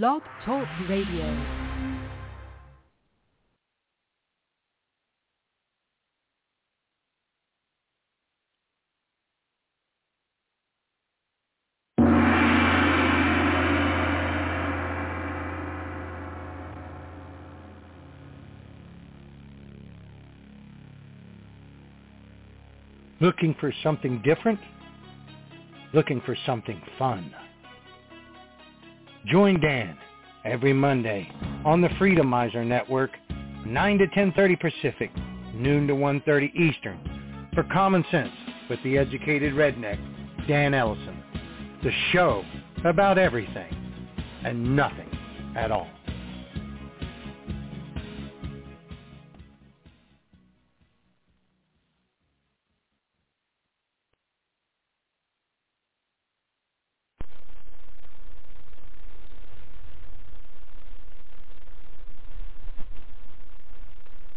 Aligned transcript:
Blog 0.00 0.22
Talk 0.46 0.66
Radio. 0.88 1.26
Looking 23.20 23.54
for 23.60 23.74
something 23.82 24.22
different? 24.22 24.58
Looking 25.92 26.22
for 26.24 26.34
something 26.46 26.80
fun? 26.98 27.34
Join 29.26 29.60
Dan 29.60 29.96
every 30.44 30.72
Monday 30.72 31.30
on 31.64 31.80
the 31.80 31.88
Freedomizer 31.90 32.66
Network, 32.66 33.10
9 33.64 33.98
to 33.98 34.06
10.30 34.08 34.60
Pacific, 34.60 35.10
noon 35.54 35.86
to 35.86 35.94
1.30 35.94 36.52
Eastern, 36.54 37.48
for 37.54 37.62
Common 37.72 38.04
Sense 38.10 38.32
with 38.68 38.82
the 38.82 38.98
educated 38.98 39.54
redneck, 39.54 39.98
Dan 40.48 40.74
Ellison. 40.74 41.22
The 41.84 41.92
show 42.12 42.44
about 42.84 43.16
everything 43.16 43.72
and 44.44 44.74
nothing 44.74 45.08
at 45.56 45.70
all. 45.70 45.88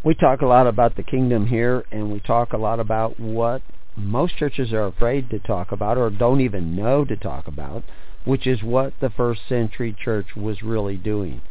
We 0.06 0.14
talk 0.14 0.42
a 0.42 0.45
lot 0.45 0.67
about 0.67 0.95
the 0.95 1.03
kingdom 1.03 1.48
here 1.48 1.84
and 1.92 2.11
we 2.11 2.20
talk 2.20 2.53
a 2.53 2.58
lot 2.58 2.80
about 2.80 3.20
what 3.20 3.64
most 3.98 4.38
churches 4.38 4.72
are 4.72 4.86
afraid 4.86 5.31
to 5.31 5.39
talk 5.39 5.72
about 5.72 5.97
or 5.97 6.12
don't 6.12 6.42
even 6.42 6.75
know 6.75 7.03
to 7.03 7.16
talk 7.16 7.47
about, 7.47 7.84
which 8.23 8.45
is 8.45 8.62
what 8.62 8.94
the 9.02 9.09
first 9.09 9.42
century 9.50 9.95
church 10.03 10.28
was 10.38 10.62
really 10.62 10.95
doing. 10.95 11.42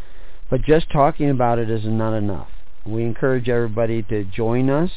But 0.48 0.62
just 0.62 0.90
talking 0.92 1.30
about 1.30 1.58
it 1.58 1.68
is 1.68 1.84
not 1.84 2.16
enough. 2.16 2.48
We 2.86 3.02
encourage 3.02 3.48
everybody 3.48 4.04
to 4.04 4.24
join 4.24 4.70
us 4.70 4.90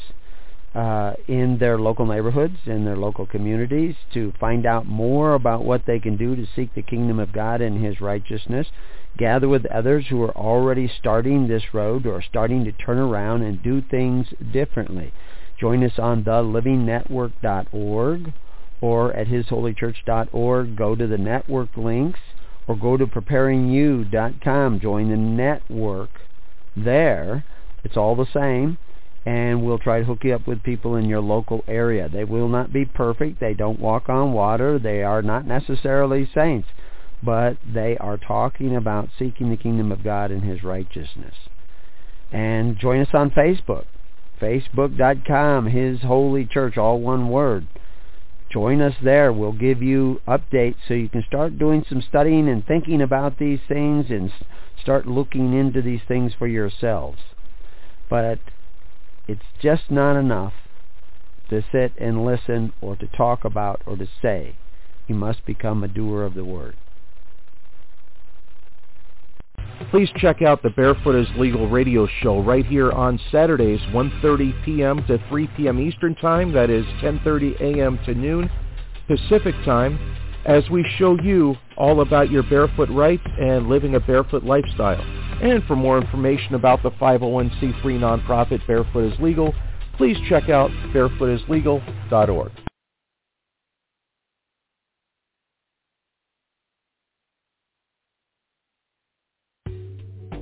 uh, 0.75 1.14
in 1.27 1.58
their 1.58 1.80
local 1.80 2.05
neighborhoods, 2.05 2.58
in 2.67 2.86
their 2.86 2.97
local 2.97 3.25
communities, 3.25 3.95
to 4.14 4.33
find 4.39 4.67
out 4.67 4.86
more 4.86 5.33
about 5.33 5.66
what 5.66 5.81
they 5.88 5.99
can 5.99 6.16
do 6.16 6.36
to 6.36 6.45
seek 6.55 6.75
the 6.75 6.83
kingdom 6.83 7.17
of 7.19 7.33
God 7.33 7.61
and 7.61 7.83
His 7.83 7.99
righteousness 8.02 8.67
gather 9.18 9.50
with 9.50 9.66
others 9.68 10.06
who 10.10 10.22
are 10.23 10.36
already 10.38 10.92
starting 11.00 11.48
this 11.48 11.73
road 11.73 12.06
or 12.06 12.22
starting 12.22 12.66
to 12.66 12.72
turn 12.72 12.98
around 12.98 13.44
and 13.44 13.64
do 13.64 13.82
things 13.82 14.28
differently. 14.54 15.14
Join 15.60 15.84
us 15.84 15.98
on 15.98 16.23
thelivingnetwork.org 16.23 18.34
or 18.80 19.12
at 19.14 19.28
hisholychurch.org. 19.28 20.76
Go 20.76 20.95
to 20.95 21.08
the 21.08 21.18
network 21.18 21.76
links 21.76 22.20
or 22.68 22.76
go 22.76 22.98
to 22.98 23.08
preparingyou.com. 23.08 24.80
Join 24.80 25.10
the 25.10 25.18
network 25.18 26.10
there. 26.76 27.44
It's 27.84 27.98
all 27.98 28.16
the 28.16 28.28
same. 28.34 28.78
And 29.26 29.66
we'll 29.66 29.80
try 29.80 30.00
to 30.00 30.06
hook 30.06 30.23
you 30.23 30.36
up 30.36 30.48
with 30.48 30.64
people 30.64 30.95
in 30.95 31.06
your 31.06 31.20
local 31.20 31.64
area. 31.68 32.08
They 32.08 32.23
will 32.23 32.48
not 32.48 32.72
be 32.72 32.86
perfect. 32.86 33.42
They 33.42 33.54
don't 33.54 33.80
walk 33.80 34.08
on 34.08 34.32
water. 34.32 34.80
They 34.80 35.04
are 35.04 35.22
not 35.22 35.45
necessarily 35.45 36.30
saints 36.34 36.70
but 37.23 37.58
they 37.66 37.98
are 37.98 38.18
talking 38.18 38.76
about 38.76 39.10
seeking 39.18 39.50
the 39.50 39.58
kingdom 39.58 39.92
of 39.92 40.04
God 40.04 40.32
and 40.32 40.44
his 40.44 40.64
righteousness. 40.64 41.34
And 42.32 42.78
join 42.78 43.02
us 43.02 43.14
on 43.14 43.32
Facebook, 43.32 43.86
facebook.com, 44.42 45.68
His 45.68 46.02
Holy 46.02 46.45
Church, 46.45 46.77
all 46.77 47.00
one 47.00 47.30
word. 47.30 47.67
Join 48.52 48.82
us 48.82 48.95
there. 49.04 49.32
We'll 49.32 49.54
give 49.54 49.82
you 49.82 50.22
updates 50.27 50.76
so 50.88 50.94
you 50.94 51.10
can 51.10 51.23
start 51.27 51.58
doing 51.58 51.86
some 51.88 52.02
studying 52.02 52.48
and 52.48 52.66
thinking 52.66 53.02
about 53.02 53.39
these 53.39 53.60
things 53.67 54.08
and 54.10 54.32
start 54.82 55.08
looking 55.08 55.54
into 55.54 55.82
these 55.82 56.02
things 56.08 56.33
for 56.38 56.48
yourselves. 56.48 57.20
But 58.10 58.39
it's 59.27 59.42
just 59.61 59.89
not 59.89 60.17
enough 60.17 60.54
to 61.50 61.64
sit 61.72 61.94
and 61.98 62.26
listen 62.26 62.73
or 62.82 62.95
to 62.98 63.08
talk 63.08 63.44
about 63.44 63.82
or 63.86 63.98
to 63.98 64.08
say. 64.22 64.56
You 65.08 65.16
must 65.16 65.45
become 65.45 65.83
a 65.83 65.88
doer 65.88 66.23
of 66.23 66.33
the 66.33 66.45
word. 66.45 66.76
Please 69.92 70.10
check 70.17 70.42
out 70.42 70.64
the 70.64 70.70
Barefoot 70.70 71.16
is 71.16 71.28
Legal 71.38 71.70
radio 71.70 72.08
show 72.22 72.42
right 72.42 72.66
here 72.66 72.92
on 72.92 73.20
Saturdays, 73.32 73.80
1.30 73.92 74.66
p.m. 74.66 75.05
to 75.08 75.17
3 75.30 75.48
p.m. 75.55 75.80
Eastern 75.80 76.16
Time. 76.16 76.52
That 76.52 76.70
is 76.70 76.86
10.30 77.02 77.61
a.m. 77.61 78.00
to 78.06 78.14
noon 78.14 78.50
Pacific 79.08 79.56
Time 79.64 79.98
as 80.45 80.70
we 80.70 80.86
show 80.98 81.20
you 81.22 81.56
all 81.77 82.02
about 82.02 82.32
your 82.32 82.44
barefoot 82.44 82.89
rights 82.89 83.23
and 83.39 83.67
living 83.67 83.95
a 83.95 84.00
barefoot 84.00 84.44
lifestyle. 84.44 85.02
And 85.42 85.64
for 85.66 85.76
more 85.76 86.00
information 86.00 86.56
about 86.56 86.82
the 86.82 86.92
501c3 86.92 87.82
nonprofit 87.83 88.66
Barefoot 88.66 89.14
is 89.14 89.20
Legal, 89.20 89.54
please 89.98 90.17
check 90.27 90.50
out 90.50 90.72
barefootislegal.org. 90.94 92.67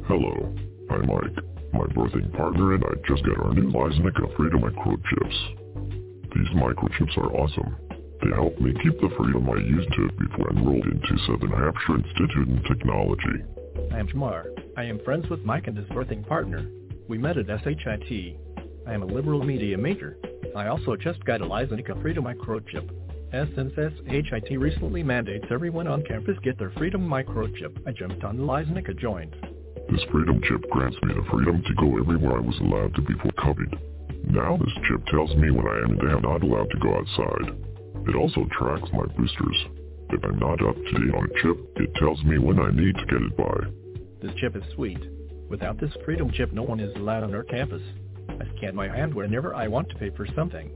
Hello, 0.07 0.53
I'm 0.91 1.07
Mike, 1.07 1.33
my 1.73 1.85
birthing 1.95 2.31
partner, 2.37 2.75
and 2.75 2.83
I 2.83 2.93
just 3.07 3.25
got 3.25 3.43
our 3.43 3.55
new 3.55 3.71
Lysenica 3.71 4.37
Freedom 4.37 4.61
microchips. 4.61 5.55
These 6.35 6.49
microchips 6.53 7.17
are 7.17 7.33
awesome. 7.33 7.75
They 8.21 8.29
help 8.35 8.55
me 8.61 8.71
keep 8.83 9.01
the 9.01 9.09
freedom 9.17 9.49
I 9.49 9.55
used 9.55 9.89
to 9.93 10.09
before 10.19 10.51
I 10.51 10.59
enrolled 10.59 10.85
into 10.85 11.17
Southern 11.25 11.49
Hampshire 11.49 11.95
Institute 11.95 12.47
in 12.47 12.61
Technology. 12.67 13.43
I 13.91 13.97
am 13.97 14.07
Jamar. 14.07 14.45
I 14.77 14.83
am 14.83 14.99
friends 15.03 15.27
with 15.27 15.43
Mike 15.43 15.65
and 15.65 15.75
his 15.75 15.87
birthing 15.87 16.27
partner. 16.27 16.69
We 17.07 17.17
met 17.17 17.39
at 17.39 17.47
SHIT. 17.47 18.37
I 18.85 18.93
am 18.93 19.01
a 19.01 19.07
liberal 19.07 19.43
media 19.43 19.75
major. 19.75 20.17
I 20.55 20.67
also 20.67 20.95
just 20.95 21.25
got 21.25 21.41
a 21.41 21.45
Lysenica 21.47 21.99
Freedom 22.03 22.25
microchip. 22.25 22.91
SHIT 23.33 24.59
recently 24.59 25.01
mandates 25.01 25.45
everyone 25.49 25.87
on 25.87 26.03
campus 26.03 26.37
get 26.43 26.59
their 26.59 26.69
Freedom 26.77 27.01
microchip, 27.01 27.75
I 27.87 27.91
jumped 27.91 28.23
on 28.23 28.37
the 28.37 28.43
Lysenica 28.43 28.95
joint. 28.99 29.33
This 29.89 30.03
freedom 30.11 30.41
chip 30.43 30.69
grants 30.71 30.97
me 31.03 31.13
the 31.13 31.25
freedom 31.29 31.61
to 31.61 31.73
go 31.75 31.97
everywhere 31.97 32.37
I 32.37 32.41
was 32.41 32.57
allowed 32.59 32.95
to 32.95 33.01
before 33.01 33.31
COVID. 33.37 33.77
Now 34.31 34.57
this 34.57 34.73
chip 34.87 35.05
tells 35.07 35.35
me 35.35 35.51
when 35.51 35.67
I 35.67 35.77
am 35.83 35.99
and 35.99 36.11
am 36.11 36.21
not 36.21 36.41
allowed 36.41 36.69
to 36.71 36.79
go 36.79 36.97
outside. 36.97 37.53
It 38.07 38.15
also 38.15 38.45
tracks 38.51 38.89
my 38.93 39.05
boosters. 39.05 39.65
If 40.09 40.23
I'm 40.23 40.39
not 40.39 40.61
up 40.65 40.75
to 40.75 40.91
date 40.91 41.15
on 41.15 41.25
a 41.25 41.41
chip, 41.41 41.57
it 41.77 41.93
tells 41.95 42.23
me 42.23 42.37
when 42.37 42.59
I 42.59 42.71
need 42.71 42.95
to 42.95 43.05
get 43.05 43.21
it 43.21 43.37
by. 43.37 43.57
This 44.21 44.35
chip 44.39 44.55
is 44.55 44.63
sweet. 44.73 44.99
Without 45.49 45.79
this 45.79 45.93
freedom 46.03 46.31
chip, 46.31 46.51
no 46.51 46.63
one 46.63 46.79
is 46.79 46.95
allowed 46.95 47.23
on 47.23 47.35
our 47.35 47.43
campus. 47.43 47.81
I 48.29 48.45
scan 48.57 48.75
my 48.75 48.87
hand 48.87 49.13
whenever 49.13 49.53
I 49.53 49.67
want 49.67 49.89
to 49.89 49.95
pay 49.95 50.09
for 50.09 50.27
something. 50.35 50.71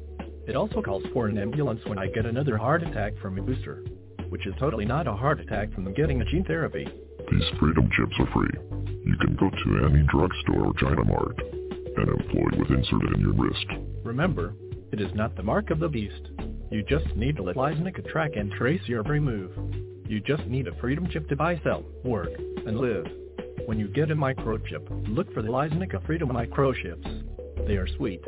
It 0.47 0.55
also 0.55 0.81
calls 0.81 1.03
for 1.13 1.27
an 1.27 1.37
ambulance 1.37 1.81
when 1.85 1.97
I 1.97 2.07
get 2.07 2.25
another 2.25 2.57
heart 2.57 2.83
attack 2.83 3.13
from 3.21 3.37
a 3.37 3.41
booster, 3.41 3.83
which 4.29 4.45
is 4.45 4.53
totally 4.59 4.85
not 4.85 5.07
a 5.07 5.13
heart 5.13 5.39
attack 5.39 5.73
from 5.73 5.91
getting 5.93 6.21
a 6.21 6.25
gene 6.25 6.45
therapy. 6.45 6.87
These 7.31 7.59
freedom 7.59 7.89
chips 7.95 8.15
are 8.19 8.31
free. 8.33 8.49
You 9.05 9.15
can 9.17 9.35
go 9.35 9.49
to 9.49 9.85
any 9.85 10.03
drugstore 10.07 10.65
or 10.65 10.73
China 10.79 11.03
Mart 11.03 11.39
and 11.39 12.09
employ 12.09 12.47
it 12.51 12.59
with 12.59 12.71
inserted 12.71 13.13
in 13.13 13.21
your 13.21 13.33
wrist. 13.33 13.65
Remember, 14.03 14.53
it 14.91 14.99
is 14.99 15.13
not 15.13 15.35
the 15.35 15.43
mark 15.43 15.69
of 15.69 15.79
the 15.79 15.87
beast. 15.87 16.29
You 16.71 16.83
just 16.83 17.15
need 17.15 17.35
to 17.35 17.43
let 17.43 17.55
Lysenica 17.55 18.09
track 18.09 18.31
and 18.35 18.51
trace 18.51 18.81
your 18.87 18.99
every 18.99 19.19
move. 19.19 19.51
You 20.07 20.19
just 20.19 20.45
need 20.47 20.67
a 20.67 20.75
freedom 20.79 21.07
chip 21.11 21.29
to 21.29 21.35
buy, 21.35 21.59
sell, 21.63 21.83
work, 22.03 22.31
and 22.65 22.79
live. 22.79 23.05
When 23.67 23.79
you 23.79 23.87
get 23.87 24.09
a 24.09 24.15
microchip, 24.15 24.87
look 25.15 25.31
for 25.33 25.43
the 25.43 25.49
Lysenica 25.49 26.03
Freedom 26.07 26.29
microchips. 26.29 27.67
They 27.67 27.75
are 27.75 27.87
sweet. 27.97 28.23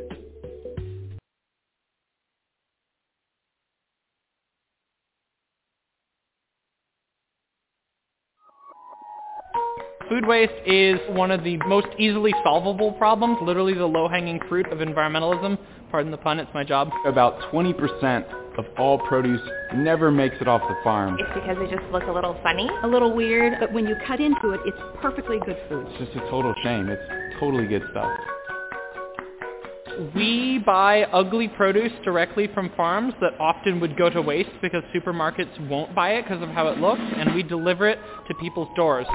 Food 10.12 10.28
waste 10.28 10.52
is 10.66 11.00
one 11.12 11.32
of 11.32 11.42
the 11.46 11.56
most 11.68 11.88
easily 11.98 12.34
solvable 12.44 12.92
problems, 12.92 13.38
literally 13.42 13.74
the 13.74 13.86
low-hanging 13.86 14.42
fruit 14.50 14.68
of 14.68 14.80
environmentalism. 14.80 15.58
Pardon 15.90 16.12
the 16.12 16.18
pun, 16.18 16.38
it's 16.38 16.52
my 16.54 16.66
job. 16.66 16.90
About 17.06 17.40
20% 17.54 18.58
of 18.58 18.66
all 18.78 19.00
produce 19.00 19.40
never 19.74 20.12
makes 20.12 20.36
it 20.42 20.50
off 20.50 20.60
the 20.68 20.76
farm. 20.84 21.16
It's 21.18 21.30
because 21.34 21.56
they 21.58 21.74
just 21.74 21.90
look 21.94 22.04
a 22.08 22.12
little 22.12 22.38
funny. 22.44 22.70
A 22.84 22.88
little 22.88 23.16
weird, 23.16 23.54
but 23.62 23.72
when 23.72 23.88
you 23.88 23.96
cut 24.06 24.20
into 24.20 24.50
it, 24.50 24.60
it's 24.66 24.78
perfectly 25.02 25.40
good 25.46 25.56
food. 25.70 25.88
It's 25.92 26.12
just 26.12 26.26
a 26.26 26.30
total 26.30 26.54
shame. 26.62 26.90
It's 26.90 27.40
totally 27.40 27.66
good 27.66 27.84
stuff. 27.92 28.12
we 30.14 30.58
buy 30.66 31.04
ugly 31.14 31.48
produce 31.48 31.94
directly 32.04 32.50
from 32.54 32.70
farms 32.76 33.14
that 33.22 33.32
often 33.40 33.80
would 33.80 33.98
go 33.98 34.10
to 34.10 34.22
waste 34.22 34.50
because 34.62 34.84
supermarkets 34.94 35.70
won't 35.70 35.96
buy 35.96 36.16
it 36.16 36.24
because 36.24 36.44
of 36.44 36.50
how 36.50 36.68
it 36.68 36.80
looks, 36.80 37.02
and 37.16 37.34
we 37.34 37.44
deliver 37.44 37.88
it 37.88 37.98
to 38.28 38.34
people's 38.42 38.68
doors. 38.76 39.08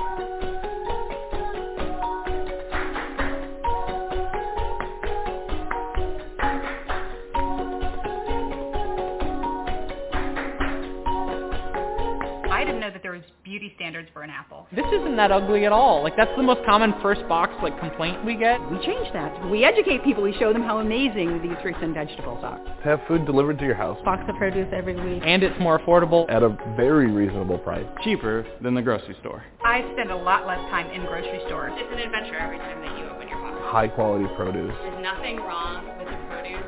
Know 12.86 12.92
that 12.92 13.02
there 13.02 13.12
was 13.12 13.22
beauty 13.44 13.72
standards 13.76 14.08
for 14.12 14.22
an 14.22 14.30
apple. 14.30 14.66
This 14.74 14.86
isn't 14.92 15.16
that 15.16 15.32
ugly 15.32 15.64
at 15.64 15.72
all. 15.72 16.02
Like 16.02 16.16
that's 16.16 16.30
the 16.36 16.42
most 16.42 16.60
common 16.64 16.94
first 17.02 17.26
box 17.28 17.52
like 17.62 17.78
complaint 17.80 18.24
we 18.24 18.36
get. 18.36 18.60
We 18.70 18.78
change 18.84 19.12
that. 19.12 19.50
We 19.50 19.64
educate 19.64 20.04
people. 20.04 20.22
We 20.22 20.34
show 20.38 20.52
them 20.52 20.62
how 20.62 20.78
amazing 20.78 21.42
these 21.42 21.56
fruits 21.62 21.78
and 21.82 21.94
vegetables 21.94 22.42
are. 22.44 22.60
Have 22.84 23.00
food 23.08 23.26
delivered 23.26 23.58
to 23.58 23.64
your 23.64 23.74
house 23.74 23.98
Box 24.04 24.22
of 24.28 24.36
produce 24.36 24.68
every 24.72 24.94
week. 24.94 25.22
And 25.26 25.42
it's 25.42 25.58
more 25.60 25.78
affordable. 25.80 26.30
at 26.30 26.42
a 26.42 26.56
very 26.76 27.10
reasonable 27.10 27.58
price. 27.58 27.86
Cheaper 28.04 28.46
than 28.62 28.74
the 28.74 28.82
grocery 28.82 29.16
store. 29.20 29.42
I 29.64 29.82
spend 29.92 30.10
a 30.10 30.16
lot 30.16 30.46
less 30.46 30.60
time 30.70 30.90
in 30.90 31.04
grocery 31.06 31.40
stores. 31.46 31.72
It's 31.74 31.92
an 31.92 31.98
adventure 31.98 32.38
every 32.38 32.58
time 32.58 32.80
that 32.82 32.98
you 32.98 33.04
open 33.06 33.28
your 33.28 33.38
box. 33.38 33.56
High 33.64 33.88
quality 33.88 34.26
produce. 34.36 34.74
There's 34.82 35.02
nothing 35.02 35.38
wrong 35.38 35.86
with 35.98 36.06
produce. 36.06 36.15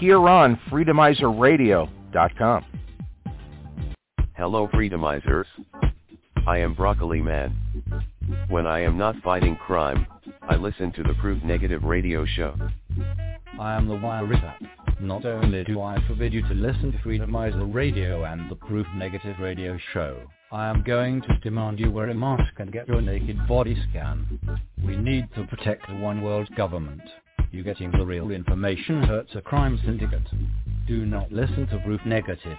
here 0.00 0.28
on 0.28 0.58
freedomizerradio.com. 0.70 2.64
Hello 4.36 4.68
Freedomizers. 4.68 5.44
I 6.46 6.58
am 6.58 6.74
Broccoli 6.74 7.20
Man. 7.20 7.54
When 8.48 8.66
I 8.66 8.80
am 8.80 8.96
not 8.96 9.16
fighting 9.22 9.54
crime, 9.56 10.06
I 10.42 10.56
listen 10.56 10.90
to 10.92 11.02
the 11.02 11.14
Proof 11.20 11.42
Negative 11.44 11.84
radio 11.84 12.24
show. 12.24 12.56
I 13.58 13.76
am 13.76 13.86
the 13.86 13.94
Wirita. 13.94 14.54
Not 15.00 15.26
only 15.26 15.64
do 15.64 15.82
I 15.82 15.98
forbid 16.08 16.32
you 16.32 16.40
to 16.48 16.54
listen 16.54 16.92
to 16.92 16.98
Freedomizer 16.98 17.72
Radio 17.72 18.24
and 18.24 18.50
the 18.50 18.54
Proof 18.54 18.86
Negative 18.96 19.36
Radio 19.38 19.78
Show, 19.92 20.22
I 20.50 20.68
am 20.68 20.82
going 20.82 21.20
to 21.22 21.38
demand 21.42 21.78
you 21.78 21.90
wear 21.90 22.08
a 22.08 22.14
mask 22.14 22.54
and 22.58 22.72
get 22.72 22.88
your 22.88 23.00
naked 23.00 23.46
body 23.46 23.76
scan. 23.90 24.40
We 24.84 24.96
need 24.96 25.28
to 25.34 25.44
protect 25.44 25.86
the 25.88 25.94
one 25.96 26.22
world 26.22 26.48
government. 26.56 27.02
You 27.52 27.64
getting 27.64 27.90
the 27.90 28.06
real 28.06 28.30
information 28.30 29.02
hurts 29.02 29.34
a 29.34 29.40
crime 29.40 29.78
syndicate. 29.84 30.26
Do 30.86 31.04
not 31.04 31.32
listen 31.32 31.66
to 31.68 31.78
Proof 31.84 32.00
Negative. 32.06 32.56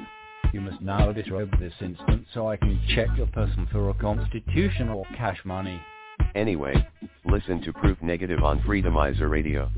You 0.51 0.59
must 0.59 0.81
now 0.81 1.13
disrobe 1.13 1.57
this 1.59 1.73
instant 1.79 2.27
so 2.33 2.49
I 2.49 2.57
can 2.57 2.77
check 2.93 3.07
your 3.15 3.27
person 3.27 3.67
for 3.71 3.89
a 3.89 3.93
constitution 3.93 4.89
or 4.89 5.05
cash 5.15 5.39
money. 5.45 5.81
Anyway, 6.35 6.75
listen 7.23 7.61
to 7.61 7.71
Proof 7.71 8.01
Negative 8.01 8.43
on 8.43 8.59
Freedomizer 8.63 9.29
Radio. 9.29 9.71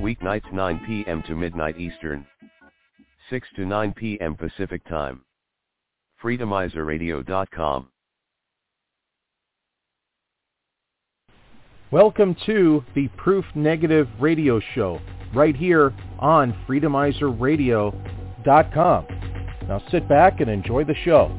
Weeknights 0.00 0.50
9 0.50 0.80
p.m. 0.86 1.22
to 1.26 1.36
midnight 1.36 1.78
Eastern. 1.78 2.26
6 3.28 3.48
to 3.56 3.66
9 3.66 3.92
p.m. 3.92 4.34
Pacific 4.34 4.82
Time. 4.88 5.20
Freedomizerradio.com. 6.22 7.91
Welcome 11.92 12.34
to 12.46 12.82
the 12.94 13.08
Proof 13.18 13.44
Negative 13.54 14.08
Radio 14.18 14.60
Show 14.74 14.98
right 15.34 15.54
here 15.54 15.92
on 16.18 16.54
freedomizerradio.com. 16.66 19.06
Now 19.68 19.82
sit 19.90 20.08
back 20.08 20.40
and 20.40 20.48
enjoy 20.48 20.84
the 20.84 20.94
show. 21.04 21.38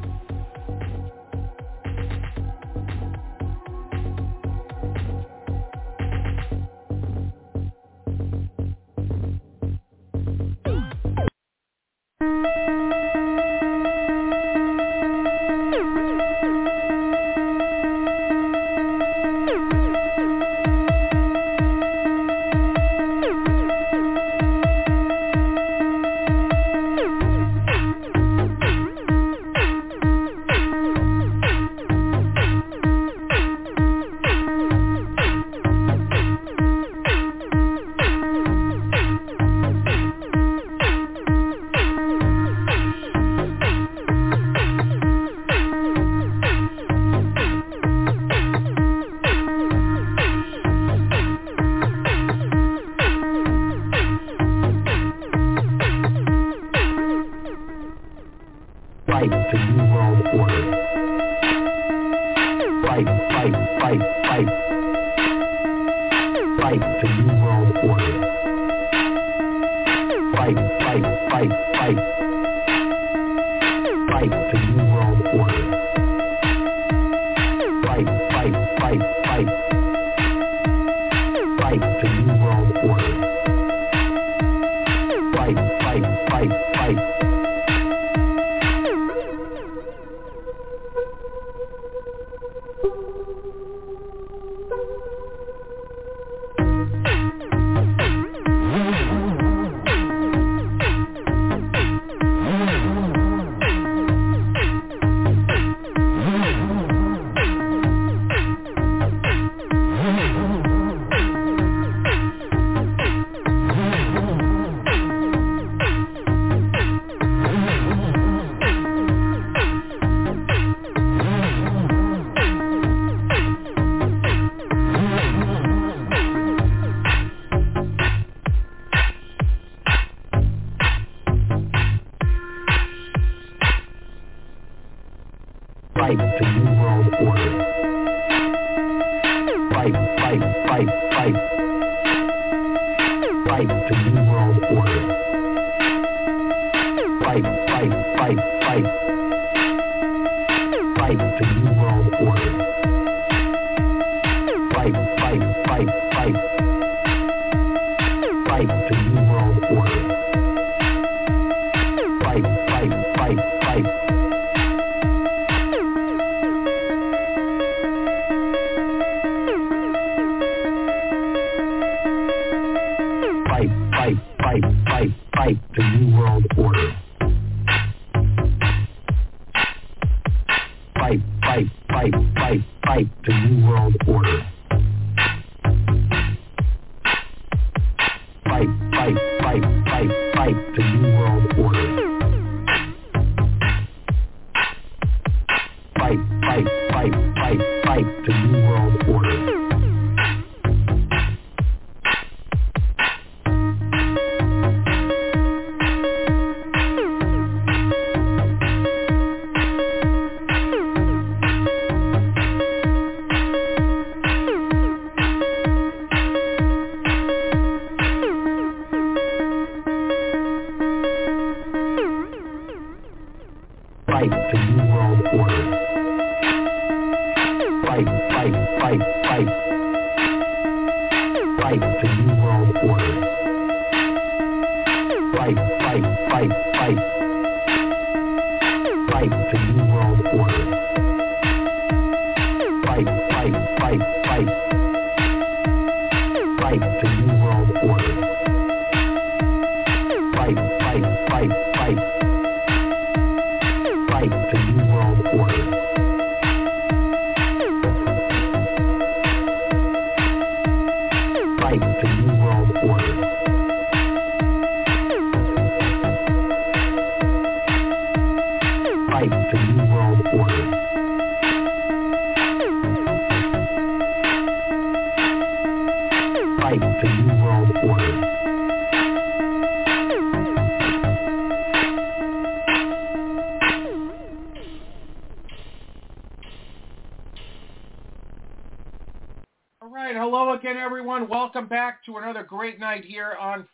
Fight 239.24 239.93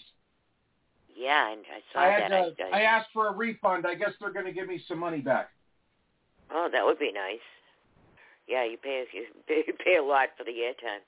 Yeah, 1.15 1.51
and 1.51 1.61
I 1.61 1.93
saw 1.93 1.99
I 1.99 2.05
had 2.09 2.31
that. 2.31 2.57
to, 2.57 2.63
I, 2.63 2.79
I 2.79 2.81
asked 2.81 3.09
for 3.13 3.27
a 3.27 3.31
refund. 3.31 3.85
I 3.85 3.93
guess 3.93 4.09
they're 4.19 4.33
going 4.33 4.47
to 4.47 4.51
give 4.51 4.67
me 4.67 4.81
some 4.87 4.97
money 4.97 5.19
back. 5.19 5.51
oh, 6.51 6.67
that 6.71 6.83
would 6.83 6.97
be 6.97 7.11
nice. 7.11 7.37
Yeah, 8.47 8.65
you 8.65 8.77
pay 8.77 9.05
you 9.13 9.73
pay, 9.83 9.97
a 9.97 10.03
lot 10.03 10.29
for 10.37 10.43
the 10.43 10.51
airtime. 10.51 11.03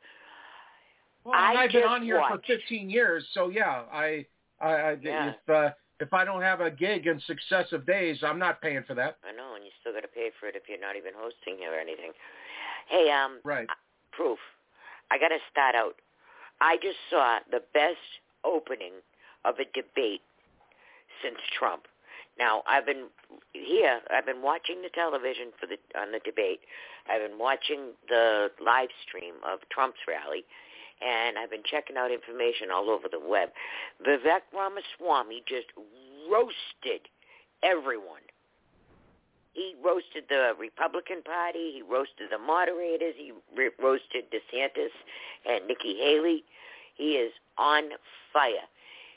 Well, 1.23 1.33
I 1.35 1.63
I've 1.63 1.71
been 1.71 1.83
on 1.83 2.03
here 2.03 2.19
watched. 2.19 2.47
for 2.47 2.55
15 2.57 2.89
years, 2.89 3.25
so 3.33 3.49
yeah, 3.49 3.83
I, 3.91 4.25
I, 4.61 4.71
I 4.73 4.97
Yeah. 5.01 5.29
if 5.29 5.49
uh, 5.49 5.69
if 5.99 6.13
I 6.13 6.25
don't 6.25 6.41
have 6.41 6.61
a 6.61 6.69
gig 6.69 7.07
in 7.07 7.19
successive 7.25 7.85
days, 7.85 8.19
I'm 8.21 8.39
not 8.39 8.61
paying 8.61 8.83
for 8.85 8.93
that. 8.95 9.17
I 9.27 9.31
know, 9.31 9.55
and 9.55 9.63
you 9.63 9.71
still 9.79 9.93
got 9.93 10.01
to 10.01 10.07
pay 10.09 10.29
for 10.39 10.47
it 10.47 10.55
if 10.55 10.63
you're 10.67 10.79
not 10.79 10.95
even 10.95 11.13
hosting 11.15 11.57
here 11.57 11.73
or 11.73 11.79
anything. 11.79 12.11
Hey, 12.89 13.09
um, 13.11 13.39
Right. 13.43 13.67
Proof. 14.11 14.39
I 15.11 15.17
got 15.17 15.29
to 15.29 15.39
start 15.51 15.75
out. 15.75 15.95
I 16.61 16.77
just 16.77 16.97
saw 17.09 17.39
the 17.51 17.61
best 17.73 18.21
opening 18.43 18.93
of 19.43 19.55
a 19.59 19.65
debate 19.73 20.21
since 21.21 21.37
Trump. 21.57 21.83
Now 22.37 22.63
I've 22.67 22.85
been 22.85 23.07
here. 23.53 24.01
I've 24.11 24.25
been 24.25 24.41
watching 24.41 24.81
the 24.81 24.89
television 24.89 25.51
for 25.59 25.67
the 25.67 25.77
on 25.97 26.11
the 26.11 26.19
debate. 26.23 26.61
I've 27.09 27.29
been 27.29 27.39
watching 27.39 27.93
the 28.09 28.49
live 28.63 28.89
stream 29.07 29.35
of 29.45 29.59
Trump's 29.69 29.99
rally, 30.07 30.45
and 31.01 31.37
I've 31.37 31.51
been 31.51 31.65
checking 31.65 31.97
out 31.97 32.11
information 32.11 32.69
all 32.73 32.89
over 32.89 33.07
the 33.09 33.19
web. 33.19 33.49
Vivek 34.05 34.41
Ramaswamy 34.53 35.43
just 35.47 35.67
roasted 36.29 37.07
everyone. 37.63 38.25
He 39.53 39.73
roasted 39.83 40.25
the 40.27 40.53
Republican 40.59 41.23
Party. 41.23 41.71
He 41.75 41.81
roasted 41.81 42.27
the 42.29 42.37
moderators. 42.37 43.15
He 43.15 43.31
roasted 43.81 44.25
DeSantis 44.31 44.91
and 45.49 45.65
Nikki 45.67 45.95
Haley. 45.95 46.43
He 46.95 47.15
is 47.15 47.31
on 47.57 47.83
fire. 48.33 48.67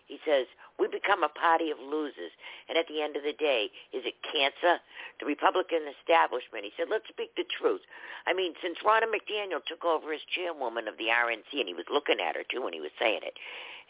He 0.06 0.18
says, 0.24 0.46
we 0.78 0.86
become 0.86 1.26
a 1.26 1.28
party 1.28 1.70
of 1.70 1.78
losers. 1.82 2.30
And 2.68 2.78
at 2.78 2.86
the 2.86 3.02
end 3.02 3.18
of 3.18 3.26
the 3.26 3.34
day, 3.34 3.70
is 3.92 4.06
it 4.06 4.14
cancer? 4.22 4.78
The 5.18 5.26
Republican 5.26 5.82
establishment. 5.98 6.64
He 6.64 6.72
said, 6.78 6.86
let's 6.88 7.10
speak 7.10 7.34
the 7.34 7.44
truth. 7.44 7.82
I 8.26 8.32
mean, 8.32 8.54
since 8.62 8.78
Ronna 8.86 9.10
McDaniel 9.10 9.64
took 9.66 9.84
over 9.84 10.14
as 10.14 10.22
chairwoman 10.30 10.86
of 10.86 10.96
the 10.96 11.10
RNC, 11.10 11.50
and 11.58 11.68
he 11.68 11.74
was 11.74 11.90
looking 11.90 12.22
at 12.22 12.38
her, 12.38 12.46
too, 12.46 12.62
when 12.62 12.72
he 12.72 12.80
was 12.80 12.94
saying 12.98 13.26
it, 13.26 13.34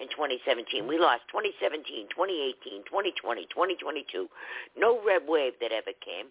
in 0.00 0.08
2017, 0.08 0.86
we 0.86 0.96
lost 0.96 1.26
2017, 1.28 2.08
2018, 2.14 2.86
2020, 2.86 3.50
2022. 3.50 4.30
No 4.78 5.02
red 5.02 5.26
wave 5.26 5.58
that 5.60 5.74
ever 5.74 5.92
came. 5.98 6.30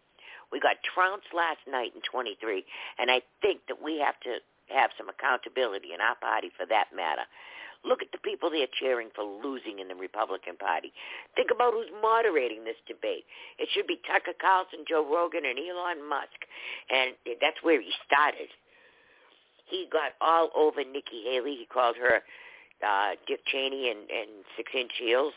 We 0.52 0.64
got 0.64 0.80
trounced 0.82 1.36
last 1.36 1.60
night 1.68 1.92
in 1.92 2.00
23, 2.08 2.64
and 2.98 3.12
I 3.12 3.20
think 3.44 3.68
that 3.68 3.84
we 3.84 4.00
have 4.00 4.16
to 4.24 4.40
have 4.72 4.92
some 4.98 5.12
accountability 5.12 5.92
in 5.92 6.00
our 6.00 6.16
party 6.16 6.52
for 6.56 6.66
that 6.68 6.96
matter. 6.96 7.28
Look 7.86 8.02
at 8.02 8.12
the 8.12 8.18
people 8.18 8.50
they're 8.50 8.68
cheering 8.80 9.10
for 9.16 9.24
losing 9.24 9.80
in 9.80 9.88
the 9.88 9.96
Republican 9.96 10.58
Party. 10.58 10.92
Think 11.36 11.50
about 11.52 11.74
who's 11.74 11.90
moderating 12.02 12.64
this 12.64 12.76
debate. 12.88 13.24
It 13.60 13.70
should 13.74 13.88
be 13.88 14.00
Tucker 14.06 14.36
Carlson, 14.40 14.80
Joe 14.88 15.06
Rogan, 15.06 15.46
and 15.46 15.58
Elon 15.58 16.08
Musk. 16.08 16.40
And 16.90 17.12
that's 17.42 17.58
where 17.62 17.80
he 17.82 17.92
started. 18.06 18.50
He 19.70 19.88
got 19.92 20.14
all 20.22 20.50
over 20.56 20.84
Nikki 20.84 21.24
Haley. 21.26 21.56
He 21.56 21.68
called 21.72 21.96
her 21.98 22.22
uh, 22.86 23.16
Dick 23.28 23.40
Cheney 23.48 23.90
and, 23.90 24.00
and 24.00 24.30
Six 24.56 24.72
Inch 24.74 24.92
Heels. 25.00 25.34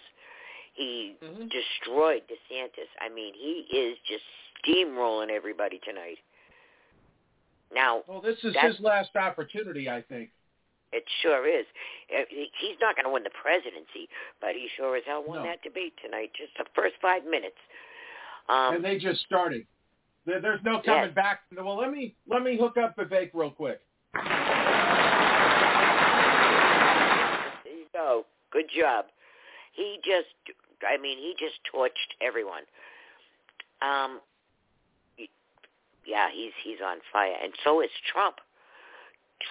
He 0.75 1.17
destroyed 1.51 2.23
DeSantis. 2.31 2.91
I 3.01 3.09
mean, 3.13 3.35
he 3.35 3.67
is 3.77 3.99
just 4.09 4.23
steamrolling 4.65 5.31
everybody 5.31 5.81
tonight. 5.85 6.19
Now, 7.75 8.03
Well, 8.07 8.21
this 8.21 8.39
is 8.43 8.55
his 8.61 8.81
last 8.81 9.15
opportunity, 9.17 9.89
I 9.89 10.03
think. 10.03 10.31
It 10.93 11.05
sure 11.23 11.47
is. 11.47 11.67
Uh, 12.15 12.23
He's 12.31 12.77
not 12.81 12.97
going 12.97 13.05
to 13.05 13.11
win 13.13 13.23
the 13.23 13.31
presidency, 13.31 14.09
but 14.41 14.51
he 14.55 14.69
sure 14.77 14.97
as 14.97 15.05
hell 15.07 15.23
won 15.27 15.39
No. 15.39 15.45
that 15.45 15.63
debate 15.63 15.95
tonight. 16.03 16.33
Just 16.37 16.53
the 16.59 16.65
first 16.75 16.95
five 17.01 17.25
minutes. 17.25 17.57
Um, 18.49 18.77
and 18.77 18.85
they 18.85 18.99
just 18.99 19.21
started. 19.23 19.67
There's 20.27 20.61
no 20.65 20.81
coming 20.85 21.15
back. 21.15 21.41
Well, 21.57 21.77
let 21.77 21.91
me 21.93 22.15
let 22.29 22.43
me 22.43 22.57
hook 22.59 22.77
up 22.77 22.97
Vivek 22.97 23.31
real 23.35 23.51
quick. 23.51 23.81
There 24.15 24.23
you 27.73 27.87
go. 27.93 28.27
Good 28.51 28.67
job. 28.77 29.07
He 29.73 29.99
just, 30.05 30.29
I 30.87 31.01
mean, 31.01 31.19
he 31.19 31.35
just 31.39 31.55
torched 31.73 32.15
everyone. 32.21 32.63
Um, 33.81 34.21
yeah, 36.05 36.29
he's 36.33 36.53
he's 36.63 36.79
on 36.85 36.99
fire, 37.13 37.35
and 37.43 37.53
so 37.65 37.81
is 37.81 37.91
Trump. 38.13 38.37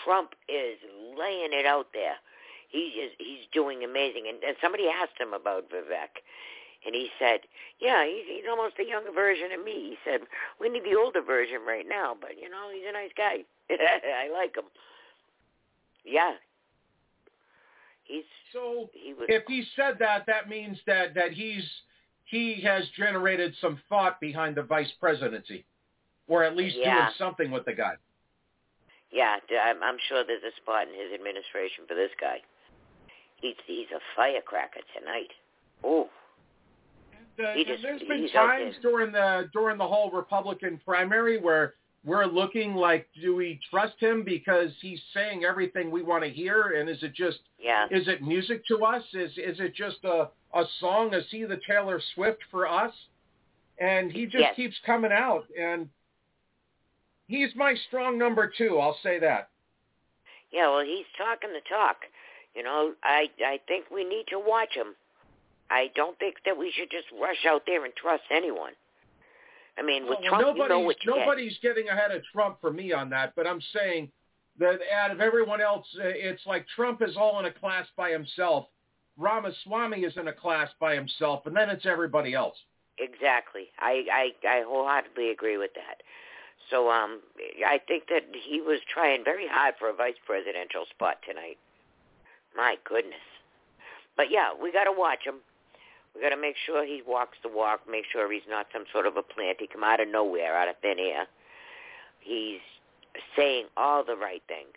Trump 0.03 0.31
is 0.47 0.77
laying 1.17 1.51
it 1.53 1.65
out 1.65 1.87
there. 1.93 2.15
He 2.69 3.01
is 3.01 3.11
he's 3.17 3.47
doing 3.51 3.83
amazing. 3.83 4.25
And, 4.29 4.43
and 4.43 4.55
somebody 4.61 4.87
asked 4.87 5.19
him 5.19 5.33
about 5.33 5.69
Vivek, 5.69 6.21
and 6.85 6.93
he 6.93 7.09
said, 7.17 7.41
"Yeah, 7.79 8.05
he's 8.05 8.25
he's 8.27 8.45
almost 8.49 8.75
a 8.79 8.87
younger 8.87 9.11
version 9.11 9.51
of 9.57 9.63
me." 9.63 9.73
He 9.73 9.97
said, 10.05 10.21
"We 10.59 10.69
need 10.69 10.83
the 10.83 10.97
older 10.97 11.21
version 11.21 11.59
right 11.67 11.85
now, 11.87 12.15
but 12.19 12.37
you 12.39 12.49
know, 12.49 12.69
he's 12.73 12.85
a 12.87 12.93
nice 12.93 13.11
guy. 13.17 13.43
I 13.71 14.29
like 14.31 14.55
him." 14.55 14.65
Yeah. 16.05 16.33
He's 18.03 18.23
so 18.53 18.89
he 18.93 19.13
was 19.13 19.27
if 19.29 19.43
he 19.47 19.63
said 19.75 19.97
that, 19.99 20.25
that 20.27 20.49
means 20.49 20.77
that 20.87 21.13
that 21.15 21.31
he's 21.31 21.63
he 22.25 22.61
has 22.61 22.83
generated 22.97 23.55
some 23.61 23.79
thought 23.89 24.19
behind 24.19 24.55
the 24.55 24.63
vice 24.63 24.91
presidency, 24.99 25.65
or 26.27 26.43
at 26.43 26.55
least 26.55 26.75
Yeah. 26.77 26.95
doing 26.95 27.13
something 27.17 27.51
with 27.51 27.65
the 27.65 27.73
guy. 27.73 27.95
Yeah, 29.11 29.37
I'm, 29.63 29.81
I'm 29.83 29.97
sure 30.07 30.23
there's 30.25 30.43
a 30.43 30.55
spot 30.61 30.87
in 30.87 30.93
his 30.93 31.13
administration 31.13 31.85
for 31.87 31.95
this 31.95 32.11
guy. 32.19 32.39
He's 33.41 33.55
he's 33.65 33.87
a 33.95 33.99
firecracker 34.15 34.81
tonight. 34.97 35.31
Ooh. 35.85 36.05
Uh, 37.43 37.53
He 37.53 37.63
just- 37.63 37.81
there's 37.81 38.01
been 38.03 38.29
times 38.29 38.75
during 38.81 39.11
the 39.11 39.49
during 39.53 39.77
the 39.77 39.87
whole 39.87 40.11
Republican 40.11 40.79
primary 40.85 41.39
where 41.39 41.75
we're 42.05 42.25
looking 42.25 42.75
like, 42.75 43.07
do 43.21 43.35
we 43.35 43.59
trust 43.69 43.99
him 43.99 44.23
because 44.23 44.71
he's 44.81 45.01
saying 45.13 45.43
everything 45.43 45.91
we 45.91 46.01
want 46.01 46.23
to 46.23 46.29
hear, 46.29 46.79
and 46.79 46.89
is 46.89 47.01
it 47.03 47.13
just 47.13 47.39
Yeah. 47.57 47.87
is 47.89 48.07
it 48.07 48.21
music 48.21 48.65
to 48.67 48.83
us? 48.85 49.03
Is 49.13 49.31
is 49.37 49.59
it 49.59 49.73
just 49.73 50.03
a 50.03 50.29
a 50.53 50.65
song? 50.79 51.13
Is 51.13 51.25
he 51.29 51.45
the 51.45 51.57
Taylor 51.67 51.99
Swift 52.13 52.43
for 52.51 52.67
us? 52.67 52.93
And 53.79 54.11
he 54.11 54.25
just 54.25 54.41
Yes. 54.41 54.55
keeps 54.55 54.77
coming 54.85 55.11
out, 55.13 55.45
and 55.57 55.89
he's 57.29 57.55
my 57.55 57.75
strong 57.87 58.17
number 58.17 58.51
two. 58.57 58.79
I'll 58.79 58.97
say 59.01 59.19
that. 59.19 59.49
Yeah, 60.51 60.69
well, 60.69 60.83
he's 60.83 61.05
talking 61.17 61.51
the 61.53 61.61
talk. 61.69 61.97
You 62.53 62.63
know, 62.63 62.93
I 63.03 63.27
I 63.45 63.59
think 63.67 63.85
we 63.89 64.03
need 64.03 64.25
to 64.29 64.39
watch 64.39 64.73
him. 64.73 64.95
I 65.71 65.91
don't 65.95 66.17
think 66.19 66.35
that 66.45 66.57
we 66.57 66.73
should 66.75 66.89
just 66.89 67.05
rush 67.21 67.45
out 67.47 67.61
there 67.65 67.85
and 67.85 67.93
trust 67.95 68.23
anyone. 68.31 68.73
I 69.77 69.83
mean, 69.83 70.03
with 70.03 70.17
well, 70.21 70.29
Trump, 70.29 70.57
you 70.57 70.67
know 70.67 70.67
nobody's 70.67 70.85
what 70.85 71.05
you 71.05 71.13
get. 71.13 71.19
nobody's 71.19 71.57
getting 71.61 71.87
ahead 71.87 72.11
of 72.11 72.21
Trump 72.33 72.57
for 72.59 72.73
me 72.73 72.91
on 72.91 73.09
that, 73.11 73.33
but 73.35 73.47
I'm 73.47 73.61
saying 73.73 74.11
that 74.57 74.79
out 74.93 75.11
of 75.11 75.21
everyone 75.21 75.61
else, 75.61 75.85
uh, 75.99 76.07
it's 76.07 76.45
like 76.45 76.65
Trump 76.75 77.01
is 77.01 77.15
all 77.15 77.39
in 77.39 77.45
a 77.45 77.51
class 77.51 77.85
by 77.95 78.09
himself. 78.09 78.65
Ramaswamy 79.17 79.99
is 80.01 80.17
in 80.17 80.27
a 80.27 80.33
class 80.33 80.69
by 80.79 80.95
himself, 80.95 81.45
and 81.45 81.55
then 81.55 81.69
it's 81.69 81.85
everybody 81.85 82.33
else. 82.33 82.57
Exactly. 82.97 83.69
I, 83.79 84.03
I 84.11 84.47
I 84.47 84.63
wholeheartedly 84.65 85.31
agree 85.31 85.57
with 85.57 85.71
that. 85.75 85.98
So 86.69 86.89
um 86.89 87.21
I 87.65 87.79
think 87.87 88.07
that 88.09 88.23
he 88.33 88.61
was 88.61 88.79
trying 88.91 89.23
very 89.23 89.47
hard 89.47 89.75
for 89.79 89.89
a 89.89 89.93
vice 89.93 90.19
presidential 90.25 90.85
spot 90.89 91.17
tonight. 91.27 91.57
My 92.55 92.75
goodness. 92.83 93.25
But 94.15 94.31
yeah, 94.31 94.49
we 94.61 94.71
got 94.71 94.83
to 94.83 94.91
watch 94.91 95.23
him. 95.23 95.35
We 96.15 96.21
got 96.21 96.29
to 96.29 96.41
make 96.41 96.55
sure 96.65 96.85
he 96.85 97.01
walks 97.07 97.37
the 97.43 97.49
walk, 97.49 97.81
make 97.89 98.05
sure 98.11 98.31
he's 98.31 98.49
not 98.49 98.67
some 98.73 98.83
sort 98.91 99.05
of 99.05 99.15
a 99.15 99.21
plant. 99.21 99.57
He 99.59 99.67
come 99.67 99.83
out 99.83 100.01
of 100.01 100.07
nowhere, 100.07 100.57
out 100.57 100.67
of 100.67 100.75
thin 100.81 100.97
air. 100.99 101.27
He's 102.19 102.59
saying 103.35 103.65
all 103.77 104.03
the 104.03 104.15
right 104.15 104.41
things. 104.47 104.75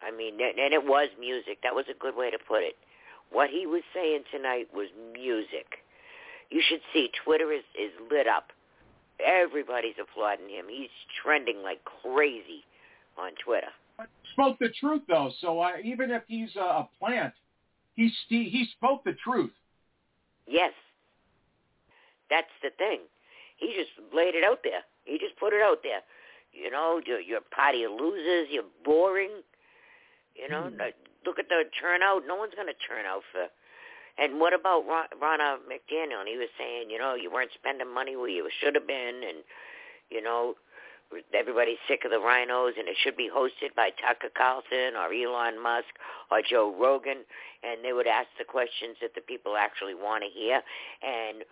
I 0.00 0.10
mean, 0.10 0.34
and 0.40 0.72
it 0.72 0.84
was 0.84 1.08
music. 1.18 1.58
That 1.62 1.74
was 1.74 1.84
a 1.90 1.98
good 1.98 2.16
way 2.16 2.30
to 2.30 2.38
put 2.38 2.62
it. 2.62 2.76
What 3.30 3.50
he 3.50 3.66
was 3.66 3.82
saying 3.94 4.24
tonight 4.30 4.68
was 4.74 4.88
music. 5.12 5.78
You 6.50 6.62
should 6.66 6.80
see 6.92 7.10
Twitter 7.24 7.52
is 7.52 7.62
is 7.78 7.92
lit 8.10 8.26
up. 8.26 8.52
Everybody's 9.24 9.94
applauding 10.00 10.48
him. 10.48 10.66
He's 10.68 10.90
trending 11.22 11.62
like 11.62 11.80
crazy 12.02 12.64
on 13.18 13.32
Twitter. 13.44 13.68
Spoke 14.32 14.58
the 14.58 14.70
truth 14.80 15.02
though, 15.08 15.30
so 15.40 15.60
I, 15.60 15.80
even 15.84 16.10
if 16.10 16.22
he's 16.26 16.54
a, 16.56 16.60
a 16.60 16.88
plant, 16.98 17.34
he 17.94 18.10
he 18.28 18.44
he 18.44 18.66
spoke 18.76 19.04
the 19.04 19.14
truth. 19.22 19.52
Yes. 20.46 20.72
That's 22.30 22.50
the 22.62 22.70
thing. 22.78 23.00
He 23.58 23.74
just 23.76 23.90
laid 24.14 24.34
it 24.34 24.42
out 24.42 24.60
there. 24.64 24.82
He 25.04 25.18
just 25.18 25.36
put 25.38 25.52
it 25.52 25.62
out 25.62 25.78
there. 25.82 26.00
You 26.52 26.70
know, 26.70 27.00
you're, 27.04 27.20
you're 27.20 27.38
a 27.44 27.54
party 27.54 27.84
of 27.84 27.92
losers. 27.92 28.48
You're 28.50 28.68
boring. 28.84 29.42
You 30.34 30.48
know, 30.48 30.68
hmm. 30.68 30.76
no- 30.76 30.96
look 31.26 31.38
at 31.38 31.48
the 31.48 31.64
turnout. 31.80 32.22
No 32.26 32.36
one's 32.36 32.54
going 32.54 32.68
to 32.68 32.80
turn 32.88 33.06
out 33.06 33.22
for. 33.30 33.46
And 34.22 34.38
what 34.38 34.54
about 34.54 34.86
Ron, 34.86 35.10
Ronna 35.20 35.58
McDaniel? 35.66 36.22
And 36.22 36.28
he 36.28 36.38
was 36.38 36.46
saying, 36.56 36.90
you 36.90 36.98
know, 36.98 37.16
you 37.16 37.28
weren't 37.28 37.50
spending 37.54 37.92
money 37.92 38.14
where 38.14 38.28
you 38.28 38.48
should 38.62 38.76
have 38.76 38.86
been, 38.86 39.26
and 39.26 39.42
you 40.10 40.22
know, 40.22 40.54
everybody's 41.34 41.82
sick 41.88 42.04
of 42.04 42.12
the 42.12 42.22
RINOs, 42.22 42.78
and 42.78 42.86
it 42.86 42.96
should 43.02 43.16
be 43.16 43.28
hosted 43.28 43.74
by 43.74 43.90
Tucker 43.90 44.30
Carlson 44.30 44.94
or 44.94 45.12
Elon 45.12 45.60
Musk 45.60 45.90
or 46.30 46.40
Joe 46.40 46.72
Rogan, 46.78 47.26
and 47.64 47.84
they 47.84 47.92
would 47.92 48.06
ask 48.06 48.28
the 48.38 48.44
questions 48.44 48.96
that 49.02 49.16
the 49.16 49.20
people 49.20 49.56
actually 49.56 49.94
want 49.94 50.22
to 50.22 50.30
hear. 50.30 50.62
And 51.02 51.42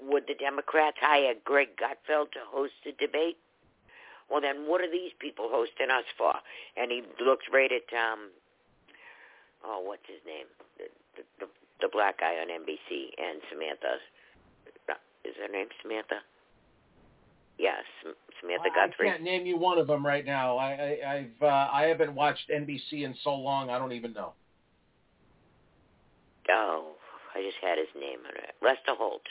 would 0.00 0.28
the 0.28 0.34
Democrats 0.38 0.98
hire 1.00 1.34
Greg 1.44 1.70
Gutfeld 1.74 2.30
to 2.32 2.40
host 2.46 2.74
the 2.84 2.92
debate? 2.92 3.38
Well, 4.30 4.40
then 4.40 4.68
what 4.68 4.80
are 4.80 4.90
these 4.90 5.12
people 5.18 5.48
hosting 5.50 5.90
us 5.90 6.06
for? 6.16 6.34
And 6.76 6.92
he 6.92 7.02
looks 7.18 7.46
right 7.52 7.70
at 7.70 7.90
um, 7.96 8.30
oh, 9.64 9.82
what's 9.82 10.06
his 10.06 10.22
name? 10.26 10.46
The, 10.78 10.86
the, 11.16 11.22
the, 11.40 11.46
the 11.80 11.88
black 11.92 12.20
guy 12.20 12.34
on 12.40 12.48
NBC 12.48 13.10
and 13.18 13.40
Samantha. 13.50 14.00
Is 15.24 15.34
her 15.42 15.50
name 15.52 15.66
Samantha? 15.82 16.22
Yes, 17.58 17.82
Samantha 18.40 18.68
Guthrie. 18.74 19.08
I 19.08 19.12
can't 19.12 19.22
name 19.22 19.46
you 19.46 19.56
one 19.58 19.78
of 19.78 19.86
them 19.86 20.04
right 20.04 20.24
now. 20.24 20.56
I, 20.56 20.70
I 21.02 21.14
I've 21.14 21.42
uh, 21.42 21.68
I 21.72 21.82
haven't 21.84 22.14
watched 22.14 22.48
NBC 22.48 23.02
in 23.02 23.14
so 23.24 23.34
long. 23.34 23.70
I 23.70 23.78
don't 23.78 23.92
even 23.92 24.12
know. 24.12 24.34
Oh, 26.50 26.92
I 27.34 27.42
just 27.42 27.56
had 27.60 27.78
his 27.78 27.88
name 27.98 28.20
on 28.28 28.36
it. 28.36 28.54
Lester 28.62 28.94
Holt. 28.96 29.22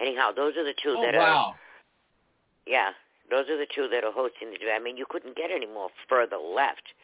Anyhow, 0.00 0.30
those 0.36 0.54
are 0.56 0.64
the 0.64 0.74
two 0.80 0.94
Oh 0.96 1.02
that 1.02 1.14
are. 1.14 1.18
wow! 1.18 1.54
Yeah, 2.66 2.90
those 3.30 3.48
are 3.48 3.58
the 3.58 3.66
two 3.74 3.88
that 3.90 4.04
are 4.04 4.12
hosting 4.12 4.50
the 4.52 4.58
debate. 4.58 4.78
I 4.78 4.82
mean, 4.82 4.96
you 4.96 5.06
couldn't 5.08 5.36
get 5.36 5.50
any 5.50 5.66
more 5.66 5.88
further 6.08 6.36
left. 6.36 6.94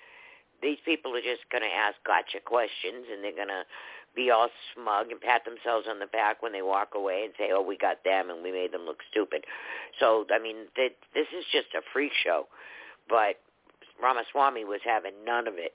These 0.63 0.79
people 0.85 1.17
are 1.17 1.25
just 1.25 1.43
going 1.51 1.65
to 1.65 1.75
ask 1.75 1.97
gotcha 2.07 2.39
questions, 2.45 3.09
and 3.11 3.25
they're 3.25 3.35
going 3.35 3.49
to 3.51 3.65
be 4.14 4.31
all 4.31 4.48
smug 4.74 5.11
and 5.11 5.20
pat 5.20 5.42
themselves 5.44 5.87
on 5.88 5.98
the 5.98 6.07
back 6.07 6.42
when 6.42 6.53
they 6.53 6.62
walk 6.62 6.94
away 6.94 7.24
and 7.24 7.35
say, 7.38 7.50
"Oh, 7.53 7.62
we 7.62 7.77
got 7.77 8.05
them, 8.05 8.31
and 8.31 8.42
we 8.42 8.53
made 8.53 8.72
them 8.72 8.87
look 8.87 9.03
stupid." 9.11 9.44
So, 9.98 10.27
I 10.33 10.38
mean, 10.38 10.68
th- 10.77 10.96
this 11.14 11.27
is 11.37 11.44
just 11.53 11.74
a 11.74 11.83
freak 11.92 12.12
show. 12.22 12.46
But 13.09 13.37
Ramaswamy 14.03 14.64
was 14.64 14.81
having 14.85 15.24
none 15.24 15.46
of 15.46 15.55
it. 15.59 15.74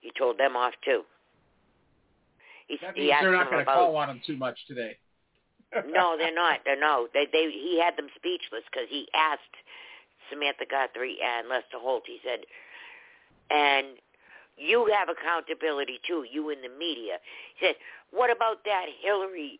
He 0.00 0.10
told 0.16 0.38
them 0.38 0.56
off 0.56 0.74
too. 0.84 1.02
He, 2.68 2.78
That 2.80 2.94
he 2.94 3.02
means 3.02 3.12
asked 3.14 3.22
they're 3.22 3.32
not 3.32 3.50
going 3.50 3.64
to 3.64 3.70
call 3.70 3.96
on 3.96 4.10
him 4.10 4.20
too 4.26 4.36
much 4.36 4.58
today. 4.66 4.96
no, 5.88 6.16
they're 6.16 6.34
not. 6.34 6.60
They're 6.64 6.78
no. 6.80 7.08
They 7.12 7.26
they 7.32 7.50
he 7.50 7.80
had 7.82 7.96
them 7.96 8.08
speechless 8.14 8.62
because 8.70 8.88
he 8.88 9.08
asked 9.14 9.54
Samantha 10.30 10.64
Guthrie 10.70 11.18
and 11.22 11.48
Lester 11.48 11.78
Holt. 11.78 12.04
He 12.06 12.18
said, 12.24 12.46
and 13.50 13.98
you 14.56 14.90
have 14.96 15.08
accountability 15.08 16.00
too. 16.06 16.24
You 16.30 16.50
in 16.50 16.62
the 16.62 16.68
media. 16.68 17.18
He 17.56 17.66
said, 17.66 17.74
what 18.10 18.30
about 18.30 18.64
that 18.64 18.86
Hillary 19.02 19.58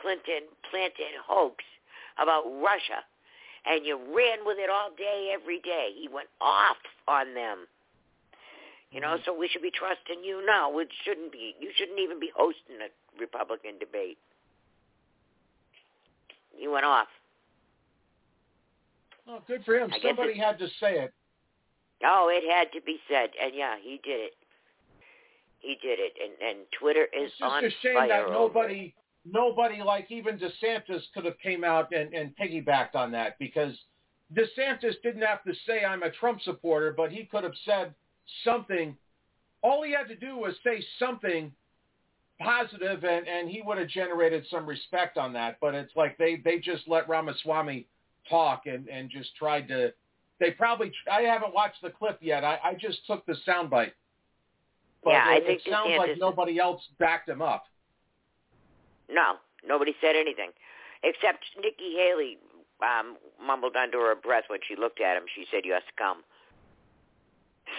Clinton 0.00 0.48
planted 0.70 1.18
hoax 1.26 1.64
about 2.18 2.44
Russia? 2.62 3.02
And 3.66 3.84
you 3.84 3.98
ran 3.98 4.46
with 4.46 4.58
it 4.58 4.70
all 4.70 4.90
day, 4.96 5.34
every 5.34 5.58
day. 5.60 5.90
He 5.98 6.08
went 6.08 6.28
off 6.40 6.76
on 7.08 7.34
them. 7.34 7.66
You 8.92 9.00
know, 9.00 9.18
mm-hmm. 9.18 9.22
so 9.24 9.36
we 9.36 9.48
should 9.48 9.62
be 9.62 9.72
trusting 9.72 10.22
you 10.22 10.46
now. 10.46 10.78
It 10.78 10.88
shouldn't 11.04 11.32
be. 11.32 11.56
You 11.60 11.70
shouldn't 11.76 11.98
even 11.98 12.20
be 12.20 12.30
hosting 12.36 12.76
a 12.80 13.20
Republican 13.20 13.78
debate. 13.80 14.18
You 16.56 16.70
went 16.70 16.86
off. 16.86 17.08
Oh, 19.28 19.42
good 19.48 19.64
for 19.64 19.74
him. 19.74 19.90
I 19.92 19.98
Somebody 20.00 20.38
had 20.38 20.58
to 20.60 20.68
say 20.80 21.00
it. 21.00 21.12
Oh, 22.04 22.30
it 22.30 22.48
had 22.50 22.72
to 22.72 22.84
be 22.84 22.98
said, 23.08 23.30
and 23.42 23.54
yeah, 23.54 23.76
he 23.80 24.00
did 24.04 24.20
it. 24.20 24.32
He 25.60 25.78
did 25.82 25.98
it, 25.98 26.12
and 26.22 26.48
and 26.48 26.66
Twitter 26.78 27.04
is 27.04 27.30
It's 27.30 27.38
just 27.38 27.52
on 27.52 27.64
a 27.64 27.70
shame 27.82 28.08
that 28.08 28.30
nobody, 28.30 28.94
nobody 29.24 29.82
like 29.82 30.10
even 30.10 30.38
DeSantis 30.38 31.02
could 31.14 31.24
have 31.24 31.38
came 31.42 31.64
out 31.64 31.92
and, 31.92 32.12
and 32.14 32.36
piggybacked 32.36 32.94
on 32.94 33.10
that 33.12 33.38
because 33.38 33.74
DeSantis 34.34 34.94
didn't 35.02 35.22
have 35.22 35.42
to 35.44 35.54
say 35.66 35.84
I'm 35.84 36.02
a 36.02 36.10
Trump 36.10 36.40
supporter, 36.42 36.92
but 36.96 37.10
he 37.10 37.24
could 37.24 37.44
have 37.44 37.54
said 37.64 37.94
something. 38.44 38.96
All 39.62 39.82
he 39.82 39.92
had 39.92 40.08
to 40.08 40.16
do 40.16 40.36
was 40.36 40.54
say 40.62 40.84
something 40.98 41.50
positive, 42.38 43.04
and 43.04 43.26
and 43.26 43.48
he 43.48 43.62
would 43.62 43.78
have 43.78 43.88
generated 43.88 44.44
some 44.50 44.66
respect 44.66 45.16
on 45.16 45.32
that. 45.32 45.58
But 45.60 45.74
it's 45.74 45.94
like 45.96 46.18
they 46.18 46.36
they 46.44 46.58
just 46.58 46.86
let 46.86 47.08
Ramaswamy 47.08 47.86
talk 48.28 48.66
and 48.66 48.88
and 48.88 49.10
just 49.10 49.34
tried 49.36 49.68
to. 49.68 49.92
They 50.38 50.50
probably. 50.50 50.92
I 51.10 51.22
haven't 51.22 51.54
watched 51.54 51.82
the 51.82 51.90
clip 51.90 52.18
yet. 52.20 52.44
I, 52.44 52.58
I 52.62 52.74
just 52.74 53.06
took 53.06 53.24
the 53.26 53.36
soundbite. 53.46 53.92
but 55.02 55.10
Yeah, 55.12 55.24
I 55.26 55.40
think 55.40 55.60
it 55.66 55.70
sounds 55.70 55.90
like 55.96 56.18
nobody 56.18 56.58
else 56.58 56.82
backed 56.98 57.28
him 57.28 57.40
up. 57.40 57.64
No, 59.10 59.34
nobody 59.66 59.94
said 60.00 60.16
anything, 60.16 60.50
except 61.02 61.44
Nikki 61.56 61.94
Haley 61.96 62.38
um, 62.82 63.16
mumbled 63.44 63.76
under 63.76 64.00
her 64.00 64.14
breath 64.14 64.44
when 64.48 64.60
she 64.68 64.76
looked 64.76 65.00
at 65.00 65.16
him. 65.16 65.22
She 65.34 65.46
said, 65.50 65.64
"You're 65.64 65.80
scum." 65.94 66.18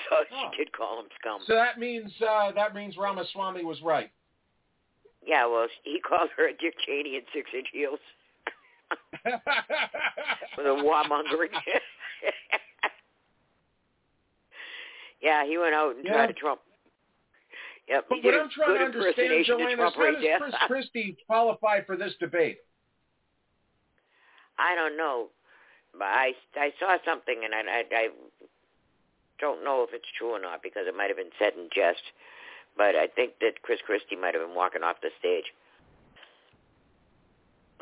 So 0.10 0.18
Oh. 0.32 0.50
she 0.52 0.58
did 0.58 0.74
call 0.74 1.00
him 1.00 1.06
scum. 1.20 1.42
So 1.48 1.54
that 1.56 1.80
means 1.80 2.12
uh, 2.22 2.52
that 2.54 2.76
means 2.76 2.98
Ramaswamy 2.98 3.64
was 3.64 3.82
right. 3.82 4.10
Yeah, 5.26 5.46
well, 5.46 5.68
he 5.84 6.00
called 6.08 6.30
her 6.36 6.48
a 6.50 6.52
Dick 6.54 6.76
Cheney 6.86 7.16
in 7.16 7.22
six-inch 7.34 7.68
heels 7.72 8.00
with 9.26 10.66
a 10.66 10.70
warmongering. 10.84 11.52
Yeah, 15.22 15.46
he 15.46 15.58
went 15.58 15.74
out 15.74 15.96
and 15.96 16.06
Yeah. 16.06 16.14
tried 16.14 16.28
to 16.28 16.34
Trump. 16.34 16.62
Yep, 17.88 18.06
But 18.10 18.24
what 18.24 18.34
I'm 18.34 18.50
trying 18.50 18.80
to 18.80 18.86
understand, 18.86 19.46
Joanne, 19.46 19.80
is 19.80 19.94
how 19.96 20.12
does. 20.12 20.24
Chris 20.38 20.56
Christie 20.68 21.18
qualify 21.26 21.82
for 21.82 21.96
this 21.96 22.14
debate? 22.20 22.60
I 24.60 24.76
don't 24.76 24.98
know, 24.98 25.30
but 25.94 26.08
I 26.08 26.34
I 26.56 26.74
saw 26.80 26.98
something 27.06 27.44
and 27.46 27.54
I 27.56 27.60
I, 27.60 27.84
I 27.96 28.10
don't 29.40 29.64
know 29.64 29.84
if 29.84 29.94
it's 29.94 30.08
true 30.18 30.32
or 30.32 30.40
not 30.40 30.62
because 30.64 30.86
it 30.88 30.96
might 30.98 31.08
have 31.08 31.18
been 31.18 31.32
said 31.40 31.54
in 31.56 31.70
jest. 31.74 32.02
But 32.76 32.96
I 32.96 33.08
think 33.08 33.40
that 33.40 33.62
Chris 33.62 33.80
Christie 33.86 34.16
might 34.16 34.34
have 34.36 34.46
been 34.46 34.56
walking 34.56 34.84
off 34.84 34.98
the 35.02 35.10
stage. 35.20 35.46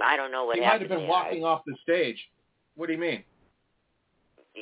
I 0.04 0.16
don't 0.16 0.32
know 0.32 0.46
what 0.46 0.56
he 0.56 0.62
might 0.62 0.82
have 0.82 0.90
been 0.90 1.00
there. 1.00 1.08
walking 1.08 1.44
off 1.44 1.62
the 1.66 1.76
stage. 1.82 2.18
What 2.76 2.88
do 2.88 2.94
you 2.94 3.00
mean? 3.00 3.24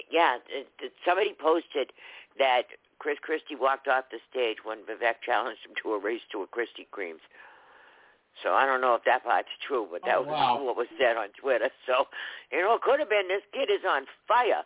Yeah, 0.09 0.37
it, 0.49 0.67
it, 0.79 0.91
somebody 1.05 1.35
posted 1.39 1.91
that 2.39 2.63
Chris 2.99 3.17
Christie 3.21 3.55
walked 3.55 3.87
off 3.87 4.05
the 4.11 4.19
stage 4.29 4.57
when 4.63 4.79
Vivek 4.79 5.21
challenged 5.25 5.61
him 5.65 5.73
to 5.83 5.93
a 5.93 5.99
race 5.99 6.21
to 6.31 6.41
a 6.43 6.47
Krispy 6.47 6.87
Kremes. 6.91 7.23
So 8.41 8.53
I 8.53 8.65
don't 8.65 8.81
know 8.81 8.95
if 8.95 9.03
that 9.05 9.23
part's 9.23 9.49
true, 9.67 9.87
but 9.91 10.01
that 10.05 10.17
Oh, 10.17 10.21
was 10.21 10.31
wow. 10.31 10.63
what 10.63 10.75
was 10.77 10.87
said 10.99 11.17
on 11.17 11.27
Twitter. 11.39 11.69
So, 11.85 12.05
you 12.51 12.61
know, 12.61 12.75
it 12.75 12.81
could 12.81 12.99
have 12.99 13.09
been 13.09 13.27
this 13.27 13.43
kid 13.53 13.69
is 13.69 13.83
on 13.87 14.05
fire. 14.27 14.63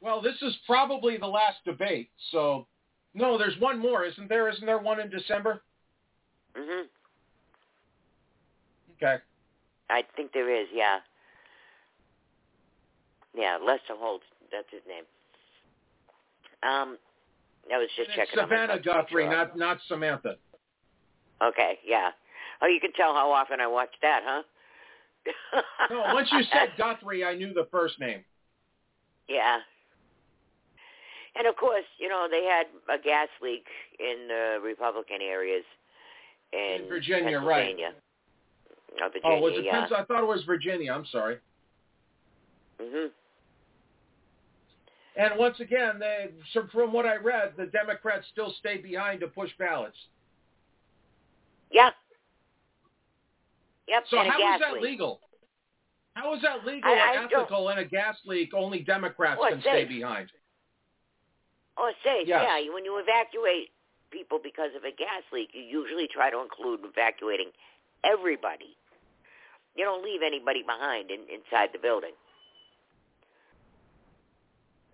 Well, 0.00 0.20
this 0.20 0.34
is 0.42 0.56
probably 0.66 1.16
the 1.16 1.26
last 1.28 1.58
debate. 1.64 2.10
So, 2.32 2.66
no, 3.14 3.38
there's 3.38 3.58
one 3.60 3.78
more, 3.78 4.04
isn't 4.04 4.28
there? 4.28 4.48
Isn't 4.48 4.66
there 4.66 4.78
one 4.78 4.98
in 4.98 5.10
December? 5.10 5.62
Mm-hmm. 6.56 6.86
Okay. 8.96 9.22
I 9.90 10.02
think 10.16 10.32
there 10.32 10.50
is, 10.60 10.66
yeah. 10.74 10.98
Yeah, 13.34 13.58
Lester 13.64 13.94
Holt, 13.96 14.22
that's 14.52 14.68
his 14.70 14.82
name. 14.86 15.04
Um, 16.62 16.96
I 17.72 17.78
was 17.78 17.88
just 17.96 18.08
It's 18.10 18.16
checking 18.16 18.38
Savannah 18.38 18.76
myself 18.78 18.82
to 18.82 18.88
make 18.90 19.06
Guthrie, 19.08 19.22
sure. 19.24 19.32
not 19.32 19.56
not 19.56 19.78
Samantha. 19.88 20.36
Okay, 21.42 21.78
yeah. 21.84 22.10
Oh, 22.60 22.66
you 22.66 22.78
can 22.80 22.92
tell 22.92 23.14
how 23.14 23.30
often 23.32 23.60
I 23.60 23.66
watch 23.66 23.90
that, 24.02 24.22
huh? 24.24 24.42
No, 25.90 26.02
once 26.14 26.28
you 26.32 26.42
said 26.52 26.70
Guthrie, 26.78 27.24
I 27.24 27.34
knew 27.34 27.52
the 27.52 27.66
first 27.70 27.98
name. 27.98 28.24
Yeah. 29.28 29.58
And 31.36 31.46
of 31.46 31.56
course, 31.56 31.84
you 31.98 32.08
know, 32.08 32.28
they 32.30 32.44
had 32.44 32.66
a 32.92 33.02
gas 33.02 33.28
leak 33.40 33.64
in 33.98 34.28
the 34.28 34.58
Republican 34.62 35.18
areas 35.22 35.64
in, 36.52 36.82
In 36.82 36.88
Virginia, 36.88 37.38
right. 37.40 37.64
Virginia, 37.70 37.92
Oh, 39.24 39.40
was 39.40 39.54
it 39.56 39.64
yeah. 39.64 39.80
Pens- 39.80 39.92
I 39.96 40.04
thought 40.04 40.22
it 40.22 40.26
was 40.26 40.42
Virginia. 40.44 40.92
I'm 40.92 41.06
sorry. 41.06 41.38
hmm 42.80 43.06
And 45.16 45.38
once 45.38 45.60
again, 45.60 45.98
they, 45.98 46.30
from 46.72 46.92
what 46.92 47.04
I 47.04 47.16
read, 47.16 47.52
the 47.58 47.66
Democrats 47.66 48.26
still 48.32 48.54
stay 48.58 48.78
behind 48.78 49.20
to 49.20 49.26
push 49.26 49.50
ballots. 49.58 49.96
Yeah. 51.70 51.90
Yep. 53.88 54.04
So 54.08 54.16
how 54.18 54.54
is 54.54 54.60
that 54.60 54.72
leak. 54.74 54.82
legal? 54.82 55.20
How 56.14 56.34
is 56.34 56.42
that 56.42 56.64
legal 56.64 56.90
I- 56.90 56.94
or 56.94 57.00
I 57.00 57.24
ethical 57.24 57.68
in 57.70 57.78
a 57.78 57.84
gas 57.84 58.16
leak? 58.24 58.54
Only 58.54 58.80
Democrats 58.80 59.38
Well, 59.40 59.50
can 59.50 59.58
it's 59.58 59.66
stay 59.66 59.84
behind. 59.84 60.30
Oh, 61.76 61.88
it's 61.88 61.98
safe. 62.04 62.28
Yes. 62.28 62.44
Yeah. 62.46 62.72
When 62.72 62.84
you 62.84 62.98
evacuate 62.98 63.70
people 64.10 64.38
because 64.42 64.70
of 64.76 64.84
a 64.84 64.92
gas 64.92 65.24
leak, 65.32 65.50
you 65.52 65.62
usually 65.62 66.06
try 66.06 66.30
to 66.30 66.40
include 66.40 66.80
evacuating 66.84 67.48
everybody. 68.04 68.76
You 69.74 69.84
don't 69.84 70.04
leave 70.04 70.20
anybody 70.24 70.62
behind 70.62 71.10
in, 71.10 71.20
inside 71.32 71.70
the 71.72 71.78
building. 71.78 72.12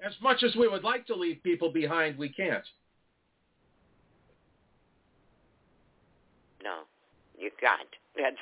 As 0.05 0.13
much 0.23 0.43
as 0.43 0.55
we 0.55 0.69
would 0.69 0.85
like 0.85 1.07
to 1.07 1.15
leave 1.15 1.43
people 1.43 1.73
behind, 1.73 2.19
we 2.19 2.29
can't. 2.29 2.65
No, 6.63 6.81
you 7.39 7.51
can't. 7.61 7.89
That, 8.19 8.35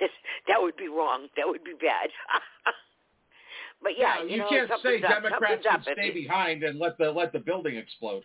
that, 0.00 0.10
that 0.48 0.60
would 0.60 0.76
be 0.76 0.88
wrong. 0.88 1.28
That 1.36 1.46
would 1.46 1.62
be 1.62 1.74
bad. 1.80 2.10
but 3.82 3.92
yeah, 3.96 4.16
No, 4.18 4.24
you, 4.24 4.30
you 4.32 4.38
know, 4.38 4.48
can't 4.48 4.82
say 4.82 5.00
up, 5.00 5.22
Democrats 5.22 5.62
can 5.64 5.82
stay 5.84 6.06
you- 6.06 6.12
behind 6.26 6.64
and 6.64 6.76
let 6.80 6.98
the 6.98 7.08
let 7.12 7.32
the 7.32 7.38
building 7.38 7.76
explode. 7.76 8.24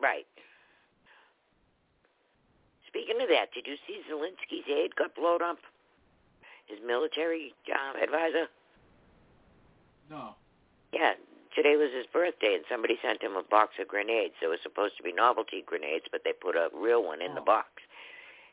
Right. 0.00 0.26
Speaking 2.88 3.22
of 3.22 3.28
that, 3.28 3.54
did 3.54 3.68
you 3.68 3.76
see 3.86 4.00
Zelensky's 4.10 4.68
aide 4.68 4.96
got 4.96 5.14
blown 5.14 5.40
up? 5.40 5.58
His 6.66 6.80
military 6.84 7.54
um, 7.70 8.02
advisor? 8.02 8.46
No. 10.10 10.34
Yeah, 10.92 11.12
today 11.54 11.76
was 11.76 11.90
his 11.94 12.06
birthday, 12.12 12.54
and 12.54 12.64
somebody 12.68 12.98
sent 13.02 13.22
him 13.22 13.36
a 13.36 13.42
box 13.42 13.74
of 13.80 13.88
grenades. 13.88 14.34
They 14.40 14.46
were 14.46 14.60
supposed 14.62 14.96
to 14.96 15.02
be 15.02 15.12
novelty 15.12 15.62
grenades, 15.64 16.06
but 16.10 16.22
they 16.24 16.32
put 16.32 16.56
a 16.56 16.68
real 16.74 17.02
one 17.04 17.22
in 17.22 17.34
the 17.34 17.40
oh. 17.40 17.44
box. 17.44 17.68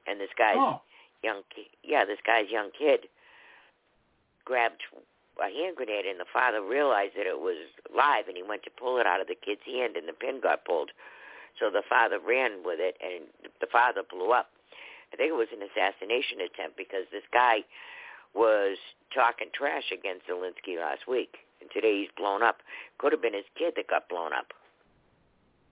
And 0.07 0.19
this 0.19 0.33
guy's 0.38 0.57
Oh. 0.57 0.81
young, 1.23 1.43
yeah, 1.83 2.05
this 2.05 2.19
guy's 2.25 2.49
young 2.49 2.71
kid 2.71 3.07
grabbed 4.45 4.81
a 5.39 5.49
hand 5.49 5.75
grenade, 5.77 6.05
and 6.05 6.19
the 6.19 6.25
father 6.31 6.62
realized 6.62 7.15
that 7.15 7.27
it 7.27 7.39
was 7.39 7.57
live, 7.95 8.27
and 8.27 8.35
he 8.35 8.43
went 8.43 8.63
to 8.63 8.71
pull 8.71 8.97
it 8.99 9.05
out 9.05 9.21
of 9.21 9.27
the 9.27 9.35
kid's 9.35 9.63
hand, 9.65 9.95
and 9.95 10.07
the 10.07 10.13
pin 10.13 10.39
got 10.41 10.65
pulled. 10.65 10.91
So 11.59 11.69
the 11.69 11.83
father 11.88 12.19
ran 12.19 12.63
with 12.63 12.79
it, 12.79 12.95
and 13.01 13.25
the 13.62 13.67
father 13.67 14.01
blew 14.03 14.31
up. 14.31 14.49
I 15.13 15.17
think 15.17 15.29
it 15.29 15.38
was 15.39 15.51
an 15.51 15.63
assassination 15.63 16.39
attempt 16.41 16.77
because 16.77 17.05
this 17.12 17.25
guy 17.31 17.63
was 18.33 18.77
talking 19.13 19.47
trash 19.53 19.91
against 19.91 20.27
Zelensky 20.27 20.77
last 20.77 21.07
week, 21.07 21.38
and 21.62 21.69
today 21.72 22.02
he's 22.02 22.13
blown 22.17 22.43
up. 22.43 22.58
Could 22.98 23.12
have 23.12 23.22
been 23.22 23.34
his 23.34 23.48
kid 23.58 23.74
that 23.76 23.88
got 23.88 24.10
blown 24.10 24.34
up. 24.34 24.54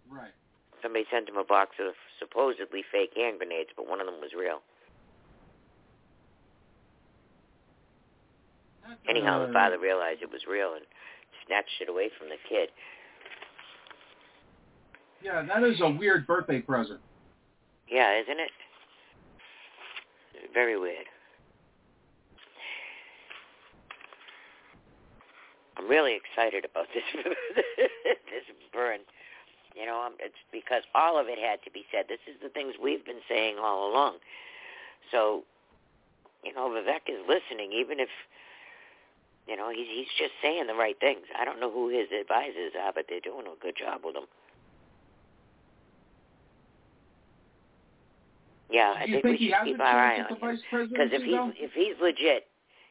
Right. 0.09 0.31
Somebody 0.81 1.05
sent 1.11 1.27
him 1.27 1.37
a 1.37 1.43
box 1.43 1.75
of 1.79 1.93
supposedly 2.19 2.83
fake 2.91 3.11
hand 3.15 3.39
grenades, 3.39 3.69
but 3.75 3.87
one 3.89 3.99
of 3.99 4.05
them 4.05 4.21
was 4.21 4.31
real. 4.37 4.61
Anyhow, 9.09 9.45
the 9.45 9.51
father 9.51 9.77
realized 9.77 10.21
it 10.21 10.31
was 10.31 10.41
real 10.49 10.73
and 10.73 10.85
snatched 11.45 11.81
it 11.81 11.89
away 11.89 12.09
from 12.17 12.29
the 12.29 12.37
kid. 12.47 12.69
Yeah, 15.21 15.43
that 15.43 15.63
is 15.63 15.81
a 15.81 15.89
weird 15.89 16.27
birthday 16.27 16.61
present. 16.61 16.99
Yeah, 17.89 18.21
isn't 18.21 18.39
it? 18.39 18.51
Very 20.53 20.79
weird. 20.79 21.05
I'm 25.77 25.87
really 25.87 26.17
excited 26.17 26.65
about 26.65 26.87
this 26.93 27.03
this 27.77 28.45
burn. 28.73 28.99
You 29.75 29.85
know, 29.85 30.09
it's 30.19 30.41
because 30.51 30.81
all 30.95 31.19
of 31.19 31.27
it 31.27 31.37
had 31.37 31.61
to 31.63 31.71
be 31.71 31.85
said. 31.91 32.05
This 32.09 32.21
is 32.25 32.41
the 32.41 32.49
things 32.49 32.73
we've 32.81 33.05
been 33.05 33.21
saying 33.29 33.57
all 33.61 33.91
along. 33.91 34.17
So, 35.11 35.43
you 36.43 36.53
know, 36.53 36.67
Vivek 36.69 37.05
is 37.07 37.21
listening, 37.29 37.71
even 37.73 37.99
if 37.99 38.09
you 39.47 39.55
know 39.55 39.69
he's 39.69 39.87
he's 39.87 40.11
just 40.17 40.33
saying 40.41 40.65
the 40.65 40.73
right 40.73 40.99
things. 40.99 41.29
I 41.39 41.45
don't 41.45 41.59
know 41.59 41.71
who 41.71 41.89
his 41.89 42.07
advisors 42.09 42.73
are, 42.81 42.91
but 42.91 43.05
they're 43.07 43.21
doing 43.21 43.45
a 43.45 43.53
good 43.61 43.75
job 43.77 44.01
with 44.03 44.15
him. 44.15 44.25
Yeah, 48.69 48.93
I 48.97 49.05
think, 49.05 49.23
think 49.23 49.39
we 49.39 49.47
should 49.47 49.55
keep 49.63 49.79
our 49.79 49.85
eye 49.85 50.19
on 50.21 50.27
him 50.27 50.37
because 50.89 51.09
if 51.13 51.21
he's 51.21 51.31
though? 51.31 51.51
if 51.55 51.71
he's 51.73 51.95
legit, 52.01 52.46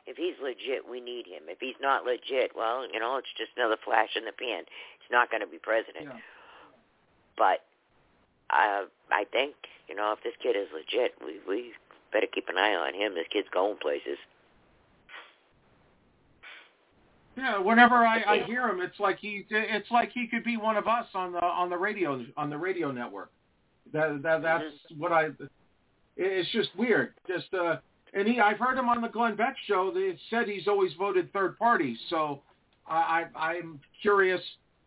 if 0.06 0.16
he's 0.16 0.34
legit, 0.42 0.88
we 0.88 1.00
need 1.00 1.26
him. 1.26 1.48
If 1.48 1.58
he's 1.60 1.78
not 1.80 2.04
legit, 2.04 2.52
well, 2.54 2.86
you 2.86 3.00
know, 3.00 3.16
it's 3.16 3.28
just 3.36 3.50
another 3.56 3.76
flash 3.84 4.10
in 4.14 4.24
the 4.24 4.32
pan. 4.32 4.64
He's 5.02 5.10
not 5.10 5.30
going 5.30 5.42
to 5.42 5.50
be 5.50 5.58
president. 5.58 6.06
Yeah. 6.06 6.22
But 7.36 7.66
uh, 8.50 8.86
I 9.10 9.24
think 9.30 9.54
you 9.88 9.94
know 9.94 10.14
if 10.16 10.22
this 10.22 10.34
kid 10.42 10.56
is 10.56 10.68
legit, 10.72 11.14
we 11.20 11.40
we 11.46 11.72
better 12.12 12.26
keep 12.32 12.48
an 12.48 12.56
eye 12.56 12.74
on 12.74 12.94
him. 12.94 13.14
This 13.14 13.26
kid's 13.32 13.48
going 13.52 13.76
places. 13.82 14.18
Yeah, 17.36 17.58
whenever 17.58 17.96
I, 17.96 18.22
I 18.22 18.38
hear 18.44 18.66
him, 18.66 18.80
it's 18.80 18.98
like 18.98 19.18
he 19.18 19.44
it's 19.50 19.90
like 19.90 20.10
he 20.12 20.26
could 20.26 20.42
be 20.44 20.56
one 20.56 20.76
of 20.76 20.86
us 20.86 21.06
on 21.14 21.32
the 21.32 21.44
on 21.44 21.68
the 21.68 21.76
radio 21.76 22.24
on 22.36 22.48
the 22.48 22.56
radio 22.56 22.90
network. 22.90 23.30
That 23.92 24.22
that 24.22 24.42
that's 24.42 24.64
what 24.96 25.12
I. 25.12 25.28
It's 26.16 26.50
just 26.52 26.70
weird. 26.78 27.12
Just 27.28 27.52
uh, 27.52 27.76
and 28.16 28.26
he 28.26 28.40
I've 28.40 28.58
heard 28.58 28.76
him 28.76 28.88
on 28.88 29.02
the 29.02 29.08
Glenn 29.08 29.36
Beck 29.36 29.54
show. 29.66 29.92
It 29.94 30.18
said 30.30 30.48
he's 30.48 30.66
always 30.66 30.92
voted 30.98 31.32
third 31.32 31.56
party. 31.58 31.96
So 32.08 32.40
I, 32.88 33.24
I 33.34 33.48
I'm 33.48 33.78
curious 34.00 34.40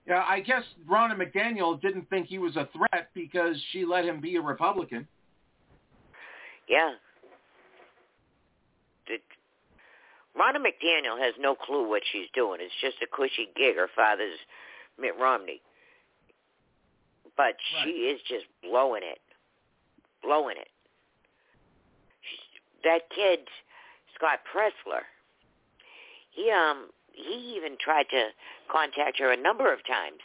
Yeah, 0.08 0.26
I 0.28 0.40
guess 0.40 0.64
Ronna 0.90 1.16
McDaniel 1.16 1.80
didn't 1.80 2.10
think 2.10 2.28
he 2.28 2.40
was 2.40 2.56
a 2.56 2.68
threat 2.76 3.10
because 3.14 3.56
she 3.72 3.86
let 3.86 4.04
him 4.04 4.20
be 4.20 4.36
a 4.38 4.42
Republican. 4.42 5.08
Yeah. 6.68 6.94
The, 9.08 9.18
Ronna 10.40 10.58
McDaniel 10.58 11.24
has 11.24 11.36
no 11.40 11.54
clue 11.54 11.88
what 11.88 12.02
she's 12.12 12.28
doing. 12.34 12.60
It's 12.62 12.74
just 12.82 12.98
a 13.04 13.08
cushy 13.16 13.50
gig. 13.56 13.76
Her 13.76 13.90
father's 13.96 14.38
Mitt 15.00 15.14
Romney. 15.20 15.62
But 17.38 17.56
she 17.84 17.90
is 17.90 18.20
just 18.28 18.46
blowing 18.64 19.04
it. 19.04 19.20
Blowing 20.24 20.58
it. 20.58 20.69
That 22.84 23.10
kid, 23.14 23.40
Scott 24.16 24.40
Presler, 24.48 25.04
he 26.32 26.52
um 26.52 26.90
he 27.14 27.56
even 27.58 27.78
tried 27.80 28.08
to 28.12 28.30
contact 28.72 29.20
her 29.20 29.32
a 29.32 29.38
number 29.38 29.74
of 29.74 29.86
times 29.86 30.22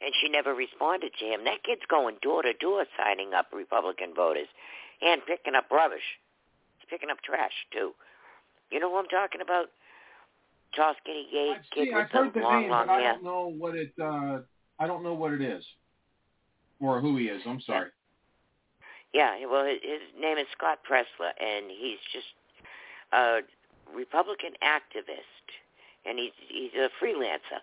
and 0.00 0.12
she 0.20 0.28
never 0.28 0.54
responded 0.54 1.12
to 1.18 1.24
him. 1.24 1.44
That 1.44 1.62
kid's 1.62 1.82
going 1.88 2.16
door 2.22 2.42
to 2.42 2.52
door 2.54 2.84
signing 2.96 3.34
up 3.34 3.48
Republican 3.52 4.14
voters 4.14 4.48
and 5.02 5.20
picking 5.26 5.54
up 5.54 5.70
rubbish. 5.70 6.18
He's 6.78 6.88
picking 6.88 7.10
up 7.10 7.18
trash 7.22 7.52
too. 7.72 7.92
You 8.70 8.80
know 8.80 8.90
who 8.90 8.98
I'm 8.98 9.08
talking 9.08 9.40
about? 9.40 9.66
Tall, 10.74 10.94
skinny, 11.02 11.26
gay 11.30 11.54
I've, 11.56 11.70
kid 11.70 11.86
seen, 11.86 11.94
with 11.94 12.04
I've 12.04 12.10
heard 12.10 12.34
the 12.34 12.40
long, 12.40 12.62
name, 12.62 12.70
long 12.70 12.86
but 12.86 12.92
I 12.92 13.02
don't 13.02 13.24
know 13.24 13.52
what 13.56 13.74
it. 13.74 13.92
Uh, 14.00 14.38
I 14.78 14.86
don't 14.86 15.02
know 15.02 15.14
what 15.14 15.32
it 15.32 15.42
is, 15.42 15.64
or 16.80 17.00
who 17.00 17.16
he 17.16 17.24
is. 17.24 17.42
I'm 17.44 17.60
sorry. 17.62 17.90
Yeah, 19.12 19.34
well, 19.50 19.64
his, 19.64 20.00
name 20.18 20.38
is 20.38 20.46
Scott 20.56 20.78
Presler, 20.88 21.34
and 21.40 21.66
he's 21.68 21.98
just 22.12 22.30
a 23.12 23.40
Republican 23.94 24.52
activist, 24.62 25.46
and 26.06 26.18
he's 26.18 26.32
he's 26.48 26.74
a 26.74 26.88
freelancer. 27.02 27.60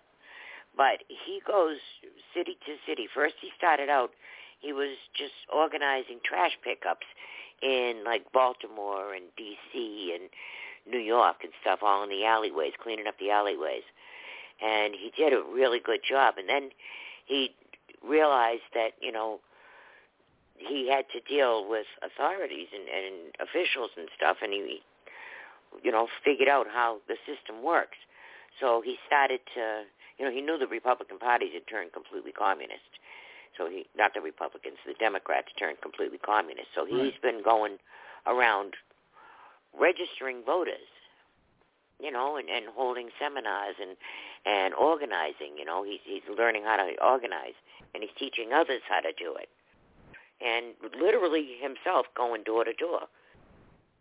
But 0.76 1.02
he 1.08 1.40
goes 1.46 1.78
city 2.34 2.58
to 2.66 2.76
city. 2.86 3.08
First, 3.12 3.34
he 3.40 3.48
started 3.56 3.88
out, 3.88 4.10
he 4.60 4.72
was 4.72 4.96
just 5.16 5.32
organizing 5.52 6.20
trash 6.22 6.52
pickups 6.62 7.06
in 7.62 8.02
like 8.04 8.30
Baltimore 8.32 9.14
and 9.14 9.24
D.C. 9.36 10.14
and 10.14 10.28
New 10.86 11.00
York 11.00 11.36
and 11.42 11.52
stuff, 11.62 11.80
all 11.82 12.02
in 12.04 12.10
the 12.10 12.24
alleyways, 12.24 12.72
cleaning 12.80 13.06
up 13.06 13.18
the 13.18 13.30
alleyways. 13.30 13.82
And 14.62 14.94
he 14.94 15.12
did 15.16 15.32
a 15.32 15.42
really 15.42 15.80
good 15.80 16.00
job. 16.08 16.34
And 16.36 16.48
then 16.48 16.70
he 17.26 17.54
realized 18.06 18.68
that 18.74 18.90
you 19.00 19.12
know 19.12 19.40
he 20.58 20.90
had 20.90 21.06
to 21.12 21.20
deal 21.20 21.68
with 21.68 21.86
authorities 22.02 22.68
and, 22.74 22.88
and 22.88 23.34
officials 23.40 23.90
and 23.96 24.08
stuff, 24.16 24.38
and 24.42 24.52
he, 24.52 24.80
you 25.82 25.92
know, 25.92 26.08
figured 26.24 26.48
out 26.48 26.66
how 26.72 26.98
the 27.08 27.16
system 27.26 27.62
works. 27.62 27.98
So 28.60 28.82
he 28.84 28.96
started 29.06 29.40
to, 29.54 29.84
you 30.18 30.24
know, 30.24 30.32
he 30.32 30.40
knew 30.40 30.58
the 30.58 30.66
Republican 30.66 31.18
parties 31.18 31.50
had 31.54 31.66
turned 31.66 31.92
completely 31.92 32.32
communist. 32.32 32.98
So 33.56 33.68
he, 33.68 33.86
not 33.96 34.14
the 34.14 34.20
Republicans, 34.20 34.76
the 34.86 34.94
Democrats 34.94 35.48
turned 35.58 35.80
completely 35.80 36.18
communist. 36.18 36.68
So 36.74 36.84
he's 36.84 37.14
been 37.22 37.42
going 37.42 37.78
around 38.26 38.74
registering 39.78 40.42
voters, 40.44 40.90
you 42.00 42.10
know, 42.10 42.36
and, 42.36 42.48
and 42.48 42.66
holding 42.74 43.10
seminars 43.18 43.74
and 43.80 43.96
and 44.46 44.74
organizing. 44.74 45.58
You 45.58 45.64
know, 45.64 45.82
he's 45.82 46.00
he's 46.04 46.22
learning 46.36 46.64
how 46.64 46.76
to 46.76 46.94
organize, 47.02 47.58
and 47.94 48.02
he's 48.02 48.14
teaching 48.18 48.52
others 48.52 48.82
how 48.88 49.00
to 49.00 49.12
do 49.12 49.34
it 49.34 49.48
and 50.40 50.74
literally 51.00 51.56
himself 51.60 52.06
going 52.16 52.42
door 52.44 52.64
to 52.64 52.72
door 52.72 53.02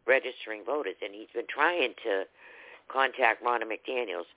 registering 0.08 0.64
voters. 0.64 0.96
And 1.04 1.14
he's 1.14 1.30
been 1.34 1.48
trying 1.50 1.94
to 2.04 2.24
contact 2.88 3.44
Ronna 3.44 3.64
McDaniels 3.64 4.30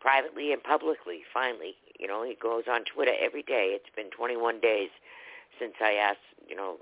privately 0.00 0.52
and 0.52 0.62
publicly 0.62 1.22
finally. 1.32 1.74
You 1.98 2.06
know 2.06 2.22
he 2.22 2.36
goes 2.40 2.64
on 2.70 2.84
Twitter 2.84 3.14
every 3.18 3.42
day. 3.42 3.72
It's 3.72 3.94
been 3.96 4.10
21 4.10 4.60
days 4.60 4.90
since 5.58 5.74
I 5.80 5.94
asked 5.94 6.26
you 6.46 6.54
know 6.54 6.76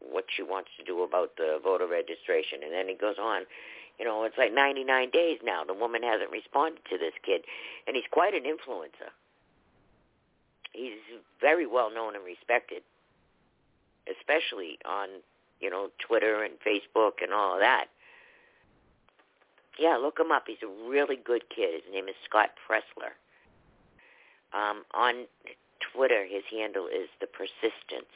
what 0.00 0.24
she 0.34 0.42
wants 0.42 0.70
to 0.78 0.84
do 0.84 1.02
about 1.02 1.36
the 1.36 1.58
voter 1.62 1.86
registration. 1.86 2.62
And 2.62 2.72
then 2.72 2.88
he 2.88 2.94
goes 2.94 3.16
on 3.20 3.42
you 3.98 4.04
know 4.04 4.24
it's 4.24 4.38
like 4.38 4.54
99 4.54 5.10
days 5.10 5.38
now. 5.42 5.64
The 5.64 5.74
woman 5.74 6.02
hasn't 6.02 6.30
responded 6.30 6.82
to 6.90 6.98
this 6.98 7.14
kid. 7.24 7.42
And 7.86 7.96
he's 7.96 8.08
quite 8.10 8.34
an 8.34 8.44
influencer. 8.44 9.10
He's 10.72 11.02
very 11.40 11.66
well 11.66 11.92
known 11.92 12.14
and 12.14 12.24
respected 12.24 12.82
especially 14.18 14.78
on 14.84 15.08
you 15.60 15.70
know 15.70 15.88
Twitter 16.06 16.42
and 16.42 16.54
Facebook 16.66 17.22
and 17.22 17.32
all 17.32 17.54
of 17.54 17.60
that. 17.60 17.86
Yeah, 19.78 19.96
look 19.96 20.18
him 20.18 20.30
up. 20.32 20.44
He's 20.46 20.58
a 20.62 20.90
really 20.90 21.16
good 21.16 21.44
kid. 21.54 21.82
His 21.84 21.92
name 21.92 22.08
is 22.08 22.14
Scott 22.28 22.50
Presler. 22.68 23.16
Um, 24.52 24.82
on 24.94 25.26
Twitter, 25.94 26.24
his 26.24 26.42
handle 26.50 26.86
is 26.86 27.08
the 27.20 27.26
Persistence. 27.26 28.12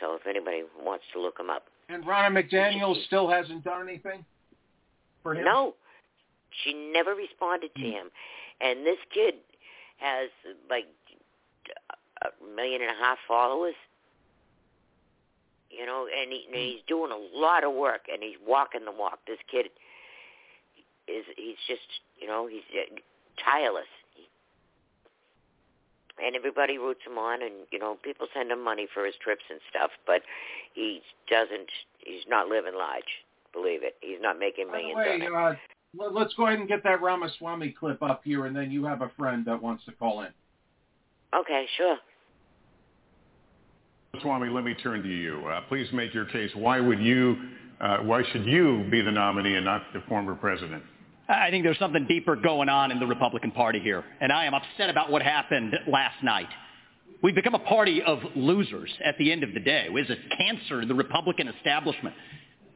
So 0.00 0.14
if 0.14 0.26
anybody 0.28 0.62
wants 0.80 1.04
to 1.14 1.20
look 1.20 1.40
him 1.40 1.50
up, 1.50 1.64
And 1.88 2.04
Ronna 2.04 2.30
McDaniel 2.30 2.94
still 3.06 3.28
hasn't 3.28 3.64
done 3.64 3.88
anything 3.88 4.24
for 5.22 5.34
him. 5.34 5.44
no, 5.44 5.74
she 6.62 6.72
never 6.92 7.14
responded 7.14 7.70
to 7.74 7.82
him. 7.82 8.08
And 8.60 8.84
this 8.86 8.98
kid 9.12 9.34
has 9.98 10.28
like 10.70 10.86
a 12.22 12.54
million 12.54 12.82
and 12.82 12.90
a 12.90 13.02
half 13.02 13.18
followers. 13.26 13.74
You 15.78 15.86
know, 15.86 16.08
and, 16.10 16.32
he, 16.32 16.44
and 16.46 16.56
he's 16.56 16.82
doing 16.88 17.12
a 17.12 17.38
lot 17.38 17.62
of 17.62 17.72
work, 17.72 18.06
and 18.12 18.20
he's 18.22 18.36
walking 18.44 18.84
the 18.84 18.90
walk. 18.90 19.20
This 19.26 19.38
kid 19.50 19.66
is 21.06 21.24
he's 21.36 21.56
just 21.68 21.86
you 22.20 22.26
know 22.26 22.48
he's 22.48 22.66
uh, 22.74 22.96
tireless, 23.42 23.86
and 26.24 26.34
everybody 26.34 26.78
roots 26.78 27.00
him 27.06 27.16
on, 27.16 27.42
and 27.42 27.52
you 27.70 27.78
know 27.78 27.96
people 28.02 28.26
send 28.34 28.50
him 28.50 28.62
money 28.62 28.88
for 28.92 29.04
his 29.06 29.14
trips 29.22 29.44
and 29.50 29.60
stuff, 29.70 29.90
but 30.06 30.22
he 30.74 31.00
doesn't. 31.30 31.70
He's 32.00 32.24
not 32.28 32.48
living 32.48 32.74
large. 32.76 33.22
Believe 33.52 33.82
it. 33.82 33.96
He's 34.00 34.20
not 34.20 34.38
making 34.38 34.66
By 34.68 34.78
the 34.78 34.94
millions. 34.94 35.22
way, 35.22 35.26
on 35.28 35.52
it. 35.52 35.58
uh, 36.00 36.10
let's 36.10 36.34
go 36.34 36.46
ahead 36.46 36.58
and 36.58 36.68
get 36.68 36.82
that 36.84 37.00
Ramaswamy 37.00 37.70
clip 37.78 38.02
up 38.02 38.22
here, 38.24 38.46
and 38.46 38.54
then 38.54 38.70
you 38.70 38.84
have 38.84 39.02
a 39.02 39.10
friend 39.16 39.44
that 39.46 39.62
wants 39.62 39.84
to 39.86 39.92
call 39.92 40.22
in. 40.22 40.28
Okay, 41.34 41.66
sure. 41.76 41.96
Swami, 44.22 44.48
let 44.48 44.64
me 44.64 44.74
turn 44.74 45.02
to 45.02 45.08
you. 45.08 45.46
Uh, 45.46 45.60
please 45.68 45.86
make 45.92 46.14
your 46.14 46.24
case. 46.24 46.50
Why 46.54 46.80
would 46.80 46.98
you, 47.00 47.36
uh, 47.80 47.98
why 47.98 48.22
should 48.32 48.46
you 48.46 48.86
be 48.90 49.02
the 49.02 49.12
nominee 49.12 49.54
and 49.54 49.64
not 49.64 49.82
the 49.92 50.00
former 50.08 50.34
president? 50.34 50.82
I 51.28 51.50
think 51.50 51.62
there's 51.62 51.78
something 51.78 52.06
deeper 52.08 52.34
going 52.34 52.70
on 52.70 52.90
in 52.90 52.98
the 52.98 53.06
Republican 53.06 53.50
Party 53.50 53.80
here, 53.80 54.02
and 54.20 54.32
I 54.32 54.46
am 54.46 54.54
upset 54.54 54.88
about 54.88 55.10
what 55.10 55.20
happened 55.20 55.74
last 55.86 56.22
night. 56.24 56.48
We've 57.22 57.34
become 57.34 57.54
a 57.54 57.60
party 57.60 58.02
of 58.02 58.20
losers 58.34 58.90
at 59.04 59.18
the 59.18 59.30
end 59.30 59.42
of 59.42 59.52
the 59.52 59.60
day. 59.60 59.88
It's 59.90 60.10
a 60.10 60.36
cancer 60.36 60.80
to 60.80 60.86
the 60.86 60.94
Republican 60.94 61.48
establishment. 61.48 62.14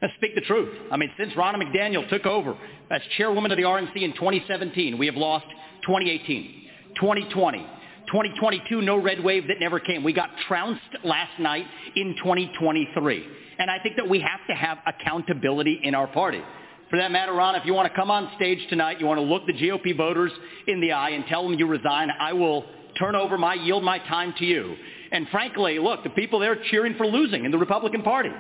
Let's 0.03 0.15
speak 0.17 0.35
the 0.35 0.43
truth. 0.43 0.69
I 0.91 0.99
mean, 0.99 1.11
since 1.17 1.33
Ronna 1.33 1.63
McDaniel 1.63 2.07
took 2.11 2.27
over 2.27 2.55
as 2.91 3.01
chairwoman 3.17 3.53
of 3.53 3.57
the 3.57 3.63
RNC 3.63 3.97
in 3.97 4.13
2017, 4.13 4.99
we 4.99 5.07
have 5.07 5.17
lost 5.17 5.47
2018, 5.87 6.65
2020, 6.97 7.67
2022, 8.07 8.83
no 8.83 8.97
red 9.01 9.23
wave 9.23 9.49
that 9.49 9.61
never 9.61 9.81
came. 9.81 10.05
We 10.05 10.13
got 10.13 10.31
trounced 10.49 10.83
last 11.05 11.39
night 11.39 11.67
in 11.97 12.15
2023. 12.19 13.27
And 13.59 13.71
I 13.71 13.79
think 13.79 13.97
that 13.97 14.09
we 14.09 14.21
have 14.21 14.41
to 14.49 14.55
have 14.55 14.79
accountability 14.87 15.81
in 15.83 15.95
our 15.95 16.07
party. 16.07 16.43
For 16.91 16.99
that 16.99 17.11
matter, 17.11 17.33
Ron, 17.33 17.55
if 17.55 17.65
you 17.65 17.73
want 17.73 17.89
to 17.89 17.99
come 17.99 18.11
on 18.11 18.31
stage 18.37 18.59
tonight, 18.69 19.01
you 19.01 19.07
want 19.07 19.19
to 19.19 19.25
look 19.25 19.47
the 19.47 19.55
GOP 19.55 19.97
voters 19.97 20.33
in 20.67 20.81
the 20.81 20.93
eye 20.93 21.11
and 21.11 21.25
tell 21.27 21.43
them 21.43 21.59
you 21.59 21.67
resign, 21.67 22.09
I 22.21 22.35
will 22.35 22.67
turn 22.99 23.15
over 23.15 23.39
my, 23.39 23.55
yield 23.55 23.83
my 23.83 23.99
time 23.99 24.35
to 24.39 24.45
you. 24.45 24.77
And 25.11 25.27
frankly, 25.29 25.79
look, 25.79 26.05
the 26.05 26.11
people 26.11 26.39
there 26.39 26.57
cheering 26.71 26.95
for 26.97 27.07
losing 27.07 27.45
in 27.45 27.51
the 27.51 27.59
Republican 27.59 28.03
Party. 28.03 28.31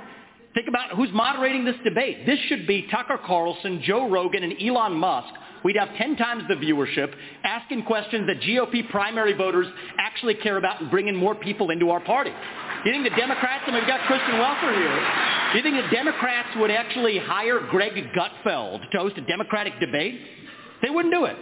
Think 0.55 0.68
about 0.68 0.90
who's 0.90 1.09
moderating 1.12 1.64
this 1.64 1.77
debate. 1.83 2.27
This 2.27 2.38
should 2.48 2.66
be 2.66 2.87
Tucker 2.90 3.18
Carlson, 3.25 3.81
Joe 3.85 4.11
Rogan, 4.11 4.42
and 4.42 4.55
Elon 4.61 4.92
Musk. 4.94 5.33
We'd 5.64 5.77
have 5.77 5.94
10 5.96 6.16
times 6.16 6.44
the 6.48 6.55
viewership, 6.55 7.14
asking 7.44 7.85
questions 7.85 8.27
that 8.27 8.40
GOP 8.40 8.90
primary 8.90 9.33
voters 9.33 9.66
actually 9.98 10.35
care 10.35 10.57
about 10.57 10.81
and 10.81 10.90
bringing 10.90 11.14
more 11.14 11.35
people 11.35 11.70
into 11.70 11.90
our 11.90 12.01
party. 12.01 12.31
Do 12.31 12.90
You 12.90 12.96
think 12.96 13.14
the 13.14 13.20
Democrats, 13.20 13.64
and 13.66 13.77
we've 13.77 13.87
got 13.87 14.01
Kristen 14.07 14.35
Welker 14.35 14.75
here, 14.77 15.53
do 15.53 15.59
you 15.59 15.62
think 15.62 15.85
the 15.85 15.94
Democrats 15.94 16.48
would 16.57 16.70
actually 16.70 17.18
hire 17.18 17.61
Greg 17.70 17.92
Gutfeld 18.16 18.81
to 18.90 18.98
host 18.98 19.16
a 19.18 19.22
Democratic 19.22 19.79
debate? 19.79 20.20
They 20.83 20.90
wouldn't 20.90 21.14
do 21.14 21.27
it. 21.27 21.37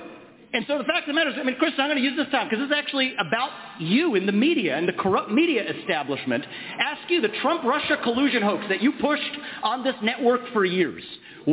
And 0.52 0.64
so 0.66 0.78
the 0.78 0.84
fact 0.84 1.02
of 1.02 1.06
the 1.06 1.12
matter 1.12 1.30
is, 1.30 1.36
I 1.38 1.44
mean, 1.44 1.54
Chris, 1.58 1.72
I'm 1.78 1.88
going 1.88 1.96
to 1.96 2.02
use 2.02 2.16
this 2.16 2.28
time 2.32 2.48
because 2.48 2.58
this 2.58 2.74
is 2.74 2.76
actually 2.76 3.14
about 3.16 3.50
you 3.78 4.16
in 4.16 4.26
the 4.26 4.32
media 4.32 4.76
and 4.76 4.88
the 4.88 4.92
corrupt 4.94 5.30
media 5.30 5.62
establishment. 5.78 6.44
Ask 6.78 7.08
you, 7.08 7.20
the 7.20 7.30
Trump-Russia 7.40 7.98
collusion 8.02 8.42
hoax 8.42 8.64
that 8.68 8.82
you 8.82 8.92
pushed 9.00 9.38
on 9.62 9.84
this 9.84 9.94
network 10.02 10.40
for 10.52 10.64
years, 10.64 11.04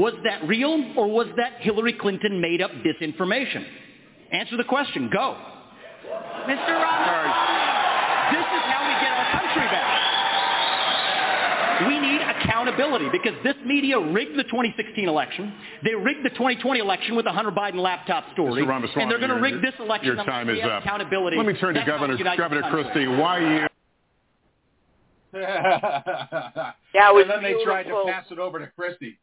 was 0.01 0.13
that 0.23 0.47
real 0.47 0.93
or 0.95 1.07
was 1.07 1.27
that 1.37 1.53
Hillary 1.61 1.93
Clinton 1.93 2.41
made 2.41 2.61
up 2.61 2.71
disinformation? 2.71 3.65
Answer 4.31 4.57
the 4.57 4.63
question. 4.63 5.09
Go. 5.11 5.37
Mr. 6.47 6.73
Roberts, 6.81 7.37
this 8.31 8.45
is 8.45 8.63
how 8.67 8.81
we 8.87 8.93
get 9.03 9.11
our 9.11 9.31
country 9.39 9.67
back. 9.71 9.87
We 11.87 11.99
need 11.99 12.21
accountability 12.21 13.09
because 13.11 13.33
this 13.43 13.55
media 13.65 13.99
rigged 13.99 14.37
the 14.37 14.43
2016 14.43 15.07
election. 15.07 15.53
They 15.83 15.93
rigged 15.93 16.25
the 16.25 16.29
2020 16.31 16.79
election 16.79 17.15
with 17.15 17.25
the 17.25 17.31
Hunter 17.31 17.51
Biden 17.51 17.75
laptop 17.75 18.25
story. 18.33 18.63
Mr. 18.63 18.67
Ramaswamy, 18.67 19.03
and 19.03 19.11
they're 19.11 19.19
going 19.19 19.29
to 19.29 19.41
rig 19.41 19.61
this 19.61 19.75
election 19.79 20.15
Your 20.15 20.25
time 20.25 20.49
is 20.49 20.59
up. 20.63 20.81
accountability. 20.83 21.37
Let 21.37 21.45
me 21.45 21.53
turn 21.53 21.75
to 21.75 21.79
That's 21.79 21.89
how 21.89 21.97
Governor 21.99 22.35
Governor. 22.37 22.69
Christie. 22.71 23.07
Why 23.07 23.39
you? 23.39 23.67
That 25.33 27.13
was 27.13 27.23
and 27.23 27.31
then 27.31 27.43
they 27.43 27.63
tried 27.63 27.83
to 27.83 28.03
pass 28.07 28.25
it 28.31 28.39
over 28.39 28.59
to 28.59 28.67
Christie. 28.75 29.19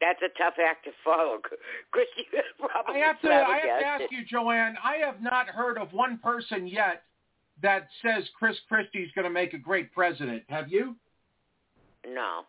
That's 0.00 0.20
a 0.22 0.38
tough 0.38 0.54
act 0.58 0.84
to 0.84 0.90
follow. 1.04 1.38
Christy 1.90 2.26
probably 2.58 3.00
I 3.02 3.06
have 3.06 3.20
to. 3.22 3.28
I 3.28 3.60
have 3.64 3.80
to 3.80 3.86
ask 3.86 4.12
you, 4.12 4.24
Joanne. 4.24 4.76
I 4.82 4.96
have 4.96 5.22
not 5.22 5.48
heard 5.48 5.78
of 5.78 5.92
one 5.92 6.18
person 6.18 6.66
yet 6.66 7.02
that 7.62 7.88
says 8.02 8.24
Chris 8.38 8.56
Christie's 8.68 9.10
going 9.14 9.24
to 9.24 9.30
make 9.30 9.54
a 9.54 9.58
great 9.58 9.92
president. 9.92 10.42
Have 10.48 10.70
you? 10.70 10.96
No, 12.06 12.42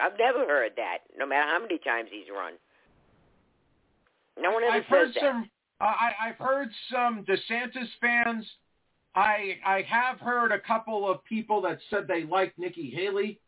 I've 0.00 0.18
never 0.18 0.40
heard 0.46 0.72
that. 0.76 0.98
No 1.16 1.26
matter 1.26 1.48
how 1.48 1.60
many 1.60 1.78
times 1.78 2.08
he's 2.10 2.26
run, 2.34 2.54
no 4.38 4.50
one 4.50 4.64
ever 4.64 4.76
I've 4.76 4.84
heard 4.86 5.08
that. 5.14 5.20
some. 5.20 5.50
Uh, 5.80 5.84
I, 5.84 6.28
I've 6.28 6.36
heard 6.36 6.68
some 6.92 7.24
DeSantis 7.24 7.88
fans. 8.00 8.46
I 9.14 9.58
I 9.64 9.82
have 9.88 10.18
heard 10.20 10.52
a 10.52 10.60
couple 10.60 11.08
of 11.08 11.24
people 11.24 11.62
that 11.62 11.78
said 11.90 12.06
they 12.08 12.24
like 12.24 12.54
Nikki 12.58 12.90
Haley 12.90 13.38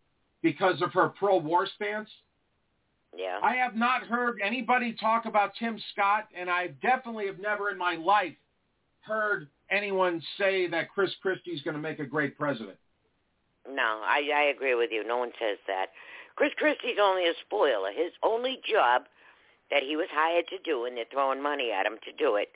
because 0.42 0.83
of 0.83 0.92
her 0.92 1.09
pro-war 1.09 1.66
stance. 1.75 2.11
Yeah. 3.16 3.38
I 3.42 3.57
have 3.57 3.75
not 3.75 4.05
heard 4.05 4.38
anybody 4.42 4.94
talk 4.98 5.27
about 5.27 5.53
Tim 5.59 5.79
Scott, 5.92 6.29
and 6.37 6.48
I 6.48 6.68
definitely 6.83 7.27
have 7.27 7.38
never 7.38 7.70
in 7.70 7.79
my 7.79 7.96
life 7.96 8.35
heard 9.01 9.48
anyone 9.70 10.22
say 10.38 10.66
that 10.68 10.90
Chris 10.90 11.11
Christie's 11.20 11.62
going 11.62 11.75
to 11.77 11.81
make 11.83 11.98
a 11.98 12.07
great 12.07 12.38
president. 12.38 12.77
No, 13.68 14.01
I, 14.05 14.22
I 14.35 14.42
agree 14.44 14.75
with 14.75 14.90
you. 14.92 15.07
No 15.07 15.18
one 15.18 15.31
says 15.38 15.59
that. 15.66 15.87
Chris 16.37 16.53
Christie's 16.57 16.96
only 17.01 17.27
a 17.27 17.35
spoiler. 17.44 17.90
His 17.92 18.12
only 18.22 18.61
job 18.68 19.03
that 19.70 19.83
he 19.83 19.96
was 19.96 20.09
hired 20.11 20.46
to 20.48 20.59
do, 20.64 20.85
and 20.87 20.96
they're 20.96 21.05
throwing 21.12 21.42
money 21.42 21.70
at 21.70 21.87
him 21.87 21.98
to 22.05 22.12
do 22.12 22.37
it, 22.37 22.48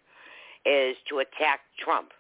is 0.69 0.97
to 1.09 1.19
attack 1.19 1.61
Trump. 1.79 2.13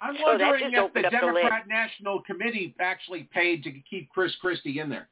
I'm 0.00 0.16
So 0.16 0.24
wondering 0.24 0.64
if 0.64 0.72
the 0.72 0.82
up 0.82 0.94
the. 0.94 1.02
Democrat 1.10 1.68
National 1.68 2.22
Committee 2.22 2.74
actually 2.80 3.28
paid 3.32 3.62
to 3.64 3.70
keep 3.88 4.08
Chris 4.10 4.32
Christie 4.40 4.80
in 4.80 4.88
there. 4.88 5.08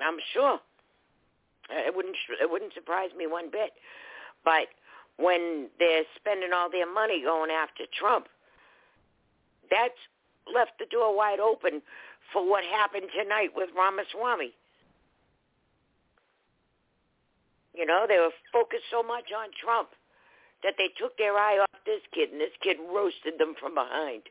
I'm 0.00 0.18
sure. 0.32 0.60
Uh, 1.70 1.82
It 1.86 1.94
wouldn't 1.94 2.16
it 2.40 2.50
wouldn't 2.50 2.74
surprise 2.74 3.10
me 3.16 3.26
one 3.26 3.50
bit. 3.50 3.72
But 4.44 4.68
when 5.16 5.68
they're 5.78 6.04
spending 6.14 6.52
all 6.52 6.70
their 6.70 6.90
money 6.90 7.22
going 7.22 7.50
after 7.50 7.84
Trump, 7.98 8.28
that's 9.70 9.98
left 10.52 10.78
the 10.78 10.86
door 10.86 11.16
wide 11.16 11.40
open 11.40 11.82
for 12.32 12.48
what 12.48 12.64
happened 12.64 13.08
tonight 13.12 13.50
with 13.54 13.70
Ramaswamy. 13.76 14.52
You 17.74 17.84
know, 17.84 18.06
they 18.08 18.18
were 18.18 18.32
focused 18.52 18.88
so 18.90 19.02
much 19.02 19.32
on 19.36 19.48
Trump 19.60 19.90
that 20.62 20.74
they 20.78 20.88
took 20.98 21.18
their 21.18 21.36
eye 21.36 21.58
off 21.58 21.80
this 21.84 22.00
kid, 22.12 22.30
and 22.32 22.40
this 22.40 22.56
kid 22.62 22.78
roasted 22.80 23.38
them 23.38 23.54
from 23.60 23.74
behind. 23.74 24.22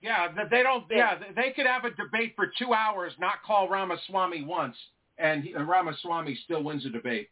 Yeah, 0.00 0.28
th- 0.28 0.48
they 0.50 0.62
don't. 0.62 0.84
Yeah, 0.90 1.18
they 1.34 1.50
could 1.56 1.66
have 1.66 1.84
a 1.84 1.90
debate 1.90 2.34
for 2.36 2.50
two 2.58 2.72
hours, 2.72 3.12
not 3.18 3.42
call 3.44 3.68
Ramaswamy 3.68 4.44
once, 4.44 4.76
and 5.18 5.42
he, 5.42 5.54
Ramaswamy 5.54 6.38
still 6.44 6.62
wins 6.62 6.84
the 6.84 6.90
debate. 6.90 7.28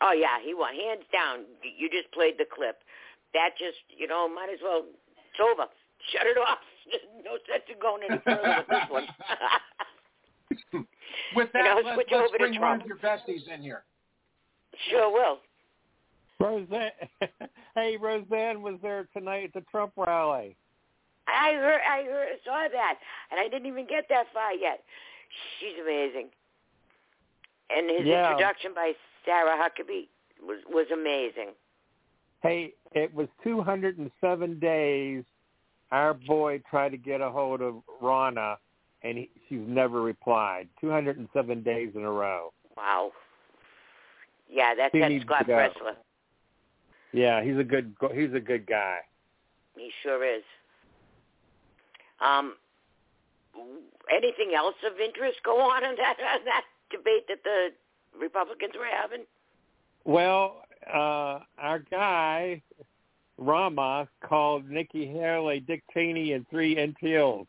Oh 0.00 0.12
yeah, 0.12 0.38
he 0.44 0.54
won 0.54 0.74
hands 0.74 1.04
down. 1.12 1.40
You 1.76 1.88
just 1.90 2.12
played 2.12 2.34
the 2.38 2.44
clip. 2.44 2.78
That 3.34 3.50
just, 3.58 3.78
you 3.96 4.06
know, 4.06 4.28
might 4.28 4.50
as 4.52 4.58
well. 4.62 4.84
It's 4.84 5.40
over. 5.40 5.68
Shut 6.12 6.26
it 6.26 6.36
off. 6.38 6.58
no 7.24 7.32
sense 7.50 7.64
in 7.72 7.78
going 7.80 8.02
any 8.08 8.20
further 8.24 8.56
with 8.58 8.68
this 8.68 8.90
one. 8.90 9.06
With 11.34 11.48
You 11.54 11.62
that, 11.62 11.64
know, 11.64 11.80
let's, 11.84 11.94
switch 11.96 12.08
let's 12.12 12.24
over 12.28 12.38
to 12.38 12.38
bring 12.38 12.60
one 12.60 12.60
Trump. 12.60 12.82
of 12.82 12.88
your 12.88 12.96
besties 12.98 13.48
in 13.52 13.62
here. 13.62 13.84
sure 14.90 15.10
will. 15.10 15.38
Roseanne, 16.38 16.90
hey 17.74 17.96
Roseanne 17.98 18.60
was 18.62 18.74
there 18.82 19.08
tonight 19.16 19.44
at 19.44 19.52
the 19.54 19.60
Trump 19.70 19.92
rally. 19.96 20.56
I 21.28 21.54
heard, 21.54 21.80
I 21.88 22.02
heard, 22.04 22.28
saw 22.44 22.66
that, 22.70 22.98
and 23.30 23.38
I 23.40 23.48
didn't 23.48 23.66
even 23.66 23.86
get 23.86 24.08
that 24.08 24.26
far 24.32 24.52
yet. 24.52 24.82
She's 25.60 25.78
amazing. 25.80 26.28
And 27.70 27.88
his 27.88 28.06
Yeah. 28.06 28.30
introduction 28.30 28.74
by 28.74 28.94
Sarah 29.24 29.56
Huckabee 29.56 30.08
was 30.42 30.58
was 30.66 30.90
amazing. 30.90 31.54
Hey, 32.42 32.74
it 32.92 33.14
was 33.14 33.28
207 33.42 34.58
days. 34.58 35.24
Our 35.92 36.14
boy 36.14 36.58
tried 36.68 36.90
to 36.90 36.96
get 36.96 37.20
a 37.20 37.30
hold 37.30 37.60
of 37.60 37.82
Ronna, 38.00 38.56
and 39.02 39.18
he, 39.18 39.30
she's 39.48 39.66
never 39.66 40.02
replied. 40.02 40.68
207 40.80 41.62
days 41.62 41.94
in 41.94 42.02
a 42.02 42.10
row. 42.10 42.52
Wow. 42.76 43.12
Yeah, 44.48 44.74
that's 44.74 44.92
He 44.92 44.98
that 45.00 45.22
Scott. 45.22 45.46
Presler. 45.46 45.96
Yeah, 47.12 47.42
he's 47.42 47.58
a 47.58 47.64
good 47.64 47.94
he's 48.12 48.32
a 48.34 48.40
good 48.40 48.66
guy. 48.66 48.98
He 49.76 49.90
sure 50.02 50.24
is. 50.24 50.42
Um, 52.22 52.54
anything 54.14 54.54
else 54.56 54.76
of 54.86 54.98
interest 55.00 55.38
go 55.44 55.58
on 55.58 55.84
in 55.84 55.96
that 55.96 56.16
on 56.34 56.44
that 56.44 56.64
debate 56.90 57.26
that 57.28 57.42
the 57.44 57.68
Republicans 58.18 58.72
were 58.78 58.86
having? 58.86 59.24
Well, 60.04 60.62
uh, 60.92 61.40
our 61.58 61.80
guy 61.90 62.62
Rama 63.38 64.08
called 64.24 64.68
Nikki 64.68 65.06
Haley, 65.06 65.60
Dick 65.60 65.82
Cheney, 65.92 66.32
and 66.32 66.46
three 66.48 66.76
NTLs. 66.76 67.46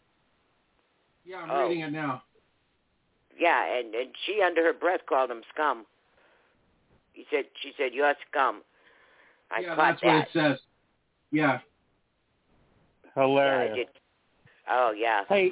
Yeah, 1.25 1.37
I'm 1.37 1.51
Oh. 1.51 1.67
reading 1.67 1.83
it 1.83 1.91
now. 1.91 2.23
Yeah, 3.37 3.77
and, 3.79 3.93
and 3.95 4.09
she 4.25 4.41
under 4.45 4.63
her 4.63 4.73
breath 4.73 5.01
called 5.07 5.31
him 5.31 5.41
scum. 5.53 5.85
He 7.13 7.25
said 7.31 7.45
she 7.61 7.73
said 7.77 7.93
you're 7.93 8.13
scum. 8.29 8.61
I 9.51 9.61
yeah, 9.61 9.75
caught 9.75 9.77
that's 9.77 10.01
that. 10.01 10.07
what 10.07 10.15
it 10.23 10.27
says. 10.33 10.59
Yeah. 11.31 11.59
Yeah, 13.15 13.21
Hilarious. 13.21 13.75
did. 13.75 13.87
Oh 14.69 14.93
yeah. 14.97 15.23
Hey, 15.27 15.51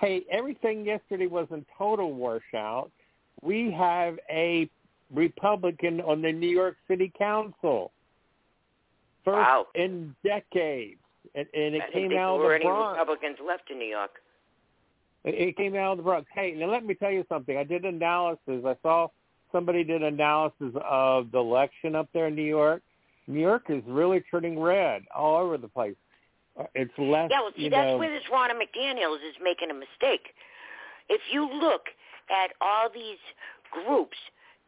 hey, 0.00 0.22
everything 0.30 0.84
yesterday 0.84 1.26
was 1.26 1.46
in 1.50 1.64
total 1.76 2.12
washout. 2.12 2.90
We 3.42 3.70
have 3.72 4.18
a 4.30 4.68
Republican 5.12 6.00
on 6.00 6.22
the 6.22 6.32
New 6.32 6.48
York 6.48 6.76
City 6.88 7.12
Council. 7.16 7.92
First 9.24 9.36
Wow. 9.36 9.66
in 9.74 10.14
decades. 10.24 10.98
And, 11.34 11.46
and 11.54 11.76
it 11.76 11.82
I 11.88 11.92
came 11.92 12.12
out 12.12 12.12
there 12.12 12.24
of 12.34 12.40
were 12.40 12.48
the 12.50 12.54
any 12.56 12.64
Bronx. 12.64 12.98
Republicans 12.98 13.38
left 13.46 13.70
in 13.70 13.78
New 13.78 13.86
York. 13.86 14.10
It 15.24 15.34
it 15.34 15.56
came 15.56 15.74
out 15.76 15.92
of 15.92 15.98
the 15.98 16.02
Bronx. 16.02 16.28
Hey, 16.34 16.52
now 16.52 16.66
let 16.70 16.84
me 16.84 16.94
tell 16.94 17.10
you 17.10 17.24
something. 17.28 17.56
I 17.56 17.64
did 17.64 17.84
analysis. 17.84 18.64
I 18.66 18.76
saw 18.82 19.08
somebody 19.52 19.84
did 19.84 20.02
analysis 20.02 20.74
of 20.84 21.30
the 21.30 21.38
election 21.38 21.94
up 21.94 22.08
there 22.12 22.26
in 22.26 22.34
New 22.34 22.42
York. 22.42 22.82
New 23.28 23.40
York 23.40 23.64
is 23.68 23.82
really 23.86 24.20
turning 24.30 24.58
red 24.58 25.04
all 25.14 25.36
over 25.36 25.56
the 25.56 25.68
place. 25.68 25.94
Uh, 26.58 26.64
It's 26.74 26.92
less, 26.98 27.28
Yeah, 27.30 27.40
well, 27.40 27.52
see, 27.56 27.68
that's 27.68 27.92
know, 27.92 27.98
where 27.98 28.10
this 28.10 28.24
Ronna 28.32 28.52
McDaniels 28.52 29.22
is 29.26 29.36
making 29.42 29.70
a 29.70 29.74
mistake. 29.74 30.34
If 31.08 31.20
you 31.32 31.48
look 31.48 31.88
at 32.30 32.52
all 32.60 32.88
these 32.92 33.20
groups 33.70 34.16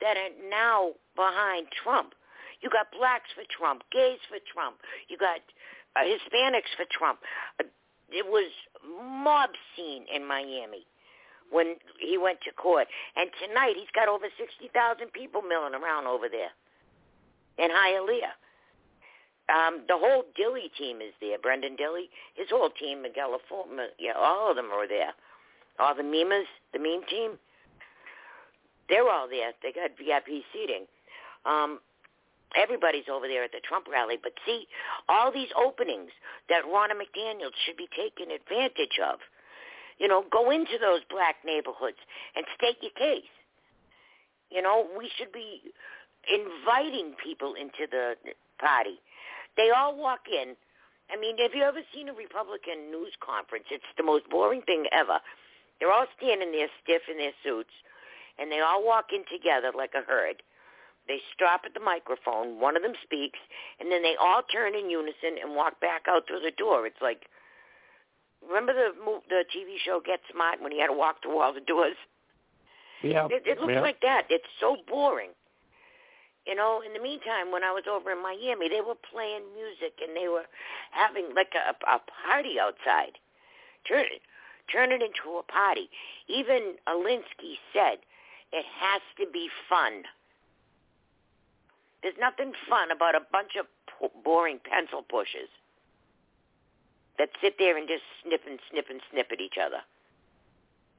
that 0.00 0.16
are 0.16 0.32
now 0.48 0.92
behind 1.14 1.68
Trump, 1.82 2.14
you 2.60 2.70
got 2.70 2.86
blacks 2.96 3.28
for 3.34 3.44
Trump, 3.52 3.82
gays 3.92 4.18
for 4.28 4.38
Trump, 4.52 4.76
you 5.08 5.18
got 5.18 5.40
uh, 5.96 6.00
Hispanics 6.00 6.72
for 6.76 6.86
Trump. 6.90 7.20
Uh, 7.60 7.64
it 8.10 8.26
was 8.26 8.50
mob 8.84 9.50
scene 9.76 10.04
in 10.14 10.26
Miami 10.26 10.86
when 11.50 11.76
he 12.00 12.16
went 12.18 12.38
to 12.42 12.52
court, 12.52 12.88
and 13.16 13.30
tonight 13.46 13.74
he's 13.76 13.92
got 13.94 14.08
over 14.08 14.26
sixty 14.38 14.70
thousand 14.72 15.12
people 15.12 15.42
milling 15.42 15.74
around 15.74 16.06
over 16.06 16.28
there 16.28 16.50
in 17.58 17.70
Hialeah. 17.70 18.34
Um, 19.48 19.84
the 19.88 19.98
whole 19.98 20.24
Dilley 20.38 20.72
team 20.78 21.00
is 21.02 21.12
there. 21.20 21.38
Brenden 21.38 21.78
Dilley, 21.78 22.08
his 22.34 22.48
whole 22.50 22.70
team, 22.70 23.02
Miguel 23.02 23.38
Fulton, 23.48 23.78
yeah, 23.98 24.12
all 24.16 24.50
of 24.50 24.56
them 24.56 24.70
are 24.72 24.88
there. 24.88 25.12
All 25.78 25.94
the 25.94 26.02
memes, 26.02 26.46
the 26.72 26.78
meme 26.78 27.04
team, 27.10 27.32
they're 28.88 29.08
all 29.08 29.28
there. 29.28 29.52
They 29.62 29.72
got 29.72 29.90
VIP 29.98 30.44
seating. 30.52 30.86
Um, 31.44 31.80
everybody's 32.56 33.08
over 33.12 33.28
there 33.28 33.44
at 33.44 33.52
the 33.52 33.60
Trump 33.66 33.86
rally. 33.90 34.16
But 34.22 34.32
see, 34.46 34.66
all 35.08 35.32
these 35.32 35.48
openings 35.56 36.10
that 36.48 36.64
Ronna 36.64 36.96
McDaniel 36.96 37.52
should 37.66 37.76
be 37.76 37.88
taking 37.94 38.32
advantage 38.32 38.98
of. 39.04 39.18
You 39.98 40.08
know, 40.08 40.24
go 40.30 40.50
into 40.50 40.78
those 40.80 41.00
black 41.10 41.36
neighborhoods 41.44 41.98
and 42.34 42.44
state 42.56 42.78
your 42.80 42.92
case. 42.92 43.30
You 44.50 44.62
know, 44.62 44.86
we 44.96 45.10
should 45.16 45.32
be 45.32 45.62
inviting 46.28 47.14
people 47.22 47.54
into 47.54 47.86
the 47.90 48.14
party. 48.58 48.98
They 49.56 49.70
all 49.70 49.96
walk 49.96 50.26
in. 50.30 50.56
I 51.12 51.20
mean, 51.20 51.38
have 51.38 51.54
you 51.54 51.62
ever 51.62 51.80
seen 51.92 52.08
a 52.08 52.14
Republican 52.14 52.90
news 52.90 53.12
conference? 53.20 53.66
It's 53.70 53.84
the 53.96 54.02
most 54.02 54.28
boring 54.30 54.62
thing 54.62 54.86
ever. 54.92 55.20
They're 55.78 55.92
all 55.92 56.06
standing 56.16 56.52
there 56.52 56.68
stiff 56.82 57.02
in 57.10 57.18
their 57.18 57.36
suits, 57.44 57.74
and 58.38 58.50
they 58.50 58.60
all 58.60 58.84
walk 58.84 59.12
in 59.12 59.24
together 59.30 59.70
like 59.76 59.92
a 59.94 60.02
herd. 60.02 60.42
They 61.06 61.20
stop 61.36 61.62
at 61.66 61.74
the 61.74 61.84
microphone. 61.84 62.58
One 62.60 62.76
of 62.76 62.82
them 62.82 62.96
speaks, 63.02 63.38
and 63.78 63.92
then 63.92 64.02
they 64.02 64.16
all 64.16 64.42
turn 64.48 64.74
in 64.74 64.88
unison 64.88 65.36
and 65.42 65.54
walk 65.54 65.78
back 65.80 66.08
out 66.08 66.26
through 66.26 66.40
the 66.40 66.56
door. 66.56 66.86
It's 66.86 67.02
like, 67.02 67.28
Remember 68.48 68.72
the 68.72 68.92
the 69.28 69.44
TV 69.54 69.76
show 69.84 70.00
Get 70.04 70.20
Smart 70.32 70.60
when 70.60 70.72
he 70.72 70.80
had 70.80 70.88
to 70.88 70.92
walk 70.92 71.22
through 71.22 71.40
all 71.40 71.52
the 71.52 71.60
doors? 71.60 71.96
Yeah. 73.02 73.26
It, 73.30 73.44
it 73.46 73.60
looks 73.60 73.72
yeah. 73.72 73.80
like 73.80 74.00
that. 74.02 74.24
It's 74.30 74.44
so 74.60 74.76
boring. 74.88 75.30
You 76.46 76.54
know, 76.54 76.82
in 76.84 76.92
the 76.92 77.00
meantime, 77.00 77.50
when 77.50 77.64
I 77.64 77.72
was 77.72 77.84
over 77.90 78.12
in 78.12 78.22
Miami, 78.22 78.68
they 78.68 78.82
were 78.82 78.94
playing 78.94 79.42
music 79.56 79.96
and 80.02 80.14
they 80.14 80.28
were 80.28 80.44
having 80.90 81.34
like 81.34 81.52
a, 81.56 81.72
a 81.88 82.00
party 82.26 82.60
outside. 82.60 83.16
Turn 83.88 84.04
it, 84.04 84.20
turn 84.70 84.92
it 84.92 85.00
into 85.00 85.38
a 85.38 85.42
party. 85.42 85.88
Even 86.28 86.76
Alinsky 86.86 87.56
said 87.72 87.98
it 88.52 88.64
has 88.78 89.00
to 89.18 89.30
be 89.30 89.48
fun. 89.68 90.04
There's 92.02 92.14
nothing 92.20 92.52
fun 92.68 92.90
about 92.90 93.14
a 93.14 93.24
bunch 93.32 93.56
of 93.56 93.66
boring 94.22 94.60
pencil 94.62 95.02
pushers 95.02 95.48
that 97.18 97.30
sit 97.40 97.56
there 97.58 97.78
and 97.78 97.88
just 97.88 98.02
snip 98.22 98.42
and 98.46 98.58
snip 98.70 98.86
and 98.90 99.00
snip 99.10 99.28
at 99.32 99.40
each 99.40 99.56
other. 99.56 99.80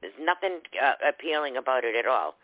There's 0.00 0.18
nothing 0.20 0.58
uh, 0.82 0.94
appealing 1.08 1.56
about 1.56 1.84
it 1.84 1.94
at 1.94 2.06
all. 2.06 2.34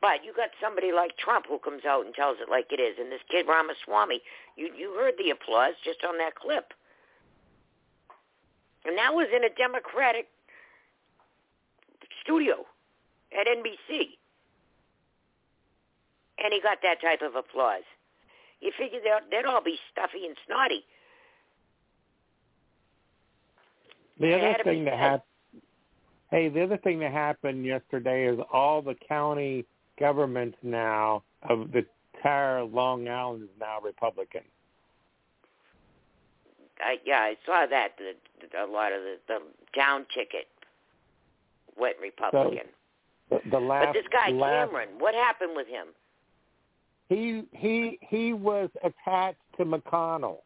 But 0.00 0.24
you 0.24 0.32
got 0.36 0.50
somebody 0.60 0.92
like 0.92 1.16
Trump 1.16 1.46
who 1.48 1.58
comes 1.58 1.84
out 1.84 2.04
and 2.04 2.14
tells 2.14 2.36
it 2.40 2.50
like 2.50 2.66
it 2.70 2.80
is, 2.80 2.96
and 3.00 3.10
this 3.10 3.20
kid 3.30 3.46
Ramaswamy, 3.48 4.20
you 4.56 4.70
you 4.76 4.94
heard 4.94 5.14
the 5.18 5.30
applause 5.30 5.74
just 5.84 6.04
on 6.06 6.18
that 6.18 6.34
clip, 6.34 6.72
and 8.84 8.96
that 8.98 9.14
was 9.14 9.28
in 9.34 9.44
a 9.44 9.50
Democratic 9.56 10.28
studio 12.22 12.66
at 13.32 13.46
NBC, 13.46 14.18
and 16.38 16.52
he 16.52 16.60
got 16.60 16.78
that 16.82 17.00
type 17.00 17.22
of 17.22 17.34
applause. 17.34 17.84
You 18.60 18.72
figure 18.78 19.00
they'd, 19.02 19.30
they'd 19.30 19.46
all 19.46 19.62
be 19.62 19.78
stuffy 19.92 20.26
and 20.26 20.36
snotty. 20.46 20.84
The 24.18 24.34
other 24.34 24.46
had 24.46 24.56
to 24.58 24.64
be 24.64 24.70
thing 24.70 24.84
that 24.86 24.98
happened, 24.98 25.22
hey, 26.30 26.48
the 26.48 26.62
other 26.62 26.78
thing 26.78 27.00
that 27.00 27.12
happened 27.12 27.64
yesterday 27.64 28.26
is 28.26 28.38
all 28.52 28.82
the 28.82 28.94
county 29.08 29.64
governments 29.98 30.58
now 30.62 31.22
of 31.48 31.72
the 31.72 31.84
entire 32.14 32.62
Long 32.64 33.08
Island 33.08 33.44
is 33.44 33.48
now 33.60 33.78
Republican. 33.82 34.42
I, 36.78 36.96
yeah, 37.04 37.20
I 37.20 37.36
saw 37.46 37.66
that. 37.66 37.92
The, 37.98 38.62
a 38.62 38.66
lot 38.66 38.92
of 38.92 39.00
the, 39.02 39.16
the 39.28 39.38
down 39.74 40.06
ticket 40.14 40.46
went 41.78 41.96
Republican. 42.00 42.68
The, 43.30 43.40
the 43.50 43.58
last, 43.58 43.86
but 43.86 43.92
this 43.94 44.06
guy 44.12 44.30
last, 44.30 44.68
Cameron, 44.70 44.88
what 44.98 45.14
happened 45.14 45.52
with 45.56 45.66
him? 45.66 45.86
he 47.08 47.44
he 47.52 47.98
he 48.02 48.32
was 48.32 48.68
attached 48.82 49.38
to 49.56 49.64
McConnell. 49.64 50.38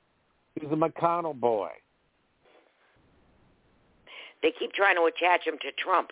He's 0.54 0.70
a 0.70 0.76
McConnell 0.76 1.38
boy. 1.38 1.70
They 4.42 4.52
keep 4.58 4.72
trying 4.72 4.96
to 4.96 5.04
attach 5.04 5.46
him 5.46 5.58
to 5.62 5.72
Trump. 5.72 6.10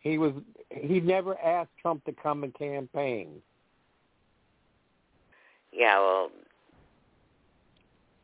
He 0.00 0.18
was 0.18 0.32
he 0.80 1.00
never 1.00 1.38
asked 1.40 1.70
Trump 1.80 2.04
to 2.04 2.12
come 2.12 2.44
and 2.44 2.54
campaign. 2.54 3.28
Yeah, 5.72 5.98
well, 5.98 6.30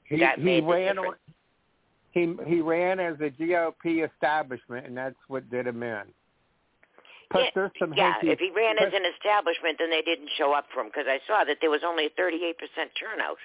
He 0.04 0.16
he 0.16 0.60
ran 0.60 0.98
on, 0.98 1.14
he 2.12 2.34
he 2.46 2.60
ran 2.60 3.00
as 3.00 3.16
a 3.20 3.30
GOP 3.30 4.08
establishment, 4.10 4.86
and 4.86 4.96
that's 4.96 5.16
what 5.28 5.48
did 5.50 5.66
him 5.66 5.82
in. 5.82 6.02
Plus, 7.30 7.44
yeah, 7.44 7.50
there's 7.54 7.70
some 7.78 7.94
yeah. 7.94 8.12
hanky- 8.12 8.30
If 8.30 8.38
he 8.40 8.50
ran 8.50 8.76
plus- 8.76 8.88
as 8.88 8.94
an 8.94 9.06
establishment, 9.06 9.78
then 9.78 9.90
they 9.90 10.02
didn't 10.02 10.28
show 10.36 10.52
up 10.52 10.66
for 10.72 10.80
him 10.80 10.88
because 10.88 11.06
I 11.08 11.18
saw 11.26 11.44
that 11.44 11.58
there 11.60 11.70
was 11.70 11.80
only 11.84 12.06
a 12.06 12.10
38% 12.10 12.94
turnout. 12.98 13.38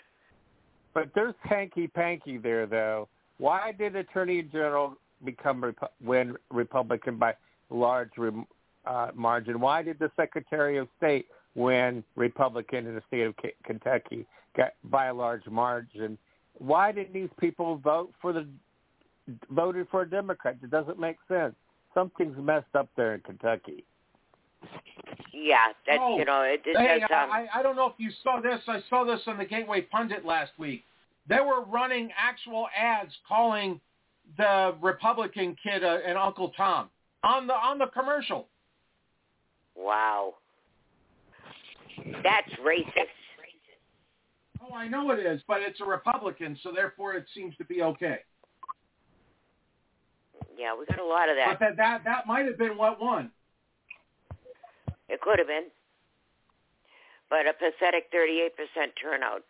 But 0.93 1.13
there's 1.15 1.35
hanky 1.43 1.87
panky 1.87 2.37
there, 2.37 2.65
though. 2.65 3.07
Why 3.37 3.71
did 3.71 3.95
Attorney 3.95 4.41
General 4.43 4.97
become 5.23 5.61
Repu- 5.61 5.89
win 6.03 6.35
Republican 6.51 7.17
by 7.17 7.35
large 7.69 8.09
re- 8.17 8.45
uh, 8.87 9.09
margin? 9.13 9.59
Why 9.59 9.81
did 9.81 9.99
the 9.99 10.11
Secretary 10.15 10.77
of 10.77 10.87
State 10.97 11.27
win 11.55 12.03
Republican 12.15 12.87
in 12.87 12.95
the 12.95 13.01
state 13.07 13.23
of 13.23 13.35
K- 13.37 13.53
Kentucky 13.65 14.25
got, 14.55 14.73
by 14.85 15.07
a 15.07 15.13
large 15.13 15.45
margin? 15.47 16.17
Why 16.57 16.91
did 16.91 17.13
these 17.13 17.29
people 17.39 17.77
vote 17.77 18.11
for 18.21 18.33
the 18.33 18.47
voted 19.51 19.87
for 19.91 20.03
a 20.03 20.09
Democrat? 20.09 20.57
It 20.63 20.71
doesn't 20.71 20.99
make 20.99 21.17
sense. 21.27 21.53
Something's 21.93 22.37
messed 22.37 22.75
up 22.75 22.89
there 22.95 23.15
in 23.15 23.21
Kentucky. 23.21 23.83
Yeah, 25.33 25.57
that's 25.85 25.99
Oh, 26.01 26.17
you 26.17 26.25
know 26.25 26.41
it, 26.41 26.61
it 26.65 26.77
hey, 26.77 26.99
does 26.99 27.09
sound. 27.09 27.31
I, 27.31 27.47
I 27.53 27.61
don't 27.61 27.75
know 27.75 27.87
if 27.87 27.93
you 27.97 28.09
saw 28.23 28.41
this. 28.41 28.59
I 28.67 28.81
saw 28.89 29.03
this 29.03 29.19
on 29.27 29.37
the 29.37 29.45
Gateway 29.45 29.81
Pundit 29.81 30.25
last 30.25 30.51
week. 30.57 30.83
They 31.29 31.39
were 31.39 31.63
running 31.65 32.09
actual 32.17 32.67
ads 32.75 33.11
calling 33.27 33.79
the 34.37 34.75
Republican 34.81 35.55
kid 35.61 35.83
uh, 35.83 35.99
an 36.05 36.17
Uncle 36.17 36.51
Tom 36.57 36.89
on 37.23 37.47
the 37.47 37.53
on 37.53 37.77
the 37.77 37.87
commercial. 37.87 38.47
Wow, 39.77 40.33
that's 42.23 42.49
racist. 42.65 43.07
Oh, 44.59 44.73
I 44.73 44.87
know 44.87 45.11
it 45.11 45.19
is, 45.19 45.41
but 45.47 45.61
it's 45.61 45.79
a 45.81 45.85
Republican, 45.85 46.57
so 46.63 46.71
therefore 46.73 47.13
it 47.13 47.25
seems 47.33 47.55
to 47.57 47.65
be 47.65 47.83
okay. 47.83 48.17
Yeah, 50.57 50.75
we 50.77 50.85
got 50.87 50.99
a 50.99 51.05
lot 51.05 51.29
of 51.29 51.35
that. 51.35 51.59
But 51.59 51.59
that 51.59 51.77
that 51.77 52.03
that 52.05 52.27
might 52.27 52.45
have 52.45 52.57
been 52.57 52.77
what 52.77 52.99
won. 52.99 53.31
It 55.07 55.21
could 55.21 55.37
have 55.39 55.47
been, 55.47 55.67
but 57.29 57.47
a 57.47 57.53
pathetic 57.53 58.11
38% 58.11 58.49
turnout 59.01 59.43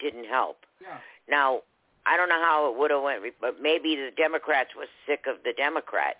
didn't 0.00 0.26
help. 0.26 0.58
Yeah. 0.80 0.98
Now, 1.28 1.62
I 2.06 2.16
don't 2.16 2.28
know 2.28 2.40
how 2.40 2.70
it 2.70 2.78
would 2.78 2.90
have 2.90 3.02
went, 3.02 3.22
but 3.40 3.60
maybe 3.60 3.96
the 3.96 4.10
Democrats 4.16 4.70
were 4.76 4.86
sick 5.06 5.24
of 5.26 5.42
the 5.42 5.52
Democrat, 5.56 6.16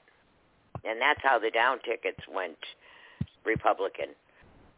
and 0.84 1.00
that's 1.00 1.20
how 1.22 1.38
the 1.38 1.50
down 1.50 1.78
tickets 1.84 2.20
went 2.32 2.58
Republican. 3.44 4.08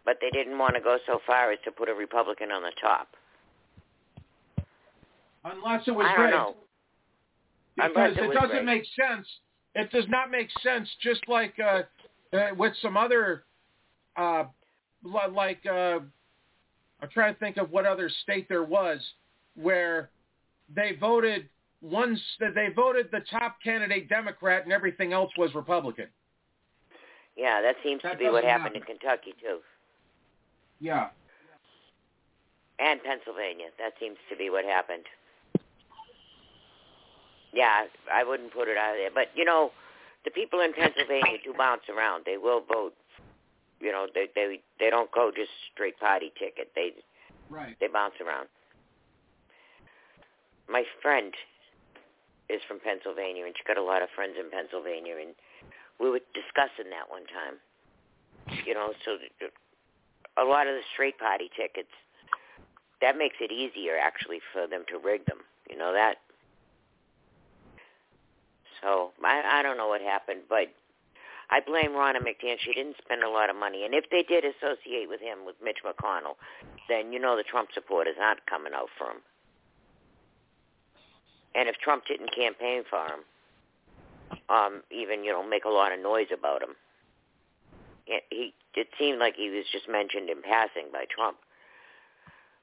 But 0.05 0.19
they 0.21 0.31
didn't 0.31 0.59
want 0.59 0.77
to 0.77 0.81
go 0.81 0.99
so 1.07 1.21
far 1.27 1.53
as 1.53 1.59
to 1.65 1.73
put 1.73 1.89
a 1.89 1.95
Republican 1.95 2.51
on 2.53 2.63
the 2.63 2.73
top. 2.81 3.09
Unless 5.45 5.87
it 5.89 5.93
was 5.93 6.07
I 6.09 6.15
don't 6.17 6.25
rigged. 6.25 6.37
know. 6.37 6.55
Because 7.77 7.91
Unless 7.95 8.19
it 8.19 8.31
it, 8.31 8.35
doesn't 8.35 8.51
rigged. 8.51 8.67
make 8.67 8.85
sense. 8.97 9.27
It 9.75 9.91
does 9.91 10.09
not 10.09 10.31
make 10.31 10.49
sense. 10.63 10.89
Just 11.03 11.21
like 11.29 11.55
uh, 11.59 11.83
uh, 12.37 12.49
with 12.57 12.73
some 12.81 12.97
other, 12.97 13.45
uh, 14.17 14.45
like 15.05 15.61
uh, 15.67 15.99
I'm 17.01 17.09
trying 17.13 17.35
to 17.35 17.41
think 17.41 17.57
of 17.59 17.71
what 17.71 17.85
other 17.87 18.11
state 18.23 18.49
there 18.49 18.65
was 18.65 19.01
where 19.55 20.11
they 20.75 20.93
voted 20.99 21.49
once 21.83 22.21
that 22.41 22.55
they 22.55 22.69
voted 22.75 23.09
the 23.13 23.21
top 23.31 23.57
candidate 23.63 24.09
Democrat 24.09 24.65
and 24.65 24.73
everything 24.73 25.13
else 25.13 25.31
was 25.37 25.55
Republican. 25.55 26.07
Yeah, 27.37 27.61
that 27.63 27.77
seems 27.83 28.03
That 28.03 28.13
to 28.13 28.19
be 28.19 28.25
what 28.31 28.45
happened 28.45 28.77
happen. 28.77 28.89
in 28.95 28.99
Kentucky 28.99 29.35
too, 29.41 29.61
Yeah. 30.81 31.11
and 32.79 33.03
Pennsylvania. 33.03 33.69
That 33.79 33.93
seems 34.01 34.17
to 34.31 34.37
be 34.37 34.49
what 34.51 34.65
happened. 34.65 35.05
Yeah, 37.53 37.87
I 38.13 38.25
wouldn't 38.25 38.53
put 38.53 38.69
it 38.69 38.77
out 38.77 38.95
there, 38.97 39.11
but 39.15 39.29
you 39.35 39.45
know, 39.45 39.73
the 40.25 40.31
people 40.31 40.61
in 40.61 40.73
Pennsylvania 40.73 41.39
do 41.45 41.55
bounce 41.57 41.83
around. 41.89 42.25
They 42.27 42.37
will 42.37 42.61
vote. 42.61 42.95
You 43.81 43.93
know, 43.93 44.07
they 44.15 44.29
they 44.35 44.61
they 44.81 44.91
don't 44.91 45.11
go 45.13 45.31
just 45.35 45.51
straight 45.73 45.99
party 46.01 46.33
ticket. 46.39 46.73
They 46.75 46.93
Right. 47.49 47.77
they 47.79 47.87
bounce 47.87 48.15
around. 48.21 48.49
My 50.69 50.85
friend 51.01 51.33
is 52.49 52.61
from 52.67 52.81
Pennsylvania, 52.81 53.45
and 53.47 53.55
she 53.57 53.63
got 53.65 53.77
a 53.79 53.83
lot 53.83 54.03
of 54.03 54.11
friends 54.11 54.35
in 54.39 54.51
Pennsylvania, 54.51 55.17
and 55.17 55.35
we 56.01 56.11
were 56.11 56.21
discussing 56.35 56.91
that 56.91 57.09
one 57.09 57.27
time. 57.27 57.59
You 58.65 58.75
know, 58.75 58.93
so 59.05 59.17
a 60.39 60.45
lot 60.45 60.67
of 60.67 60.75
the 60.75 60.83
straight 60.93 61.19
party 61.19 61.51
tickets, 61.57 61.91
that 63.01 63.17
makes 63.19 63.37
it 63.41 63.51
easier 63.51 63.97
actually 64.01 64.41
for 64.53 64.67
them 64.67 64.85
to 64.89 64.99
rig 64.99 65.27
them. 65.27 65.39
You 65.71 65.77
know 65.77 65.93
that. 65.93 66.17
So 68.83 69.13
I 69.25 69.61
I 69.61 69.63
don't 69.63 69.77
know 69.77 69.89
what 69.89 70.01
happened, 70.01 70.43
but 70.49 70.69
I 71.51 71.61
blame 71.61 71.93
Ronna 71.93 72.19
McDan. 72.19 72.59
She 72.59 72.73
didn't 72.73 72.97
spend 73.03 73.23
a 73.23 73.29
lot 73.29 73.51
of 73.51 73.57
money, 73.57 73.85
and 73.85 73.95
if 73.95 74.05
they 74.11 74.23
did 74.23 74.45
associate 74.45 75.09
with 75.09 75.21
him 75.21 75.47
with 75.47 75.57
Mitch 75.63 75.79
McConnell, 75.85 76.37
then 76.89 77.13
you 77.13 77.19
know 77.19 77.37
the 77.37 77.45
Trump 77.45 77.71
supporters 77.73 78.17
aren't 78.21 78.45
coming 78.47 78.73
out 78.75 78.89
for 78.99 79.11
him. 79.11 79.23
And 81.55 81.69
if 81.69 81.77
Trump 81.79 82.05
didn't 82.07 82.35
campaign 82.35 82.83
for 82.89 83.03
him, 83.07 83.25
um, 84.49 84.83
even 84.91 85.25
you 85.25 85.33
know 85.33 85.47
make 85.47 85.65
a 85.65 85.71
lot 85.71 85.93
of 85.93 86.01
noise 86.01 86.29
about 86.33 86.63
him, 86.63 86.77
it, 88.07 88.25
he 88.31 88.55
it 88.75 88.89
seemed 88.99 89.19
like 89.19 89.35
he 89.37 89.51
was 89.51 89.65
just 89.73 89.89
mentioned 89.89 90.29
in 90.31 90.43
passing 90.43 90.89
by 90.93 91.05
Trump. 91.11 91.39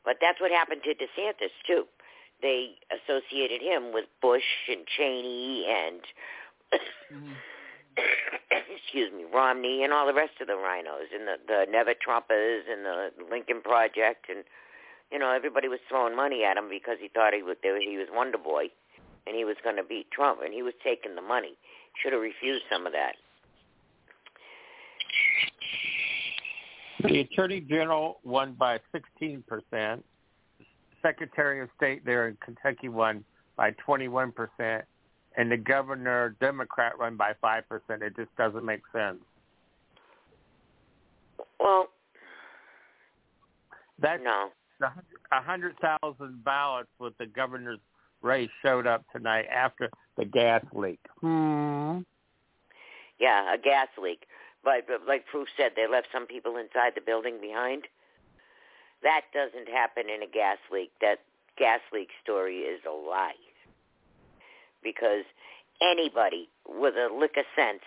But 0.06 0.18
that's 0.22 0.40
what 0.40 0.52
happened 0.52 0.82
to 0.84 0.94
DeSantis 0.94 1.54
too. 1.66 1.86
They 2.42 2.76
associated 2.92 3.62
him 3.62 3.94
with 3.94 4.06
Bush 4.22 4.44
and 4.70 4.86
Cheney 4.86 5.66
and 5.66 6.02
excuse 8.76 9.12
me, 9.14 9.24
Romney 9.34 9.84
and 9.84 9.94
all 9.94 10.06
the 10.08 10.14
rest 10.14 10.34
of 10.42 10.48
the 10.48 10.54
RINOs 10.54 11.14
and 11.14 11.28
the 11.28 11.36
the 11.48 11.66
Never 11.70 11.94
Trumpers 11.94 12.62
and 12.72 12.86
the 12.86 13.12
Lincoln 13.30 13.62
Project 13.62 14.28
and 14.30 14.44
you 15.12 15.20
know 15.20 15.32
everybody 15.32 15.68
was 15.68 15.80
throwing 15.88 16.16
money 16.16 16.44
at 16.44 16.58
him 16.58 16.70
because 16.70 16.98
he 17.00 17.08
thought 17.08 17.34
he 17.34 17.44
was 17.44 17.58
he 17.64 17.98
was 17.98 18.08
Wonder 18.12 18.38
Boy, 18.38 18.68
and 19.26 19.36
he 19.36 19.46
was 19.46 19.56
going 19.64 19.78
to 19.78 19.84
beat 19.84 20.10
Trump, 20.12 20.42
and 20.44 20.54
he 20.54 20.62
was 20.62 20.74
taking 20.84 21.16
the 21.16 21.22
money. 21.22 21.58
Should 22.02 22.14
have 22.14 22.22
refused 22.22 22.64
some 22.72 22.86
of 22.86 22.94
that. 22.94 23.16
The 27.04 27.20
Attorney 27.20 27.60
General 27.62 28.20
won 28.24 28.54
by 28.54 28.80
16%. 28.96 30.02
Secretary 31.02 31.62
of 31.62 31.70
State 31.76 32.06
there 32.06 32.30
in 32.30 32.38
Kentucky 32.44 32.88
won 32.88 33.26
by 33.58 33.72
21%. 33.86 34.84
And 35.36 35.52
the 35.52 35.58
governor, 35.58 36.36
Democrat, 36.40 36.94
won 36.98 37.18
by 37.18 37.34
5%. 37.44 37.62
It 37.90 38.16
just 38.16 38.36
doesn't 38.38 38.64
make 38.64 38.82
sense. 38.94 39.18
Well, 41.60 41.88
That's 44.00 44.22
no. 44.24 44.50
a 44.82 45.42
hundred 45.42 45.76
thousand 45.80 46.44
ballots 46.44 46.90
with 47.00 47.18
the 47.18 47.26
governor's 47.26 47.80
race 48.24 48.50
showed 48.64 48.88
up 48.88 49.04
tonight 49.12 49.46
after 49.54 49.90
the 50.18 50.26
gas 50.26 50.64
leak. 50.74 51.00
Hmm. 51.22 52.00
Yeah, 53.20 53.54
a 53.54 53.58
gas 53.58 53.88
leak. 54.02 54.26
But, 54.64 54.88
but 54.88 55.08
like 55.08 55.26
Proof 55.28 55.48
said, 55.58 55.74
they 55.76 55.88
left 55.88 56.08
some 56.12 56.26
people 56.26 56.58
inside 56.58 56.94
the 56.96 57.02
building 57.02 57.40
behind. 57.42 57.84
That 59.04 59.22
doesn't 59.34 59.68
happen 59.68 60.06
in 60.10 60.24
a 60.24 60.28
gas 60.28 60.58
leak. 60.72 60.92
That 61.02 61.20
gas 61.58 61.82
leak 61.92 62.10
story 62.24 62.60
is 62.60 62.80
a 62.88 62.92
lie. 62.92 63.34
Because 64.82 65.26
anybody 65.82 66.50
with 66.68 66.96
a 66.96 67.14
lick 67.14 67.36
of 67.38 67.46
sense, 67.56 67.82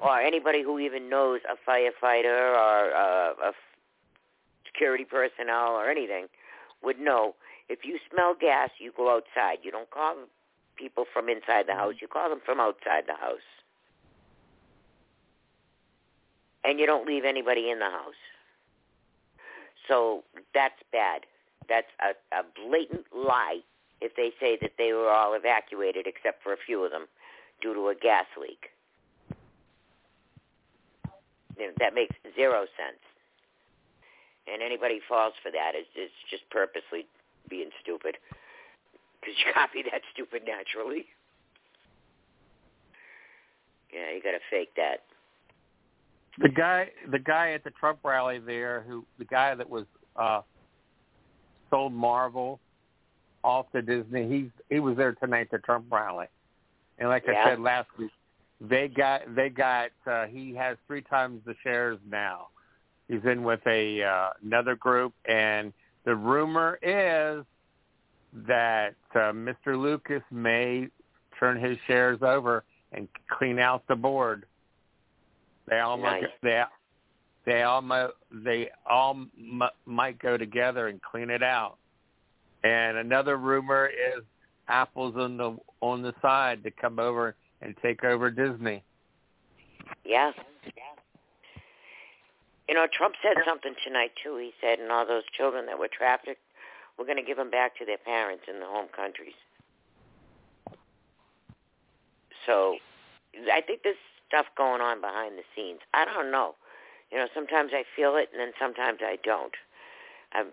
or 0.00 0.18
anybody 0.20 0.62
who 0.62 0.78
even 0.78 1.08
knows 1.08 1.40
a 1.48 1.70
firefighter 1.70 2.56
or 2.56 2.90
a, 2.90 3.34
a 3.48 3.52
security 4.66 5.04
personnel 5.04 5.72
or 5.72 5.90
anything, 5.90 6.26
would 6.82 6.98
know 6.98 7.34
if 7.68 7.84
you 7.84 7.98
smell 8.10 8.34
gas, 8.38 8.70
you 8.78 8.92
go 8.96 9.14
outside. 9.14 9.58
You 9.62 9.70
don't 9.70 9.90
call 9.90 10.16
people 10.76 11.04
from 11.12 11.28
inside 11.28 11.66
the 11.66 11.74
house. 11.74 11.94
Mm-hmm. 11.94 12.02
You 12.02 12.08
call 12.08 12.28
them 12.28 12.40
from 12.44 12.60
outside 12.60 13.04
the 13.06 13.14
house. 13.14 13.46
And 16.64 16.78
you 16.78 16.86
don't 16.86 17.06
leave 17.06 17.24
anybody 17.24 17.70
in 17.70 17.78
the 17.78 17.90
house. 17.90 18.20
So 19.88 20.22
that's 20.54 20.80
bad. 20.92 21.22
That's 21.68 21.88
a, 22.00 22.14
a 22.36 22.42
blatant 22.66 23.06
lie 23.14 23.60
if 24.00 24.14
they 24.16 24.30
say 24.40 24.58
that 24.60 24.72
they 24.78 24.92
were 24.92 25.10
all 25.10 25.34
evacuated 25.34 26.06
except 26.06 26.42
for 26.42 26.52
a 26.52 26.56
few 26.56 26.84
of 26.84 26.90
them 26.90 27.06
due 27.60 27.74
to 27.74 27.88
a 27.88 27.94
gas 27.94 28.26
leak. 28.40 28.70
You 31.58 31.66
know, 31.66 31.72
that 31.78 31.94
makes 31.94 32.14
zero 32.34 32.66
sense. 32.76 33.02
And 34.52 34.62
anybody 34.62 35.00
falls 35.08 35.34
for 35.42 35.50
that 35.50 35.74
is, 35.78 35.86
is 35.94 36.10
just 36.28 36.48
purposely 36.50 37.06
being 37.52 37.70
stupid 37.82 38.16
because 39.20 39.34
you 39.38 39.52
copy 39.54 39.82
that 39.92 40.00
stupid 40.12 40.42
naturally. 40.46 41.04
Yeah, 43.92 44.14
you 44.14 44.22
got 44.22 44.32
to 44.32 44.38
fake 44.50 44.70
that. 44.76 45.02
The 46.38 46.48
guy, 46.48 46.88
the 47.10 47.18
guy 47.18 47.52
at 47.52 47.62
the 47.62 47.70
Trump 47.70 47.98
rally 48.02 48.38
there, 48.38 48.84
who 48.88 49.04
the 49.18 49.26
guy 49.26 49.54
that 49.54 49.68
was 49.68 49.84
uh 50.16 50.40
sold 51.68 51.92
Marvel 51.92 52.58
off 53.44 53.70
to 53.72 53.82
Disney, 53.82 54.28
he's 54.28 54.50
he 54.70 54.80
was 54.80 54.96
there 54.96 55.12
tonight 55.12 55.42
at 55.42 55.50
the 55.50 55.58
Trump 55.58 55.84
rally, 55.90 56.26
and 56.98 57.10
like 57.10 57.24
Yeah. 57.28 57.42
I 57.44 57.50
said 57.50 57.60
last 57.60 57.88
week, 57.98 58.10
they 58.62 58.88
got 58.88 59.34
they 59.34 59.50
got 59.50 59.90
uh, 60.10 60.24
he 60.26 60.54
has 60.54 60.78
three 60.86 61.02
times 61.02 61.42
the 61.44 61.54
shares 61.62 61.98
now. 62.10 62.48
He's 63.08 63.24
in 63.24 63.42
with 63.42 63.60
a 63.66 64.02
uh, 64.02 64.30
another 64.42 64.74
group, 64.74 65.12
and 65.26 65.74
the 66.04 66.14
rumor 66.14 66.78
is 66.82 67.44
that 68.46 68.94
uh, 69.14 69.32
Mr. 69.32 69.78
Lucas 69.80 70.22
may 70.30 70.88
turn 71.38 71.60
his 71.60 71.76
shares 71.86 72.18
over 72.22 72.64
and 72.92 73.08
clean 73.38 73.58
out 73.58 73.82
the 73.88 73.96
board. 73.96 74.46
They 75.68 75.78
all 75.80 75.96
Nice. 75.96 76.22
might, 76.22 76.30
they 76.42 76.62
they 77.44 77.62
all 77.62 78.10
they 78.30 78.68
all 78.88 79.12
m- 79.38 79.62
might 79.86 80.18
go 80.18 80.36
together 80.36 80.88
and 80.88 81.00
clean 81.02 81.30
it 81.30 81.42
out. 81.42 81.76
And 82.64 82.96
another 82.96 83.36
rumor 83.36 83.86
is 83.88 84.22
Apple's 84.68 85.16
on 85.16 85.36
the 85.36 85.56
on 85.80 86.02
the 86.02 86.14
side 86.22 86.62
to 86.64 86.70
come 86.70 86.98
over 86.98 87.34
and 87.60 87.74
take 87.82 88.04
over 88.04 88.30
Disney. 88.30 88.82
Yeah. 90.04 90.32
You 92.72 92.78
know, 92.78 92.86
Trump 92.90 93.16
said 93.20 93.36
something 93.46 93.74
tonight 93.84 94.12
too. 94.16 94.38
He 94.38 94.54
said, 94.58 94.78
"And 94.78 94.90
all 94.90 95.04
those 95.04 95.28
children 95.36 95.66
that 95.66 95.78
were 95.78 95.88
trafficked, 95.92 96.40
we're 96.96 97.04
going 97.04 97.18
to 97.18 97.22
give 97.22 97.36
them 97.36 97.50
back 97.50 97.76
to 97.76 97.84
their 97.84 97.98
parents 97.98 98.44
in 98.48 98.60
the 98.60 98.64
home 98.64 98.88
countries." 98.88 99.36
So, 102.46 102.78
I 103.52 103.60
think 103.60 103.82
there's 103.84 104.00
stuff 104.26 104.46
going 104.56 104.80
on 104.80 105.02
behind 105.02 105.36
the 105.36 105.44
scenes. 105.54 105.80
I 105.92 106.06
don't 106.06 106.30
know. 106.30 106.54
You 107.10 107.18
know, 107.18 107.28
sometimes 107.34 107.72
I 107.74 107.84
feel 107.94 108.16
it, 108.16 108.30
and 108.32 108.40
then 108.40 108.54
sometimes 108.58 109.00
I 109.02 109.18
don't. 109.22 109.52
I'm, 110.32 110.46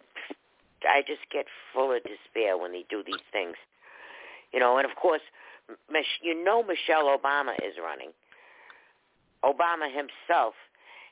I 0.83 1.01
just 1.07 1.23
get 1.31 1.45
full 1.73 1.93
of 1.93 2.03
despair 2.03 2.57
when 2.57 2.73
they 2.73 2.83
do 2.89 3.01
these 3.01 3.23
things. 3.31 3.55
You 4.51 4.59
know, 4.59 4.75
and 4.75 4.85
of 4.85 4.97
course, 4.97 5.23
Mich- 5.89 6.19
you 6.21 6.35
know 6.35 6.63
Michelle 6.63 7.17
Obama 7.17 7.55
is 7.63 7.75
running. 7.81 8.11
Obama 9.41 9.87
himself 9.87 10.55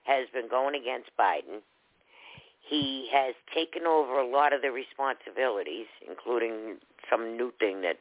has 0.08 0.28
been 0.34 0.48
going 0.50 0.76
against 0.76 1.10
Biden. 1.20 1.60
He 2.62 3.10
has 3.12 3.36
taken 3.54 3.86
over 3.86 4.20
a 4.20 4.28
lot 4.28 4.54
of 4.54 4.62
the 4.62 4.72
responsibilities, 4.72 5.88
including 6.08 6.78
some 7.10 7.38
new 7.38 7.54
thing 7.60 7.82
that 7.82 7.98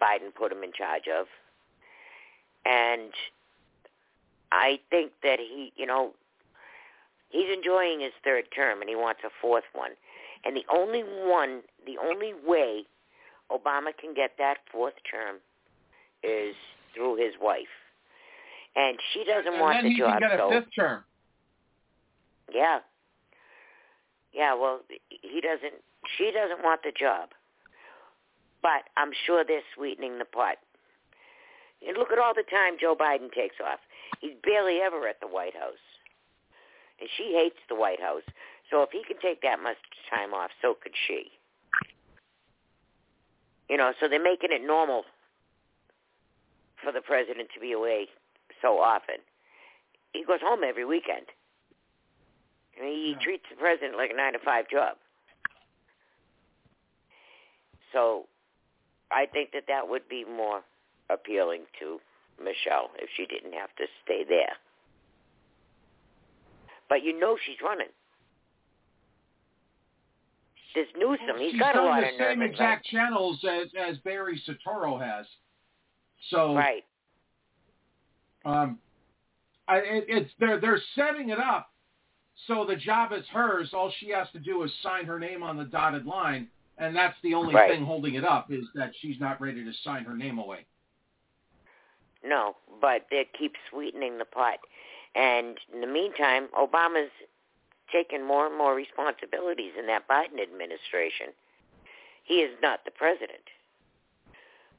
Biden 0.00 0.34
put 0.34 0.52
him 0.52 0.62
in 0.62 0.72
charge 0.72 1.08
of. 1.08 1.26
And 2.64 3.12
I 4.52 4.78
think 4.90 5.12
that 5.22 5.38
he, 5.38 5.72
you 5.76 5.86
know, 5.86 6.12
he's 7.30 7.48
enjoying 7.54 8.00
his 8.00 8.12
third 8.22 8.44
term 8.54 8.80
and 8.80 8.88
he 8.88 8.96
wants 8.96 9.20
a 9.24 9.30
fourth 9.40 9.64
one. 9.74 9.92
And 10.44 10.56
the 10.56 10.64
only 10.72 11.02
one, 11.02 11.62
the 11.86 11.96
only 11.98 12.32
way 12.46 12.84
Obama 13.50 13.96
can 13.98 14.14
get 14.14 14.32
that 14.38 14.58
fourth 14.70 14.94
term 15.10 15.36
is 16.22 16.54
through 16.94 17.16
his 17.16 17.34
wife. 17.40 17.83
And 18.76 18.98
she 19.12 19.24
doesn't 19.24 19.52
and 19.54 19.60
want 19.60 19.76
then 19.78 19.84
the 19.84 19.90
he 19.90 19.98
job. 19.98 20.18
can 20.18 20.20
get 20.20 20.32
a 20.32 20.38
so 20.38 20.50
fifth 20.50 20.74
term. 20.76 21.04
yeah. 22.52 22.78
Yeah, 24.32 24.54
well, 24.54 24.80
he 25.08 25.40
doesn't 25.40 25.74
she 26.18 26.32
doesn't 26.32 26.62
want 26.64 26.82
the 26.82 26.90
job. 26.98 27.30
But 28.62 28.82
I'm 28.96 29.10
sure 29.26 29.44
they're 29.46 29.62
sweetening 29.76 30.18
the 30.18 30.24
pot. 30.24 30.56
And 31.86 31.96
look 31.96 32.10
at 32.10 32.18
all 32.18 32.32
the 32.34 32.42
time 32.50 32.74
Joe 32.80 32.96
Biden 32.98 33.30
takes 33.32 33.56
off. 33.64 33.78
He's 34.20 34.32
barely 34.42 34.78
ever 34.80 35.06
at 35.06 35.20
the 35.20 35.28
White 35.28 35.54
House. 35.54 35.82
And 36.98 37.08
she 37.16 37.34
hates 37.36 37.58
the 37.68 37.74
White 37.74 38.00
House. 38.00 38.22
So 38.70 38.82
if 38.82 38.88
he 38.90 39.02
can 39.06 39.20
take 39.20 39.42
that 39.42 39.62
much 39.62 39.76
time 40.10 40.32
off, 40.32 40.50
so 40.62 40.74
could 40.82 40.92
she. 41.06 41.26
You 43.68 43.76
know, 43.76 43.92
so 44.00 44.08
they're 44.08 44.22
making 44.22 44.50
it 44.50 44.66
normal 44.66 45.04
for 46.82 46.90
the 46.92 47.00
president 47.02 47.48
to 47.54 47.60
be 47.60 47.72
away 47.72 48.08
so 48.64 48.80
often. 48.80 49.16
He 50.14 50.24
goes 50.24 50.40
home 50.42 50.60
every 50.66 50.84
weekend. 50.86 51.26
I 52.80 52.84
mean, 52.84 53.04
he 53.04 53.14
treats 53.22 53.44
the 53.50 53.56
president 53.56 53.96
like 53.96 54.10
a 54.10 54.16
nine 54.16 54.32
to 54.32 54.38
five 54.44 54.68
job. 54.70 54.96
So, 57.92 58.24
I 59.12 59.26
think 59.26 59.52
that 59.52 59.64
that 59.68 59.88
would 59.88 60.08
be 60.08 60.24
more 60.24 60.62
appealing 61.10 61.62
to 61.78 61.98
Michelle 62.42 62.90
if 62.98 63.08
she 63.16 63.26
didn't 63.26 63.52
have 63.52 63.70
to 63.76 63.84
stay 64.04 64.24
there. 64.28 64.54
But 66.88 67.04
you 67.04 67.18
know 67.18 67.36
she's 67.46 67.56
running. 67.62 67.92
There's 70.74 70.88
Newsom. 70.98 71.38
He's 71.38 71.52
She's 71.52 71.60
got 71.60 71.76
a 71.76 71.82
lot 71.84 72.00
the 72.00 72.08
of 72.08 72.18
nerve. 72.18 72.30
same 72.32 72.42
and 72.42 72.50
exact 72.50 72.86
channels 72.86 73.38
as 73.48 73.68
as 73.78 73.96
Barry 73.98 74.42
Soetoro 74.48 75.00
has. 75.00 75.24
So 76.30 76.54
Right. 76.56 76.84
Um, 78.44 78.78
I, 79.66 79.78
it, 79.78 80.04
it's 80.08 80.30
they're 80.38 80.60
they're 80.60 80.80
setting 80.94 81.30
it 81.30 81.38
up 81.38 81.70
so 82.46 82.64
the 82.64 82.76
job 82.76 83.12
is 83.12 83.24
hers. 83.32 83.70
All 83.72 83.92
she 83.98 84.10
has 84.10 84.28
to 84.32 84.38
do 84.38 84.62
is 84.62 84.72
sign 84.82 85.06
her 85.06 85.18
name 85.18 85.42
on 85.42 85.56
the 85.56 85.64
dotted 85.64 86.04
line, 86.06 86.48
and 86.78 86.94
that's 86.94 87.16
the 87.22 87.34
only 87.34 87.54
Right. 87.54 87.70
thing 87.70 87.84
holding 87.84 88.14
it 88.14 88.24
up 88.24 88.50
is 88.50 88.64
that 88.74 88.94
she's 88.96 89.18
not 89.20 89.40
ready 89.40 89.64
to 89.64 89.72
sign 89.84 90.04
her 90.04 90.16
name 90.16 90.38
away. 90.38 90.66
No, 92.22 92.56
but 92.80 93.06
they 93.10 93.26
keep 93.38 93.54
sweetening 93.70 94.18
the 94.18 94.24
pot. 94.24 94.58
And 95.14 95.60
in 95.72 95.80
the 95.80 95.86
meantime, 95.86 96.48
Obama's 96.48 97.12
taken 97.92 98.24
more 98.24 98.46
and 98.46 98.56
more 98.56 98.74
responsibilities 98.74 99.72
in 99.78 99.86
that 99.86 100.08
Biden 100.08 100.40
administration. 100.42 101.28
He 102.24 102.42
is 102.42 102.58
not 102.62 102.84
the 102.84 102.90
president. 102.90 103.44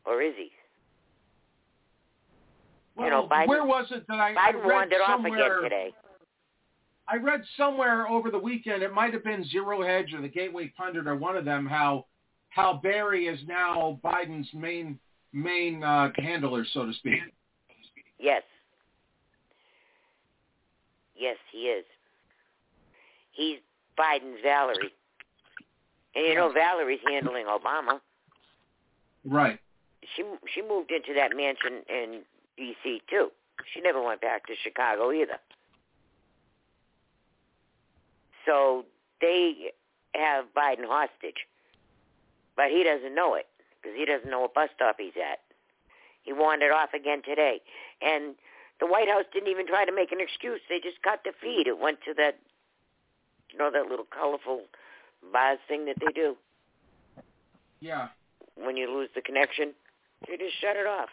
Or 0.06 0.22
is 0.22 0.36
he? 0.36 0.52
Well, 2.96 3.06
you 3.06 3.12
know, 3.12 3.28
Biden, 3.28 3.48
where 3.48 3.66
was 3.66 3.88
it 3.92 4.06
that 4.08 4.20
I, 4.20 4.32
I 4.32 4.52
Biden 4.52 4.66
read 4.66 4.74
wandered 4.74 5.02
off 5.02 5.20
again 5.20 5.62
today. 5.64 5.94
I 7.08 7.18
read 7.18 7.44
somewhere 7.56 8.08
over 8.08 8.32
the 8.32 8.40
weekend, 8.40 8.82
it 8.82 8.94
might 8.94 9.14
have 9.14 9.24
been 9.24 9.46
Zero 9.50 9.84
Hedge 9.84 10.14
or 10.14 10.22
the 10.22 10.28
Gateway 10.28 10.74
Pundit 10.76 11.08
or 11.08 11.16
one 11.16 11.36
of 11.36 11.46
them, 11.46 11.66
how 11.66 12.06
how 12.50 12.80
Barry 12.82 13.28
is 13.28 13.40
now 13.48 14.00
Biden's 14.04 14.48
main 14.54 14.98
main 15.34 15.84
uh, 15.84 16.10
handler, 16.18 16.66
so 16.74 16.86
to 16.86 16.94
speak. 16.94 17.20
Yes. 18.18 18.44
Yes, 21.18 21.38
he 21.52 21.60
is. 21.60 21.86
He's 23.32 23.58
Biden's 24.00 24.40
Valerie. 24.42 24.94
And 26.16 26.26
you 26.26 26.36
know 26.36 26.52
Valerie's 26.52 27.02
handling 27.08 27.46
Obama. 27.46 28.00
Right. 29.26 29.60
She 30.16 30.24
she 30.54 30.62
moved 30.62 30.92
into 30.92 31.14
that 31.14 31.36
mansion 31.36 31.84
in 31.90 32.22
D.C. 32.58 33.02
too. 33.10 33.30
She 33.74 33.82
never 33.82 34.02
went 34.02 34.22
back 34.22 34.48
to 34.48 34.54
Chicago 34.62 35.12
either. 35.12 35.40
So 38.46 38.86
they 39.22 39.72
have 40.14 40.46
Biden 40.56 40.86
hostage, 40.86 41.48
but 42.56 42.70
he 42.70 42.84
doesn't 42.84 43.16
know 43.16 43.36
it 43.36 43.48
because 43.82 43.98
he 43.98 44.06
doesn't 44.06 44.30
know 44.30 44.42
what 44.42 44.54
bus 44.54 44.70
stop 44.76 44.98
he's 45.00 45.14
at. 45.18 45.40
He 46.24 46.34
wandered 46.34 46.72
off 46.72 46.94
again 46.94 47.22
today, 47.24 47.62
and 48.02 48.36
the 48.80 48.88
White 48.88 49.08
House 49.08 49.26
didn't 49.34 49.50
even 49.50 49.68
try 49.68 49.86
to 49.86 49.92
make 49.92 50.12
an 50.12 50.20
excuse. 50.20 50.60
They 50.70 50.80
just 50.80 51.02
cut 51.02 51.22
the 51.24 51.32
feed. 51.42 51.68
It 51.68 51.80
went 51.80 52.00
to 52.06 52.14
that, 52.16 52.40
you 53.52 53.58
know, 53.58 53.72
that 53.72 53.88
little 53.88 54.06
colorful 54.06 54.62
buzz 55.32 55.60
thing 55.68 55.86
that 55.86 55.98
they 56.00 56.12
do. 56.12 56.36
Yeah. 57.80 58.10
When 58.56 58.78
you 58.78 58.92
lose 58.92 59.10
the 59.16 59.22
connection, 59.22 59.74
they 60.28 60.38
just 60.38 60.60
shut 60.60 60.76
it 60.76 60.88
off. 60.88 61.10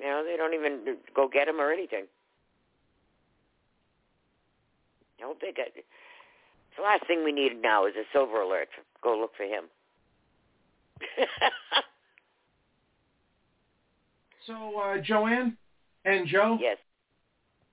You 0.00 0.06
know, 0.06 0.24
they 0.24 0.36
don't 0.36 0.54
even 0.54 0.98
go 1.14 1.28
get 1.32 1.48
him 1.48 1.60
or 1.60 1.72
anything. 1.72 2.04
Know, 5.20 5.34
they 5.40 5.52
got, 5.52 5.68
the 6.76 6.82
last 6.82 7.06
thing 7.06 7.24
we 7.24 7.32
need 7.32 7.62
now 7.62 7.86
is 7.86 7.94
a 7.96 8.04
silver 8.12 8.40
alert. 8.42 8.68
Go 9.02 9.18
look 9.18 9.30
for 9.36 9.44
him. 9.44 9.64
so, 14.46 14.80
uh, 14.80 14.98
Joanne 14.98 15.56
and 16.04 16.26
Joe? 16.26 16.58
Yes. 16.60 16.78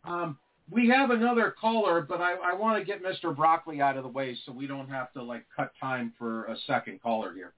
Um, 0.03 0.37
we 0.69 0.87
have 0.89 1.09
another 1.09 1.53
caller, 1.59 2.01
but 2.01 2.21
I, 2.21 2.35
I 2.35 2.53
want 2.53 2.79
to 2.79 2.85
get 2.85 3.03
Mr. 3.03 3.35
Broccoli 3.35 3.81
out 3.81 3.97
of 3.97 4.03
the 4.03 4.09
way 4.09 4.37
so 4.45 4.51
we 4.51 4.67
don't 4.67 4.87
have 4.89 5.11
to, 5.13 5.23
like, 5.23 5.45
cut 5.55 5.71
time 5.79 6.13
for 6.17 6.45
a 6.45 6.55
second 6.67 7.01
caller 7.01 7.33
here. 7.33 7.53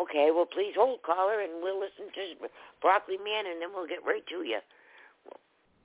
Okay, 0.00 0.30
well, 0.32 0.46
please 0.46 0.74
hold, 0.76 1.02
caller, 1.02 1.40
and 1.40 1.60
we'll 1.60 1.80
listen 1.80 2.06
to 2.14 2.48
Broccoli 2.80 3.16
Man, 3.18 3.46
and 3.50 3.60
then 3.60 3.70
we'll 3.74 3.86
get 3.88 3.98
right 4.06 4.24
to 4.28 4.46
you. 4.46 4.58
We'll 5.24 5.40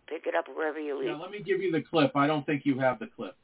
pick 0.07 0.27
it 0.27 0.35
up 0.35 0.45
wherever 0.53 0.79
you 0.79 0.97
leave. 0.97 1.09
Yeah, 1.09 1.15
let 1.15 1.31
me 1.31 1.41
give 1.41 1.61
you 1.61 1.71
the 1.71 1.81
clip. 1.81 2.15
I 2.15 2.27
don't 2.27 2.45
think 2.45 2.61
you 2.65 2.77
have 2.79 2.99
the 2.99 3.07
clip. 3.07 3.35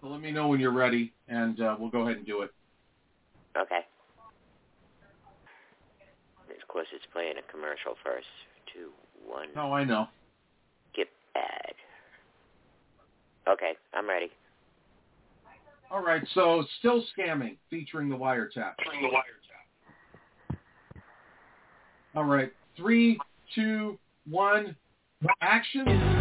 So 0.00 0.08
let 0.08 0.22
me 0.22 0.30
know 0.30 0.48
when 0.48 0.60
you're 0.60 0.72
ready, 0.72 1.12
and 1.28 1.60
uh, 1.60 1.76
we'll 1.78 1.90
go 1.90 2.02
ahead 2.02 2.16
and 2.16 2.24
do 2.26 2.40
it. 2.40 2.50
Okay. 3.54 3.80
Of 6.48 6.68
course, 6.68 6.86
it's 6.94 7.04
playing 7.12 7.34
a 7.36 7.52
commercial 7.52 7.94
first. 8.02 8.26
Two, 8.72 8.90
one. 9.26 9.48
Oh, 9.56 9.72
I 9.72 9.84
know. 9.84 10.06
Skip 10.92 11.08
ad. 11.36 11.74
Okay, 13.48 13.72
I'm 13.94 14.08
ready. 14.08 14.30
All 15.90 16.02
right, 16.02 16.22
so 16.34 16.64
still 16.78 17.04
scamming, 17.18 17.56
featuring 17.68 18.08
the 18.08 18.16
wiretap. 18.16 18.74
Featuring 18.78 19.02
the 19.02 19.08
wiretap. 19.08 20.56
All 22.14 22.24
right, 22.24 22.52
three, 22.76 23.18
two, 23.54 23.98
one, 24.28 24.76
action. 25.40 26.19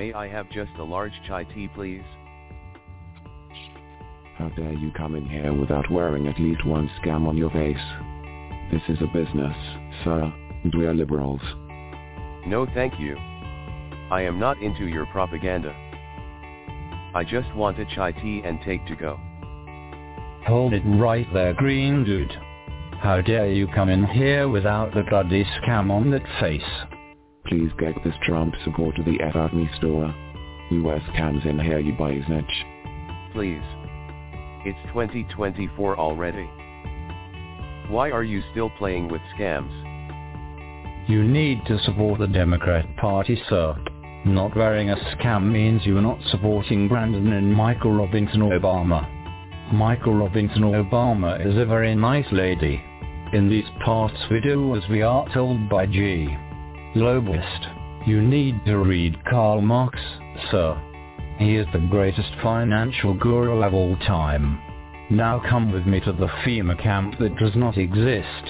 May 0.00 0.14
I 0.14 0.28
have 0.28 0.48
just 0.48 0.72
a 0.78 0.82
large 0.82 1.12
chai 1.28 1.44
tea, 1.44 1.68
please? 1.74 2.00
How 4.38 4.48
dare 4.56 4.72
you 4.72 4.90
come 4.96 5.14
in 5.14 5.28
here 5.28 5.52
without 5.52 5.90
wearing 5.90 6.26
at 6.26 6.40
least 6.40 6.64
one 6.64 6.90
scam 6.98 7.28
on 7.28 7.36
your 7.36 7.50
face? 7.50 7.76
This 8.72 8.80
is 8.88 9.02
a 9.02 9.12
business, 9.12 9.54
sir, 10.02 10.32
and 10.64 10.74
we 10.74 10.86
are 10.86 10.94
liberals. 10.94 11.42
No 12.46 12.66
thank 12.72 12.98
you. 12.98 13.14
I 14.10 14.22
am 14.22 14.38
not 14.38 14.62
into 14.62 14.86
your 14.86 15.04
propaganda. 15.04 15.74
I 17.14 17.22
just 17.22 17.54
want 17.54 17.78
a 17.78 17.84
chai 17.94 18.12
tea 18.12 18.40
and 18.42 18.58
take 18.64 18.86
to 18.86 18.96
go. 18.96 19.20
Hold 20.46 20.72
it 20.72 20.82
right 20.98 21.26
there, 21.34 21.52
green 21.52 22.04
dude. 22.04 22.32
How 23.02 23.20
dare 23.20 23.52
you 23.52 23.68
come 23.74 23.90
in 23.90 24.06
here 24.06 24.48
without 24.48 24.94
the 24.94 25.02
bloody 25.02 25.44
scam 25.60 25.90
on 25.90 26.10
that 26.12 26.24
face? 26.40 26.62
Please 27.50 27.72
get 27.80 27.94
this 28.04 28.14
Trump 28.22 28.54
supporter 28.62 29.02
the 29.02 29.20
F 29.20 29.34
out 29.34 29.52
me 29.52 29.68
store. 29.76 30.14
We 30.70 30.80
wear 30.80 31.00
scams 31.12 31.44
in 31.44 31.58
here, 31.58 31.80
you 31.80 31.92
buy 31.94 32.16
snitch. 32.28 32.64
Please. 33.32 33.60
It's 34.64 34.78
2024 34.92 35.98
already. 35.98 36.48
Why 37.88 38.12
are 38.12 38.22
you 38.22 38.40
still 38.52 38.70
playing 38.70 39.08
with 39.08 39.20
scams? 39.36 39.68
You 41.08 41.24
need 41.24 41.66
to 41.66 41.80
support 41.80 42.20
the 42.20 42.28
Democrat 42.28 42.86
Party, 42.98 43.36
sir. 43.48 43.76
Not 44.24 44.56
wearing 44.56 44.90
a 44.90 44.96
scam 45.16 45.50
means 45.50 45.84
you're 45.84 46.00
not 46.00 46.20
supporting 46.30 46.86
Brandon 46.86 47.32
and 47.32 47.52
Michael 47.52 47.94
Robinson 47.96 48.42
Obama. 48.42 49.08
Michael 49.72 50.14
Robinson 50.14 50.62
Obama 50.62 51.44
is 51.44 51.56
a 51.56 51.66
very 51.66 51.96
nice 51.96 52.30
lady. 52.30 52.80
In 53.32 53.48
these 53.50 53.68
parts 53.84 54.14
we 54.30 54.40
do 54.40 54.76
as 54.76 54.88
we 54.88 55.02
are 55.02 55.28
told 55.34 55.68
by 55.68 55.86
G. 55.86 56.28
Lobist. 56.96 57.68
You 58.04 58.20
need 58.20 58.64
to 58.66 58.78
read 58.78 59.24
Karl 59.26 59.60
Marx, 59.60 59.96
sir. 60.50 60.76
He 61.38 61.54
is 61.54 61.66
the 61.72 61.86
greatest 61.88 62.32
financial 62.42 63.14
guru 63.14 63.62
of 63.62 63.72
all 63.72 63.96
time. 63.98 64.60
Now 65.08 65.40
come 65.48 65.70
with 65.70 65.86
me 65.86 66.00
to 66.00 66.12
the 66.12 66.26
FEMA 66.44 66.82
camp 66.82 67.16
that 67.20 67.36
does 67.36 67.54
not 67.54 67.78
exist. 67.78 68.44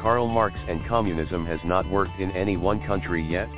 Karl 0.00 0.28
Marx 0.28 0.56
and 0.66 0.88
communism 0.88 1.44
has 1.44 1.60
not 1.62 1.86
worked 1.90 2.18
in 2.18 2.30
any 2.30 2.56
one 2.56 2.80
country 2.86 3.22
yet. 3.22 3.50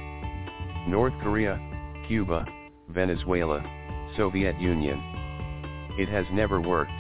North 0.88 1.14
Korea, 1.22 1.61
Cuba, 2.09 2.45
Venezuela, 2.88 3.62
Soviet 4.16 4.61
Union. 4.61 5.01
It 6.01 6.09
has 6.09 6.26
never 6.32 6.61
worked. 6.61 6.90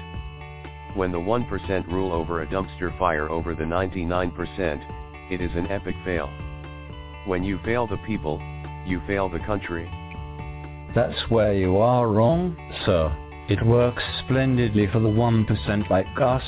When 0.94 1.10
the 1.10 1.18
1% 1.18 1.88
rule 1.88 2.12
over 2.12 2.42
a 2.42 2.46
dumpster 2.46 2.96
fire 3.00 3.28
over 3.28 3.56
the 3.56 3.64
99%, 3.64 5.32
it 5.32 5.40
is 5.40 5.50
an 5.56 5.66
epic 5.66 5.96
fail. 6.04 6.30
When 7.26 7.42
you 7.42 7.58
fail 7.64 7.86
the 7.86 7.96
people, 8.06 8.38
you 8.86 9.00
fail 9.06 9.28
the 9.28 9.38
country. 9.40 9.90
That's 10.94 11.30
where 11.30 11.54
you 11.54 11.78
are 11.78 12.08
wrong, 12.08 12.54
sir. 12.84 13.16
It 13.48 13.64
works 13.66 14.02
splendidly 14.24 14.86
for 14.88 15.00
the 15.00 15.08
1% 15.08 15.90
like 15.90 16.06
us. 16.20 16.42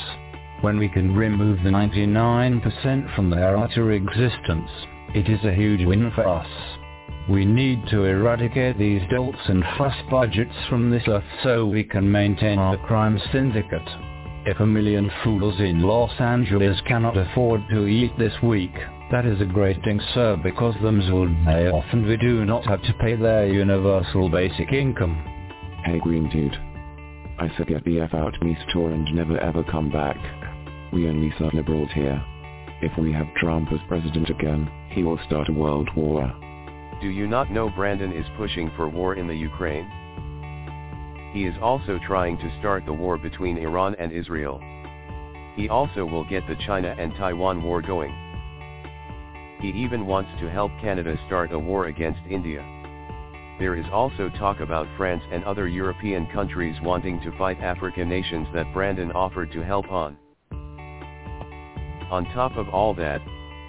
When 0.60 0.78
we 0.78 0.88
can 0.88 1.16
remove 1.16 1.62
the 1.62 1.70
99% 1.70 3.14
from 3.14 3.30
their 3.30 3.56
utter 3.56 3.92
existence, 3.92 4.70
it 5.14 5.28
is 5.28 5.42
a 5.44 5.54
huge 5.54 5.86
win 5.86 6.10
for 6.14 6.28
us. 6.28 6.48
We 7.28 7.44
need 7.44 7.86
to 7.88 8.04
eradicate 8.04 8.78
these 8.78 9.02
dolts 9.10 9.38
and 9.48 9.64
fuss 9.76 9.96
budgets 10.10 10.54
from 10.68 10.90
this 10.90 11.02
earth 11.08 11.24
so 11.42 11.66
we 11.66 11.84
can 11.84 12.10
maintain 12.10 12.58
our 12.58 12.76
crime 12.86 13.20
syndicate. 13.32 13.88
If 14.44 14.60
a 14.60 14.66
million 14.66 15.10
fools 15.24 15.58
in 15.58 15.82
Los 15.82 16.12
Angeles 16.20 16.80
cannot 16.86 17.16
afford 17.16 17.62
to 17.70 17.86
eat 17.86 18.16
this 18.16 18.34
week, 18.42 18.74
that 19.10 19.24
is 19.24 19.40
a 19.40 19.44
great 19.44 19.82
thing 19.84 20.00
sir 20.14 20.36
because 20.42 20.74
them 20.82 20.98
will 21.12 21.28
pay 21.44 21.68
off 21.68 21.84
and 21.92 22.04
we 22.06 22.16
do 22.16 22.44
not 22.44 22.66
have 22.66 22.82
to 22.82 22.92
pay 22.94 23.14
their 23.14 23.46
universal 23.46 24.28
basic 24.28 24.72
income. 24.72 25.14
Hey 25.84 26.00
green 26.00 26.28
dude. 26.28 26.56
I 27.38 27.48
said 27.56 27.68
get 27.68 27.84
the 27.84 28.00
F 28.00 28.14
out 28.14 28.34
me 28.42 28.56
store 28.68 28.90
and 28.90 29.06
never 29.14 29.38
ever 29.38 29.62
come 29.64 29.90
back. 29.90 30.16
We 30.92 31.08
only 31.08 31.32
serve 31.38 31.54
liberals 31.54 31.90
here. 31.94 32.20
If 32.82 32.98
we 32.98 33.12
have 33.12 33.32
Trump 33.36 33.72
as 33.72 33.78
president 33.86 34.28
again, 34.28 34.68
he 34.90 35.04
will 35.04 35.18
start 35.26 35.48
a 35.48 35.52
world 35.52 35.88
war. 35.96 36.34
Do 37.00 37.08
you 37.08 37.28
not 37.28 37.52
know 37.52 37.70
Brandon 37.70 38.12
is 38.12 38.26
pushing 38.36 38.72
for 38.74 38.88
war 38.88 39.14
in 39.14 39.28
the 39.28 39.34
Ukraine? 39.36 39.86
He 41.32 41.44
is 41.44 41.54
also 41.62 42.00
trying 42.06 42.38
to 42.38 42.58
start 42.58 42.84
the 42.86 42.92
war 42.92 43.18
between 43.18 43.58
Iran 43.58 43.94
and 44.00 44.10
Israel. 44.10 44.60
He 45.54 45.68
also 45.68 46.04
will 46.04 46.24
get 46.24 46.46
the 46.48 46.56
China 46.66 46.94
and 46.98 47.14
Taiwan 47.14 47.62
war 47.62 47.82
going. 47.82 48.25
He 49.60 49.68
even 49.68 50.06
wants 50.06 50.30
to 50.40 50.50
help 50.50 50.70
Canada 50.80 51.18
start 51.26 51.52
a 51.52 51.58
war 51.58 51.86
against 51.86 52.20
India. 52.28 52.64
There 53.58 53.74
is 53.74 53.86
also 53.90 54.28
talk 54.38 54.60
about 54.60 54.86
France 54.98 55.22
and 55.32 55.42
other 55.44 55.66
European 55.66 56.26
countries 56.26 56.76
wanting 56.82 57.20
to 57.22 57.36
fight 57.38 57.58
African 57.60 58.08
nations 58.08 58.46
that 58.52 58.72
Brandon 58.74 59.10
offered 59.12 59.50
to 59.52 59.64
help 59.64 59.90
on. 59.90 60.18
On 62.10 62.26
top 62.34 62.56
of 62.56 62.68
all 62.68 62.94
that, 62.94 63.22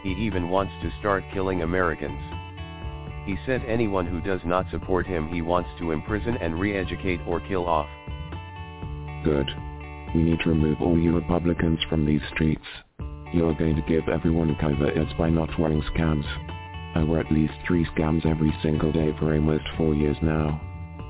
he 0.04 0.12
even 0.12 0.50
wants 0.50 0.74
to 0.82 0.92
start 1.00 1.24
killing 1.34 1.62
Americans. 1.62 2.20
He 3.26 3.38
said 3.46 3.64
anyone 3.66 4.06
who 4.06 4.22
does 4.22 4.42
not 4.46 4.70
support 4.72 5.08
him 5.08 5.28
he 5.28 5.42
wants 5.42 5.70
to 5.80 5.92
imprison 5.92 6.38
and 6.38 6.60
re-educate 6.60 7.22
or 7.26 7.40
kill 7.40 7.66
off. 7.66 7.90
Good. 9.24 9.50
We 10.14 10.24
need 10.24 10.40
to 10.42 10.50
remove 10.50 10.82
all 10.82 10.98
you 10.98 11.16
Republicans 11.16 11.80
from 11.90 12.06
these 12.06 12.22
streets. 12.34 12.64
You're 13.34 13.54
going 13.54 13.76
to 13.76 13.82
give 13.82 14.08
everyone 14.08 14.56
COVID 14.56 14.98
ads 14.98 15.14
by 15.18 15.30
not 15.30 15.60
wearing 15.60 15.82
scams. 15.94 16.26
I 16.96 17.04
wear 17.04 17.20
at 17.20 17.32
least 17.32 17.54
three 17.68 17.86
scams 17.88 18.26
every 18.26 18.56
single 18.64 18.92
day 18.92 19.14
for 19.20 19.34
almost 19.34 19.66
four 19.78 19.94
years 19.94 20.16
now. 20.22 20.62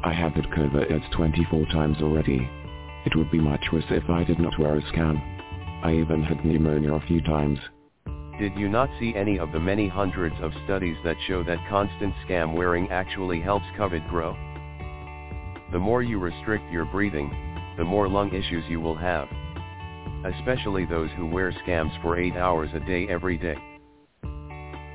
I 0.03 0.13
have 0.13 0.33
had 0.33 0.45
COVID 0.45 0.91
ads 0.91 1.15
24 1.15 1.65
times 1.67 1.97
already. 2.01 2.49
It 3.05 3.15
would 3.15 3.29
be 3.29 3.39
much 3.39 3.63
worse 3.71 3.85
if 3.91 4.09
I 4.09 4.23
did 4.23 4.39
not 4.39 4.57
wear 4.57 4.77
a 4.77 4.81
scam. 4.81 5.21
I 5.83 5.93
even 5.93 6.23
had 6.23 6.43
pneumonia 6.43 6.93
a 6.93 7.05
few 7.07 7.21
times. 7.21 7.59
Did 8.39 8.55
you 8.55 8.67
not 8.67 8.89
see 8.99 9.15
any 9.15 9.37
of 9.37 9.51
the 9.51 9.59
many 9.59 9.87
hundreds 9.87 10.35
of 10.41 10.51
studies 10.65 10.97
that 11.03 11.17
show 11.27 11.43
that 11.43 11.69
constant 11.69 12.15
scam 12.27 12.55
wearing 12.55 12.89
actually 12.89 13.41
helps 13.41 13.65
COVID 13.77 14.09
grow? 14.09 14.35
The 15.71 15.79
more 15.79 16.01
you 16.01 16.17
restrict 16.17 16.71
your 16.71 16.85
breathing, 16.85 17.29
the 17.77 17.83
more 17.83 18.09
lung 18.09 18.33
issues 18.33 18.63
you 18.67 18.79
will 18.79 18.95
have. 18.95 19.27
Especially 20.25 20.85
those 20.85 21.09
who 21.17 21.27
wear 21.27 21.51
scams 21.65 22.01
for 22.01 22.17
8 22.19 22.35
hours 22.35 22.69
a 22.73 22.79
day 22.81 23.07
every 23.07 23.37
day. 23.37 23.57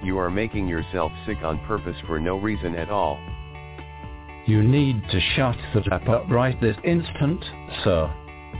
You 0.02 0.18
are 0.18 0.30
making 0.30 0.66
yourself 0.66 1.12
sick 1.26 1.38
on 1.44 1.64
purpose 1.66 1.96
for 2.06 2.18
no 2.18 2.36
reason 2.36 2.74
at 2.74 2.90
all. 2.90 3.18
You 4.46 4.62
need 4.62 5.00
to 5.10 5.20
shut 5.36 5.56
the 5.72 5.82
tap 5.82 6.08
up 6.08 6.28
right 6.28 6.60
this 6.60 6.76
instant, 6.84 7.44
sir. 7.84 8.12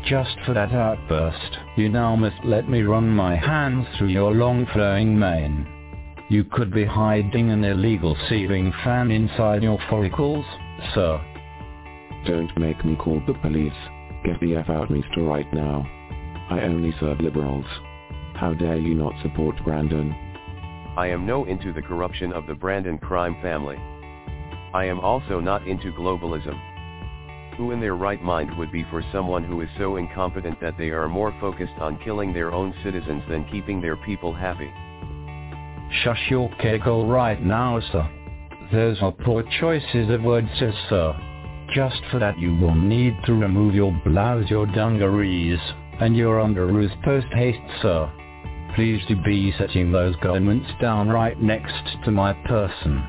Just 0.07 0.37
for 0.47 0.55
that 0.55 0.73
outburst, 0.73 1.59
you 1.77 1.89
now 1.89 2.15
must 2.15 2.37
let 2.45 2.69
me 2.69 2.83
run 2.83 3.09
my 3.09 3.37
hands 3.37 3.87
through 3.99 4.09
your 4.09 4.33
long 4.33 4.67
flowing 4.73 5.19
mane. 5.19 5.67
You 6.29 6.45
could 6.45 6.73
be 6.73 6.85
hiding 6.85 7.51
an 7.51 7.65
illegal 7.65 8.17
ceiling 8.29 8.73
fan 8.85 9.11
inside 9.11 9.63
your 9.63 9.79
follicles, 9.91 10.47
sir. 10.95 11.21
Don't 12.27 12.57
make 12.59 12.85
me 12.85 12.95
call 12.97 13.21
the 13.27 13.35
police. 13.35 13.73
Get 14.25 14.39
the 14.41 14.57
F 14.57 14.71
out 14.71 14.91
Mister 14.91 15.23
right 15.23 15.53
now. 15.53 15.85
I 16.53 16.65
only 16.65 16.95
serve 17.01 17.19
liberals. 17.21 17.65
How 18.35 18.53
dare 18.53 18.77
you 18.77 18.95
not 18.95 19.15
support 19.23 19.57
Brandon? 19.65 20.15
I 20.99 21.07
am 21.07 21.25
no 21.25 21.47
into 21.47 21.73
the 21.73 21.81
corruption 21.81 22.31
of 22.31 22.47
the 22.47 22.55
Brandon 22.55 22.99
crime 22.99 23.37
family. 23.41 23.79
I 24.75 24.85
am 24.85 25.01
also 25.01 25.41
not 25.41 25.67
into 25.67 25.93
globalism. 25.93 26.61
Who 27.57 27.71
in 27.71 27.81
their 27.81 27.97
right 27.97 28.23
mind 28.23 28.55
would 28.59 28.71
be 28.71 28.85
for 28.91 29.03
someone 29.13 29.45
who 29.45 29.63
is 29.63 29.69
so 29.79 29.97
incompetent 29.97 30.61
that 30.61 30.77
they 30.77 30.91
are 30.91 31.09
more 31.09 31.35
focused 31.41 31.79
on 31.79 31.99
killing 32.05 32.35
their 32.35 32.53
own 32.53 32.75
citizens 32.85 33.23
than 33.31 33.47
keeping 33.51 33.81
their 33.81 33.97
people 33.97 34.35
happy? 34.35 34.71
Shush 36.05 36.31
your 36.31 36.51
cackle 36.61 37.07
right 37.07 37.43
now, 37.43 37.81
sir. 37.93 38.07
Those 38.71 38.99
are 39.01 39.13
poor 39.13 39.43
choices 39.59 40.11
of 40.11 40.23
words, 40.23 40.49
sir. 40.59 41.19
Just 41.75 42.03
for 42.11 42.19
that 42.19 42.39
you 42.39 42.55
will 42.57 42.75
need 42.75 43.17
to 43.25 43.33
remove 43.33 43.75
your 43.75 43.99
blouse, 44.05 44.51
your 44.51 44.67
dungarees, 44.67 45.59
and 46.03 46.17
your 46.17 46.39
underoos 46.39 46.91
post 47.05 47.29
haste, 47.33 47.61
sir. 47.81 48.11
Please 48.75 49.01
do 49.07 49.15
be 49.25 49.55
setting 49.57 49.93
those 49.93 50.17
garments 50.17 50.69
down 50.81 51.09
right 51.09 51.41
next 51.41 51.97
to 52.05 52.11
my 52.11 52.33
person. 52.49 53.01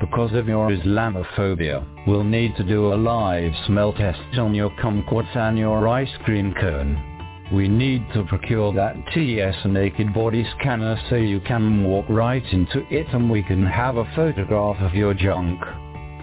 Because 0.00 0.34
of 0.34 0.46
your 0.46 0.68
Islamophobia, 0.68 1.86
we'll 2.06 2.24
need 2.24 2.54
to 2.56 2.62
do 2.62 2.92
a 2.92 2.94
live 2.94 3.52
smell 3.66 3.94
test 3.94 4.38
on 4.38 4.54
your 4.54 4.68
kumquats 4.72 5.34
and 5.34 5.58
your 5.58 5.88
ice 5.88 6.14
cream 6.26 6.52
cone. 6.60 7.48
We 7.54 7.68
need 7.68 8.04
to 8.12 8.24
procure 8.24 8.70
that 8.74 8.96
TS 9.14 9.56
naked 9.64 10.12
body 10.12 10.46
scanner 10.58 11.00
so 11.08 11.16
you 11.16 11.40
can 11.40 11.84
walk 11.84 12.04
right 12.10 12.44
into 12.52 12.84
it 12.90 13.06
and 13.14 13.30
we 13.30 13.44
can 13.44 13.64
have 13.64 13.96
a 13.96 14.12
photograph 14.14 14.76
of 14.82 14.92
your 14.94 15.14
junk. 15.14 15.58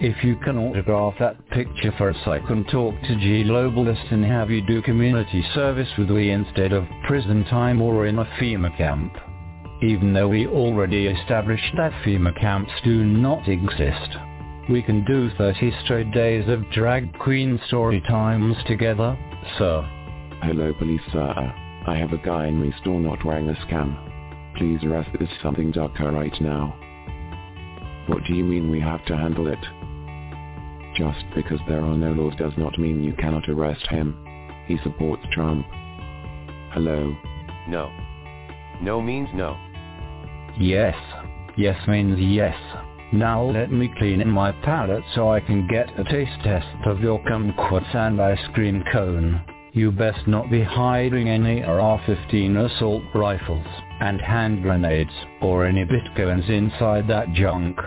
If 0.00 0.24
you 0.24 0.34
can 0.34 0.58
autograph 0.58 1.14
that 1.20 1.48
picture 1.50 1.92
for 1.96 2.12
I 2.26 2.40
can 2.40 2.64
talk 2.64 3.00
to 3.00 3.16
G 3.16 3.44
Globalist 3.44 4.12
and 4.12 4.24
have 4.24 4.50
you 4.50 4.60
do 4.60 4.82
community 4.82 5.44
service 5.54 5.88
with 5.96 6.10
we 6.10 6.30
instead 6.30 6.72
of 6.72 6.84
prison 7.06 7.44
time 7.44 7.80
or 7.80 8.06
in 8.06 8.18
a 8.18 8.24
FEMA 8.24 8.76
camp. 8.76 9.12
Even 9.82 10.12
though 10.12 10.26
we 10.26 10.48
already 10.48 11.06
established 11.06 11.72
that 11.76 11.92
FEMA 12.04 12.38
camps 12.40 12.72
do 12.82 13.04
not 13.04 13.48
exist. 13.48 14.16
We 14.68 14.82
can 14.82 15.04
do 15.04 15.30
30 15.38 15.72
straight 15.84 16.10
days 16.10 16.48
of 16.48 16.68
drag 16.72 17.16
queen 17.20 17.60
story 17.68 18.00
times 18.00 18.56
together, 18.66 19.16
sir. 19.58 19.82
Hello 20.42 20.72
police 20.74 21.02
sir. 21.12 21.52
I 21.86 21.96
have 21.96 22.12
a 22.12 22.18
guy 22.18 22.48
in 22.48 22.60
my 22.60 22.76
store 22.80 23.00
not 23.00 23.24
wearing 23.24 23.48
a 23.48 23.54
scam. 23.66 23.96
Please 24.56 24.82
arrest 24.82 25.10
this 25.20 25.30
something 25.40 25.70
doctor 25.70 26.10
right 26.10 26.34
now. 26.40 26.74
What 28.08 28.24
do 28.24 28.34
you 28.34 28.42
mean 28.42 28.70
we 28.70 28.80
have 28.80 29.04
to 29.06 29.16
handle 29.16 29.46
it? 29.46 29.83
Just 30.96 31.24
because 31.34 31.60
there 31.66 31.80
are 31.80 31.96
no 31.96 32.12
laws 32.12 32.34
does 32.38 32.52
not 32.56 32.78
mean 32.78 33.02
you 33.02 33.14
cannot 33.14 33.48
arrest 33.48 33.86
him. 33.88 34.16
He 34.66 34.78
supports 34.82 35.22
Trump. 35.32 35.66
Hello? 36.72 37.14
No. 37.68 37.90
No 38.80 39.00
means 39.00 39.28
no. 39.34 39.56
Yes. 40.58 40.96
Yes 41.56 41.76
means 41.88 42.18
yes. 42.20 42.56
Now 43.12 43.44
let 43.44 43.70
me 43.70 43.92
clean 43.98 44.20
in 44.20 44.28
my 44.28 44.52
palate 44.52 45.04
so 45.14 45.30
I 45.30 45.40
can 45.40 45.66
get 45.68 45.88
a 45.98 46.04
taste 46.04 46.42
test 46.42 46.66
of 46.86 47.00
your 47.00 47.20
kumquats 47.24 47.94
and 47.94 48.20
ice 48.20 48.46
cream 48.54 48.82
cone. 48.92 49.42
You 49.72 49.90
best 49.90 50.26
not 50.28 50.50
be 50.50 50.62
hiding 50.62 51.28
any 51.28 51.62
AR-15 51.62 52.66
assault 52.66 53.02
rifles 53.14 53.66
and 54.00 54.20
hand 54.20 54.62
grenades 54.62 55.10
or 55.42 55.66
any 55.66 55.84
bitcoins 55.84 56.48
inside 56.48 57.08
that 57.08 57.32
junk. 57.34 57.78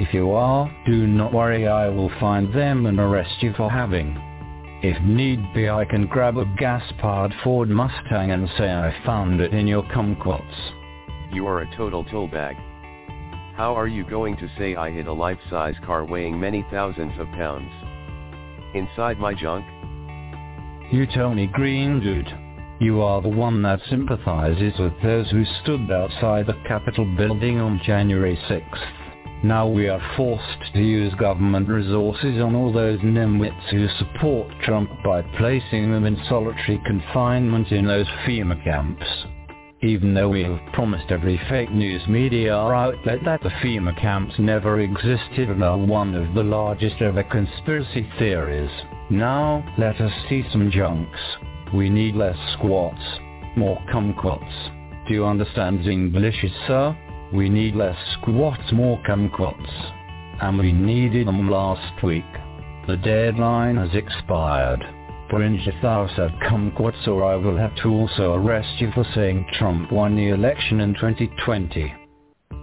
If 0.00 0.12
you 0.12 0.32
are, 0.32 0.68
do 0.86 1.06
not 1.06 1.32
worry 1.32 1.68
I 1.68 1.88
will 1.88 2.10
find 2.18 2.52
them 2.52 2.86
and 2.86 2.98
arrest 2.98 3.40
you 3.42 3.52
for 3.56 3.70
having. 3.70 4.16
If 4.82 5.00
need 5.02 5.54
be 5.54 5.70
I 5.70 5.84
can 5.84 6.08
grab 6.08 6.36
a 6.36 6.44
gas-powered 6.58 7.32
Ford 7.44 7.68
Mustang 7.70 8.32
and 8.32 8.48
say 8.58 8.70
I 8.70 8.92
found 9.06 9.40
it 9.40 9.54
in 9.54 9.68
your 9.68 9.84
kumquats. 9.84 10.72
You 11.32 11.46
are 11.46 11.60
a 11.60 11.76
total 11.76 12.04
toolbag. 12.04 12.56
How 13.54 13.72
are 13.76 13.86
you 13.86 14.04
going 14.04 14.36
to 14.38 14.50
say 14.58 14.74
I 14.74 14.90
hit 14.90 15.06
a 15.06 15.12
life-size 15.12 15.76
car 15.86 16.04
weighing 16.04 16.40
many 16.40 16.66
thousands 16.72 17.16
of 17.20 17.28
pounds? 17.28 17.70
Inside 18.74 19.20
my 19.20 19.32
junk? 19.32 19.64
You 20.92 21.06
Tony 21.14 21.46
Green 21.46 22.00
dude. 22.00 22.28
You 22.80 23.00
are 23.00 23.22
the 23.22 23.28
one 23.28 23.62
that 23.62 23.80
sympathizes 23.88 24.76
with 24.76 25.00
those 25.04 25.30
who 25.30 25.44
stood 25.62 25.88
outside 25.92 26.48
the 26.48 26.60
Capitol 26.66 27.04
building 27.16 27.60
on 27.60 27.80
January 27.84 28.36
6th. 28.50 29.03
Now 29.44 29.68
we 29.68 29.90
are 29.90 30.00
forced 30.16 30.72
to 30.72 30.80
use 30.80 31.12
government 31.16 31.68
resources 31.68 32.40
on 32.40 32.54
all 32.54 32.72
those 32.72 32.98
nimwits 33.00 33.68
who 33.70 33.86
support 33.98 34.50
Trump 34.62 34.88
by 35.04 35.20
placing 35.36 35.92
them 35.92 36.06
in 36.06 36.16
solitary 36.30 36.80
confinement 36.86 37.70
in 37.70 37.86
those 37.86 38.06
FEMA 38.24 38.64
camps. 38.64 39.04
Even 39.82 40.14
though 40.14 40.30
we 40.30 40.44
have 40.44 40.72
promised 40.72 41.10
every 41.10 41.38
fake 41.50 41.70
news 41.70 42.00
media 42.08 42.56
outlet 42.56 43.18
that 43.26 43.42
the 43.42 43.50
FEMA 43.50 43.94
camps 44.00 44.34
never 44.38 44.80
existed 44.80 45.50
and 45.50 45.62
are 45.62 45.76
one 45.76 46.14
of 46.14 46.32
the 46.32 46.42
largest 46.42 47.02
ever 47.02 47.22
conspiracy 47.24 48.08
theories. 48.18 48.70
Now, 49.10 49.62
let 49.76 50.00
us 50.00 50.12
see 50.26 50.42
some 50.52 50.70
junks. 50.70 51.20
We 51.74 51.90
need 51.90 52.16
less 52.16 52.38
squats, 52.54 53.20
more 53.58 53.78
kumquats. 53.92 55.06
Do 55.06 55.12
you 55.12 55.26
understand 55.26 55.86
English, 55.86 56.46
sir? 56.66 56.96
We 57.32 57.48
need 57.48 57.74
less 57.74 57.96
squats, 58.20 58.72
more 58.72 59.00
kumquats. 59.06 59.70
And 60.40 60.58
we 60.58 60.72
needed 60.72 61.26
them 61.26 61.50
last 61.50 62.02
week. 62.02 62.24
The 62.86 62.96
deadline 62.96 63.76
has 63.76 63.94
expired. 63.94 64.84
Fringe 65.30 65.66
if 65.66 65.74
thou 65.80 66.06
said 66.14 66.38
kumquats 66.48 67.08
or 67.08 67.24
I 67.24 67.36
will 67.36 67.56
have 67.56 67.74
to 67.76 67.88
also 67.88 68.34
arrest 68.34 68.78
you 68.78 68.90
for 68.92 69.04
saying 69.14 69.46
Trump 69.58 69.90
won 69.90 70.16
the 70.16 70.28
election 70.28 70.80
in 70.80 70.94
2020. 70.94 71.94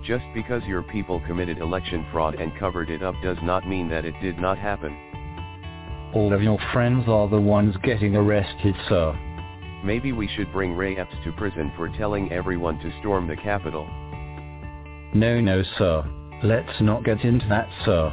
Just 0.04 0.24
because 0.34 0.64
your 0.66 0.84
people 0.84 1.22
committed 1.28 1.58
election 1.58 2.06
fraud 2.12 2.36
and 2.36 2.58
covered 2.58 2.90
it 2.90 3.04
up 3.04 3.16
does 3.24 3.38
not 3.44 3.68
mean 3.68 3.90
that 3.90 4.06
it 4.06 4.16
did 4.22 4.38
not 4.40 4.58
happen. 4.58 4.96
All 6.14 6.34
of 6.34 6.44
your 6.44 6.60
friends 6.72 7.06
are 7.08 7.28
the 7.28 7.42
ones 7.42 7.76
getting 7.84 8.16
arrested, 8.16 8.76
sir. 8.90 9.18
Maybe 9.84 10.12
we 10.12 10.28
should 10.28 10.52
bring 10.52 10.76
Ray 10.76 10.98
Epps 10.98 11.16
to 11.24 11.32
prison 11.32 11.72
for 11.76 11.90
telling 11.90 12.32
everyone 12.32 12.80
to 12.80 13.00
storm 13.00 13.28
the 13.28 13.36
Capitol. 13.36 13.88
No, 15.14 15.42
no, 15.42 15.62
sir. 15.78 16.06
Let's 16.44 16.80
not 16.80 17.04
get 17.04 17.24
into 17.26 17.48
that, 17.50 17.68
sir. 17.84 18.12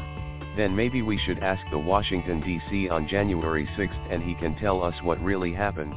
Then 0.56 0.74
maybe 0.74 1.02
we 1.02 1.16
should 1.18 1.38
ask 1.38 1.62
the 1.70 1.78
Washington 1.78 2.40
D.C. 2.40 2.88
on 2.88 3.06
January 3.06 3.68
6th 3.78 4.12
and 4.12 4.22
he 4.22 4.34
can 4.34 4.56
tell 4.56 4.82
us 4.82 4.94
what 5.02 5.22
really 5.22 5.54
happened. 5.54 5.94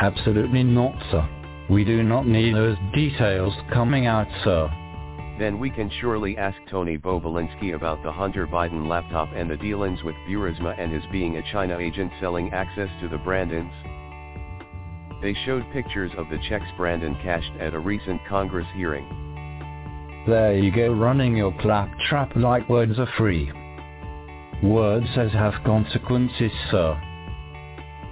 Absolutely 0.00 0.62
not, 0.62 0.94
sir. 1.10 1.28
We 1.68 1.84
do 1.84 2.02
not 2.02 2.26
need 2.26 2.54
those 2.54 2.78
details 2.94 3.52
coming 3.72 4.06
out, 4.06 4.26
sir. 4.42 4.70
Then 5.38 5.58
we 5.58 5.68
can 5.68 5.90
surely 6.00 6.36
ask 6.38 6.56
Tony 6.70 6.96
Bobulinski 6.96 7.74
about 7.74 8.02
the 8.02 8.10
Hunter 8.10 8.46
Biden 8.46 8.88
laptop 8.88 9.28
and 9.34 9.50
the 9.50 9.58
dealings 9.58 10.02
with 10.02 10.14
Burisma 10.26 10.78
and 10.78 10.90
his 10.90 11.04
being 11.12 11.36
a 11.36 11.52
China 11.52 11.76
agent 11.78 12.10
selling 12.20 12.50
access 12.52 12.88
to 13.02 13.08
the 13.08 13.18
Brandons. 13.18 13.70
They 15.20 15.34
showed 15.44 15.70
pictures 15.72 16.12
of 16.16 16.30
the 16.30 16.38
checks 16.48 16.66
Brandon 16.78 17.14
cashed 17.22 17.52
at 17.60 17.74
a 17.74 17.78
recent 17.78 18.20
Congress 18.26 18.66
hearing. 18.74 19.29
There 20.30 20.56
you 20.56 20.70
go 20.70 20.92
running 20.92 21.36
your 21.36 21.52
claptrap 21.60 22.36
like 22.36 22.68
words 22.68 23.00
are 23.00 23.12
free. 23.18 23.50
Words 24.62 25.08
as 25.16 25.32
have 25.32 25.54
consequences, 25.66 26.52
sir. 26.70 26.94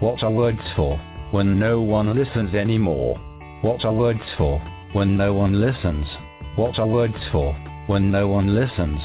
What 0.00 0.24
are 0.24 0.30
words 0.32 0.58
for, 0.74 0.98
when 1.30 1.60
no 1.60 1.80
one 1.80 2.12
listens 2.16 2.56
anymore? 2.56 3.16
What 3.62 3.84
are 3.84 3.94
words 3.94 4.24
for, 4.36 4.58
when 4.94 5.16
no 5.16 5.32
one 5.32 5.60
listens? 5.60 6.08
What 6.56 6.80
are 6.80 6.88
words 6.88 7.14
for, 7.30 7.52
when 7.86 8.10
no 8.10 8.26
one 8.26 8.52
listens? 8.52 9.00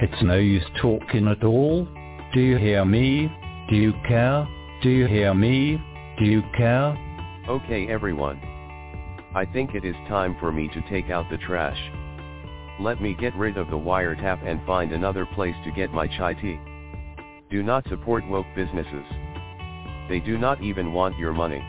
It's 0.00 0.22
no 0.22 0.38
use 0.38 0.62
talking 0.80 1.26
at 1.26 1.42
all. 1.42 1.88
Do 2.34 2.40
you 2.40 2.56
hear 2.56 2.84
me? 2.84 3.32
Do 3.68 3.74
you 3.74 3.92
care? 4.06 4.46
Do 4.80 4.90
you 4.90 5.08
hear 5.08 5.34
me? 5.34 5.82
Do 6.20 6.24
you 6.24 6.44
care? 6.56 6.96
Okay 7.48 7.88
everyone. 7.88 8.40
I 9.34 9.44
think 9.44 9.74
it 9.74 9.84
is 9.84 9.96
time 10.08 10.36
for 10.38 10.52
me 10.52 10.68
to 10.68 10.80
take 10.88 11.10
out 11.10 11.28
the 11.32 11.38
trash. 11.38 11.90
Let 12.80 13.00
me 13.00 13.14
get 13.14 13.34
rid 13.36 13.56
of 13.56 13.68
the 13.70 13.76
wiretap 13.76 14.44
and 14.44 14.64
find 14.66 14.92
another 14.92 15.26
place 15.26 15.54
to 15.64 15.70
get 15.70 15.92
my 15.92 16.06
chai 16.06 16.34
tea. 16.34 16.58
Do 17.50 17.62
not 17.62 17.88
support 17.88 18.26
woke 18.28 18.46
businesses. 18.56 19.04
They 20.08 20.18
do 20.18 20.38
not 20.38 20.60
even 20.60 20.92
want 20.92 21.16
your 21.16 21.32
money. 21.32 21.62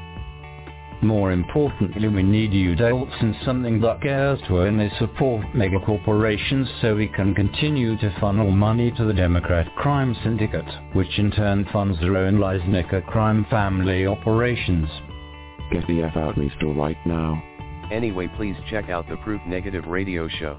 More 1.02 1.32
importantly, 1.32 2.08
we 2.08 2.24
need 2.24 2.52
you 2.54 2.72
adults 2.74 3.14
and 3.20 3.36
something 3.46 3.80
that 3.82 4.02
cares 4.02 4.40
to 4.48 4.62
only 4.62 4.90
support 4.98 5.46
megacorporations 5.54 6.68
so 6.82 6.96
we 6.96 7.08
can 7.08 7.36
continue 7.36 7.98
to 7.98 8.18
funnel 8.20 8.50
money 8.50 8.92
to 8.92 9.06
the 9.06 9.14
Democrat 9.14 9.68
crime 9.76 10.16
syndicate, 10.24 10.66
which 10.94 11.20
in 11.20 11.30
turn 11.32 11.68
funds 11.72 12.00
their 12.00 12.18
own 12.18 12.36
Leisnica 12.36 13.06
crime 13.06 13.46
family 13.50 14.08
operations. 14.08 14.90
Get 15.72 15.86
the 15.88 16.02
F 16.02 16.18
out 16.18 16.38
me 16.38 16.52
store 16.58 16.74
right 16.74 16.98
now. 17.06 17.44
Anyway 17.92 18.28
please 18.36 18.56
check 18.70 18.90
out 18.90 19.08
the 19.08 19.18
Proof 19.18 19.42
Negative 19.46 19.86
radio 19.86 20.28
show. 20.28 20.58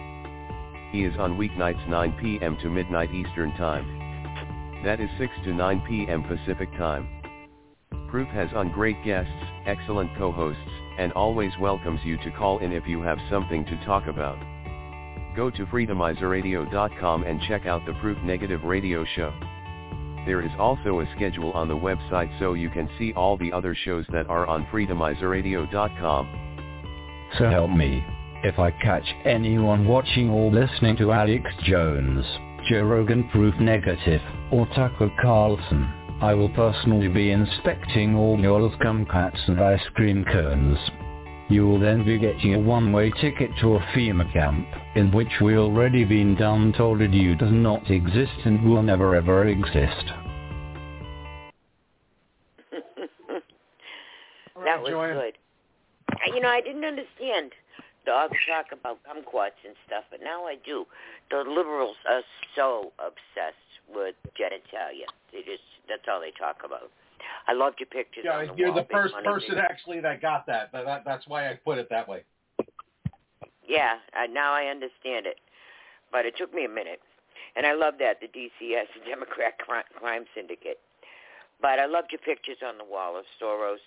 He 0.97 1.05
is 1.05 1.19
on 1.19 1.37
weeknights 1.37 1.87
9 1.91 2.17
p.m. 2.23 2.57
to 2.63 2.71
midnight 2.71 3.13
Eastern 3.13 3.53
Time. 3.59 3.85
That 4.83 4.99
is 4.99 5.11
6 5.19 5.31
to 5.45 5.53
9 5.53 5.83
p.m. 5.87 6.23
Pacific 6.23 6.73
Time. 6.79 7.07
Proof 8.09 8.29
has 8.29 8.49
on 8.57 8.73
great 8.73 8.97
guests, 9.05 9.31
excellent 9.67 10.09
co-hosts, 10.17 10.63
and 10.99 11.13
always 11.13 11.53
welcomes 11.61 12.01
you 12.03 12.17
to 12.25 12.31
call 12.31 12.61
in 12.61 12.73
if 12.73 12.87
you 12.87 13.03
have 13.03 13.19
something 13.31 13.67
to 13.67 13.85
talk 13.85 14.07
about. 14.07 14.39
Go 15.37 15.51
to 15.51 15.67
freedomizerradio.com 15.67 17.25
and 17.25 17.43
check 17.43 17.67
out 17.67 17.85
the 17.85 17.93
Proof 18.01 18.17
Negative 18.25 18.65
radio 18.65 19.05
show. 19.17 19.35
There 20.25 20.41
is 20.41 20.53
also 20.59 21.01
a 21.01 21.13
schedule 21.15 21.53
on 21.53 21.69
the 21.69 21.77
website 21.77 22.39
so 22.39 22.55
you 22.55 22.71
can 22.71 22.89
see 22.99 23.13
all 23.13 23.37
the 23.37 23.53
other 23.53 23.77
shows 23.85 24.07
that 24.15 24.31
are 24.31 24.47
on 24.47 24.65
freedomizerradio.com. 24.73 27.29
So 27.37 27.51
help 27.51 27.71
me, 27.71 28.03
if 28.43 28.59
I 28.59 28.71
catch 28.71 29.05
anyone 29.25 29.87
watching 29.87 30.31
or 30.31 30.51
listening 30.51 30.97
to 30.99 31.13
Alex 31.13 31.45
Jones, 31.65 32.25
Joe 32.69 32.83
Rogan 32.83 33.29
Proof 33.31 33.55
Negative, 33.61 34.21
or 34.51 34.67
Tucker 34.75 35.11
Carlson, 35.21 35.93
I 36.21 36.35
will 36.35 36.49
personally 36.51 37.09
be 37.09 37.31
inspecting 37.31 38.15
all 38.15 38.39
your 38.39 38.71
scumcats 38.71 39.49
and 39.49 39.61
ice 39.61 39.87
cream 39.95 40.25
cones. 40.25 40.79
You 41.49 41.67
will 41.67 41.79
then 41.79 42.05
be 42.05 42.19
getting 42.19 42.55
a 42.55 42.59
one-way 42.59 43.11
ticket 43.21 43.51
to 43.61 43.77
a 43.77 43.81
FEMA 43.95 44.33
camp, 44.33 44.67
in 44.97 45.13
which 45.13 45.41
we 45.41 45.57
already 45.57 46.05
been 46.05 46.35
done 46.35 46.73
told 46.77 47.01
that 47.01 47.13
you 47.13 47.37
does 47.37 47.53
not 47.53 47.91
exist 47.91 48.33
and 48.45 48.69
will 48.69 48.83
never 48.83 49.15
ever 49.15 49.47
exist. 49.47 50.07
that 54.65 54.83
was 54.83 54.91
good. 54.91 55.39
You 56.35 56.41
know, 56.41 56.49
I 56.49 56.61
didn't 56.61 56.85
understand 56.85 57.53
dogs 58.07 58.37
talk 58.47 58.67
about 58.73 58.99
kumquats 59.05 59.61
and 59.67 59.75
stuff, 59.87 60.05
but 60.11 60.21
now 60.23 60.47
I 60.47 60.57
do. 60.65 60.87
The 61.31 61.45
liberals 61.47 61.97
are 62.09 62.23
so 62.55 62.93
obsessed 62.99 63.59
with 63.93 64.15
genitalia. 64.39 65.11
They 65.33 65.43
just 65.43 65.67
that's 65.89 66.07
all 66.11 66.21
they 66.21 66.33
talk 66.33 66.63
about. 66.65 66.91
I 67.49 67.53
loved 67.53 67.81
your 67.81 67.87
pictures. 67.87 68.25
Yeah, 68.25 68.39
on 68.39 68.47
the 68.47 68.55
you're 68.57 68.73
wall, 68.73 68.83
the 68.83 68.89
first 68.91 69.15
person 69.25 69.59
actually 69.59 70.01
that 70.01 70.23
got 70.23 70.47
that. 70.47 70.73
But 70.73 70.85
that, 70.85 71.03
that's 71.05 71.27
why 71.27 71.51
I 71.51 71.55
put 71.55 71.79
it 71.79 71.89
that 71.91 72.09
way. 72.09 72.25
Yeah, 73.67 73.99
uh, 74.17 74.27
now 74.31 74.53
I 74.53 74.67
understand 74.67 75.27
it, 75.27 75.39
but 76.13 76.25
it 76.25 76.35
took 76.39 76.55
me 76.55 76.65
a 76.65 76.69
minute, 76.69 77.01
and 77.57 77.67
I 77.67 77.75
love 77.75 77.95
that 77.99 78.21
the 78.21 78.29
DCS, 78.29 78.87
the 78.95 79.09
Democrat 79.09 79.59
Crime 79.59 80.25
Syndicate. 80.35 80.79
But 81.61 81.79
I 81.79 81.87
loved 81.87 82.13
your 82.13 82.21
pictures 82.21 82.59
on 82.65 82.79
the 82.79 82.85
wall 82.85 83.17
of 83.17 83.25
Soros 83.41 83.83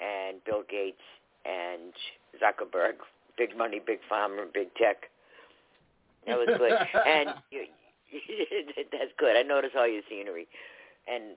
and 0.00 0.44
Bill 0.44 0.62
Gates 0.68 1.02
and 1.44 1.92
Zuckerberg, 2.40 3.00
big 3.36 3.56
money, 3.56 3.80
big 3.84 3.98
pharma, 4.10 4.52
big 4.52 4.74
tech. 4.74 5.04
That 6.26 6.38
was 6.38 6.48
good, 6.58 6.72
and 7.06 7.30
you, 7.52 7.66
that's 8.90 9.12
good. 9.16 9.36
I 9.36 9.42
noticed 9.42 9.76
all 9.76 9.86
your 9.86 10.02
scenery, 10.10 10.48
and 11.06 11.36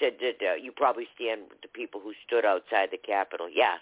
said 0.00 0.14
that 0.22 0.40
uh, 0.40 0.54
you 0.54 0.72
probably 0.72 1.04
stand 1.14 1.42
with 1.50 1.60
the 1.60 1.68
people 1.68 2.00
who 2.00 2.14
stood 2.26 2.46
outside 2.46 2.88
the 2.90 2.96
Capitol. 2.96 3.48
Yeah, 3.52 3.76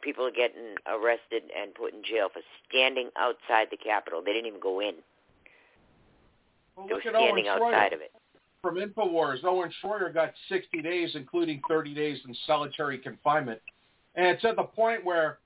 people 0.00 0.24
are 0.24 0.30
getting 0.30 0.76
arrested 0.86 1.42
and 1.58 1.74
put 1.74 1.92
in 1.92 2.02
jail 2.04 2.28
for 2.32 2.40
standing 2.68 3.10
outside 3.18 3.66
the 3.72 3.76
Capitol. 3.76 4.22
They 4.24 4.32
didn't 4.32 4.46
even 4.46 4.60
go 4.60 4.78
in. 4.78 4.94
Well, 6.76 6.86
They 6.86 6.94
were 6.94 6.98
look 6.98 7.06
at 7.06 7.14
Owen 7.16 7.24
standing 7.26 7.48
outside 7.48 7.92
of 7.92 8.00
it. 8.00 8.12
from 8.62 8.76
Infowars. 8.76 9.42
Owen 9.42 9.72
Schroyer 9.82 10.14
got 10.14 10.32
60 10.48 10.82
days, 10.82 11.10
including 11.16 11.60
30 11.68 11.94
days 11.94 12.18
in 12.26 12.34
solitary 12.46 12.98
confinement, 12.98 13.60
and 14.14 14.26
it's 14.28 14.44
at 14.44 14.54
the 14.54 14.62
point 14.62 15.04
where 15.04 15.38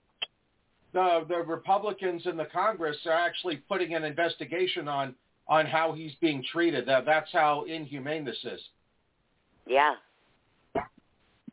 the 0.97 1.27
the 1.29 1.37
Republicans 1.37 2.23
in 2.25 2.37
the 2.39 2.47
Congress 2.47 2.97
are 3.05 3.13
actually 3.13 3.57
putting 3.69 3.95
an 3.95 4.03
investigation 4.03 4.89
on 4.89 5.15
on 5.47 5.67
how 5.67 5.93
he's 5.93 6.15
being 6.23 6.43
treated. 6.51 6.87
That 6.89 7.05
that's 7.05 7.31
how 7.33 7.65
inhumane 7.65 8.25
this 8.25 8.39
is. 8.45 8.61
Yeah. 9.67 9.95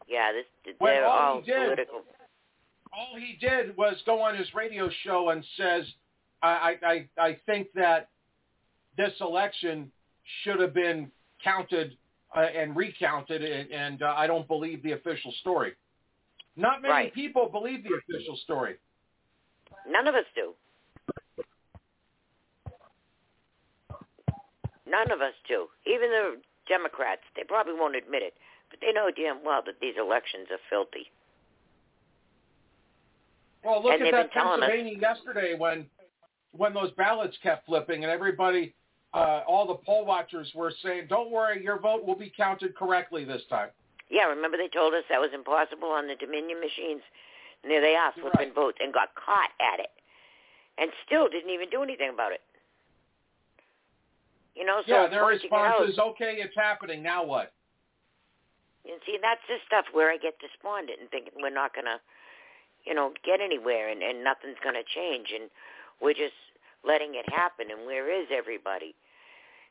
Yeah, 0.07 0.31
this 0.31 0.75
When 0.79 0.93
they're 0.93 1.05
all 1.05 1.35
all 1.35 1.41
he 1.41 1.45
did- 1.51 1.57
political. 1.65 2.01
all 2.93 3.15
he 3.17 3.37
did 3.39 3.75
was 3.77 3.95
go 4.05 4.21
on 4.21 4.37
his 4.37 4.47
radio 4.53 4.89
show 5.03 5.29
and 5.29 5.43
says, 5.57 5.85
I, 6.41 6.49
I, 6.83 6.87
I 7.17 7.25
I 7.29 7.39
think 7.45 7.67
that 7.75 8.09
this 8.97 9.13
election 9.21 9.91
should 10.43 10.59
have 10.59 10.73
been 10.73 11.11
counted 11.43 11.97
uh, 12.35 12.39
and 12.41 12.75
recounted, 12.75 13.43
and, 13.43 13.71
and 13.71 14.01
uh, 14.03 14.13
I 14.15 14.27
don't 14.27 14.47
believe 14.47 14.83
the 14.83 14.93
official 14.93 15.31
story. 15.41 15.73
Not 16.55 16.81
many 16.81 16.93
Right. 16.93 17.13
people 17.13 17.49
believe 17.49 17.83
the 17.83 17.95
official 17.95 18.37
story. 18.37 18.75
None 19.88 20.07
of 20.07 20.15
us 20.15 20.26
do. 20.36 20.53
None 24.88 25.11
of 25.11 25.21
us 25.21 25.34
do. 25.47 25.67
Even 25.86 26.09
the 26.09 26.41
Democrats, 26.67 27.21
they 27.36 27.43
probably 27.43 27.74
won't 27.74 27.95
admit 27.95 28.21
it, 28.21 28.34
but 28.69 28.80
they 28.82 28.91
know 28.91 29.09
damn 29.15 29.43
well 29.43 29.61
that 29.65 29.80
these 29.82 29.95
elections 29.99 30.47
are 30.51 30.59
filthy. 30.69 31.09
Well, 33.63 33.82
look 33.82 33.93
And 33.93 34.03
at 34.07 34.11
that 34.11 34.26
us- 34.28 34.32
Pennsylvania 34.34 34.97
yesterday 34.99 35.55
when 35.55 35.89
when 36.51 36.71
those 36.71 36.91
ballots 36.91 37.36
kept 37.41 37.65
flipping 37.65 38.03
and 38.03 38.11
everybody, 38.11 38.76
uh, 39.15 39.41
all 39.47 39.65
the 39.65 39.74
poll 39.74 40.05
watchers 40.05 40.53
were 40.53 40.69
saying, 40.84 41.07
"Don't 41.07 41.32
worry, 41.32 41.63
your 41.63 41.80
vote 41.80 42.05
will 42.05 42.15
be 42.15 42.30
counted 42.30 42.76
correctly 42.76 43.24
this 43.24 43.43
time." 43.45 43.71
Yeah, 44.09 44.26
remember 44.26 44.57
they 44.57 44.67
told 44.67 44.93
us 44.93 45.03
that 45.09 45.19
was 45.19 45.32
impossible 45.34 45.89
on 45.89 46.05
the 46.07 46.15
Dominion 46.15 46.59
machines? 46.59 47.01
And 47.64 47.72
there 47.72 47.82
they 47.82 47.95
are, 47.95 48.11
flipping 48.20 48.53
votes, 48.53 48.78
and 48.82 48.93
got 48.93 49.16
caught 49.16 49.51
at 49.59 49.80
it. 49.80 49.91
And 50.78 50.91
still 51.05 51.30
didn't 51.30 51.49
even 51.51 51.70
do 51.70 51.84
anything 51.84 52.11
about 52.14 52.32
it. 52.32 52.41
You 54.55 54.66
know, 54.66 54.82
so 54.86 55.03
yeah, 55.03 55.07
their 55.07 55.24
pointing 55.24 55.51
out- 55.51 55.80
response 55.80 55.89
is, 55.89 55.99
"Okay, 55.99 56.36
it's 56.38 56.55
happening. 56.55 57.01
Now 57.01 57.24
what?" 57.24 57.53
And 58.86 58.99
see, 59.05 59.18
that's 59.22 59.41
the 59.47 59.57
stuff 59.66 59.86
where 59.93 60.11
I 60.11 60.18
get 60.18 60.38
despondent 60.39 60.99
and 60.99 61.09
thinking 61.09 61.34
we're 61.39 61.49
not 61.49 61.74
going 61.74 61.86
to, 61.86 61.99
you 62.84 62.93
know, 62.93 63.14
get 63.24 63.39
anywhere 63.39 63.88
and, 63.89 64.03
and 64.03 64.24
nothing's 64.24 64.59
going 64.61 64.76
to 64.76 64.84
change. 64.84 65.32
And 65.32 65.49
we're 66.01 66.14
just 66.14 66.36
letting 66.84 67.16
it 67.16 67.28
happen. 67.32 67.72
And 67.72 67.86
where 67.86 68.11
is 68.11 68.28
everybody? 68.30 68.93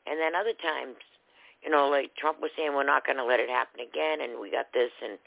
And 0.07 0.19
then 0.19 0.33
other 0.35 0.53
times, 0.57 0.97
you 1.61 1.69
know, 1.69 1.89
like 1.89 2.15
Trump 2.15 2.41
was 2.41 2.49
saying, 2.57 2.73
we're 2.73 2.83
not 2.83 3.05
going 3.05 3.17
to 3.17 3.23
let 3.23 3.39
it 3.39 3.49
happen 3.49 3.79
again. 3.81 4.19
And 4.19 4.41
we 4.41 4.49
got 4.49 4.73
this. 4.73 4.91
And, 5.03 5.19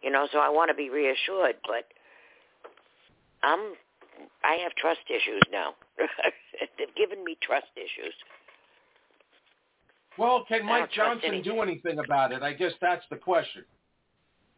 you 0.00 0.10
know, 0.10 0.28
so 0.30 0.38
I 0.38 0.48
want 0.48 0.70
to 0.70 0.74
be 0.74 0.88
reassured. 0.88 1.56
But 1.66 1.90
I'm, 3.44 3.74
I 4.42 4.54
have 4.62 4.72
trust 4.76 5.00
issues 5.08 5.42
now. 5.52 5.74
They've 6.78 6.94
given 6.96 7.22
me 7.24 7.36
trust 7.42 7.66
issues. 7.76 8.14
Well, 10.18 10.44
can 10.48 10.64
Mike 10.64 10.90
Johnson 10.92 11.28
anything. 11.34 11.52
do 11.54 11.60
anything 11.60 11.98
about 11.98 12.32
it? 12.32 12.42
I 12.42 12.52
guess 12.52 12.72
that's 12.80 13.04
the 13.10 13.16
question. 13.16 13.64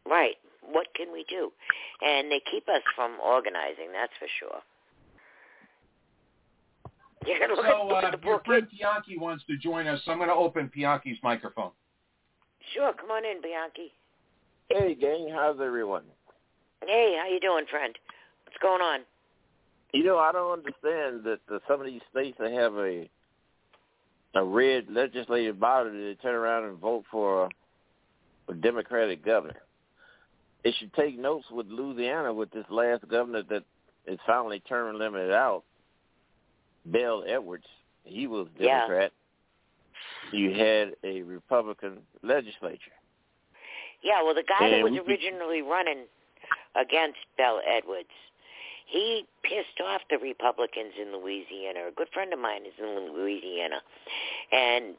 Right. 0.07 0.35
What 0.71 0.87
can 0.95 1.11
we 1.11 1.25
do? 1.27 1.51
And 2.01 2.31
they 2.31 2.41
keep 2.51 2.67
us 2.69 2.81
from 2.95 3.13
organizing, 3.23 3.91
that's 3.93 4.13
for 4.19 4.27
sure. 4.39 4.59
You're 7.25 7.39
gonna 7.39 7.55
look 7.55 7.65
So 7.65 7.95
at 7.97 8.03
uh, 8.05 8.11
the 8.17 8.25
your 8.25 8.41
friend. 8.43 8.67
Bianchi 8.69 9.17
wants 9.17 9.43
to 9.47 9.57
join 9.57 9.87
us. 9.87 9.99
So 10.05 10.11
I'm 10.11 10.17
going 10.17 10.29
to 10.29 10.35
open 10.35 10.69
Bianchi's 10.73 11.17
microphone. 11.23 11.71
Sure, 12.73 12.93
come 12.93 13.09
on 13.11 13.25
in, 13.25 13.41
Bianchi. 13.41 13.91
Hey, 14.69 14.93
gang, 14.95 15.29
how's 15.33 15.59
everyone? 15.59 16.03
Hey, 16.85 17.17
how 17.19 17.27
you 17.27 17.39
doing, 17.39 17.65
friend? 17.69 17.95
What's 18.59 18.63
going 18.71 18.81
on? 18.81 18.99
You 19.93 20.03
know, 20.03 20.17
I 20.17 20.31
don't 20.31 20.51
understand 20.51 21.23
that 21.25 21.39
uh, 21.53 21.59
some 21.67 21.79
of 21.79 21.85
these 21.85 22.01
states 22.11 22.37
that 22.39 22.51
have 22.51 22.73
a 22.75 23.07
a 24.35 24.43
red 24.43 24.85
legislative 24.89 25.59
body 25.59 25.89
they 25.91 26.15
turn 26.21 26.35
around 26.35 26.65
and 26.65 26.77
vote 26.77 27.03
for 27.11 27.45
a, 27.45 28.51
a 28.51 28.55
Democratic 28.55 29.23
governor. 29.23 29.57
They 30.63 30.71
should 30.73 30.93
take 30.93 31.17
notes 31.19 31.45
with 31.51 31.67
Louisiana 31.67 32.33
with 32.33 32.51
this 32.51 32.65
last 32.69 33.07
governor 33.07 33.43
that 33.49 33.63
is 34.05 34.19
finally 34.25 34.59
term 34.61 34.97
limited 34.97 35.31
out, 35.31 35.63
Bill 36.91 37.23
Edwards. 37.27 37.65
He 38.05 38.27
was 38.27 38.47
Yeah. 38.59 38.79
Democrat. 38.87 39.11
You 40.31 40.51
had 40.51 40.93
a 41.03 41.21
Republican 41.21 41.99
legislature. 42.23 42.91
Yeah, 44.03 44.23
well, 44.23 44.33
the 44.35 44.43
guy 44.43 44.69
that 44.69 44.83
was 44.83 44.93
originally 45.07 45.61
running 45.61 46.05
against 46.75 47.17
Bel 47.37 47.59
Edwards, 47.67 48.09
he 48.87 49.25
pissed 49.43 49.79
off 49.85 50.01
the 50.09 50.17
Republicans 50.17 50.93
in 50.99 51.13
Louisiana. 51.15 51.87
A 51.89 51.91
good 51.95 52.07
friend 52.13 52.31
of 52.33 52.39
mine 52.39 52.65
is 52.65 52.73
in 52.79 53.13
Louisiana, 53.13 53.81
and 54.51 54.95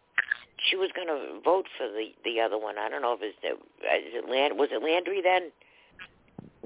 she 0.69 0.77
was 0.77 0.91
going 0.95 1.09
to 1.09 1.41
vote 1.45 1.67
for 1.77 1.89
the 1.89 2.09
the 2.25 2.41
other 2.41 2.59
one. 2.59 2.77
I 2.79 2.89
don't 2.89 3.03
know 3.03 3.15
if 3.15 3.21
it's 3.23 3.37
the, 3.43 3.51
is 3.53 4.15
it 4.15 4.29
Land 4.29 4.59
was 4.59 4.69
it 4.73 4.83
Landry 4.83 5.23
then? 5.23 5.51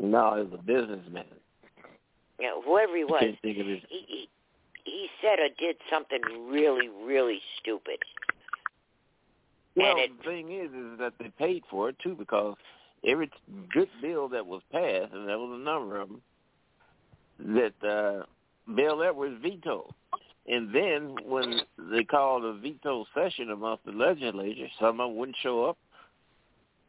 No, 0.00 0.34
it 0.34 0.50
was 0.50 0.58
a 0.60 0.62
businessman. 0.62 1.24
Know, 2.40 2.60
whoever 2.62 2.96
he 2.96 3.02
I 3.02 3.06
was. 3.06 3.20
can't 3.20 3.40
think 3.40 3.58
of 3.58 3.66
his 3.68 3.78
He, 3.88 4.04
he 4.08 4.28
he 4.84 5.06
said 5.22 5.38
or 5.38 5.48
did 5.60 5.76
something 5.90 6.20
really 6.50 6.88
really 7.04 7.40
stupid. 7.60 7.98
Well, 9.76 9.92
And 9.92 9.98
it- 10.00 10.18
the 10.18 10.24
thing 10.24 10.50
is, 10.52 10.70
is 10.72 10.98
that 10.98 11.12
they 11.20 11.30
paid 11.38 11.62
for 11.70 11.88
it 11.90 11.96
too 12.02 12.14
because 12.16 12.56
every 13.06 13.30
good 13.72 13.88
bill 14.00 14.28
that 14.30 14.44
was 14.46 14.60
passed, 14.72 15.12
and 15.12 15.28
there 15.28 15.38
was 15.38 15.52
a 15.60 15.62
number 15.64 16.00
of 16.00 16.08
them, 16.08 16.20
that 17.38 17.74
uh, 17.82 18.24
Bel 18.68 19.02
Edwards 19.02 19.36
vetoed. 19.42 19.92
And 20.46 20.74
then 20.74 21.14
when 21.24 21.60
they 21.90 22.04
called 22.04 22.44
a 22.44 22.54
veto 22.54 23.04
session 23.14 23.50
amongst 23.50 23.84
the 23.84 23.92
legislature, 23.92 24.66
some 24.80 25.00
of 25.00 25.08
them 25.08 25.16
wouldn't 25.16 25.36
show 25.42 25.64
up, 25.64 25.78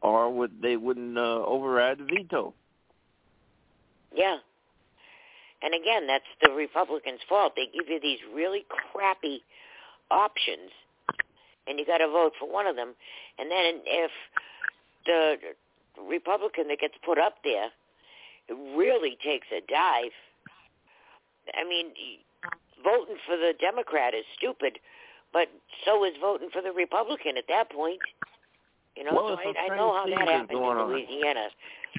or 0.00 0.32
would 0.32 0.60
they 0.60 0.76
wouldn't 0.76 1.16
uh, 1.16 1.44
override 1.44 1.98
the 1.98 2.04
veto. 2.04 2.52
Yeah. 4.14 4.38
And 5.62 5.72
again, 5.74 6.06
that's 6.06 6.24
the 6.42 6.50
Republicans' 6.50 7.20
fault. 7.28 7.54
They 7.56 7.66
give 7.72 7.88
you 7.88 8.00
these 8.00 8.18
really 8.34 8.66
crappy 8.68 9.42
options, 10.10 10.70
and 11.66 11.78
you 11.78 11.86
got 11.86 11.98
to 11.98 12.08
vote 12.08 12.32
for 12.38 12.50
one 12.50 12.66
of 12.66 12.76
them. 12.76 12.94
And 13.38 13.50
then 13.50 13.80
if 13.86 14.10
the 15.06 15.36
Republican 16.08 16.68
that 16.68 16.80
gets 16.80 16.94
put 17.04 17.18
up 17.18 17.36
there 17.44 17.68
really 18.76 19.16
takes 19.24 19.46
a 19.52 19.60
dive, 19.70 20.12
I 21.52 21.68
mean, 21.68 21.86
voting 22.82 23.16
for 23.26 23.36
the 23.36 23.52
Democrat 23.60 24.14
is 24.14 24.24
stupid, 24.36 24.78
but 25.32 25.48
so 25.84 26.04
is 26.04 26.12
voting 26.20 26.48
for 26.52 26.62
the 26.62 26.72
Republican 26.72 27.36
at 27.36 27.44
that 27.48 27.70
point. 27.70 27.98
You 28.96 29.04
know, 29.04 29.10
Well, 29.12 29.36
so 29.42 29.50
I, 29.58 29.72
I 29.72 29.76
know 29.76 29.92
how 29.92 30.06
that 30.06 30.28
happened 30.28 30.50
in 30.50 30.56
on. 30.64 30.88
Louisiana. 30.92 31.48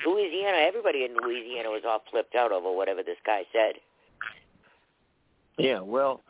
Louisiana, 0.05 0.57
everybody 0.57 1.03
in 1.05 1.15
Louisiana 1.15 1.69
was 1.69 1.83
all 1.87 2.01
flipped 2.09 2.35
out 2.35 2.51
over 2.51 2.71
whatever 2.71 3.03
this 3.03 3.17
guy 3.25 3.43
said. 3.53 3.75
Yeah, 5.57 5.79
well, 5.79 6.21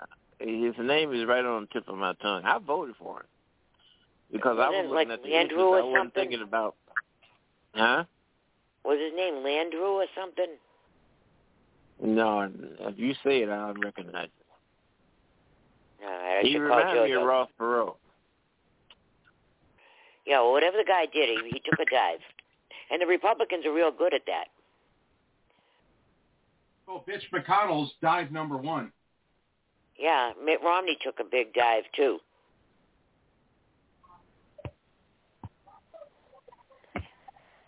uh, 0.00 0.04
his 0.38 0.74
name 0.78 1.12
is 1.12 1.26
right 1.26 1.44
on 1.44 1.62
the 1.62 1.66
tip 1.80 1.88
of 1.88 1.96
my 1.96 2.14
tongue. 2.14 2.42
I 2.44 2.58
voted 2.58 2.94
for 2.96 3.20
him 3.20 3.26
because 4.32 4.56
I 4.60 4.68
Wasn't 4.70 4.88
was 4.88 4.94
like 4.94 5.08
looking 5.08 5.34
at 5.34 5.48
the 5.48 5.54
Landrew 5.56 5.56
issues. 5.56 5.58
or 5.58 5.76
I 5.78 5.82
wasn't 5.82 5.96
something? 5.98 6.22
thinking 6.22 6.42
about, 6.42 6.74
huh? 7.74 8.04
Was 8.84 8.98
his 8.98 9.12
name 9.16 9.34
Landrew 9.44 9.94
or 10.02 10.06
something? 10.16 10.46
No, 12.02 12.50
if 12.80 12.98
you 12.98 13.14
say 13.24 13.42
it, 13.42 13.48
I'll 13.48 13.74
recognize 13.74 14.26
it. 14.26 16.04
All 16.04 16.10
right, 16.10 16.44
he 16.44 16.52
should 16.52 16.62
reminded 16.62 17.04
me 17.04 17.12
of 17.12 17.22
Ross 17.22 17.48
Perot. 17.58 17.94
Yeah, 20.26 20.40
well, 20.40 20.52
whatever 20.52 20.76
the 20.78 20.84
guy 20.84 21.06
did, 21.06 21.28
he, 21.28 21.50
he 21.50 21.62
took 21.64 21.78
a 21.78 21.88
dive. 21.88 22.18
And 22.90 23.00
the 23.00 23.06
Republicans 23.06 23.64
are 23.64 23.72
real 23.72 23.92
good 23.92 24.14
at 24.14 24.22
that. 24.26 24.46
Oh, 26.88 27.04
Mitch 27.06 27.22
McConnell's 27.32 27.92
dive 28.02 28.32
number 28.32 28.56
one. 28.56 28.92
Yeah, 29.96 30.32
Mitt 30.44 30.58
Romney 30.64 30.98
took 31.02 31.20
a 31.20 31.24
big 31.24 31.54
dive 31.54 31.84
too. 31.94 32.18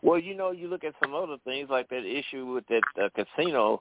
Well, 0.02 0.18
you 0.18 0.34
know, 0.34 0.50
you 0.50 0.68
look 0.68 0.84
at 0.84 0.94
some 1.02 1.14
other 1.14 1.36
things 1.44 1.70
like 1.70 1.88
that 1.88 2.04
issue 2.04 2.46
with 2.46 2.64
that 2.66 2.82
uh, 3.02 3.08
casino 3.14 3.80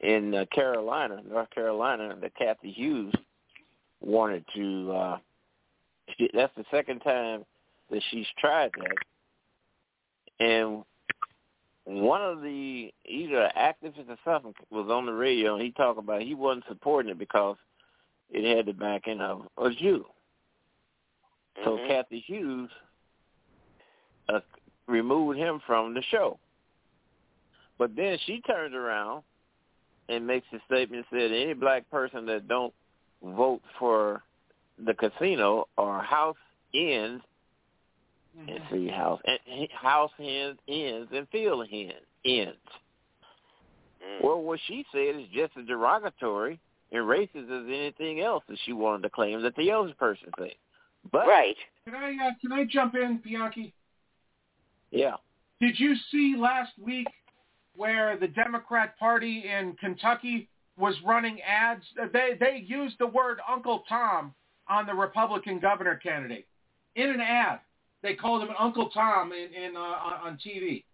in 0.00 0.34
uh, 0.34 0.44
Carolina, 0.52 1.20
North 1.28 1.50
Carolina, 1.50 2.16
that 2.20 2.34
Cathy 2.36 2.72
Hughes 2.72 3.14
wanted 4.00 4.44
to. 4.54 4.92
uh 4.92 5.18
she, 6.16 6.28
That's 6.34 6.54
the 6.56 6.64
second 6.70 7.00
time 7.00 7.44
that 7.90 8.02
she's 8.10 8.26
tried 8.38 8.70
that, 8.78 10.44
and 10.44 10.84
one 11.84 12.22
of 12.22 12.40
the 12.40 12.92
either 13.04 13.50
activists 13.56 14.08
or 14.08 14.16
something 14.24 14.54
was 14.70 14.90
on 14.90 15.06
the 15.06 15.12
radio, 15.12 15.54
and 15.54 15.62
he 15.62 15.70
talked 15.70 15.98
about 15.98 16.22
he 16.22 16.34
wasn't 16.34 16.64
supporting 16.66 17.10
it 17.10 17.18
because 17.18 17.56
it 18.30 18.56
had 18.56 18.66
the 18.66 18.72
backing 18.72 19.20
of 19.20 19.46
a 19.58 19.70
Jew. 19.70 20.06
So 21.62 21.76
Mhm. 21.78 21.86
Cathy 21.86 22.20
Hughes 22.20 22.70
uh, 24.28 24.40
removed 24.86 25.38
him 25.38 25.60
from 25.60 25.94
the 25.94 26.02
show. 26.02 26.38
But 27.78 27.94
then 27.94 28.18
she 28.18 28.40
turned 28.40 28.74
around 28.74 29.22
and 30.08 30.26
makes 30.26 30.46
a 30.52 30.58
statement 30.66 31.06
said 31.10 31.32
any 31.32 31.54
black 31.54 31.88
person 31.90 32.26
that 32.26 32.48
don't 32.48 32.72
vote 33.22 33.62
for 33.78 34.22
the 34.84 34.94
casino 34.94 35.66
or 35.76 36.02
house 36.02 36.36
ends 36.74 37.22
and 38.48 38.60
see 38.70 38.88
house 38.88 39.20
and 39.24 39.68
house 39.70 40.10
hens 40.18 40.58
ends 40.68 41.08
and 41.12 41.28
field 41.28 41.66
hen 41.70 41.92
ends. 42.24 42.56
Well, 44.22 44.42
what 44.42 44.60
she 44.66 44.84
said 44.92 45.16
is 45.16 45.26
just 45.32 45.52
as 45.58 45.66
derogatory 45.66 46.58
and 46.92 47.02
racist 47.04 47.50
as 47.50 47.66
anything 47.66 48.20
else 48.20 48.44
that 48.48 48.58
she 48.64 48.72
wanted 48.72 49.02
to 49.02 49.10
claim 49.10 49.42
that 49.42 49.56
the 49.56 49.70
other 49.70 49.94
person 49.94 50.28
said. 50.38 50.54
But 51.10 51.26
right, 51.26 51.56
Can 51.84 51.94
I 51.94 52.10
uh, 52.10 52.30
can 52.40 52.52
I 52.52 52.64
jump 52.64 52.94
in, 52.94 53.20
Bianchi? 53.22 53.72
yeah, 54.90 55.16
Did 55.60 55.78
you 55.78 55.94
see 56.10 56.34
last 56.38 56.72
week 56.78 57.08
where 57.76 58.16
the 58.16 58.28
Democrat 58.28 58.98
Party 58.98 59.44
in 59.48 59.74
Kentucky 59.80 60.48
was 60.76 60.94
running 61.04 61.40
ads? 61.42 61.82
They 62.12 62.36
they 62.38 62.64
used 62.66 62.96
the 62.98 63.06
word 63.06 63.38
Uncle 63.48 63.84
Tom 63.88 64.34
on 64.68 64.86
the 64.86 64.94
Republican 64.94 65.58
governor 65.60 65.96
candidate 65.96 66.46
in 66.96 67.10
an 67.10 67.20
ad. 67.20 67.60
They 68.02 68.14
called 68.14 68.42
him 68.42 68.50
Uncle 68.58 68.90
Tom 68.90 69.32
in, 69.32 69.52
in 69.52 69.76
uh, 69.76 69.80
on 69.80 70.12
on 70.26 70.38
TV. 70.44 70.84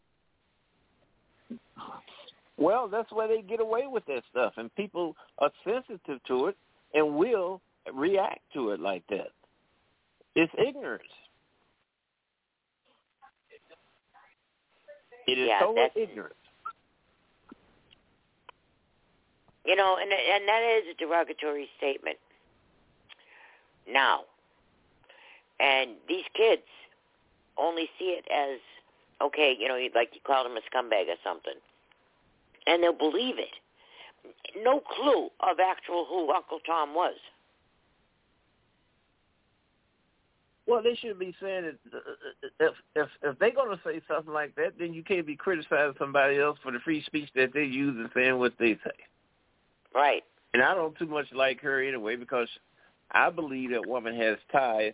Well, 2.56 2.88
that's 2.88 3.10
why 3.10 3.26
they 3.26 3.40
get 3.40 3.60
away 3.60 3.86
with 3.86 4.04
that 4.06 4.22
stuff, 4.30 4.52
and 4.58 4.74
people 4.74 5.16
are 5.38 5.50
sensitive 5.64 6.22
to 6.28 6.46
it 6.48 6.56
and 6.92 7.16
will 7.16 7.62
react 7.94 8.40
to 8.52 8.70
it 8.72 8.80
like 8.80 9.02
that. 9.08 9.28
It's 10.36 10.52
ignorance. 10.58 11.02
It 15.26 15.38
is 15.38 15.48
Yeah, 15.48 15.58
total 15.60 15.74
that's- 15.76 15.96
ignorance. 15.96 16.34
You 19.70 19.76
know, 19.76 19.96
and 20.02 20.10
and 20.10 20.48
that 20.48 20.62
is 20.78 20.84
a 20.90 20.98
derogatory 20.98 21.68
statement. 21.78 22.16
Now, 23.88 24.22
and 25.60 25.90
these 26.08 26.24
kids 26.36 26.66
only 27.56 27.88
see 27.96 28.18
it 28.18 28.24
as 28.34 28.58
okay, 29.22 29.54
you 29.56 29.68
know, 29.68 29.78
like 29.94 30.10
you 30.12 30.20
call 30.26 30.42
them 30.42 30.56
a 30.56 30.60
scumbag 30.66 31.06
or 31.06 31.20
something, 31.22 31.54
and 32.66 32.82
they'll 32.82 32.92
believe 32.92 33.38
it. 33.38 33.54
No 34.60 34.80
clue 34.80 35.26
of 35.38 35.60
actual 35.64 36.04
who 36.04 36.32
Uncle 36.32 36.58
Tom 36.66 36.92
was. 36.92 37.14
Well, 40.66 40.82
they 40.82 40.96
should 40.96 41.18
be 41.18 41.32
saying 41.40 41.62
that 41.92 41.96
uh, 41.96 42.48
if 42.58 42.74
if 42.96 43.08
if 43.22 43.38
they're 43.38 43.54
going 43.54 43.76
to 43.76 43.80
say 43.84 44.00
something 44.08 44.34
like 44.34 44.56
that, 44.56 44.72
then 44.80 44.94
you 44.94 45.04
can't 45.04 45.26
be 45.26 45.36
criticizing 45.36 45.94
somebody 45.96 46.40
else 46.40 46.58
for 46.60 46.72
the 46.72 46.80
free 46.80 47.04
speech 47.04 47.28
that 47.36 47.52
they 47.54 47.64
use 47.64 47.94
and 47.96 48.10
saying 48.16 48.36
what 48.36 48.54
they 48.58 48.74
say. 48.82 48.98
Right. 49.94 50.22
And 50.52 50.62
I 50.62 50.74
don't 50.74 50.96
too 50.98 51.06
much 51.06 51.26
like 51.32 51.60
her 51.60 51.82
anyway 51.82 52.16
because 52.16 52.48
I 53.10 53.30
believe 53.30 53.70
that 53.70 53.86
woman 53.86 54.16
has 54.16 54.36
ties. 54.52 54.92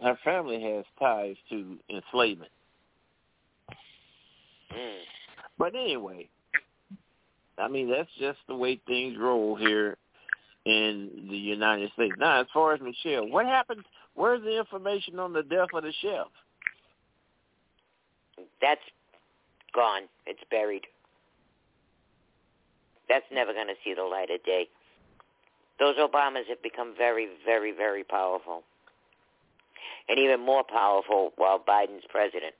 Her 0.00 0.18
family 0.24 0.60
has 0.60 0.84
ties 0.98 1.36
to 1.50 1.78
enslavement. 1.88 2.50
Mm. 4.72 5.00
But 5.58 5.74
anyway, 5.74 6.28
I 7.58 7.68
mean 7.68 7.90
that's 7.90 8.10
just 8.18 8.38
the 8.48 8.56
way 8.56 8.80
things 8.86 9.16
roll 9.18 9.54
here 9.54 9.96
in 10.64 11.28
the 11.30 11.36
United 11.36 11.90
States. 11.92 12.14
Now, 12.18 12.40
as 12.40 12.46
far 12.52 12.74
as 12.74 12.80
Michelle, 12.80 13.28
what 13.28 13.46
happened? 13.46 13.84
Where's 14.14 14.42
the 14.42 14.58
information 14.58 15.18
on 15.18 15.32
the 15.32 15.42
death 15.42 15.68
of 15.74 15.82
the 15.82 15.92
chef? 16.02 16.26
That's 18.60 18.80
gone. 19.74 20.02
It's 20.26 20.42
buried. 20.50 20.82
That's 23.08 23.24
never 23.32 23.52
going 23.52 23.68
to 23.68 23.74
see 23.84 23.94
the 23.94 24.02
light 24.02 24.30
of 24.30 24.42
day. 24.44 24.68
Those 25.78 25.96
Obamas 25.96 26.46
have 26.48 26.62
become 26.62 26.94
very, 26.96 27.28
very, 27.44 27.72
very 27.72 28.04
powerful. 28.04 28.62
And 30.08 30.18
even 30.18 30.40
more 30.40 30.64
powerful 30.64 31.32
while 31.36 31.58
Biden's 31.58 32.04
president. 32.08 32.54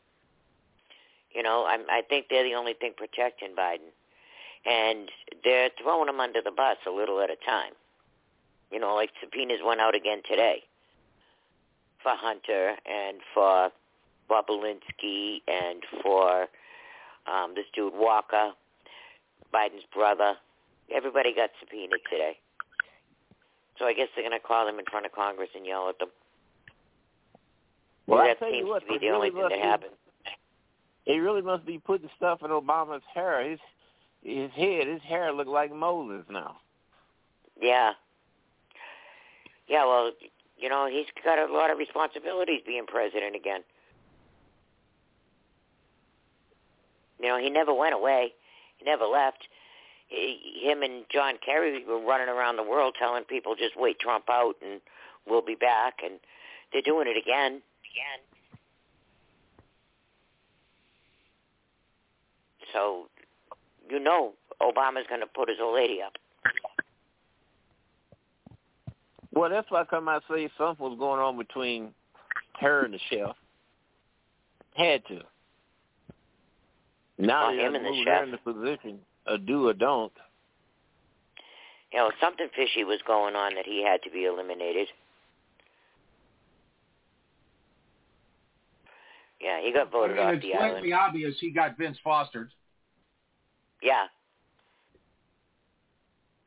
You 1.34 1.42
know, 1.42 1.64
I'm, 1.66 1.82
I 1.88 2.02
think 2.08 2.26
they're 2.28 2.44
the 2.44 2.54
only 2.54 2.74
thing 2.74 2.92
protecting 2.96 3.54
Biden. 3.58 3.90
And 4.64 5.08
they're 5.44 5.70
throwing 5.82 6.08
him 6.08 6.20
under 6.20 6.40
the 6.42 6.50
bus 6.50 6.76
a 6.86 6.90
little 6.90 7.20
at 7.20 7.30
a 7.30 7.36
time. 7.36 7.72
You 8.70 8.78
know, 8.80 8.94
like 8.94 9.10
subpoenas 9.20 9.60
went 9.64 9.80
out 9.80 9.94
again 9.94 10.22
today 10.28 10.62
for 12.02 12.12
Hunter 12.14 12.74
and 12.86 13.18
for 13.34 13.70
Bobulinski 14.30 15.42
and 15.46 15.82
for 16.02 16.46
um, 17.26 17.54
this 17.54 17.66
dude 17.74 17.92
Walker, 17.94 18.52
Biden's 19.52 19.84
brother. 19.92 20.34
Everybody 20.92 21.34
got 21.34 21.50
subpoenaed 21.60 22.00
today. 22.10 22.38
So 23.78 23.86
I 23.86 23.92
guess 23.94 24.08
they're 24.14 24.28
going 24.28 24.38
to 24.38 24.46
call 24.46 24.66
them 24.66 24.78
in 24.78 24.84
front 24.84 25.06
of 25.06 25.12
Congress 25.12 25.50
and 25.54 25.66
yell 25.66 25.88
at 25.88 25.98
them. 25.98 26.08
Well, 28.06 28.24
that 28.24 28.38
seems 28.40 28.58
you 28.58 28.66
what, 28.66 28.80
to 28.80 28.86
be 28.86 28.98
the 28.98 29.10
only 29.10 29.30
really 29.30 29.48
thing 29.50 29.60
that 29.60 29.62
be- 29.62 29.68
happens. 29.68 29.92
He 31.04 31.18
really 31.18 31.42
must 31.42 31.66
be 31.66 31.78
putting 31.78 32.08
stuff 32.16 32.40
in 32.42 32.50
Obama's 32.50 33.02
hair. 33.12 33.48
His 33.48 33.58
his 34.22 34.50
head, 34.52 34.86
his 34.86 35.02
hair 35.02 35.32
look 35.32 35.48
like 35.48 35.74
Moses 35.74 36.24
now. 36.30 36.58
Yeah. 37.60 37.92
Yeah, 39.66 39.84
well, 39.84 40.12
you 40.58 40.68
know, 40.68 40.88
he's 40.88 41.06
got 41.24 41.38
a 41.38 41.52
lot 41.52 41.70
of 41.70 41.78
responsibilities 41.78 42.60
being 42.64 42.86
president 42.86 43.34
again. 43.34 43.62
You 47.20 47.28
know, 47.28 47.38
he 47.38 47.50
never 47.50 47.74
went 47.74 47.94
away. 47.94 48.32
Never 48.84 49.04
left. 49.04 49.48
He, 50.08 50.62
him 50.62 50.82
and 50.82 51.04
John 51.10 51.34
Kerry 51.44 51.84
were 51.84 52.00
running 52.00 52.28
around 52.28 52.56
the 52.56 52.62
world 52.62 52.94
telling 52.98 53.24
people 53.24 53.54
just 53.54 53.76
wait 53.76 53.98
Trump 53.98 54.24
out 54.30 54.54
and 54.62 54.80
we'll 55.26 55.42
be 55.42 55.54
back 55.54 56.00
and 56.04 56.14
they're 56.72 56.82
doing 56.82 57.06
it 57.08 57.16
again. 57.16 57.62
Again. 57.92 58.20
So, 62.72 63.08
you 63.90 63.98
know 64.00 64.32
Obama's 64.60 65.06
going 65.08 65.20
to 65.20 65.26
put 65.26 65.48
his 65.48 65.58
old 65.60 65.74
lady 65.74 66.00
up. 66.04 66.12
Well, 69.34 69.50
that's 69.50 69.70
why 69.70 69.80
I 69.80 69.84
come 69.84 70.08
and 70.08 70.22
say 70.30 70.50
something 70.58 70.84
was 70.84 70.98
going 70.98 71.20
on 71.20 71.38
between 71.38 71.90
her 72.60 72.84
and 72.84 72.94
the 72.94 72.98
chef. 73.10 73.34
Had 74.74 75.04
to. 75.06 75.20
Now 77.18 77.48
Well, 77.48 77.56
they 77.56 77.62
him 77.62 77.74
have 77.74 77.82
and 77.82 77.94
the 77.94 78.04
chef. 78.04 78.24
in 78.24 78.30
the 78.30 78.38
position, 78.38 78.98
a 79.26 79.38
do 79.38 79.68
or 79.68 79.74
don't. 79.74 80.12
You 81.92 81.98
know, 81.98 82.10
something 82.20 82.48
fishy 82.56 82.84
was 82.84 83.00
going 83.06 83.36
on 83.36 83.54
that 83.54 83.66
he 83.66 83.84
had 83.84 84.02
to 84.04 84.10
be 84.10 84.24
eliminated. 84.24 84.88
Yeah, 89.40 89.60
he 89.60 89.72
got 89.72 89.90
voted 89.90 90.18
I 90.18 90.20
mean, 90.20 90.28
off 90.28 90.34
it's 90.34 90.42
the 90.42 90.54
island. 90.54 90.64
It's 90.64 90.80
blatantly 90.86 90.92
obvious 90.92 91.34
he 91.40 91.50
got 91.50 91.76
Vince 91.76 91.98
fostered. 92.02 92.50
Yeah. 93.82 94.06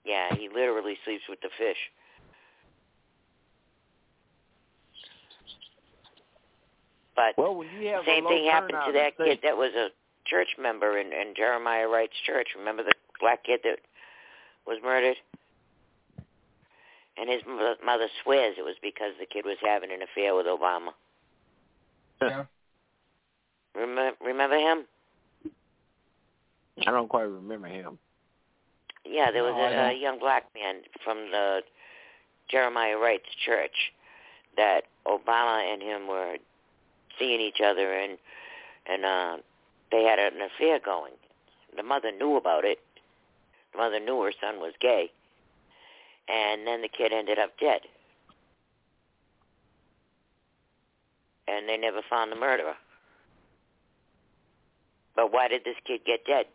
Yeah, 0.06 0.36
he 0.36 0.50
literally 0.50 0.98
sleeps 1.04 1.24
with 1.28 1.42
the 1.42 1.50
fish. 1.58 1.78
But 7.16 7.38
Well, 7.38 7.56
when 7.56 7.68
you 7.70 7.88
have 7.90 8.04
same 8.06 8.28
thing 8.28 8.46
happened 8.50 8.78
to 8.88 8.94
that 8.94 9.18
kid 9.18 9.40
that 9.44 9.56
was 9.58 9.72
a 9.76 9.90
church 10.26 10.50
member 10.60 10.98
in, 10.98 11.08
in 11.08 11.34
Jeremiah 11.36 11.88
Wright's 11.88 12.14
church. 12.26 12.50
Remember 12.58 12.84
the 12.84 12.94
black 13.20 13.44
kid 13.44 13.62
that 13.64 13.80
was 14.68 14.78
murdered? 14.84 15.18
And 17.18 17.30
his 17.30 17.42
mother 17.48 18.08
swears 18.24 18.56
it 18.58 18.64
was 18.64 18.76
because 18.82 19.14
the 19.20 19.26
kid 19.26 19.46
was 19.46 19.58
having 19.64 19.92
an 19.92 20.02
affair 20.02 20.36
with 20.36 20.46
Obama. 20.48 20.90
Yeah. 22.22 22.44
Remember, 23.74 24.12
remember 24.24 24.58
him? 24.58 24.86
I 26.86 26.92
don't 26.92 27.08
quite 27.08 27.24
remember 27.24 27.68
him. 27.68 27.98
Yeah, 29.06 29.32
there 29.32 29.44
was 29.44 29.54
No, 29.56 29.62
I 29.62 29.70
a, 29.70 29.88
a 29.88 29.92
don't. 29.92 30.02
young 30.02 30.20
black 30.20 30.46
man 30.56 30.82
from 31.04 31.30
the 31.32 31.62
Jeremiah 32.50 32.98
Wright's 32.98 33.30
church 33.46 33.94
that 34.58 34.82
Obama 35.06 35.72
and 35.72 35.82
him 35.82 36.08
were 36.08 36.36
seeing 37.20 37.40
each 37.40 37.60
other 37.64 37.94
and 37.94 38.18
and 38.88 39.06
uh 39.06 39.38
they 39.92 40.04
had 40.04 40.20
an 40.20 40.42
affair 40.42 40.80
going. 40.80 41.14
The 41.76 41.84
mother 41.84 42.12
knew 42.12 42.38
about 42.38 42.66
it. 42.66 42.80
The 43.72 43.78
mother 43.78 44.00
knew 44.00 44.22
her 44.22 44.32
son 44.40 44.60
was 44.60 44.74
gay. 44.80 45.12
And 46.28 46.66
then 46.66 46.82
the 46.82 46.88
kid 46.88 47.12
ended 47.12 47.38
up 47.38 47.60
dead. 47.60 47.82
And 51.48 51.70
they 51.70 51.78
never 51.78 52.02
found 52.10 52.32
the 52.32 52.36
murderer. 52.36 52.76
But 55.16 55.32
why 55.32 55.48
did 55.48 55.64
this 55.64 55.76
kid 55.86 56.02
get 56.06 56.26
dead? 56.26 56.48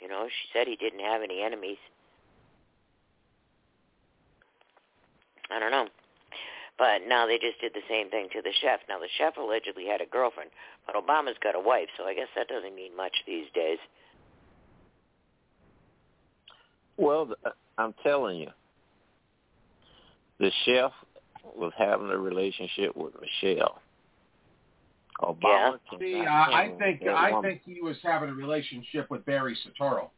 You 0.00 0.08
know, 0.08 0.26
she 0.28 0.48
said 0.52 0.66
he 0.66 0.76
didn't 0.76 1.00
have 1.00 1.22
any 1.22 1.42
enemies. 1.42 1.78
I 5.50 5.58
don't 5.58 5.70
know. 5.70 5.88
But 6.82 7.06
now 7.06 7.28
they 7.28 7.38
just 7.38 7.60
did 7.60 7.74
the 7.74 7.86
same 7.88 8.10
thing 8.10 8.26
to 8.32 8.42
the 8.42 8.50
chef. 8.60 8.80
Now 8.88 8.98
the 8.98 9.06
chef 9.16 9.36
allegedly 9.36 9.86
had 9.86 10.00
a 10.00 10.06
girlfriend, 10.06 10.50
but 10.84 10.96
Obama's 10.96 11.36
got 11.40 11.54
a 11.54 11.60
wife, 11.60 11.86
so 11.96 12.02
I 12.02 12.12
guess 12.12 12.26
that 12.34 12.48
doesn't 12.48 12.74
mean 12.74 12.96
much 12.96 13.12
these 13.24 13.46
days. 13.54 13.78
Well, 16.96 17.28
I'm 17.78 17.94
telling 18.02 18.40
you, 18.40 18.48
the 20.40 20.50
chef 20.64 20.90
was 21.56 21.72
having 21.78 22.08
a 22.08 22.18
relationship 22.18 22.96
with 22.96 23.14
Michelle. 23.20 23.80
Obama 25.20 25.78
See, 26.00 26.14
cannot 26.14 26.52
I, 26.52 26.64
I 26.64 26.78
think 26.80 27.02
I 27.06 27.30
woman. 27.30 27.48
think 27.48 27.62
he 27.64 27.80
was 27.80 27.96
having 28.02 28.28
a 28.28 28.34
relationship 28.34 29.08
with 29.08 29.24
Barry 29.24 29.56
Soetoro. 29.64 30.08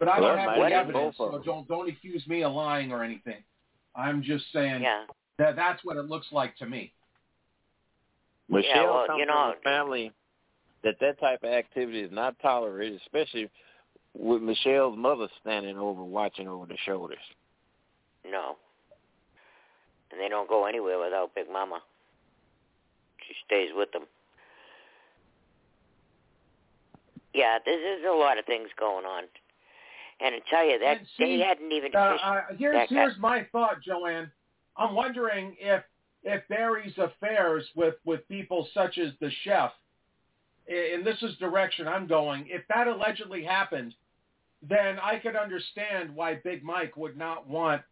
But 0.00 0.08
I 0.08 0.18
Well, 0.18 0.30
don't 0.30 0.38
have 0.38 0.46
might 0.58 0.64
any 0.64 0.74
evidence, 0.74 1.14
so 1.16 1.40
don't 1.44 1.68
don't 1.68 1.88
accuse 1.88 2.26
me 2.26 2.42
of 2.42 2.52
lying 2.52 2.90
or 2.90 3.04
anything. 3.04 3.44
I'm 3.94 4.22
just 4.22 4.50
saying 4.52 4.82
Yeah. 4.82 5.06
that 5.38 5.56
that's 5.56 5.84
what 5.84 5.96
it 5.96 6.02
looks 6.02 6.30
like 6.32 6.56
to 6.56 6.66
me. 6.66 6.92
Michelle 8.48 9.06
well, 9.06 9.18
you 9.18 9.26
know- 9.26 9.54
family 9.62 10.12
that 10.82 10.98
that 10.98 11.18
type 11.20 11.42
of 11.44 11.50
activity 11.50 12.00
is 12.00 12.10
not 12.10 12.38
tolerated, 12.40 13.00
especially 13.02 13.48
with 14.14 14.42
Michelle's 14.42 14.96
mother 14.96 15.28
standing 15.40 15.78
over 15.78 16.02
watching 16.02 16.48
over 16.48 16.66
the 16.66 16.76
shoulders. 16.84 17.22
No. 18.24 18.56
And 20.10 20.20
they 20.20 20.28
don't 20.28 20.48
go 20.48 20.66
anywhere 20.66 20.98
without 20.98 21.34
Big 21.34 21.50
Mama. 21.50 21.82
She 23.26 23.34
stays 23.46 23.70
with 23.74 23.90
them. 23.92 24.06
Yeah, 27.32 27.58
there's, 27.64 27.80
there's 27.80 28.12
a 28.12 28.16
lot 28.16 28.38
of 28.38 28.44
things 28.44 28.68
going 28.78 29.06
on. 29.06 29.24
And 30.24 30.34
I 30.36 30.38
tell 30.50 30.64
you, 30.64 30.78
that 30.78 30.98
see, 31.18 31.38
they 31.38 31.44
hadn't 31.44 31.72
even 31.72 31.90
Uh, 31.94 31.98
uh, 31.98 32.40
here's 32.56 32.74
that 32.74 32.88
guy. 32.88 32.94
here's 32.94 33.18
my 33.18 33.46
thought, 33.50 33.82
Joanne. 33.82 34.30
I'm 34.76 34.94
wondering 34.94 35.56
if 35.58 35.82
if 36.24 36.46
Barry's 36.48 36.96
affairs 36.98 37.64
with 37.74 37.94
with 38.04 38.26
people 38.28 38.68
such 38.72 38.98
as 38.98 39.12
the 39.20 39.30
chef, 39.42 39.72
and 40.68 41.04
this 41.04 41.20
is 41.22 41.36
direction 41.38 41.88
I'm 41.88 42.06
going. 42.06 42.46
If 42.48 42.62
that 42.68 42.86
allegedly 42.86 43.42
happened, 43.44 43.94
then 44.62 44.98
I 45.02 45.18
could 45.18 45.34
understand 45.34 46.14
why 46.14 46.36
Big 46.36 46.62
Mike 46.62 46.96
would 46.96 47.16
not 47.16 47.48
want 47.48 47.82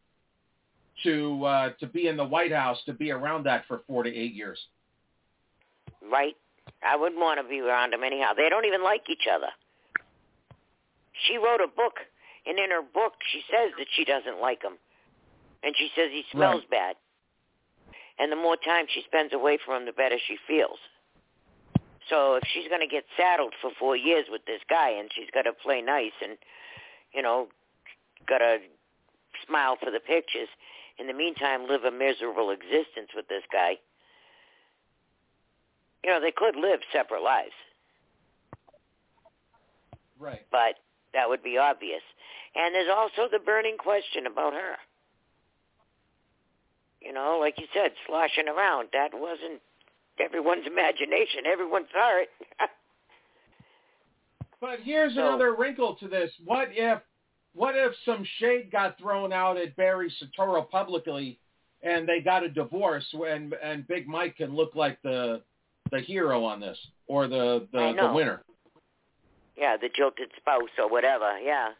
to 1.03 1.45
uh, 1.45 1.71
to 1.81 1.87
be 1.87 2.07
in 2.07 2.17
the 2.17 2.25
White 2.25 2.53
House 2.53 2.79
to 2.87 2.93
be 2.93 3.11
around 3.11 3.45
that 3.47 3.65
for 3.67 3.83
four 3.89 4.05
to 4.05 4.15
eight 4.15 4.35
years. 4.35 4.59
right? 6.11 6.37
I 6.87 6.97
wouldn't 6.97 7.21
want 7.21 7.41
to 7.43 7.49
be 7.49 7.61
around 7.61 7.93
them 7.93 8.05
anyhow. 8.05 8.33
They 8.37 8.49
don't 8.49 8.65
even 8.65 8.83
like 8.85 9.03
each 9.11 9.27
other. 9.33 9.49
She 11.27 11.37
wrote 11.37 11.61
a 11.61 11.67
book, 11.67 11.95
and 12.47 12.59
in 12.59 12.71
her 12.71 12.83
book, 12.83 13.15
she 13.33 13.43
says 13.51 13.73
that 13.79 13.87
she 13.95 14.05
doesn't 14.05 14.41
like 14.41 14.63
him, 14.63 14.79
and 15.63 15.75
she 15.77 15.91
says 15.95 16.11
he 16.11 16.25
smells 16.33 16.63
bad. 16.71 16.97
And 18.19 18.31
the 18.31 18.37
more 18.37 18.57
time 18.57 18.87
she 18.89 19.03
spends 19.07 19.33
away 19.33 19.59
from 19.65 19.81
him, 19.81 19.87
the 19.87 19.93
better 19.93 20.17
she 20.27 20.37
feels. 20.47 20.79
So 22.09 22.35
if 22.35 22.43
she's 22.53 22.69
going 22.69 22.81
to 22.81 22.87
get 22.91 23.05
saddled 23.17 23.55
for 23.61 23.71
four 23.79 23.97
years 23.97 24.27
with 24.31 24.45
this 24.47 24.61
guy, 24.69 24.91
and 24.91 25.11
she's 25.15 25.31
got 25.33 25.43
to 25.43 25.53
play 25.53 25.81
nice, 25.81 26.17
and 26.23 26.37
you 27.15 27.23
know, 27.23 27.49
got 28.29 28.39
to 28.39 28.59
smile 29.47 29.77
for 29.83 29.91
the 29.91 30.01
pictures, 30.01 30.49
in 30.99 31.07
the 31.07 31.15
meantime, 31.15 31.67
live 31.69 31.85
a 31.85 31.91
miserable 31.91 32.51
existence 32.51 33.09
with 33.15 33.29
this 33.29 33.43
guy. 33.53 33.79
You 36.05 36.11
know, 36.11 36.21
they 36.21 36.33
could 36.33 36.57
live 36.57 36.81
separate 36.93 37.23
lives, 37.23 37.55
Right. 40.19 40.45
but 40.51 40.77
that 41.15 41.29
would 41.29 41.43
be 41.43 41.59
obvious. 41.59 42.03
And 42.55 42.75
there's 42.75 42.91
also 42.95 43.29
the 43.31 43.39
burning 43.39 43.77
question 43.79 44.27
about 44.27 44.53
her. 44.53 44.75
You 47.01 47.13
know, 47.13 47.39
like 47.41 47.59
you 47.59 47.67
said, 47.73 47.93
sloshing 48.07 48.49
around. 48.49 48.89
That 48.93 49.11
wasn't 49.15 49.61
everyone's 50.19 50.67
imagination. 50.67 51.47
Everyone 51.51 51.85
saw 51.93 52.19
it. 52.23 52.29
But 54.61 54.81
here's 54.81 55.15
So- 55.15 55.27
another 55.27 55.55
wrinkle 55.55 55.95
to 55.97 56.09
this. 56.09 56.31
What 56.45 56.69
if 56.73 57.01
what 57.55 57.75
if 57.77 57.93
some 58.05 58.25
shade 58.39 58.71
got 58.71 58.99
thrown 58.99 59.33
out 59.33 59.57
at 59.57 59.75
Barry 59.75 60.13
Soetoro 60.23 60.69
publicly 60.71 61.41
and 61.83 62.07
they 62.07 62.21
got 62.21 62.45
a 62.45 62.49
divorce 62.51 63.07
and 63.15 63.55
and 63.55 63.89
Big 63.89 64.07
Mike 64.07 64.37
can 64.37 64.55
look 64.55 64.75
like 64.75 65.01
the 65.03 65.41
the 65.91 66.01
hero 66.01 66.45
on 66.45 66.61
this 66.61 66.77
or 67.07 67.27
the 67.27 67.67
the, 67.73 67.95
the 67.99 68.13
winner. 68.13 68.43
yeah, 69.57 69.79
the 69.79 69.89
jilted 69.97 70.31
spouse 70.37 70.69
or 70.79 70.91
whatever. 70.91 71.39
Yeah. 71.39 71.71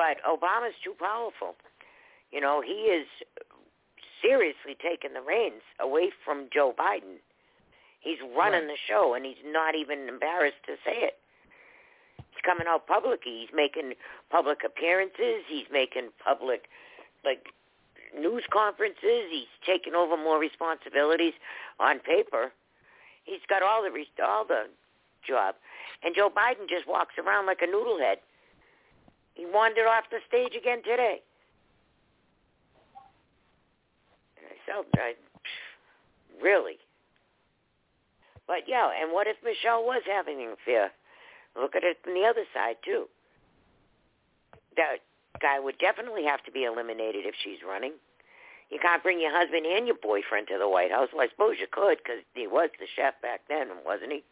But 0.00 0.16
Obama's 0.24 0.72
too 0.82 0.94
powerful. 0.98 1.56
You 2.32 2.40
know, 2.40 2.62
he 2.64 2.88
is 2.88 3.06
seriously 4.22 4.72
taking 4.80 5.12
the 5.12 5.20
reins 5.20 5.60
away 5.78 6.08
from 6.24 6.48
Joe 6.50 6.72
Biden. 6.72 7.20
He's 8.00 8.16
running 8.34 8.66
the 8.66 8.80
show, 8.88 9.12
and 9.12 9.26
he's 9.26 9.44
not 9.44 9.74
even 9.74 10.08
embarrassed 10.08 10.64
to 10.64 10.76
say 10.86 11.04
it. 11.04 11.18
He's 12.16 12.40
coming 12.42 12.66
out 12.66 12.86
publicly. 12.86 13.44
He's 13.44 13.54
making 13.54 13.92
public 14.30 14.64
appearances. 14.64 15.44
He's 15.46 15.68
making 15.70 16.08
public, 16.24 16.70
like, 17.22 17.52
news 18.18 18.44
conferences. 18.50 19.28
He's 19.30 19.52
taking 19.66 19.94
over 19.94 20.16
more 20.16 20.38
responsibilities 20.40 21.34
on 21.78 21.98
paper. 21.98 22.52
He's 23.24 23.44
got 23.50 23.62
all 23.62 23.82
the 23.82 23.92
all 24.24 24.46
the 24.46 24.64
job, 25.28 25.56
and 26.02 26.14
Joe 26.16 26.30
Biden 26.30 26.70
just 26.70 26.88
walks 26.88 27.16
around 27.18 27.44
like 27.44 27.60
a 27.60 27.66
noodlehead. 27.66 28.24
He 29.40 29.46
wandered 29.46 29.88
off 29.88 30.04
the 30.10 30.20
stage 30.28 30.52
again 30.52 30.82
today. 30.84 31.22
And 34.36 34.44
I 34.52 34.56
felt, 34.68 34.84
oh, 34.84 35.00
I, 35.00 35.14
really. 36.44 36.76
But 38.46 38.68
yeah, 38.68 38.90
and 39.00 39.14
what 39.14 39.26
if 39.26 39.36
Michelle 39.42 39.82
was 39.82 40.02
having 40.04 40.42
an 40.42 40.52
affair? 40.60 40.92
Look 41.56 41.74
at 41.74 41.84
it 41.84 41.96
from 42.04 42.12
the 42.12 42.28
other 42.28 42.44
side 42.52 42.76
too. 42.84 43.08
That 44.76 45.00
guy 45.40 45.58
would 45.58 45.78
definitely 45.78 46.24
have 46.26 46.44
to 46.44 46.52
be 46.52 46.64
eliminated 46.64 47.24
if 47.24 47.34
she's 47.42 47.64
running. 47.66 47.92
You 48.68 48.78
can't 48.78 49.02
bring 49.02 49.22
your 49.22 49.32
husband 49.32 49.64
and 49.64 49.86
your 49.86 49.96
boyfriend 50.02 50.48
to 50.48 50.58
the 50.58 50.68
White 50.68 50.92
House. 50.92 51.08
Well, 51.14 51.24
I 51.24 51.30
suppose 51.30 51.56
you 51.58 51.66
could 51.70 51.96
because 51.96 52.20
he 52.34 52.46
was 52.46 52.68
the 52.78 52.86
chef 52.94 53.14
back 53.22 53.40
then, 53.48 53.68
wasn't 53.86 54.12
he? 54.12 54.22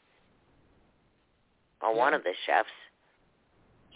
Or 1.81 1.97
one 1.97 2.13
of 2.13 2.25
the 2.25 2.35
chefs. 2.45 2.69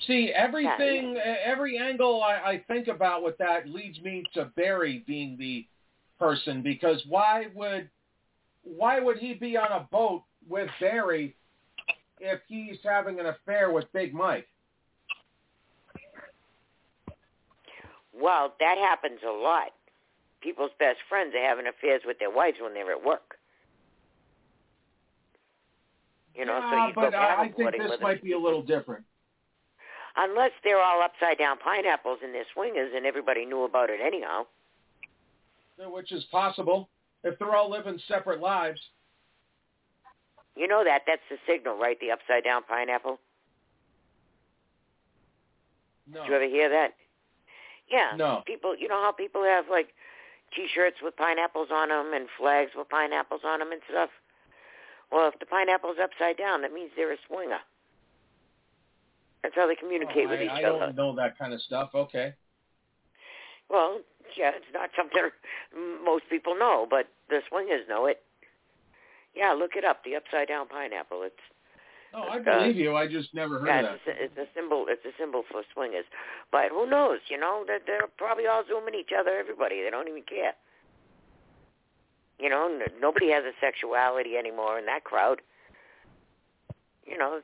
See, 0.06 0.32
everything, 0.34 1.16
every 1.44 1.78
angle 1.78 2.22
I, 2.22 2.50
I 2.52 2.64
think 2.66 2.88
about 2.88 3.22
with 3.22 3.38
that 3.38 3.68
leads 3.68 4.00
me 4.00 4.24
to 4.34 4.46
Barry 4.56 5.04
being 5.06 5.36
the 5.38 5.66
person 6.18 6.62
because 6.62 7.02
why 7.08 7.46
would 7.54 7.88
why 8.64 9.00
would 9.00 9.18
he 9.18 9.34
be 9.34 9.56
on 9.56 9.72
a 9.72 9.88
boat 9.90 10.22
with 10.48 10.68
Barry 10.80 11.34
if 12.20 12.40
he's 12.46 12.78
having 12.84 13.18
an 13.18 13.26
affair 13.26 13.72
with 13.72 13.92
Big 13.92 14.14
Mike? 14.14 14.48
Well, 18.14 18.54
that 18.60 18.78
happens 18.78 19.18
a 19.26 19.30
lot. 19.30 19.72
People's 20.40 20.70
best 20.78 20.98
friends 21.08 21.34
are 21.34 21.44
having 21.44 21.66
affairs 21.66 22.02
with 22.04 22.18
their 22.18 22.30
wives 22.30 22.58
when 22.60 22.74
they're 22.74 22.92
at 22.92 23.04
work. 23.04 23.36
You 26.34 26.46
know, 26.46 26.60
so 26.70 26.76
Yeah, 26.76 26.88
you 26.88 26.92
but 26.94 27.14
I, 27.14 27.44
I 27.44 27.48
think 27.50 27.72
this 27.72 28.00
might 28.00 28.22
be 28.22 28.32
a 28.32 28.38
little 28.38 28.62
different. 28.62 29.04
Unless 30.16 30.52
they're 30.62 30.80
all 30.80 31.02
upside 31.02 31.38
down 31.38 31.58
pineapples 31.58 32.18
and 32.22 32.34
they're 32.34 32.44
swingers 32.52 32.92
and 32.94 33.06
everybody 33.06 33.46
knew 33.46 33.64
about 33.64 33.90
it 33.90 34.00
anyhow. 34.04 34.44
Which 35.78 36.12
is 36.12 36.24
possible 36.30 36.88
if 37.24 37.38
they're 37.38 37.56
all 37.56 37.70
living 37.70 37.98
separate 38.06 38.40
lives. 38.40 38.80
You 40.54 40.68
know 40.68 40.84
that. 40.84 41.02
That's 41.06 41.22
the 41.30 41.38
signal, 41.46 41.78
right? 41.78 41.98
The 41.98 42.10
upside 42.10 42.44
down 42.44 42.62
pineapple. 42.68 43.18
No. 46.12 46.20
Did 46.20 46.28
you 46.28 46.34
ever 46.36 46.44
hear 46.44 46.68
that? 46.68 46.94
Yeah. 47.90 48.16
No. 48.16 48.42
People, 48.46 48.76
you 48.78 48.86
know 48.86 49.00
how 49.00 49.12
people 49.12 49.42
have 49.44 49.64
like 49.70 49.88
T-shirts 50.54 50.96
with 51.02 51.16
pineapples 51.16 51.68
on 51.72 51.88
them 51.88 52.12
and 52.14 52.28
flags 52.38 52.72
with 52.76 52.88
pineapples 52.90 53.40
on 53.44 53.60
them 53.60 53.72
and 53.72 53.80
stuff. 53.88 54.10
Well, 55.10 55.28
if 55.28 55.38
the 55.40 55.46
pineapple's 55.46 55.96
upside 56.02 56.36
down, 56.36 56.62
that 56.62 56.72
means 56.72 56.90
they're 56.96 57.12
a 57.12 57.16
swinger. 57.26 57.60
That's 59.42 59.54
how 59.54 59.66
they 59.66 59.74
communicate 59.74 60.26
Oh, 60.26 60.30
with 60.30 60.40
I, 60.40 60.44
each 60.44 60.50
I 60.50 60.62
other. 60.64 60.76
I 60.82 60.86
don't 60.86 60.96
know 60.96 61.16
that 61.16 61.38
kind 61.38 61.52
of 61.52 61.60
stuff. 61.62 61.90
Okay. 61.94 62.34
Well, 63.68 64.00
yeah, 64.36 64.50
it's 64.54 64.66
not 64.72 64.90
something 64.96 65.20
most 66.04 66.24
people 66.30 66.54
know, 66.58 66.86
but 66.88 67.08
the 67.28 67.40
swingers 67.48 67.82
know 67.88 68.06
it. 68.06 68.22
Yeah, 69.34 69.52
look 69.52 69.72
it 69.76 69.84
up. 69.84 70.04
The 70.04 70.14
upside 70.16 70.48
down 70.48 70.68
pineapple. 70.68 71.22
It's 71.24 71.40
Oh, 72.14 72.24
I 72.28 72.36
Uh, 72.38 72.40
believe 72.44 72.76
you. 72.76 72.94
I 72.94 73.08
just 73.08 73.32
never 73.32 73.58
heard 73.58 73.68
yeah, 73.68 73.78
of 73.80 73.84
that. 73.84 73.94
it's 74.04 74.36
a, 74.36 74.42
it's 74.42 74.50
a 74.50 74.52
symbol. 74.54 74.84
It's 74.88 75.04
a 75.06 75.12
symbol 75.18 75.44
for 75.50 75.62
swingers. 75.72 76.04
But 76.50 76.68
who 76.70 76.84
knows? 76.84 77.20
You 77.28 77.38
know, 77.38 77.64
they're, 77.66 77.80
they're 77.86 78.06
probably 78.18 78.46
all 78.46 78.62
zooming 78.68 78.94
each 78.94 79.12
other. 79.18 79.30
Everybody. 79.38 79.82
They 79.82 79.88
don't 79.90 80.08
even 80.08 80.22
care. 80.22 80.52
You 82.38 82.50
know, 82.50 82.68
n- 82.68 82.92
nobody 83.00 83.30
has 83.30 83.44
a 83.44 83.52
sexuality 83.60 84.36
anymore 84.36 84.78
in 84.78 84.84
that 84.86 85.04
crowd. 85.04 85.40
You 87.06 87.18
know, 87.18 87.40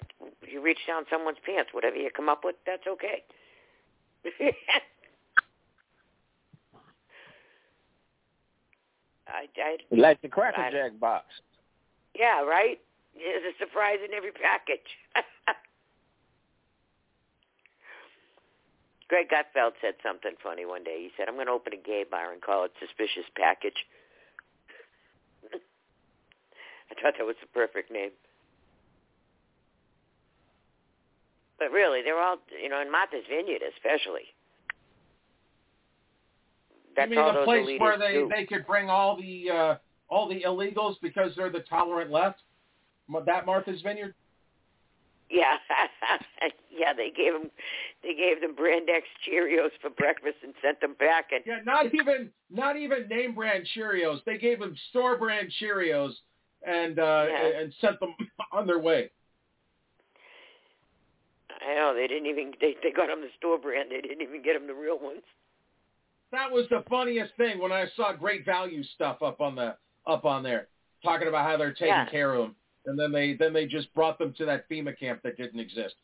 you 0.51 0.61
reach 0.63 0.79
down 0.87 1.05
someone's 1.11 1.39
pants. 1.45 1.71
Whatever 1.73 1.97
you 1.97 2.11
come 2.15 2.29
up 2.29 2.45
with, 2.45 2.57
that's 2.67 2.87
okay. 2.87 3.25
I, 9.29 9.47
I, 9.57 9.77
Like 9.91 10.21
the 10.23 10.29
Cracker 10.29 10.61
I- 10.61 10.71
Jack 10.71 10.99
box. 10.99 11.27
yeah, 12.15 12.43
right. 12.43 12.81
There's 13.15 13.43
a 13.55 13.59
surprise 13.59 13.99
in 14.07 14.15
every 14.15 14.31
package. 14.33 14.87
Greg 19.09 19.29
Gutfeld 19.29 19.73
said 19.81 19.95
something 20.07 20.33
funny 20.43 20.65
one 20.67 20.85
day. 20.85 20.99
He 21.01 21.11
said, 21.17 21.29
"I'm 21.29 21.35
going 21.35 21.47
to 21.47 21.53
open 21.53 21.73
a 21.73 21.77
gay 21.77 22.05
bar 22.09 22.31
and 22.33 22.41
call 22.43 22.65
it 22.65 22.73
Suspicious 22.79 23.25
Package." 23.35 23.87
I 25.53 26.95
thought 27.01 27.15
that 27.19 27.27
was 27.27 27.37
the 27.41 27.49
perfect 27.53 27.91
name. 27.91 28.11
But 31.59 31.73
really, 31.73 32.03
they're 32.03 32.21
all, 32.21 32.37
you 32.63 32.69
know, 32.69 32.81
in 32.81 32.91
Martha's 32.91 33.25
Vineyard 33.29 33.63
especially. 33.77 34.23
That's 36.97 37.11
you 37.11 37.17
mean 37.17 37.37
a 37.37 37.45
place 37.45 37.81
where 37.81 37.99
they 37.99 38.13
do. 38.13 38.31
they 38.35 38.45
could 38.45 38.67
bring 38.67 38.91
all 38.91 39.17
the 39.17 39.51
uh, 39.51 39.77
all 40.09 40.29
the 40.29 40.43
illegals 40.43 40.97
because 41.03 41.33
they're 41.37 41.51
the 41.51 41.65
tolerant 41.69 42.11
left? 42.11 42.41
That 43.27 43.47
Martha's 43.47 43.81
Vineyard. 43.83 44.15
Yeah, 45.31 45.57
yeah. 46.77 46.93
They 46.95 47.11
gave 47.11 47.35
them, 47.35 47.51
they 48.03 48.15
gave 48.15 48.41
them 48.41 48.55
Brand 48.55 48.89
X 48.89 49.07
Cheerios 49.27 49.71
for 49.81 49.91
breakfast 49.91 50.37
and 50.43 50.55
sent 50.63 50.81
them 50.81 50.95
back. 50.99 51.27
And 51.33 51.43
Yeah, 51.47 51.59
not 51.65 51.87
even 51.95 52.31
not 52.51 52.77
even 52.77 53.07
name 53.09 53.35
brand 53.35 53.67
Cheerios. 53.77 54.25
They 54.25 54.39
gave 54.39 54.59
them 54.59 54.75
store 54.91 55.19
brand 55.19 55.51
Cheerios 55.61 56.13
and 56.67 56.99
uh, 56.99 57.27
Yeah. 57.29 57.61
and 57.61 57.75
sent 57.81 58.01
them 58.01 58.15
on 58.53 58.67
their 58.67 58.79
way. 58.79 59.11
Know 61.75 61.95
they 61.95 62.07
didn't 62.07 62.27
even 62.27 62.53
they 62.61 62.77
they 62.83 62.91
got 62.91 63.09
them 63.09 63.21
the 63.21 63.29
store 63.39 63.59
brand. 63.59 63.91
They 63.91 64.01
didn't 64.01 64.23
even 64.23 64.43
get 64.43 64.55
them 64.55 64.67
the 64.67 64.75
real 64.75 64.99
ones. 64.99 65.23
That 66.31 66.51
was 66.51 66.67
the 66.69 66.85
funniest 66.91 67.35
thing 67.37 67.59
when 67.59 67.73
I 67.73 67.87
saw 67.97 68.13
great 68.13 68.45
value 68.45 68.83
stuff 68.95 69.23
up 69.23 69.41
on 69.41 69.55
the 69.55 69.77
up 70.07 70.25
on 70.25 70.43
there, 70.43 70.69
talking 71.03 71.29
about 71.29 71.47
how 71.47 71.57
they're 71.57 71.73
taking 71.73 71.89
Yeah. 71.89 72.07
care 72.11 72.33
of 72.35 72.43
them, 72.43 72.57
and 72.87 72.99
then 72.99 73.13
they 73.13 73.35
then 73.35 73.53
they 73.53 73.67
just 73.67 73.93
brought 73.95 74.19
them 74.19 74.33
to 74.35 74.45
that 74.47 74.69
FEMA 74.69 74.99
camp 74.99 75.23
that 75.23 75.37
didn't 75.37 75.61
exist. 75.61 75.95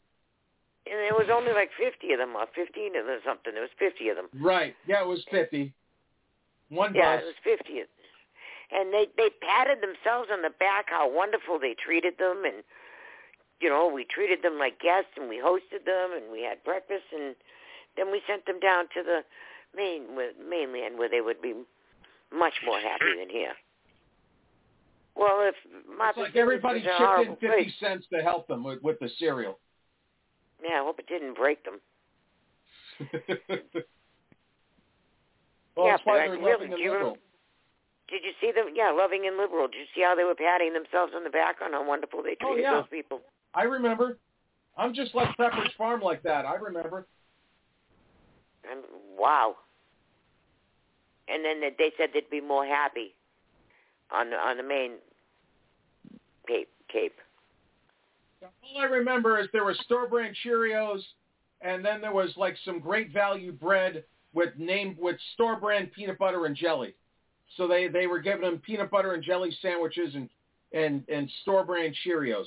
And 0.86 0.99
there 0.99 1.15
was 1.15 1.28
only 1.32 1.53
like 1.53 1.70
fifty 1.78 2.12
of 2.12 2.19
them, 2.19 2.36
or 2.36 2.47
fifteen 2.55 2.97
of 2.97 3.07
them, 3.07 3.16
or 3.16 3.23
something. 3.24 3.53
There 3.53 3.62
was 3.62 3.70
fifty 3.78 4.09
of 4.09 4.16
them. 4.16 4.28
Right? 4.41 4.74
Yeah, 4.86 5.01
it 5.03 5.07
was 5.07 5.24
fifty. 5.31 5.73
One 6.69 6.95
Yeah, 6.95 7.16
bus. 7.16 7.23
it 7.23 7.27
was 7.27 7.35
fifty. 7.43 7.82
And 8.70 8.93
they 8.93 9.09
they 9.16 9.31
patted 9.41 9.81
themselves 9.81 10.28
on 10.32 10.43
the 10.43 10.51
back 10.51 10.86
how 10.89 11.09
wonderful 11.09 11.59
they 11.59 11.74
treated 11.74 12.19
them, 12.19 12.45
and 12.45 12.65
you 13.60 13.68
know 13.68 13.89
we 13.93 14.05
treated 14.05 14.43
them 14.43 14.59
like 14.59 14.81
guests, 14.81 15.10
and 15.16 15.28
we 15.28 15.36
hosted 15.36 15.85
them, 15.86 16.10
and 16.16 16.31
we 16.32 16.43
had 16.43 16.62
breakfast, 16.64 17.05
and 17.14 17.35
then 17.97 18.10
we 18.10 18.20
sent 18.26 18.44
them 18.47 18.60
down 18.60 18.85
to 18.94 19.02
the 19.02 19.20
main 19.76 20.02
mainland 20.48 20.98
where 20.98 21.09
they 21.09 21.20
would 21.20 21.40
be 21.43 21.55
much 22.32 22.55
more 22.66 22.78
happy 22.81 23.16
than 23.18 23.28
here. 23.31 23.52
Well, 25.16 25.40
if 25.48 25.55
It's 25.64 26.18
like 26.18 26.35
everybody 26.36 26.81
chipped 26.82 27.20
in 27.28 27.36
fifty 27.36 27.47
place, 27.47 27.72
cents 27.81 28.06
to 28.12 28.20
help 28.22 28.48
them 28.48 28.64
with, 28.64 28.82
with 28.82 28.98
the 28.98 29.09
cereal. 29.18 29.59
yeah, 30.62 30.81
I 30.81 30.85
hope 30.85 30.98
it 30.98 31.06
didn't 31.06 31.35
break 31.35 31.60
them. 31.64 31.81
Well, 35.76 35.86
yeah, 35.86 35.97
but 36.06 36.14
they're 36.14 36.39
really, 36.39 36.66
and 36.66 36.76
do 36.76 36.81
you 36.81 36.93
remember- 36.93 37.18
Did 38.09 38.22
you 38.22 38.31
see 38.40 38.52
them? 38.52 38.66
Yeah, 38.74 38.93
loving 38.93 39.26
and 39.26 39.36
liberal. 39.36 39.66
Did 39.66 39.78
you 39.78 39.86
see 39.94 40.02
how 40.02 40.14
they 40.14 40.22
were 40.22 40.36
patting 40.36 40.72
themselves 40.72 41.12
on 41.16 41.24
the 41.24 41.31
back 41.31 41.56
on 41.64 41.72
how 41.72 41.85
wonderful 41.85 42.22
they 42.22 42.36
Oh, 42.43 42.47
treated 42.55 42.62
yeah. 42.62 42.74
those 42.74 42.89
people? 42.90 43.20
I 43.55 43.62
remember. 43.62 44.18
I'm 44.76 44.93
just 44.93 45.14
like 45.14 45.36
Pepperidge 45.36 45.74
Farm 45.78 46.01
like 46.01 46.22
that. 46.24 46.44
I 46.44 46.55
remember. 46.55 47.06
And 48.70 48.81
wow. 49.16 49.56
And 51.28 51.44
then 51.44 51.60
they- 51.60 51.93
said 51.97 52.10
they'd 52.12 52.28
be 52.28 52.40
more 52.40 52.66
happy 52.66 53.14
on 54.10 54.31
the 54.31 54.36
on 54.36 54.56
the 54.56 54.62
main 54.62 54.98
Cape. 56.47 56.68
Cape. 56.89 57.18
All 58.43 58.81
I 58.81 58.85
remember 58.85 59.39
is 59.39 59.48
there 59.52 59.64
was 59.64 59.78
store 59.81 60.06
brand 60.06 60.36
Cheerios, 60.44 61.02
and 61.62 61.85
then 61.85 62.01
there 62.01 62.12
was 62.12 62.36
like 62.36 62.56
some 62.64 62.78
great 62.78 63.10
value 63.10 63.52
bread 63.52 64.05
with 64.35 64.56
name 64.59 64.97
with 64.98 65.16
store 65.32 65.56
brand 65.56 65.93
peanut 65.93 66.18
butter 66.18 66.44
and 66.47 66.55
jelly. 66.55 66.94
So 67.56 67.66
they 67.66 67.89
they 67.89 68.06
were 68.06 68.18
giving 68.18 68.43
them 68.43 68.59
peanut 68.59 68.90
butter 68.90 69.14
and 69.14 69.22
jelly 69.22 69.56
sandwiches 69.62 70.14
and 70.14 70.28
and 70.72 71.05
and 71.09 71.31
store 71.43 71.64
brand 71.64 71.94
Cheerios. 72.05 72.47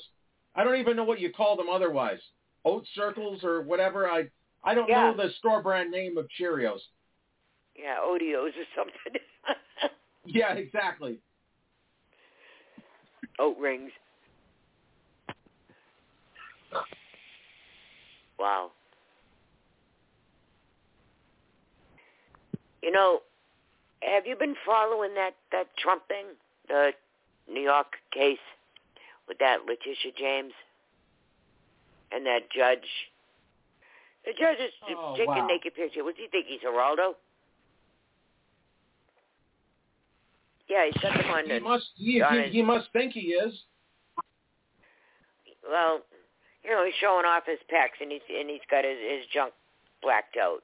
I 0.58 0.64
don't 0.64 0.76
even 0.76 0.96
know 0.96 1.04
what 1.04 1.20
you 1.20 1.32
call 1.32 1.56
them 1.56 1.70
otherwise. 1.70 2.20
Oat 2.66 2.84
circles 2.96 3.44
or 3.44 3.62
whatever. 3.62 4.10
I 4.10 4.28
I 4.64 4.74
don't 4.74 4.90
Yeah. 4.90 5.12
know 5.12 5.16
the 5.16 5.32
store 5.34 5.62
brand 5.62 5.92
name 5.92 6.18
of 6.18 6.28
Cheerios. 6.40 6.80
Yeah, 7.76 7.98
Odeos 8.04 8.50
or 8.50 8.66
something. 8.76 9.22
Yeah, 10.30 10.56
exactly. 10.56 11.20
Oat 13.40 13.58
rings. 13.58 13.92
Wow. 18.38 18.72
You 22.84 22.92
know, 22.92 23.22
have 24.02 24.28
you 24.28 24.36
been 24.36 24.56
following 24.66 25.14
that 25.16 25.36
that 25.54 25.68
Trump 25.78 26.06
thing, 26.10 26.26
the 26.68 26.92
New 27.50 27.62
York 27.62 27.94
case 28.14 28.38
with 29.28 29.38
that 29.40 29.66
Letitia 29.66 30.12
James 30.18 30.54
and 32.12 32.26
that 32.26 32.50
judge? 32.56 32.88
The 34.26 34.34
judge 34.34 34.58
is 34.60 34.74
Oh, 34.90 35.14
taking 35.16 35.28
wow. 35.34 35.48
naked 35.48 35.74
picture. 35.76 36.04
What 36.04 36.16
do 36.16 36.22
you 36.22 36.30
think? 36.30 36.48
He's 36.48 36.62
Geraldo? 36.62 37.14
Yeah, 40.70 40.86
he 40.86 41.00
set 41.00 41.14
them 41.16 41.32
on 41.32 41.46
He 41.46 41.54
the 41.54 41.60
must 41.62 41.86
he, 41.96 42.22
he, 42.30 42.42
his- 42.44 42.52
he 42.54 42.62
must 42.62 42.92
think 42.92 43.14
he 43.14 43.32
is. 43.32 43.54
well, 45.70 46.02
you 46.64 46.72
know, 46.72 46.84
he's 46.86 46.94
showing 47.00 47.26
off 47.26 47.44
his 47.46 47.60
pecs 47.72 48.02
and 48.02 48.12
he's 48.12 48.22
and 48.30 48.50
he's 48.50 48.66
got 48.70 48.84
his, 48.84 48.98
his 49.00 49.26
junk 49.34 49.54
blacked 50.02 50.36
out. 50.38 50.64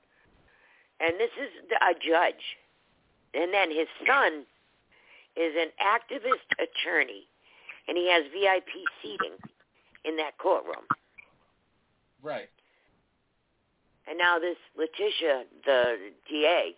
And 1.00 1.14
this 1.20 1.32
is 1.42 1.50
the- 1.70 1.80
a 1.86 1.94
judge, 1.94 2.44
and 3.34 3.54
then 3.54 3.72
his 3.72 3.88
son 4.06 4.46
is 5.36 5.54
an 5.58 5.70
activist 5.82 6.46
attorney, 6.60 7.28
and 7.88 7.98
he 7.98 8.10
has 8.10 8.24
VIP 8.32 8.86
seating 9.02 9.38
in 10.06 10.18
that 10.18 10.38
courtroom. 10.38 10.86
Right. 12.22 12.50
And 14.08 14.18
now 14.18 14.40
this 14.40 14.58
Letitia, 14.78 15.44
the 15.66 16.12
DA, 16.30 16.76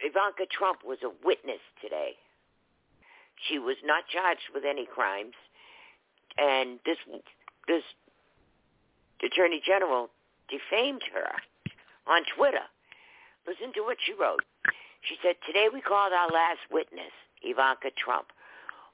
Ivanka 0.00 0.46
Trump 0.50 0.80
was 0.84 0.98
a 1.04 1.10
witness 1.24 1.60
today. 1.80 2.16
She 3.48 3.58
was 3.58 3.76
not 3.84 4.04
charged 4.08 4.52
with 4.54 4.64
any 4.64 4.86
crimes, 4.86 5.34
and 6.38 6.78
this 6.86 6.98
this 7.68 7.82
attorney 9.22 9.60
general 9.64 10.10
defamed 10.48 11.02
her 11.12 11.30
on 12.06 12.22
Twitter. 12.36 12.64
Listen 13.46 13.72
to 13.74 13.82
what 13.82 13.98
she 14.04 14.12
wrote. 14.14 14.44
She 15.02 15.16
said, 15.22 15.36
"Today 15.46 15.68
we 15.72 15.80
called 15.80 16.12
our 16.12 16.28
last 16.28 16.60
witness, 16.70 17.12
Ivanka 17.42 17.90
Trump, 17.90 18.32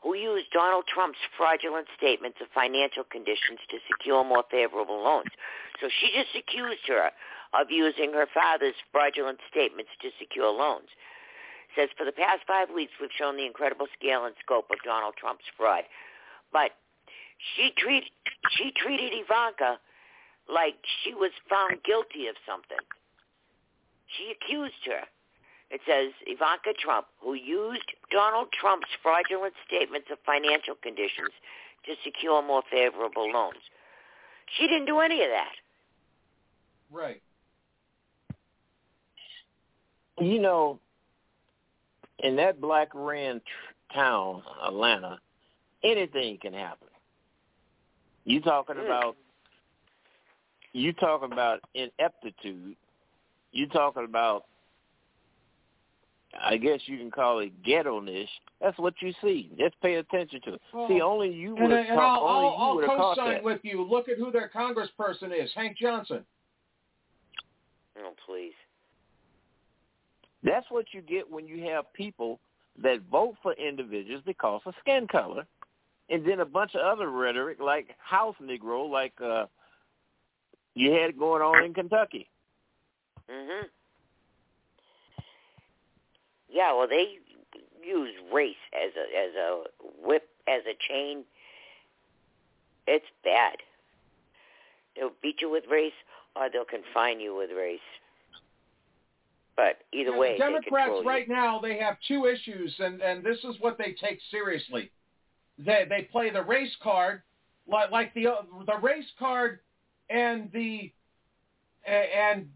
who 0.03 0.15
used 0.15 0.51
Donald 0.53 0.85
Trump's 0.89 1.19
fraudulent 1.37 1.87
statements 1.97 2.39
of 2.41 2.49
financial 2.55 3.05
conditions 3.05 3.61
to 3.69 3.79
secure 3.87 4.25
more 4.25 4.45
favorable 4.51 5.03
loans. 5.03 5.31
So 5.81 5.89
she 5.89 6.11
just 6.17 6.33
accused 6.35 6.89
her 6.89 7.11
of 7.53 7.71
using 7.71 8.13
her 8.13 8.27
father's 8.33 8.77
fraudulent 8.93 9.41
statements 9.51 9.91
to 10.01 10.09
secure 10.19 10.51
loans. 10.51 10.89
Says 11.77 11.89
for 11.97 12.05
the 12.05 12.13
past 12.17 12.43
five 12.47 12.69
weeks 12.71 12.93
we've 13.01 13.15
shown 13.17 13.37
the 13.37 13.47
incredible 13.47 13.87
scale 13.99 14.25
and 14.25 14.35
scope 14.43 14.71
of 14.71 14.79
Donald 14.85 15.15
Trump's 15.17 15.47
fraud, 15.57 15.85
but 16.53 16.73
she 17.55 17.73
treat 17.77 18.05
she 18.57 18.73
treated 18.75 19.13
Ivanka 19.15 19.79
like 20.49 20.75
she 21.05 21.15
was 21.15 21.31
found 21.49 21.79
guilty 21.85 22.27
of 22.27 22.35
something. 22.47 22.83
She 24.19 24.35
accused 24.35 24.83
her. 24.87 25.07
It 25.71 25.81
says 25.87 26.13
Ivanka 26.27 26.73
Trump, 26.79 27.07
who 27.21 27.35
used 27.35 27.85
Donald 28.11 28.49
Trump's 28.53 28.89
fraudulent 29.03 29.55
statements 29.67 30.09
of 30.11 30.19
financial 30.27 30.75
conditions 30.83 31.31
to 31.87 31.95
secure 32.05 32.43
more 32.43 32.63
favorable 32.71 33.31
loans. 33.31 33.61
She 34.59 34.67
didn't 34.67 34.87
do 34.87 34.99
any 34.99 35.23
of 35.23 35.31
that. 35.31 35.55
Right. 36.91 37.23
You 40.19 40.41
know, 40.41 40.81
in 42.19 42.37
that 42.37 42.61
black 42.61 42.89
ran 42.95 43.41
town, 43.95 44.43
Atlanta, 44.67 45.19
anything 45.83 46.39
can 46.39 46.53
happen. 46.53 46.89
You 48.25 48.41
talking 48.41 48.77
Mm. 48.77 48.85
about 48.85 49.17
you 50.73 50.93
talking 50.93 51.33
about 51.33 51.61
ineptitude. 51.75 52.77
You 53.51 53.67
talking 53.69 54.05
about 54.05 54.47
I 56.39 56.57
guess 56.57 56.81
you 56.87 56.97
can 56.97 57.11
call 57.11 57.41
it 57.41 57.63
ghetto-ness. 57.65 58.29
That's 58.61 58.79
what 58.79 58.95
you 59.01 59.13
see. 59.21 59.51
Just 59.59 59.75
pay 59.81 59.97
attention 59.97 60.41
to 60.43 60.55
it. 60.55 60.61
Well, 60.73 60.89
see, 60.89 61.01
only 61.01 61.31
you 61.33 61.57
And, 61.57 61.69
would 61.69 61.73
and 61.73 61.89
have 61.89 61.99
I'll, 61.99 62.21
only 62.21 62.29
I'll, 62.29 62.43
you 62.43 62.57
I'll 62.59 62.75
would 62.77 62.85
have 62.89 62.97
caught 62.97 63.17
co-sign 63.17 63.35
that. 63.35 63.45
with 63.45 63.61
you. 63.63 63.83
Look 63.83 64.09
at 64.09 64.17
who 64.17 64.31
their 64.31 64.49
congressperson 64.55 65.33
is, 65.37 65.51
Hank 65.55 65.77
Johnson. 65.77 66.25
Oh, 67.99 68.13
please. 68.27 68.53
That's 70.43 70.67
what 70.71 70.87
you 70.93 71.03
get 71.03 71.31
when 71.31 71.47
you 71.47 71.65
have 71.65 71.93
people 71.93 72.39
that 72.83 73.01
vote 73.11 73.35
for 73.43 73.53
individuals 73.55 74.23
because 74.25 74.63
of 74.65 74.75
skin 74.81 75.07
color, 75.09 75.45
and 76.09 76.25
then 76.27 76.41
a 76.41 76.45
bunch 76.47 76.75
of 76.75 76.81
other 76.81 77.11
rhetoric 77.11 77.59
like 77.61 77.89
house 77.99 78.37
Negro, 78.43 78.89
like 78.89 79.13
uh, 79.23 79.47
you 80.75 80.93
had 80.93 81.19
going 81.19 81.43
on 81.43 81.65
in 81.65 81.75
Kentucky. 81.75 82.31
Mhm. 83.31 83.65
Yeah, 86.51 86.73
well, 86.75 86.89
they 86.89 87.19
use 87.85 88.11
race 88.33 88.57
as 88.75 88.93
a 88.97 89.19
as 89.19 89.35
a 89.35 89.63
whip 90.07 90.29
as 90.49 90.63
a 90.67 90.75
chain. 90.89 91.25
It's 92.87 93.07
bad. 93.25 93.57
They'll 94.97 95.13
beat 95.23 95.41
you 95.41 95.51
with 95.51 95.65
race, 95.71 95.93
or 96.35 96.51
they'll 96.51 96.65
confine 96.65 97.21
you 97.21 97.37
with 97.37 97.51
race. 97.57 97.79
But 99.57 99.79
either 99.93 100.11
Yeah, 100.11 100.19
way, 100.19 100.33
the 100.33 100.45
Democrats 100.45 101.05
right 101.05 101.29
now 101.29 101.61
they 101.61 101.79
have 101.79 101.97
two 102.09 102.27
issues, 102.27 102.75
and 102.79 103.01
and 103.01 103.23
this 103.25 103.39
is 103.45 103.57
what 103.61 103.79
they 103.79 103.95
take 104.01 104.19
seriously. 104.31 104.91
They 105.59 105.87
they 105.89 106.03
play 106.11 106.31
the 106.31 106.43
race 106.43 106.75
card, 106.83 107.23
like 107.69 107.91
like 107.91 108.15
the 108.15 108.27
the 108.67 108.79
race 108.83 109.11
card, 109.19 109.61
and 110.09 110.51
the 110.53 110.93
and 111.87 112.51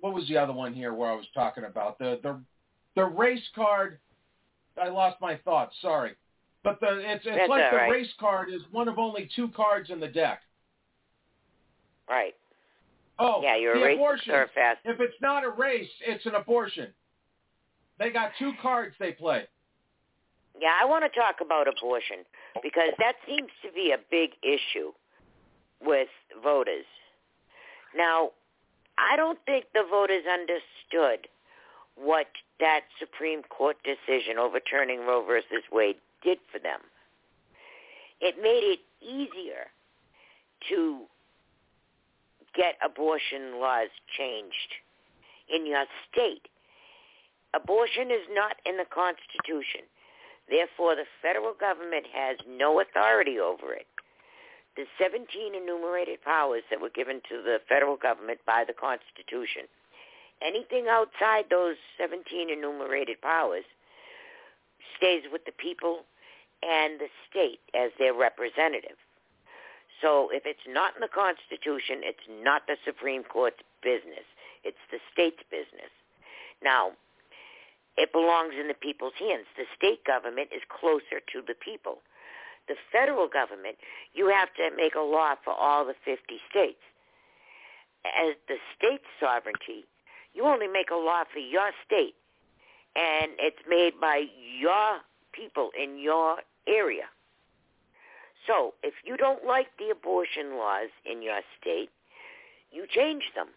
what 0.00 0.14
was 0.14 0.26
the 0.28 0.36
other 0.36 0.52
one 0.52 0.72
here 0.72 0.94
where 0.94 1.10
I 1.10 1.14
was 1.14 1.26
talking 1.34 1.64
about 1.64 1.98
the 1.98 2.18
the 2.22 2.40
the 2.96 3.04
race 3.04 3.46
card. 3.54 3.98
I 4.80 4.88
lost 4.88 5.20
my 5.20 5.36
thoughts. 5.38 5.74
Sorry, 5.82 6.12
but 6.64 6.80
the 6.80 6.98
it's 6.98 7.24
it's 7.26 7.36
That's 7.36 7.48
like 7.48 7.70
the 7.70 7.76
right. 7.76 7.90
race 7.90 8.12
card 8.18 8.50
is 8.52 8.62
one 8.70 8.88
of 8.88 8.98
only 8.98 9.28
two 9.34 9.48
cards 9.48 9.90
in 9.90 10.00
the 10.00 10.08
deck. 10.08 10.40
Right. 12.08 12.34
Oh, 13.18 13.42
Yeah, 13.42 13.56
you're 13.56 13.76
a 13.76 13.78
the 13.80 13.94
abortion. 13.94 14.32
or 14.32 14.42
a 14.44 14.48
fast. 14.48 14.78
If 14.84 14.98
it's 15.00 15.20
not 15.20 15.44
a 15.44 15.50
race, 15.50 15.90
it's 16.06 16.24
an 16.26 16.34
abortion. 16.34 16.88
They 17.98 18.10
got 18.10 18.30
two 18.38 18.52
cards 18.62 18.94
they 18.98 19.12
play. 19.12 19.44
Yeah, 20.58 20.72
I 20.80 20.86
want 20.86 21.04
to 21.04 21.18
talk 21.20 21.36
about 21.44 21.68
abortion 21.68 22.24
because 22.62 22.90
that 22.98 23.14
seems 23.26 23.48
to 23.62 23.70
be 23.72 23.92
a 23.92 23.98
big 24.10 24.30
issue 24.42 24.92
with 25.84 26.08
voters. 26.42 26.86
Now, 27.96 28.30
I 28.98 29.16
don't 29.16 29.38
think 29.46 29.66
the 29.74 29.84
voters 29.90 30.24
understood 30.30 31.28
what 32.02 32.26
that 32.58 32.82
Supreme 32.98 33.42
Court 33.44 33.76
decision 33.84 34.38
overturning 34.38 35.00
Roe 35.00 35.24
versus 35.24 35.64
Wade 35.70 35.96
did 36.22 36.38
for 36.52 36.58
them. 36.58 36.80
It 38.20 38.36
made 38.42 38.64
it 38.64 38.80
easier 39.00 39.68
to 40.68 41.00
get 42.54 42.76
abortion 42.84 43.60
laws 43.60 43.88
changed 44.16 44.74
in 45.48 45.66
your 45.66 45.84
state. 46.12 46.48
Abortion 47.54 48.10
is 48.10 48.26
not 48.30 48.56
in 48.66 48.76
the 48.76 48.86
Constitution. 48.86 49.82
Therefore, 50.48 50.94
the 50.94 51.06
federal 51.22 51.54
government 51.54 52.06
has 52.12 52.36
no 52.46 52.80
authority 52.80 53.38
over 53.38 53.72
it. 53.72 53.86
The 54.76 54.84
17 54.98 55.26
enumerated 55.54 56.22
powers 56.22 56.62
that 56.70 56.80
were 56.80 56.90
given 56.90 57.20
to 57.28 57.42
the 57.42 57.58
federal 57.68 57.96
government 57.96 58.40
by 58.46 58.64
the 58.66 58.72
Constitution, 58.72 59.66
anything 60.42 60.86
outside 60.88 61.46
those 61.50 61.76
17 61.98 62.50
enumerated 62.50 63.20
powers 63.20 63.64
stays 64.96 65.22
with 65.32 65.44
the 65.44 65.52
people 65.52 66.04
and 66.62 67.00
the 67.00 67.08
state 67.28 67.60
as 67.74 67.90
their 67.98 68.14
representative. 68.14 68.96
So 70.00 70.30
if 70.32 70.44
it's 70.46 70.64
not 70.68 70.94
in 70.94 71.00
the 71.00 71.12
Constitution, 71.12 72.00
it's 72.04 72.24
not 72.42 72.66
the 72.66 72.76
Supreme 72.84 73.24
Court's 73.24 73.60
business. 73.82 74.24
It's 74.64 74.80
the 74.90 74.98
state's 75.12 75.42
business. 75.50 75.92
Now, 76.62 76.92
it 77.96 78.12
belongs 78.12 78.54
in 78.58 78.68
the 78.68 78.74
people's 78.74 79.16
hands. 79.18 79.44
The 79.56 79.68
state 79.76 80.04
government 80.04 80.48
is 80.54 80.62
closer 80.68 81.20
to 81.32 81.42
the 81.44 81.56
people. 81.56 82.00
The 82.68 82.76
federal 82.92 83.28
government, 83.28 83.76
you 84.14 84.28
have 84.28 84.52
to 84.56 84.70
make 84.76 84.94
a 84.94 85.04
law 85.04 85.34
for 85.44 85.52
all 85.52 85.84
the 85.84 85.96
50 86.04 86.16
states. 86.48 86.80
As 88.04 88.36
the 88.48 88.56
state 88.76 89.04
sovereignty, 89.18 89.84
you 90.34 90.44
only 90.44 90.68
make 90.68 90.90
a 90.90 90.96
law 90.96 91.24
for 91.32 91.38
your 91.38 91.70
state, 91.84 92.14
and 92.96 93.32
it's 93.38 93.62
made 93.68 94.00
by 94.00 94.24
your 94.58 95.00
people 95.32 95.70
in 95.80 95.98
your 95.98 96.38
area. 96.66 97.04
So 98.46 98.74
if 98.82 98.94
you 99.04 99.16
don't 99.16 99.44
like 99.44 99.68
the 99.78 99.90
abortion 99.90 100.56
laws 100.56 100.90
in 101.04 101.22
your 101.22 101.40
state, 101.60 101.90
you 102.72 102.86
change 102.88 103.24
them. 103.34 103.48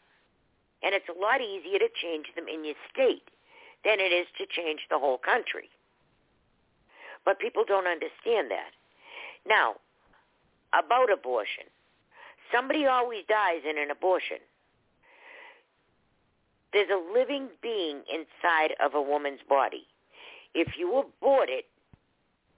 And 0.84 0.94
it's 0.94 1.08
a 1.08 1.20
lot 1.20 1.42
easier 1.42 1.80
to 1.80 1.88
change 2.02 2.28
them 2.36 2.46
in 2.48 2.66
your 2.66 2.76
state 2.92 3.30
than 3.86 4.00
it 4.00 4.12
is 4.12 4.28
to 4.38 4.46
change 4.46 4.82
the 4.90 5.00
whole 5.00 5.18
country. 5.18 5.70
But 7.26 7.40
people 7.40 7.64
don't 7.66 7.88
understand 7.88 8.52
that. 8.52 8.72
Now, 9.48 9.76
about 10.74 11.12
abortion. 11.12 11.66
Somebody 12.52 12.86
always 12.86 13.24
dies 13.28 13.62
in 13.70 13.78
an 13.78 13.92
abortion. 13.92 14.38
There's 16.74 16.90
a 16.90 17.14
living 17.14 17.50
being 17.62 18.02
inside 18.12 18.74
of 18.84 18.96
a 18.96 19.02
woman's 19.02 19.42
body. 19.48 19.86
If 20.56 20.74
you 20.78 20.90
abort 20.98 21.50
it, 21.50 21.66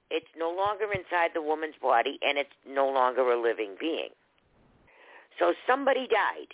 it's 0.10 0.32
no 0.38 0.50
longer 0.52 0.86
inside 0.86 1.32
the 1.34 1.42
woman's 1.42 1.76
body 1.82 2.18
and 2.26 2.38
it's 2.38 2.56
no 2.68 2.88
longer 2.90 3.30
a 3.32 3.42
living 3.42 3.76
being. 3.80 4.10
So 5.38 5.54
somebody 5.68 6.08
died. 6.08 6.54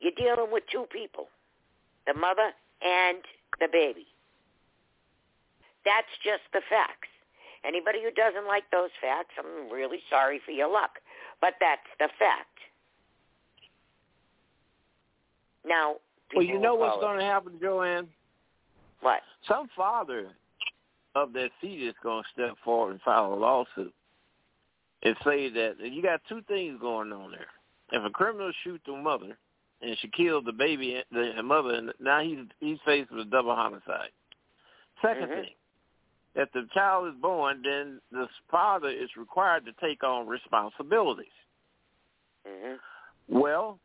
You're 0.00 0.12
dealing 0.16 0.52
with 0.52 0.64
two 0.70 0.86
people, 0.92 1.28
the 2.06 2.14
mother 2.14 2.52
and 2.82 3.18
the 3.58 3.68
baby. 3.70 4.06
That's 5.84 6.12
just 6.22 6.42
the 6.52 6.60
facts. 6.68 7.08
Anybody 7.64 8.00
who 8.02 8.10
doesn't 8.10 8.46
like 8.46 8.64
those 8.72 8.90
facts, 9.00 9.34
I'm 9.38 9.70
really 9.70 10.00
sorry 10.08 10.40
for 10.44 10.50
your 10.50 10.70
luck. 10.70 11.00
But 11.40 11.54
that's 11.60 11.88
the 11.98 12.08
fact. 12.18 12.58
Now, 15.64 15.96
well, 16.34 16.44
you 16.44 16.58
know 16.58 16.74
what's 16.74 17.00
going 17.00 17.18
to 17.18 17.24
happen, 17.24 17.58
Joanne? 17.60 18.08
What? 19.00 19.20
Some 19.48 19.68
father 19.76 20.28
of 21.14 21.32
that 21.32 21.50
fetus 21.60 21.88
is 21.88 21.94
going 22.02 22.22
to 22.22 22.28
step 22.32 22.56
forward 22.64 22.92
and 22.92 23.00
file 23.02 23.32
a 23.32 23.34
lawsuit 23.34 23.92
and 25.02 25.16
say 25.24 25.50
that 25.50 25.74
you 25.80 26.02
got 26.02 26.20
two 26.28 26.42
things 26.46 26.78
going 26.80 27.12
on 27.12 27.32
there. 27.32 27.46
If 27.92 28.04
a 28.04 28.10
criminal 28.10 28.52
shoots 28.62 28.84
the 28.86 28.96
mother 28.96 29.36
and 29.82 29.96
she 30.00 30.08
killed 30.08 30.44
the 30.44 30.52
baby, 30.52 31.02
the 31.10 31.42
mother, 31.42 31.74
and 31.74 31.92
now 31.98 32.20
he's 32.20 32.38
he's 32.60 32.78
faced 32.84 33.10
with 33.10 33.26
a 33.26 33.30
double 33.30 33.54
homicide. 33.54 34.10
2nd 35.02 35.16
mm-hmm. 35.16 35.32
thing, 35.32 35.50
if 36.34 36.52
the 36.52 36.68
child 36.74 37.08
is 37.08 37.20
born, 37.20 37.62
then 37.64 38.00
the 38.12 38.28
father 38.50 38.88
is 38.88 39.08
required 39.16 39.64
to 39.64 39.72
take 39.80 40.04
on 40.04 40.28
responsibilities. 40.28 41.26
Mm-hmm. 42.46 43.38
Well, 43.38 43.78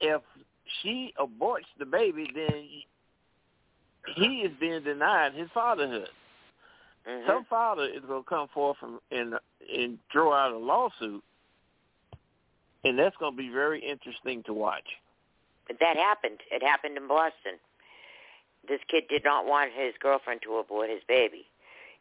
if 0.00 0.22
she 0.82 1.12
aborts 1.18 1.68
the 1.78 1.86
baby, 1.86 2.28
then 2.34 2.68
he 4.16 4.40
is 4.40 4.52
being 4.60 4.82
denied 4.82 5.34
his 5.34 5.48
fatherhood. 5.52 6.08
Mm-hmm. 7.08 7.26
Some 7.28 7.44
father 7.48 7.84
is 7.84 8.02
going 8.06 8.22
to 8.22 8.28
come 8.28 8.48
forth 8.52 8.76
and, 8.82 8.98
and 9.10 9.34
and 9.74 9.98
throw 10.12 10.32
out 10.32 10.52
a 10.52 10.58
lawsuit, 10.58 11.22
and 12.84 12.98
that's 12.98 13.16
going 13.16 13.32
to 13.32 13.36
be 13.36 13.48
very 13.48 13.80
interesting 13.80 14.42
to 14.44 14.52
watch. 14.52 14.84
But 15.66 15.76
that 15.80 15.96
happened. 15.96 16.40
It 16.50 16.62
happened 16.62 16.96
in 16.96 17.08
Boston. 17.08 17.58
This 18.68 18.80
kid 18.90 19.04
did 19.08 19.24
not 19.24 19.46
want 19.46 19.70
his 19.74 19.94
girlfriend 20.00 20.40
to 20.42 20.56
abort 20.56 20.90
his 20.90 21.02
baby, 21.08 21.46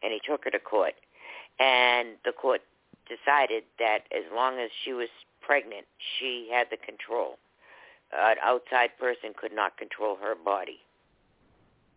and 0.03 0.11
he 0.11 0.19
took 0.27 0.43
her 0.43 0.51
to 0.51 0.59
court. 0.59 0.93
And 1.59 2.15
the 2.25 2.31
court 2.31 2.61
decided 3.07 3.63
that 3.79 3.99
as 4.11 4.23
long 4.35 4.59
as 4.59 4.69
she 4.83 4.93
was 4.93 5.09
pregnant, 5.41 5.85
she 6.17 6.49
had 6.51 6.67
the 6.71 6.77
control. 6.77 7.37
An 8.17 8.35
outside 8.43 8.89
person 8.99 9.33
could 9.37 9.53
not 9.53 9.77
control 9.77 10.17
her 10.21 10.35
body. 10.35 10.79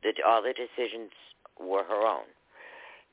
The, 0.02 0.12
all 0.26 0.42
the 0.42 0.52
decisions 0.52 1.10
were 1.58 1.84
her 1.84 2.06
own. 2.06 2.26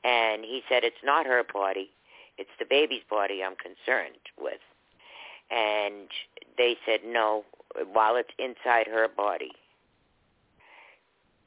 And 0.04 0.44
he 0.44 0.62
said, 0.68 0.84
it's 0.84 1.04
not 1.04 1.26
her 1.26 1.42
body. 1.52 1.90
It's 2.38 2.50
the 2.58 2.64
baby's 2.68 3.02
body 3.08 3.42
I'm 3.44 3.56
concerned 3.56 4.18
with. 4.38 4.60
And 5.50 6.08
they 6.56 6.76
said, 6.86 7.00
no, 7.04 7.44
while 7.92 8.16
it's 8.16 8.30
inside 8.38 8.86
her 8.86 9.08
body, 9.08 9.52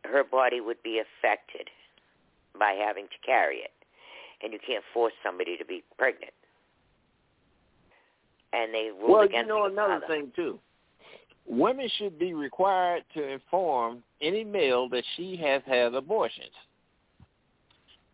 her 0.04 0.24
body 0.24 0.60
would 0.62 0.82
be 0.84 1.00
affected 1.00 1.70
by 2.58 2.72
having 2.72 3.06
to 3.06 3.26
carry 3.26 3.58
it. 3.58 3.72
And 4.44 4.52
you 4.54 4.60
can't 4.66 4.84
force 4.94 5.14
somebody 5.24 5.58
to 5.58 5.66
be 5.66 5.84
pregnant. 5.98 6.34
And 8.52 8.74
they 8.74 8.90
ruled 8.92 9.12
well, 9.12 9.22
against 9.22 9.48
you 9.48 9.54
know 9.54 9.66
another 9.66 10.00
father. 10.02 10.08
thing 10.08 10.32
too. 10.36 10.60
Women 11.48 11.90
should 11.98 12.18
be 12.18 12.34
required 12.34 13.04
to 13.16 13.28
inform 13.28 14.04
any 14.22 14.44
male 14.44 14.88
that 14.90 15.04
she 15.16 15.36
has 15.38 15.62
had 15.66 15.94
abortions. 15.94 16.54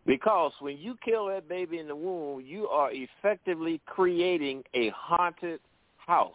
Because 0.06 0.52
when 0.60 0.78
you 0.78 0.96
kill 1.04 1.26
that 1.26 1.48
baby 1.48 1.78
in 1.78 1.86
the 1.86 1.94
womb, 1.94 2.44
you 2.44 2.66
are 2.66 2.90
effectively 2.92 3.80
creating 3.86 4.64
a 4.74 4.90
haunted 4.96 5.60
house. 5.98 6.34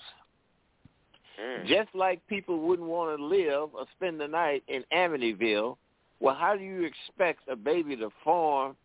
Mm. 1.41 1.67
Just 1.67 1.89
like 1.93 2.25
people 2.27 2.59
wouldn't 2.61 2.87
want 2.87 3.17
to 3.17 3.23
live 3.23 3.69
or 3.73 3.85
spend 3.97 4.19
the 4.19 4.27
night 4.27 4.63
in 4.67 4.83
Amityville, 4.93 5.75
well, 6.19 6.35
how 6.35 6.55
do 6.55 6.63
you 6.63 6.83
expect 6.83 7.41
a 7.49 7.55
baby 7.55 7.97
to 7.97 8.09
form 8.23 8.75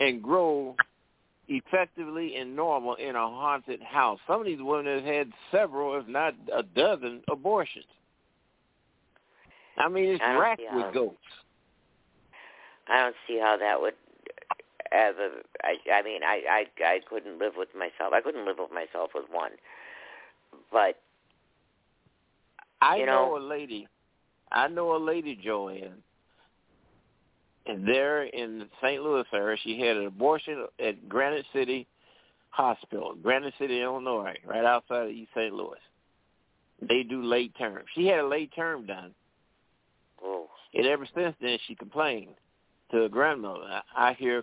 and 0.00 0.22
grow 0.22 0.76
effectively 1.48 2.36
and 2.36 2.54
normal 2.54 2.94
in 2.94 3.16
a 3.16 3.18
haunted 3.18 3.82
house? 3.82 4.18
Some 4.26 4.40
of 4.40 4.46
these 4.46 4.60
women 4.60 4.96
have 4.96 5.04
had 5.04 5.32
several, 5.50 5.98
if 5.98 6.06
not 6.06 6.34
a 6.54 6.62
dozen, 6.62 7.22
abortions. 7.30 7.84
I 9.78 9.88
mean, 9.88 10.10
it's 10.10 10.22
I 10.22 10.36
racked 10.36 10.62
how- 10.68 10.84
with 10.84 10.94
goats. 10.94 11.16
I 12.88 13.02
don't 13.02 13.16
see 13.28 13.38
how 13.38 13.56
that 13.56 13.80
would 13.80 13.94
ever. 14.90 15.30
I, 15.62 15.76
I 15.92 16.02
mean, 16.02 16.22
I, 16.24 16.42
I, 16.50 16.84
I 16.84 17.00
couldn't 17.08 17.38
live 17.38 17.52
with 17.56 17.68
myself. 17.74 18.12
I 18.12 18.20
couldn't 18.20 18.44
live 18.44 18.56
with 18.58 18.72
myself 18.72 19.10
with 19.14 19.26
one. 19.30 19.52
But 20.72 21.00
I 22.82 22.98
know, 22.98 23.04
know- 23.04 23.36
a 23.36 23.38
lady. 23.38 23.86
I 24.52 24.66
know 24.66 24.96
a 24.96 24.98
lady, 24.98 25.36
Joanne. 25.40 26.02
There 27.78 28.24
in 28.24 28.66
St. 28.82 29.02
Louis 29.02 29.24
area, 29.32 29.56
she 29.62 29.78
had 29.80 29.96
an 29.96 30.06
abortion 30.06 30.66
at 30.84 31.08
Granite 31.08 31.46
City 31.52 31.86
Hospital, 32.50 33.14
Granite 33.22 33.54
City, 33.58 33.80
Illinois, 33.82 34.34
right 34.44 34.64
outside 34.64 35.04
of 35.04 35.10
East 35.10 35.30
St. 35.34 35.52
Louis. 35.54 35.78
They 36.82 37.02
do 37.02 37.22
late 37.22 37.52
term. 37.58 37.82
She 37.94 38.06
had 38.06 38.20
a 38.20 38.26
late 38.26 38.50
term 38.54 38.86
done. 38.86 39.14
oh, 40.22 40.48
And 40.74 40.86
ever 40.86 41.06
since 41.14 41.34
then, 41.40 41.58
she 41.66 41.74
complained 41.74 42.34
to 42.90 43.02
her 43.02 43.08
grandmother. 43.08 43.64
I, 43.64 44.10
I 44.10 44.12
hear 44.14 44.42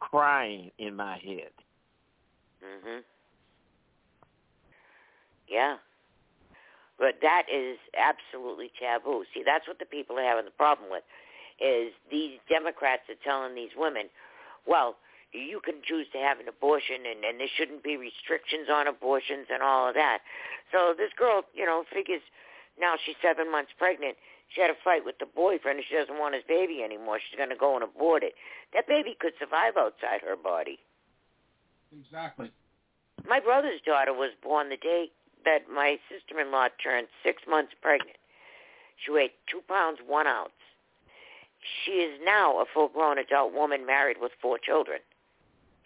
crying 0.00 0.70
in 0.78 0.96
my 0.96 1.18
head. 1.18 1.50
mhm, 2.64 3.00
yeah. 5.48 5.76
But 6.98 7.16
that 7.20 7.42
is 7.52 7.76
absolutely 7.96 8.72
taboo. 8.80 9.24
See, 9.34 9.42
that's 9.44 9.68
what 9.68 9.78
the 9.78 9.84
people 9.84 10.18
are 10.18 10.24
having 10.24 10.46
the 10.46 10.50
problem 10.50 10.90
with. 10.90 11.02
Is 11.58 11.92
these 12.10 12.38
Democrats 12.48 13.08
are 13.08 13.20
telling 13.24 13.54
these 13.54 13.72
women, 13.76 14.08
well, 14.66 14.96
you 15.32 15.60
can 15.64 15.80
choose 15.82 16.06
to 16.12 16.18
have 16.18 16.38
an 16.40 16.48
abortion 16.48 17.04
and, 17.08 17.24
and 17.24 17.40
there 17.40 17.48
shouldn't 17.56 17.82
be 17.82 17.96
restrictions 17.96 18.68
on 18.72 18.86
abortions 18.86 19.48
and 19.52 19.62
all 19.62 19.88
of 19.88 19.94
that. 19.94 20.20
So 20.72 20.94
this 20.96 21.10
girl, 21.16 21.42
you 21.54 21.64
know, 21.64 21.84
figures 21.92 22.22
now 22.78 22.94
she's 23.00 23.16
seven 23.22 23.50
months 23.50 23.72
pregnant. 23.76 24.16
She 24.54 24.60
had 24.60 24.70
a 24.70 24.78
fight 24.84 25.04
with 25.04 25.18
the 25.18 25.26
boyfriend 25.26 25.78
and 25.78 25.86
she 25.88 25.96
doesn't 25.96 26.18
want 26.18 26.34
his 26.34 26.44
baby 26.46 26.82
anymore. 26.84 27.18
She's 27.18 27.36
going 27.36 27.50
to 27.50 27.56
go 27.56 27.74
and 27.74 27.82
abort 27.82 28.22
it. 28.22 28.34
That 28.72 28.86
baby 28.86 29.16
could 29.18 29.32
survive 29.38 29.76
outside 29.76 30.20
her 30.22 30.36
body. 30.36 30.78
Exactly. 31.90 32.50
My 33.26 33.40
brother's 33.40 33.80
daughter 33.84 34.12
was 34.12 34.30
born 34.42 34.68
the 34.68 34.76
day 34.76 35.10
that 35.44 35.70
my 35.72 35.98
sister-in-law 36.10 36.68
turned 36.82 37.08
six 37.24 37.42
months 37.48 37.72
pregnant. 37.80 38.18
She 39.04 39.10
weighed 39.10 39.32
two 39.50 39.62
pounds, 39.68 39.98
one 40.06 40.26
ounce. 40.26 40.55
She 41.84 41.92
is 41.92 42.20
now 42.24 42.60
a 42.60 42.64
full-grown 42.72 43.18
adult 43.18 43.52
woman 43.52 43.86
married 43.86 44.18
with 44.20 44.32
four 44.40 44.58
children. 44.58 45.00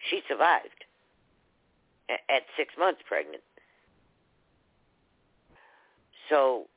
She 0.09 0.21
survived 0.27 0.85
at 2.09 2.43
six 2.57 2.73
months 2.77 3.01
pregnant. 3.07 3.43
So, 6.29 6.67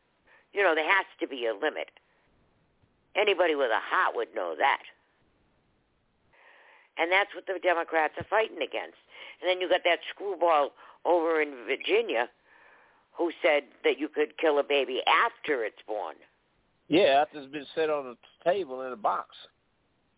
you 0.52 0.62
know, 0.62 0.74
there 0.74 0.88
has 0.88 1.06
to 1.20 1.28
be 1.28 1.46
a 1.46 1.54
limit. 1.54 1.90
Anybody 3.16 3.54
with 3.54 3.70
a 3.70 3.80
heart 3.80 4.16
would 4.16 4.34
know 4.34 4.54
that. 4.58 4.82
And 6.98 7.10
that's 7.10 7.34
what 7.34 7.46
the 7.46 7.58
Democrats 7.62 8.14
are 8.18 8.26
fighting 8.28 8.62
against. 8.62 8.98
And 9.40 9.48
then 9.48 9.60
you 9.60 9.68
got 9.68 9.82
that 9.84 10.00
screwball 10.10 10.72
over 11.04 11.40
in 11.40 11.54
Virginia 11.66 12.28
who 13.12 13.30
said 13.42 13.64
that 13.84 13.98
you 13.98 14.08
could 14.08 14.38
kill 14.38 14.58
a 14.58 14.64
baby 14.64 15.00
after 15.06 15.64
it's 15.64 15.82
born. 15.86 16.16
Yeah, 16.88 17.22
after 17.22 17.38
it's 17.38 17.52
been 17.52 17.66
set 17.74 17.90
on 17.90 18.06
a 18.06 18.48
table 18.48 18.82
in 18.82 18.92
a 18.92 18.96
box. 18.96 19.28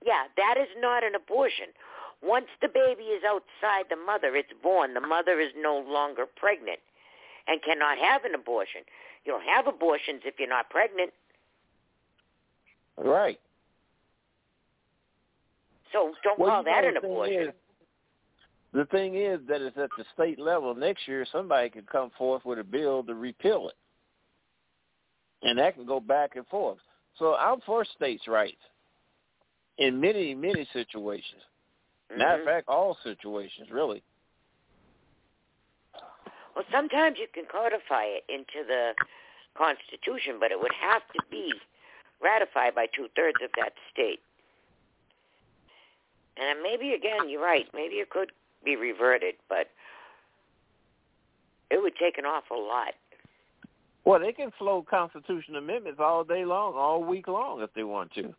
Yeah, 0.05 0.25
that 0.37 0.57
is 0.59 0.69
not 0.79 1.05
an 1.05 1.15
abortion. 1.15 1.67
Once 2.23 2.47
the 2.61 2.69
baby 2.69 3.05
is 3.05 3.23
outside 3.25 3.85
the 3.91 3.97
mother, 3.97 4.35
it's 4.35 4.53
born. 4.63 4.95
The 4.95 5.01
mother 5.01 5.41
is 5.41 5.51
no 5.57 5.85
longer 5.87 6.25
pregnant 6.27 6.81
and 7.47 7.63
cannot 7.63 7.99
have 7.99 8.25
an 8.25 8.35
abortion. 8.35 8.83
You 9.25 9.33
don't 9.33 9.45
have 9.45 9.67
abortions 9.67 10.23
if 10.25 10.35
you're 10.39 10.49
not 10.49 10.71
pregnant. 10.71 11.13
Right. 12.97 13.39
So 15.93 16.13
don't 16.23 16.39
well, 16.39 16.51
call 16.51 16.65
that 16.65 16.83
know, 16.83 16.89
an 16.89 16.95
the 16.95 17.01
thing 17.01 17.11
abortion. 17.11 17.43
Is, 17.43 17.55
the 18.73 18.85
thing 18.87 19.15
is 19.17 19.41
that 19.49 19.61
it's 19.61 19.77
at 19.77 19.91
the 19.97 20.05
state 20.15 20.39
level. 20.39 20.75
Next 20.75 21.07
year, 21.07 21.27
somebody 21.31 21.71
could 21.71 21.87
come 21.87 22.11
forth 22.19 22.45
with 22.45 22.59
a 22.59 22.65
bill 22.65 23.03
to 23.05 23.15
repeal 23.15 23.69
it, 23.69 23.77
and 25.43 25.59
that 25.59 25.75
can 25.75 25.87
go 25.87 26.01
back 26.01 26.37
and 26.37 26.47
forth. 26.49 26.79
So 27.19 27.35
I'm 27.35 27.61
for 27.61 27.85
states' 27.85 28.29
rights 28.29 28.61
in 29.79 30.01
many, 30.01 30.35
many 30.35 30.67
situations. 30.73 31.43
Matter 32.11 32.35
of 32.35 32.41
Mhm. 32.41 32.45
fact, 32.45 32.69
all 32.69 32.95
situations, 33.03 33.71
really. 33.71 34.03
Well, 36.55 36.65
sometimes 36.71 37.19
you 37.19 37.29
can 37.29 37.45
codify 37.47 38.05
it 38.05 38.25
into 38.29 38.65
the 38.65 38.95
Constitution, 39.55 40.39
but 40.39 40.51
it 40.51 40.59
would 40.59 40.73
have 40.73 41.07
to 41.13 41.21
be 41.31 41.61
ratified 42.21 42.75
by 42.75 42.87
two-thirds 42.87 43.41
of 43.43 43.53
that 43.53 43.75
state. 43.93 44.23
And 46.39 46.63
maybe, 46.63 46.95
again, 46.95 47.29
you're 47.29 47.43
right. 47.43 47.69
Maybe 47.75 47.97
it 47.97 48.11
could 48.11 48.33
be 48.65 48.77
reverted, 48.77 49.37
but 49.49 49.71
it 51.71 51.81
would 51.83 51.97
take 51.97 52.19
an 52.19 52.25
awful 52.25 52.67
lot. 52.67 52.95
Well, 54.07 54.21
they 54.21 54.33
can 54.33 54.53
float 54.57 54.87
constitutional 54.87 55.59
amendments 55.59 55.99
all 56.01 56.23
day 56.23 56.45
long, 56.45 56.75
all 56.77 57.03
week 57.03 57.27
long, 57.27 57.61
if 57.61 57.75
they 57.75 57.83
want 57.83 58.15
to. 58.15 58.33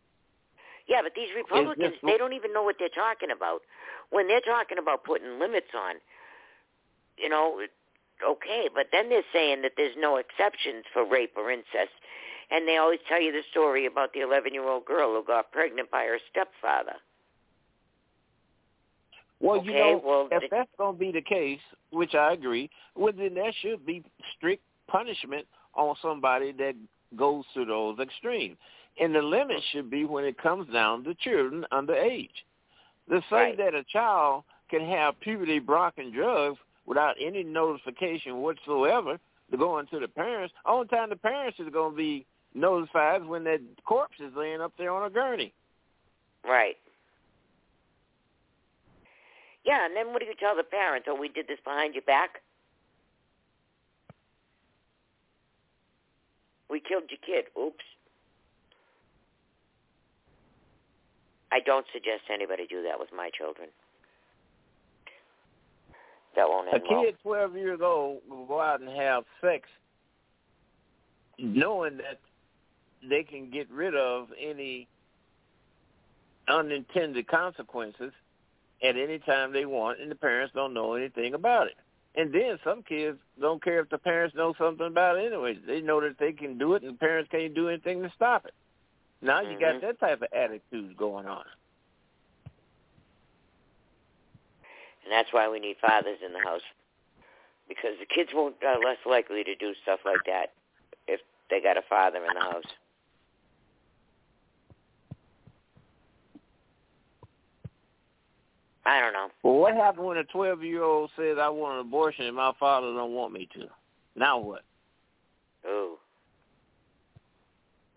Yeah, 0.88 1.02
but 1.02 1.12
these 1.14 1.28
Republicans, 1.36 1.92
just- 1.92 2.04
they 2.04 2.16
don't 2.16 2.32
even 2.32 2.54
know 2.54 2.62
what 2.62 2.78
they're 2.78 2.88
talking 2.88 3.30
about. 3.30 3.62
When 4.08 4.26
they're 4.28 4.40
talking 4.40 4.78
about 4.78 5.04
putting 5.04 5.38
limits 5.38 5.74
on, 5.74 6.00
you 7.18 7.28
know, 7.28 7.62
okay, 8.24 8.68
but 8.74 8.90
then 8.92 9.10
they're 9.10 9.26
saying 9.30 9.60
that 9.60 9.76
there's 9.76 9.94
no 9.98 10.16
exceptions 10.16 10.86
for 10.94 11.04
rape 11.04 11.36
or 11.36 11.50
incest. 11.50 11.92
And 12.50 12.66
they 12.66 12.78
always 12.78 13.00
tell 13.06 13.20
you 13.20 13.30
the 13.30 13.42
story 13.50 13.84
about 13.84 14.14
the 14.14 14.20
11-year-old 14.20 14.86
girl 14.86 15.12
who 15.12 15.22
got 15.22 15.52
pregnant 15.52 15.90
by 15.90 16.06
her 16.06 16.18
stepfather. 16.30 16.96
Well, 19.40 19.62
you 19.62 19.74
know, 19.74 19.98
well, 20.02 20.28
if 20.32 20.50
that's 20.50 20.70
going 20.78 20.94
to 20.94 20.98
be 20.98 21.12
the 21.12 21.20
case, 21.20 21.60
which 21.90 22.14
I 22.14 22.32
agree, 22.32 22.70
well, 22.94 23.12
then 23.12 23.34
there 23.34 23.52
should 23.52 23.84
be 23.84 24.02
strict 24.34 24.64
punishment 24.86 25.46
on 25.78 25.94
somebody 26.02 26.52
that 26.52 26.74
goes 27.16 27.44
to 27.54 27.64
those 27.64 27.98
extremes. 27.98 28.56
And 29.00 29.14
the 29.14 29.22
limit 29.22 29.62
should 29.70 29.88
be 29.90 30.04
when 30.04 30.24
it 30.24 30.36
comes 30.36 30.70
down 30.72 31.04
to 31.04 31.14
children 31.14 31.64
under 31.70 31.94
age. 31.94 32.44
To 33.08 33.20
say 33.30 33.36
Right. 33.36 33.56
that 33.56 33.74
a 33.74 33.84
child 33.84 34.44
can 34.68 34.84
have 34.84 35.18
puberty 35.20 35.60
blocking 35.60 36.10
drugs 36.10 36.58
without 36.84 37.16
any 37.20 37.42
notification 37.42 38.42
whatsoever 38.42 39.18
to 39.50 39.56
go 39.56 39.78
into 39.78 39.98
the 39.98 40.08
parents, 40.08 40.52
only 40.66 40.88
time 40.88 41.08
the 41.08 41.16
parents 41.16 41.58
is 41.58 41.68
going 41.70 41.92
to 41.92 41.96
be 41.96 42.26
notified 42.54 43.24
when 43.24 43.44
that 43.44 43.60
corpse 43.84 44.18
is 44.20 44.34
laying 44.34 44.60
up 44.60 44.72
there 44.76 44.90
on 44.92 45.04
a 45.04 45.10
gurney. 45.10 45.54
Right. 46.44 46.76
Yeah, 49.64 49.84
and 49.86 49.96
then 49.96 50.08
what 50.12 50.20
do 50.20 50.26
you 50.26 50.34
tell 50.34 50.56
the 50.56 50.64
parents? 50.64 51.06
Oh, 51.08 51.14
we 51.14 51.28
did 51.28 51.46
this 51.46 51.60
behind 51.64 51.94
your 51.94 52.02
back? 52.02 52.42
We 56.70 56.80
killed 56.80 57.04
your 57.10 57.18
kid. 57.24 57.50
Oops. 57.58 57.84
I 61.50 61.60
don't 61.64 61.86
suggest 61.92 62.22
anybody 62.32 62.66
do 62.68 62.82
that 62.82 62.98
with 62.98 63.08
my 63.16 63.30
children. 63.36 63.68
That 66.36 66.48
won't 66.48 66.68
A 66.68 66.74
end 66.74 66.84
well. 66.88 67.04
kid 67.04 67.16
12 67.22 67.56
years 67.56 67.80
old 67.82 68.20
will 68.28 68.46
go 68.46 68.60
out 68.60 68.80
and 68.80 68.88
have 68.90 69.24
sex 69.40 69.68
knowing 71.38 71.96
that 71.98 72.20
they 73.08 73.22
can 73.22 73.50
get 73.50 73.70
rid 73.70 73.94
of 73.94 74.28
any 74.38 74.88
unintended 76.48 77.26
consequences 77.28 78.12
at 78.82 78.96
any 78.96 79.18
time 79.20 79.52
they 79.52 79.66
want 79.66 80.00
and 80.00 80.10
the 80.10 80.14
parents 80.14 80.52
don't 80.54 80.74
know 80.74 80.94
anything 80.94 81.34
about 81.34 81.66
it. 81.68 81.76
And 82.14 82.32
then 82.32 82.58
some 82.64 82.82
kids 82.82 83.18
don't 83.40 83.62
care 83.62 83.80
if 83.80 83.90
the 83.90 83.98
parents 83.98 84.34
know 84.34 84.54
something 84.58 84.86
about 84.86 85.18
it 85.18 85.26
anyway. 85.26 85.58
They 85.66 85.80
know 85.80 86.00
that 86.00 86.18
they 86.18 86.32
can 86.32 86.58
do 86.58 86.74
it 86.74 86.82
and 86.82 86.94
the 86.94 86.98
parents 86.98 87.28
can't 87.30 87.54
do 87.54 87.68
anything 87.68 88.02
to 88.02 88.10
stop 88.14 88.44
it. 88.44 88.54
Now 89.20 89.40
you 89.40 89.58
got 89.58 89.76
Mhm. 89.76 89.80
that 89.82 90.00
type 90.00 90.22
of 90.22 90.32
attitude 90.32 90.96
going 90.96 91.26
on. 91.26 91.44
And 95.04 95.12
that's 95.12 95.32
why 95.32 95.48
we 95.48 95.58
need 95.58 95.78
fathers 95.78 96.20
in 96.22 96.32
the 96.32 96.40
house. 96.40 96.64
Because 97.68 97.98
the 97.98 98.06
kids 98.06 98.32
won't 98.34 98.62
are 98.64 98.78
less 98.78 98.98
likely 99.06 99.44
to 99.44 99.54
do 99.54 99.74
stuff 99.82 100.04
like 100.04 100.24
that 100.24 100.52
if 101.06 101.20
they 101.50 101.60
got 101.60 101.76
a 101.76 101.82
father 101.82 102.24
in 102.24 102.34
the 102.34 102.40
house. 102.40 102.64
I 108.88 109.00
don't 109.00 109.12
know. 109.12 109.28
Well, 109.42 109.56
what 109.58 109.74
happens 109.74 110.06
when 110.06 110.16
a 110.16 110.24
12-year-old 110.24 111.10
says, 111.14 111.36
I 111.38 111.50
want 111.50 111.74
an 111.74 111.80
abortion 111.80 112.24
and 112.24 112.34
my 112.34 112.52
father 112.58 112.86
don't 112.86 113.12
want 113.12 113.34
me 113.34 113.46
to? 113.52 113.66
Now 114.16 114.38
what? 114.38 114.62
Ooh. 115.66 115.98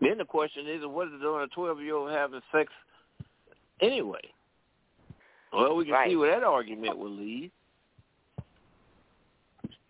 Then 0.02 0.18
the 0.18 0.26
question 0.26 0.68
is, 0.68 0.82
what 0.84 1.06
is 1.06 1.14
doing 1.22 1.48
a 1.50 1.58
12-year-old 1.58 2.10
having 2.10 2.42
sex 2.52 2.70
anyway? 3.80 4.20
Well, 5.50 5.76
we 5.76 5.84
can 5.86 5.94
Right. 5.94 6.10
see 6.10 6.16
where 6.16 6.38
that 6.38 6.44
argument 6.44 6.98
will 6.98 7.08
lead. 7.08 7.50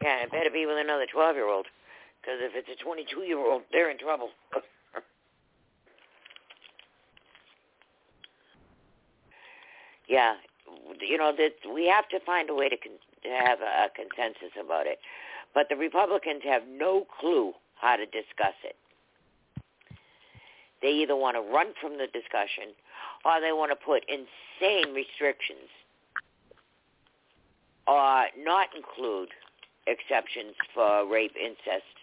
Yeah, 0.03 0.23
it 0.23 0.31
better 0.31 0.51
be 0.51 0.67
with 0.67 0.79
another 0.79 1.07
12-year-old. 1.13 1.67
Because 2.21 2.39
if 2.43 2.55
it's 2.55 2.69
a 2.69 2.77
22-year-old, 2.85 3.63
they're 3.73 3.91
in 3.91 3.99
trouble. 3.99 4.31
yeah, 10.07 10.35
you 11.09 11.19
know 11.19 11.33
that 11.37 11.55
we 11.73 11.87
have 11.89 12.09
to 12.11 12.21
find 12.25 12.51
a 12.51 12.55
way 12.55 12.69
to, 12.69 12.77
con- 12.77 13.03
to 13.25 13.29
have 13.29 13.61
a, 13.61 13.87
a 13.87 13.89
consensus 13.95 14.53
about 14.59 14.87
it. 14.87 14.99
But 15.55 15.69
the 15.69 15.77
Republicans 15.77 16.43
have 16.45 16.63
no 16.69 17.07
clue 17.21 17.53
how 17.77 17.97
to 17.97 18.07
discuss 18.07 18.57
it. 18.65 18.77
They 20.81 20.91
either 21.03 21.17
want 21.17 21.37
to 21.37 21.43
run 21.43 21.75
from 21.81 21.93
the 21.93 22.07
discussion 22.07 22.75
or 23.25 23.41
they 23.41 23.53
want 23.53 23.71
to 23.71 23.77
put 23.77 24.05
insane 24.09 24.95
restrictions 24.95 25.71
or 27.87 28.27
not 28.39 28.69
include 28.77 29.29
exceptions 29.87 30.55
for 30.75 31.07
rape, 31.11 31.35
incest, 31.39 31.95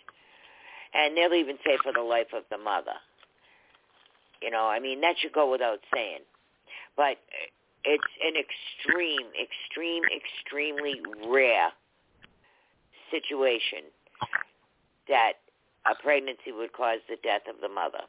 and 0.94 1.16
they'll 1.16 1.34
even 1.34 1.58
say 1.66 1.78
for 1.84 1.94
the 1.94 2.02
life 2.02 2.32
of 2.36 2.44
the 2.50 2.58
mother. 2.58 2.96
You 4.42 4.52
know, 4.52 4.68
I 4.68 4.80
mean, 4.80 5.02
that 5.02 5.16
should 5.20 5.34
go 5.34 5.52
without 5.52 5.80
saying. 5.94 6.24
But 6.96 7.18
it's 7.84 8.04
an 8.24 8.34
extreme, 8.36 9.28
extreme, 9.40 10.04
extremely 10.12 11.02
rare 11.28 11.70
situation 13.12 13.90
that 15.08 15.34
a 15.86 15.96
pregnancy 16.02 16.52
would 16.52 16.74
cause 16.74 17.00
the 17.10 17.18
death 17.24 17.44
of 17.50 17.62
the 17.62 17.70
mother. 17.70 18.04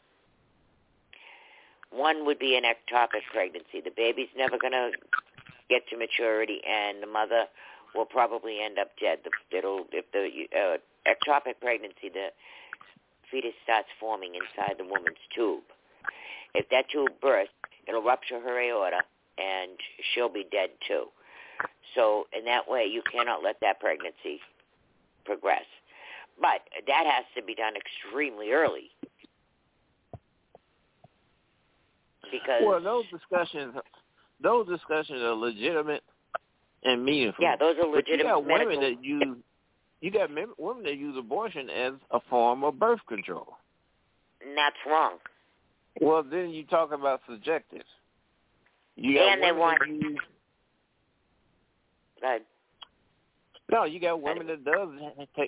One 1.90 2.26
would 2.26 2.38
be 2.38 2.56
an 2.56 2.64
ectopic 2.64 3.22
pregnancy. 3.32 3.80
The 3.82 3.90
baby's 3.96 4.28
never 4.36 4.58
going 4.58 4.72
to 4.72 4.90
get 5.68 5.88
to 5.88 5.96
maturity, 5.96 6.60
and 6.68 7.02
the 7.02 7.06
mother 7.06 7.46
will 7.94 8.04
probably 8.04 8.60
end 8.62 8.78
up 8.78 8.90
dead. 9.00 9.18
It'll, 9.50 9.86
if 9.92 10.04
the 10.12 10.46
uh, 10.56 10.78
ectopic 11.08 11.60
pregnancy, 11.60 12.08
the 12.12 12.28
fetus 13.30 13.54
starts 13.64 13.88
forming 13.98 14.34
inside 14.34 14.76
the 14.78 14.84
woman's 14.84 15.18
tube. 15.34 15.62
If 16.54 16.68
that 16.70 16.90
tube 16.90 17.12
bursts, 17.20 17.54
it'll 17.88 18.02
rupture 18.02 18.40
her 18.40 18.60
aorta, 18.60 19.02
and 19.38 19.72
she'll 20.12 20.28
be 20.28 20.46
dead 20.50 20.70
too. 20.86 21.04
So 21.94 22.26
in 22.36 22.44
that 22.44 22.68
way, 22.68 22.84
you 22.84 23.02
cannot 23.10 23.42
let 23.42 23.56
that 23.60 23.80
pregnancy 23.80 24.40
progress. 25.24 25.64
But 26.40 26.60
that 26.86 27.06
has 27.06 27.24
to 27.36 27.42
be 27.42 27.54
done 27.54 27.74
extremely 27.76 28.50
early. 28.52 28.90
Because 32.30 32.62
Well, 32.64 32.80
those 32.80 33.04
discussions, 33.10 33.74
those 34.40 34.66
discussions 34.68 35.20
are 35.20 35.34
legitimate 35.34 36.02
and 36.84 37.04
meaningful. 37.04 37.44
Yeah, 37.44 37.56
those 37.56 37.76
are 37.76 37.86
legitimate. 37.86 37.92
But 37.92 38.08
you 38.08 38.22
got 38.22 38.36
legitimate 38.36 38.40
women 38.40 38.80
medical- 38.80 38.96
that 38.96 39.04
use, 39.04 39.38
you 40.00 40.10
got 40.10 40.30
mem- 40.30 40.54
women 40.56 40.84
that 40.84 40.96
use 40.96 41.16
abortion 41.16 41.68
as 41.68 41.94
a 42.10 42.20
form 42.20 42.64
of 42.64 42.78
birth 42.78 43.04
control. 43.06 43.56
and 44.40 44.56
that's 44.56 44.76
wrong. 44.86 45.18
Well, 46.00 46.22
then 46.22 46.48
you 46.48 46.64
talk 46.64 46.92
about 46.92 47.20
subjective. 47.28 47.84
You 48.96 49.14
got 49.14 49.32
And 49.32 49.42
they 49.42 49.52
want- 49.52 49.86
use, 49.86 50.18
no, 53.70 53.84
you 53.84 54.00
got 54.00 54.20
women 54.20 54.46
that 54.48 54.64
does 54.64 54.88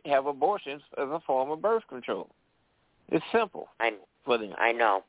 have 0.07 0.27
abortions 0.27 0.83
as 0.97 1.09
a 1.09 1.21
form 1.27 1.51
of 1.51 1.61
birth 1.61 1.87
control. 1.89 2.31
It's 3.11 3.25
simple. 3.33 3.69
I 3.81 3.93
for 4.25 4.39
them. 4.39 4.55
I 4.59 4.73
know. 4.73 5.05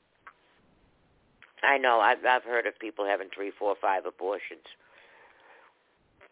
I 1.62 1.78
know. 1.78 2.00
I've 2.00 2.26
I've 2.26 2.44
heard 2.44 2.66
of 2.66 2.78
people 2.80 3.06
having 3.06 3.30
three, 3.34 3.52
four, 3.58 3.76
five 3.80 4.06
abortions. 4.06 4.66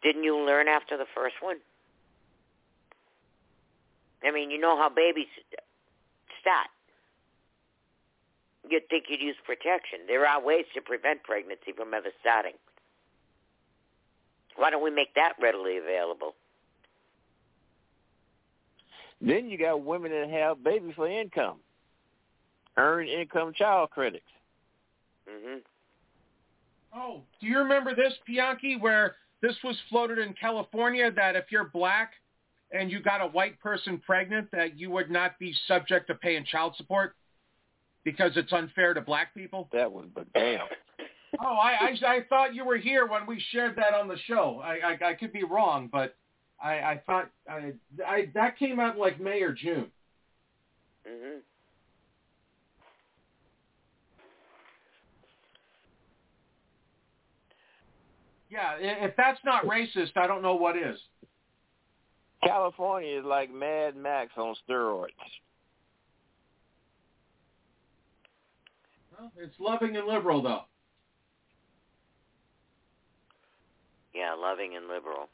Didn't 0.04 0.24
you 0.24 0.38
learn 0.38 0.68
after 0.68 0.98
the 0.98 1.06
first 1.16 1.36
one? 1.42 1.58
I 4.24 4.32
mean, 4.32 4.52
you 4.52 4.60
know 4.60 4.78
how 4.78 4.90
babies 4.90 5.28
start. 6.42 6.68
You'd 8.70 8.88
think 8.90 9.06
you'd 9.10 9.22
use 9.22 9.36
protection. 9.46 10.00
There 10.08 10.26
are 10.26 10.42
ways 10.42 10.66
to 10.76 10.82
prevent 10.82 11.24
pregnancy 11.24 11.74
from 11.76 11.94
ever 11.94 12.10
starting. 12.22 12.54
Why 14.56 14.70
don't 14.70 14.84
we 14.84 14.92
make 14.92 15.14
that 15.16 15.34
readily 15.42 15.78
available? 15.78 16.36
Then 19.20 19.50
you 19.50 19.58
got 19.58 19.84
women 19.84 20.12
that 20.12 20.30
have 20.30 20.64
babies 20.64 20.94
for 20.96 21.08
income, 21.08 21.58
earned 22.78 23.10
income 23.10 23.54
child 23.56 23.92
credits. 23.92 24.26
hmm 25.28 25.58
Oh, 26.94 27.22
do 27.40 27.48
you 27.48 27.58
remember 27.60 27.96
this, 27.96 28.14
Bianchi, 28.28 28.76
where 28.78 29.16
this 29.42 29.56
was 29.64 29.78
floated 29.90 30.18
in 30.18 30.34
California 30.34 31.10
that 31.12 31.38
if 31.38 31.46
you're 31.50 31.70
black 31.70 32.12
and 32.74 32.92
you 32.92 33.02
got 33.02 33.22
a 33.22 33.28
white 33.28 33.60
person 33.62 34.02
pregnant, 34.06 34.50
that 34.52 34.78
you 34.78 34.90
would 34.90 35.10
not 35.10 35.40
be 35.40 35.54
subject 35.68 36.08
to 36.08 36.16
paying 36.16 36.44
child 36.44 36.76
support 36.76 37.16
because 38.04 38.32
it's 38.36 38.52
unfair 38.54 38.94
to 38.94 39.02
black 39.02 39.34
people? 39.34 39.70
That 39.74 39.92
was, 39.92 40.06
but 40.14 40.32
damn. 40.34 40.68
Oh, 41.40 41.56
I, 41.56 41.96
I 42.06 42.16
I 42.16 42.20
thought 42.30 42.54
you 42.54 42.66
were 42.66 42.78
here 42.78 43.08
when 43.08 43.26
we 43.26 43.40
shared 43.52 43.76
that 43.78 43.94
on 43.94 44.08
the 44.08 44.18
show. 44.26 44.62
I 44.64 44.80
I, 45.02 45.10
I 45.10 45.14
could 45.14 45.32
be 45.34 45.44
wrong, 45.44 45.88
but 45.92 46.16
I 46.62 46.74
I 46.74 47.02
thought 47.06 47.30
I, 47.50 47.74
I 48.06 48.30
that 48.34 48.58
came 48.60 48.80
out 48.80 48.98
like 48.98 49.20
May 49.20 49.42
or 49.42 49.54
June. 49.54 49.88
hmm 51.08 51.38
Yeah, 58.50 58.72
i- 58.78 59.06
if 59.06 59.16
that's 59.16 59.40
not 59.46 59.64
racist, 59.66 60.18
I 60.18 60.28
don't 60.28 60.42
know 60.42 60.56
what 60.56 60.76
is. 60.76 61.00
California 62.44 63.20
is 63.20 63.26
like 63.26 63.50
Mad 63.54 63.96
Max 63.96 64.32
on 64.36 64.56
steroids. 64.68 65.08
Well, 69.22 69.32
it's 69.38 69.54
loving 69.60 69.96
and 69.98 70.08
liberal 70.08 70.42
though. 70.42 70.62
Yeah, 74.16 74.34
loving 74.34 74.76
and 74.76 74.88
liberal. 74.88 75.30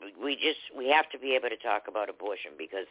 We- 0.00 0.14
We 0.18 0.36
just 0.36 0.60
we 0.74 0.88
have 0.88 1.08
to 1.10 1.18
be 1.18 1.34
able 1.34 1.50
to 1.50 1.56
talk 1.56 1.86
about 1.88 2.08
abortion 2.08 2.52
because 2.56 2.86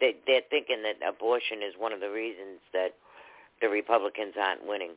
they 0.00 0.16
they're 0.26 0.42
thinking 0.50 0.82
that 0.82 0.96
abortion 1.06 1.62
is 1.62 1.74
one 1.78 1.92
of 1.92 2.00
the 2.00 2.10
reasons 2.10 2.60
that 2.72 2.94
the 3.60 3.68
Republicans 3.68 4.34
aren't 4.36 4.66
winning. 4.66 4.92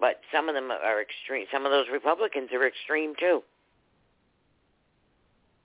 But 0.00 0.20
some 0.32 0.48
of 0.48 0.54
them 0.54 0.70
are 0.70 1.00
extreme. 1.00 1.46
Some 1.52 1.64
of 1.66 1.72
those 1.72 1.88
Republicans 1.92 2.50
are 2.52 2.66
extreme 2.66 3.14
too. 3.16 3.42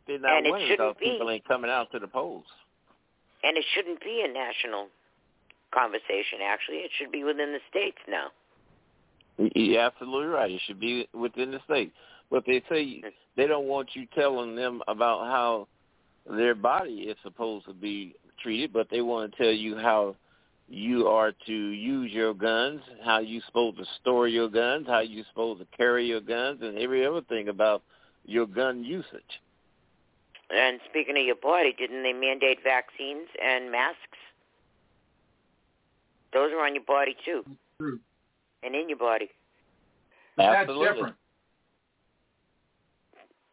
They're 0.07 0.19
not 0.19 0.37
And 0.37 0.47
it 0.47 0.51
winning 0.51 0.67
shouldn't 0.67 0.97
because 0.99 1.15
people 1.17 1.27
be. 1.27 1.33
ain't 1.33 1.45
coming 1.47 1.71
out 1.71 1.91
to 1.91 1.99
the 1.99 2.07
polls. 2.07 2.45
And 3.43 3.57
it 3.57 3.65
shouldn't 3.73 4.01
be 4.01 4.23
a 4.27 4.31
national 4.31 4.87
conversation. 5.73 6.39
Actually, 6.43 6.77
it 6.77 6.91
should 6.97 7.11
be 7.11 7.23
within 7.23 7.53
the 7.53 7.59
states 7.69 7.97
now. 8.07 8.27
You're 9.55 9.81
absolutely 9.81 10.27
right. 10.27 10.51
It 10.51 10.61
should 10.65 10.79
be 10.79 11.07
within 11.13 11.51
the 11.51 11.59
states. 11.65 11.91
But 12.29 12.43
they 12.45 12.61
say 12.69 13.01
they 13.35 13.47
don't 13.47 13.67
want 13.67 13.89
you 13.93 14.05
telling 14.13 14.55
them 14.55 14.81
about 14.87 15.25
how 15.25 15.67
their 16.29 16.55
body 16.55 17.07
is 17.09 17.17
supposed 17.23 17.65
to 17.65 17.73
be 17.73 18.15
treated, 18.41 18.71
but 18.73 18.87
they 18.89 19.01
want 19.01 19.31
to 19.31 19.37
tell 19.43 19.51
you 19.51 19.77
how 19.77 20.15
you 20.67 21.07
are 21.07 21.33
to 21.45 21.53
use 21.53 22.11
your 22.11 22.33
guns, 22.33 22.81
how 23.03 23.19
you're 23.19 23.41
supposed 23.47 23.77
to 23.77 23.85
store 23.99 24.27
your 24.27 24.47
guns, 24.47 24.87
how 24.87 25.01
you're 25.01 25.25
supposed 25.29 25.59
to 25.59 25.67
carry 25.75 26.05
your 26.05 26.21
guns, 26.21 26.59
and 26.61 26.77
every 26.77 27.05
other 27.05 27.21
thing 27.21 27.49
about 27.49 27.83
your 28.25 28.45
gun 28.45 28.83
usage. 28.83 29.41
And 30.53 30.79
speaking 30.89 31.17
of 31.17 31.23
your 31.23 31.35
body, 31.35 31.73
didn't 31.77 32.03
they 32.03 32.13
mandate 32.13 32.59
vaccines 32.63 33.27
and 33.41 33.71
masks? 33.71 34.19
Those 36.33 36.51
are 36.51 36.65
on 36.65 36.75
your 36.75 36.83
body 36.83 37.15
too, 37.25 37.43
True. 37.77 37.99
and 38.63 38.75
in 38.75 38.89
your 38.89 38.97
body. 38.97 39.29
That's 40.37 40.67
different. 40.67 41.15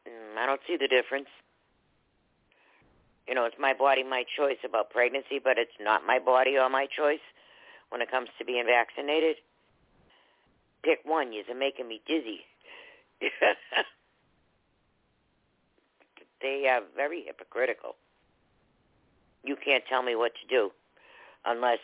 Mm, 0.06 0.38
I 0.38 0.46
don't 0.46 0.60
see 0.66 0.76
the 0.76 0.88
difference. 0.88 1.28
You 3.26 3.34
know, 3.34 3.44
it's 3.44 3.56
my 3.58 3.74
body, 3.74 4.02
my 4.04 4.24
choice 4.36 4.58
about 4.64 4.90
pregnancy, 4.90 5.38
but 5.42 5.58
it's 5.58 5.76
not 5.80 6.06
my 6.06 6.18
body 6.18 6.56
or 6.56 6.68
my 6.70 6.86
choice 6.86 7.20
when 7.90 8.00
it 8.00 8.10
comes 8.10 8.28
to 8.38 8.44
being 8.44 8.64
vaccinated. 8.66 9.36
Pick 10.82 11.00
one. 11.04 11.32
You're 11.32 11.54
making 11.54 11.88
me 11.88 12.00
dizzy. 12.06 12.40
they 16.40 16.66
are 16.68 16.80
very 16.94 17.24
hypocritical. 17.26 17.96
You 19.44 19.56
can't 19.56 19.84
tell 19.88 20.02
me 20.02 20.14
what 20.14 20.32
to 20.42 20.46
do 20.48 20.70
unless 21.46 21.78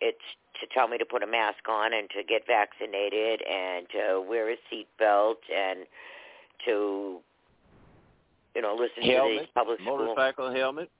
it's 0.00 0.18
to 0.60 0.66
tell 0.72 0.88
me 0.88 0.98
to 0.98 1.04
put 1.04 1.22
a 1.22 1.26
mask 1.26 1.68
on 1.68 1.92
and 1.92 2.08
to 2.10 2.22
get 2.22 2.46
vaccinated 2.46 3.42
and 3.42 3.86
to 3.90 4.24
wear 4.26 4.50
a 4.50 4.56
seat 4.70 4.86
belt 4.98 5.38
and 5.54 5.80
to 6.64 7.18
you 8.54 8.62
know 8.62 8.74
listen 8.74 9.02
to 9.02 9.14
Helmet, 9.14 9.40
these 9.40 9.48
public 9.54 9.80
school. 9.80 9.98
Motorcycle 9.98 10.52
helmet. 10.54 10.90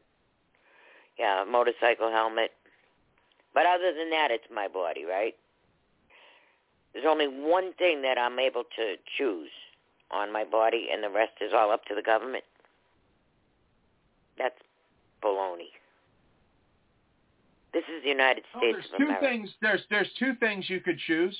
yeah 1.19 1.45
motorcycle 1.49 2.11
helmet. 2.11 2.51
But 3.55 3.65
other 3.65 3.95
than 3.97 4.11
that 4.11 4.31
it's 4.31 4.45
my 4.55 4.69
body 4.69 5.05
right? 5.05 5.35
There's 6.93 7.07
only 7.09 7.27
one 7.29 7.73
thing 7.75 8.03
that 8.03 8.19
i'm 8.19 8.39
able 8.39 8.65
to 8.77 8.97
choose 9.19 9.51
on 10.11 10.33
my 10.33 10.45
body 10.45 10.89
and 10.93 11.03
the 11.03 11.11
rest 11.11 11.33
is 11.41 11.53
all 11.55 11.71
up 11.71 11.85
to 11.87 11.95
the 11.95 12.03
government 12.03 12.45
that's 14.39 14.55
baloney 15.23 15.71
this 17.73 17.85
is 17.95 18.03
the 18.03 18.09
united 18.11 18.45
Oh, 18.55 18.59
states 18.61 18.89
there's 18.99 19.01
two 19.21 19.27
things. 19.27 19.51
There's 19.61 19.81
there's 19.91 20.09
two 20.19 20.35
things 20.37 20.69
you 20.71 20.81
could 20.81 20.99
choose. 21.07 21.37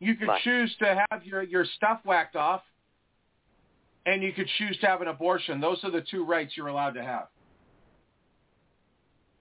You 0.00 0.14
could 0.16 0.28
What? 0.28 0.40
choose 0.42 0.74
to 0.80 1.04
have 1.10 1.24
your 1.24 1.42
your 1.42 1.64
stuff 1.76 2.00
whacked 2.04 2.34
off, 2.34 2.62
and 4.04 4.20
you 4.22 4.32
could 4.32 4.48
choose 4.58 4.76
to 4.80 4.86
have 4.86 5.02
an 5.02 5.08
abortion. 5.08 5.60
Those 5.60 5.78
are 5.84 5.90
the 5.92 6.00
two 6.00 6.24
rights 6.24 6.54
you're 6.56 6.66
allowed 6.68 6.94
to 6.94 7.04
have. 7.04 7.28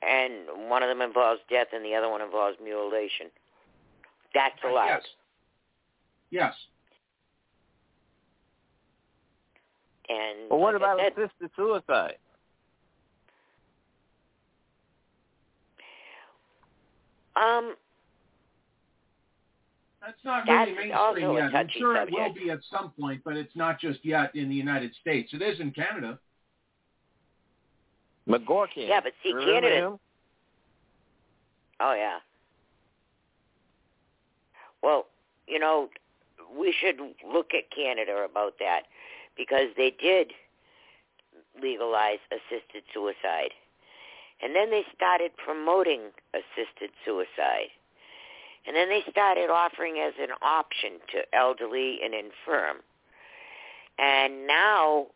and 0.03 0.69
one 0.69 0.83
of 0.83 0.89
them 0.89 1.01
involves 1.01 1.41
death 1.49 1.67
and 1.73 1.83
the 1.83 1.95
other 1.95 2.09
one 2.09 2.21
involves 2.21 2.57
mutilation 2.63 3.27
that's 4.35 4.59
allowed 4.63 4.85
Yes. 4.87 5.03
Yes. 6.29 6.53
And 10.09 10.49
But 10.49 10.57
what 10.57 10.73
like 10.73 10.81
about 10.81 10.99
said, 10.99 11.13
assisted 11.13 11.49
suicide? 11.55 12.17
um 17.35 17.75
That's 20.01 20.17
not 20.23 20.43
That's 20.47 20.69
really 20.71 20.91
also 20.91 21.19
mainstream 21.19 21.35
yet. 21.37 21.43
I'm 21.45 21.51
touchy 21.67 21.79
sure 21.79 21.95
it 21.97 22.11
will 22.11 22.33
be 22.33 22.49
at 22.51 22.59
some 22.71 22.91
point, 22.99 23.21
but 23.25 23.35
it's 23.35 23.55
not 23.55 23.79
just 23.79 23.99
yet 24.05 24.35
in 24.35 24.49
the 24.49 24.55
United 24.55 24.93
States. 25.01 25.33
It 25.33 25.41
is 25.41 25.59
in 25.59 25.71
Canada. 25.71 26.19
Kevorkian. 28.27 28.87
Yeah, 28.87 29.01
but 29.01 29.13
see, 29.23 29.33
Remember 29.33 29.61
Canada- 29.61 29.87
him? 29.93 29.99
Oh 31.79 31.93
yeah. 31.93 32.19
Well, 34.81 35.07
you 35.47 35.59
know, 35.59 35.89
we 36.55 36.71
should 36.79 36.99
look 37.27 37.53
at 37.53 37.69
Canada 37.71 38.25
about 38.29 38.53
that 38.59 38.83
because 39.37 39.69
they 39.77 39.93
did 40.01 40.31
legalize 41.61 42.19
assisted 42.31 42.83
suicide. 42.93 43.51
And 44.41 44.55
then 44.55 44.69
they 44.69 44.83
started 44.93 45.31
promoting 45.37 46.11
assisted 46.33 46.91
suicide. 47.05 47.71
And 48.67 48.75
then 48.75 48.89
they 48.89 49.03
started 49.09 49.49
offering 49.49 49.97
as 49.99 50.13
an 50.19 50.35
option 50.41 50.99
to 51.13 51.35
elderly 51.35 51.99
and 52.03 52.13
infirm. 52.13 52.77
And 53.97 54.47
now 54.47 55.07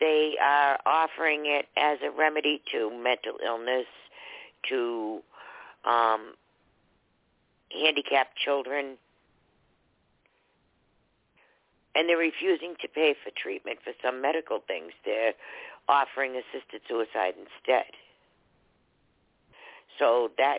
they 0.00 0.36
are 0.40 0.78
offering 0.86 1.42
it 1.46 1.66
as 1.76 1.98
a 2.04 2.10
remedy 2.10 2.62
to 2.72 2.90
mental 2.90 3.34
illness, 3.44 3.86
to 4.68 5.20
um, 5.84 6.34
handicapped 7.70 8.36
children, 8.36 8.96
and 11.94 12.08
they're 12.08 12.16
refusing 12.16 12.74
to 12.80 12.88
pay 12.88 13.14
for 13.22 13.30
treatment 13.36 13.78
for 13.82 13.92
some 14.02 14.20
medical 14.20 14.60
things. 14.66 14.92
They're 15.04 15.34
offering 15.88 16.32
assisted 16.32 16.82
suicide 16.88 17.34
instead. 17.36 17.90
So 19.98 20.30
that 20.38 20.58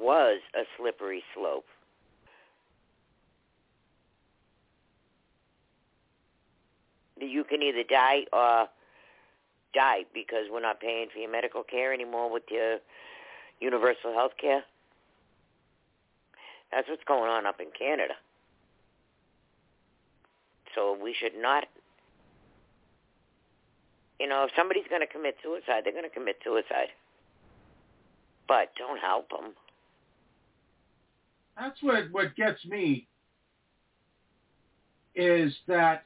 was 0.00 0.40
a 0.54 0.62
slippery 0.76 1.22
slope. 1.34 1.66
You 7.20 7.44
can 7.44 7.62
either 7.62 7.84
die 7.88 8.24
or 8.32 8.66
die 9.72 10.04
because 10.12 10.46
we're 10.50 10.60
not 10.60 10.80
paying 10.80 11.08
for 11.12 11.20
your 11.20 11.30
medical 11.30 11.62
care 11.62 11.92
anymore 11.92 12.30
with 12.30 12.42
your 12.50 12.78
universal 13.60 14.12
health 14.12 14.32
care. 14.40 14.64
That's 16.72 16.88
what's 16.88 17.04
going 17.04 17.30
on 17.30 17.46
up 17.46 17.60
in 17.60 17.68
Canada. 17.78 18.14
So 20.74 20.96
we 21.02 21.14
should 21.18 21.40
not, 21.40 21.64
you 24.18 24.28
know, 24.28 24.44
if 24.44 24.50
somebody's 24.56 24.86
going 24.88 25.00
to 25.00 25.06
commit 25.06 25.36
suicide, 25.42 25.82
they're 25.84 25.92
going 25.92 26.04
to 26.04 26.10
commit 26.10 26.36
suicide. 26.44 26.88
But 28.48 28.70
don't 28.76 28.98
help 28.98 29.30
them. 29.30 29.52
That's 31.56 31.82
what 31.82 32.10
what 32.10 32.34
gets 32.34 32.64
me 32.64 33.06
is 35.14 35.54
that 35.68 36.04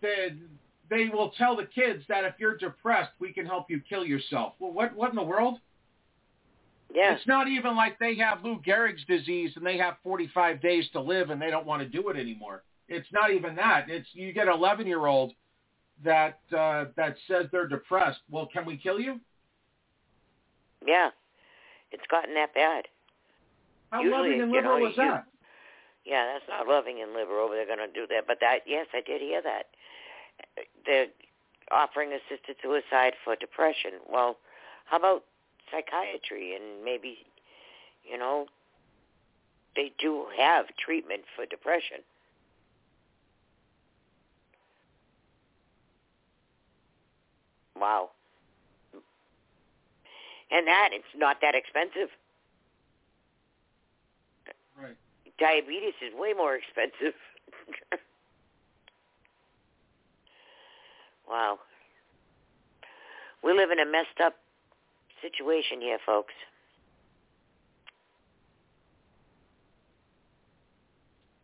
they 0.00 0.32
they 0.88 1.08
will 1.12 1.30
tell 1.36 1.56
the 1.56 1.66
kids 1.66 2.04
that 2.08 2.24
if 2.24 2.34
you're 2.38 2.56
depressed, 2.56 3.10
we 3.18 3.32
can 3.32 3.44
help 3.44 3.70
you 3.70 3.80
kill 3.88 4.04
yourself. 4.04 4.54
Well, 4.58 4.72
what 4.72 4.94
what 4.94 5.10
in 5.10 5.16
the 5.16 5.22
world? 5.22 5.58
Yeah. 6.94 7.14
It's 7.14 7.26
not 7.26 7.48
even 7.48 7.76
like 7.76 7.98
they 7.98 8.16
have 8.16 8.44
Lou 8.44 8.60
Gehrig's 8.60 9.04
disease 9.06 9.52
and 9.56 9.66
they 9.66 9.76
have 9.76 9.96
45 10.02 10.62
days 10.62 10.86
to 10.92 11.00
live 11.00 11.30
and 11.30 11.42
they 11.42 11.50
don't 11.50 11.66
want 11.66 11.82
to 11.82 11.88
do 11.88 12.08
it 12.08 12.16
anymore. 12.16 12.62
It's 12.88 13.08
not 13.12 13.32
even 13.32 13.56
that. 13.56 13.88
It's 13.88 14.08
you 14.12 14.32
get 14.32 14.48
an 14.48 14.54
11 14.54 14.86
year 14.86 15.06
old 15.06 15.32
that 16.04 16.38
uh, 16.56 16.86
that 16.96 17.16
says 17.26 17.46
they're 17.52 17.66
depressed. 17.68 18.20
Well, 18.30 18.48
can 18.52 18.64
we 18.64 18.76
kill 18.76 19.00
you? 19.00 19.20
Yeah, 20.86 21.10
it's 21.90 22.06
gotten 22.10 22.34
that 22.34 22.54
bad. 22.54 22.84
How 23.90 24.02
Usually, 24.02 24.18
loving 24.18 24.42
and 24.42 24.52
you 24.52 24.62
know, 24.62 24.74
liberal 24.74 24.90
is 24.90 24.96
you- 24.96 25.04
that? 25.04 25.24
Yeah, 26.04 26.24
that's 26.32 26.44
not 26.48 26.68
loving 26.68 27.02
and 27.02 27.14
liberal. 27.14 27.48
They're 27.48 27.66
going 27.66 27.80
to 27.80 27.92
do 27.92 28.06
that. 28.14 28.28
But 28.28 28.38
that, 28.40 28.60
yes, 28.64 28.86
I 28.94 29.00
did 29.00 29.20
hear 29.20 29.42
that. 29.42 29.66
They're 30.86 31.08
offering 31.72 32.12
assisted 32.12 32.54
suicide 32.62 33.14
for 33.24 33.34
depression. 33.34 33.92
Well, 34.08 34.36
how 34.84 34.98
about 34.98 35.24
psychiatry 35.68 36.54
and 36.54 36.84
maybe, 36.84 37.18
you 38.08 38.16
know, 38.16 38.46
they 39.74 39.90
do 39.98 40.26
have 40.38 40.66
treatment 40.78 41.22
for 41.34 41.44
depression. 41.44 41.98
Wow. 47.78 48.10
And 50.50 50.66
that, 50.66 50.90
it's 50.92 51.04
not 51.16 51.38
that 51.42 51.54
expensive. 51.54 52.08
Right. 54.80 54.96
Diabetes 55.38 55.94
is 56.00 56.12
way 56.14 56.32
more 56.32 56.56
expensive. 56.56 57.14
wow. 61.28 61.58
We 63.42 63.52
live 63.52 63.70
in 63.70 63.80
a 63.80 63.86
messed 63.86 64.20
up 64.24 64.34
situation 65.20 65.80
here, 65.80 65.98
folks. 66.04 66.34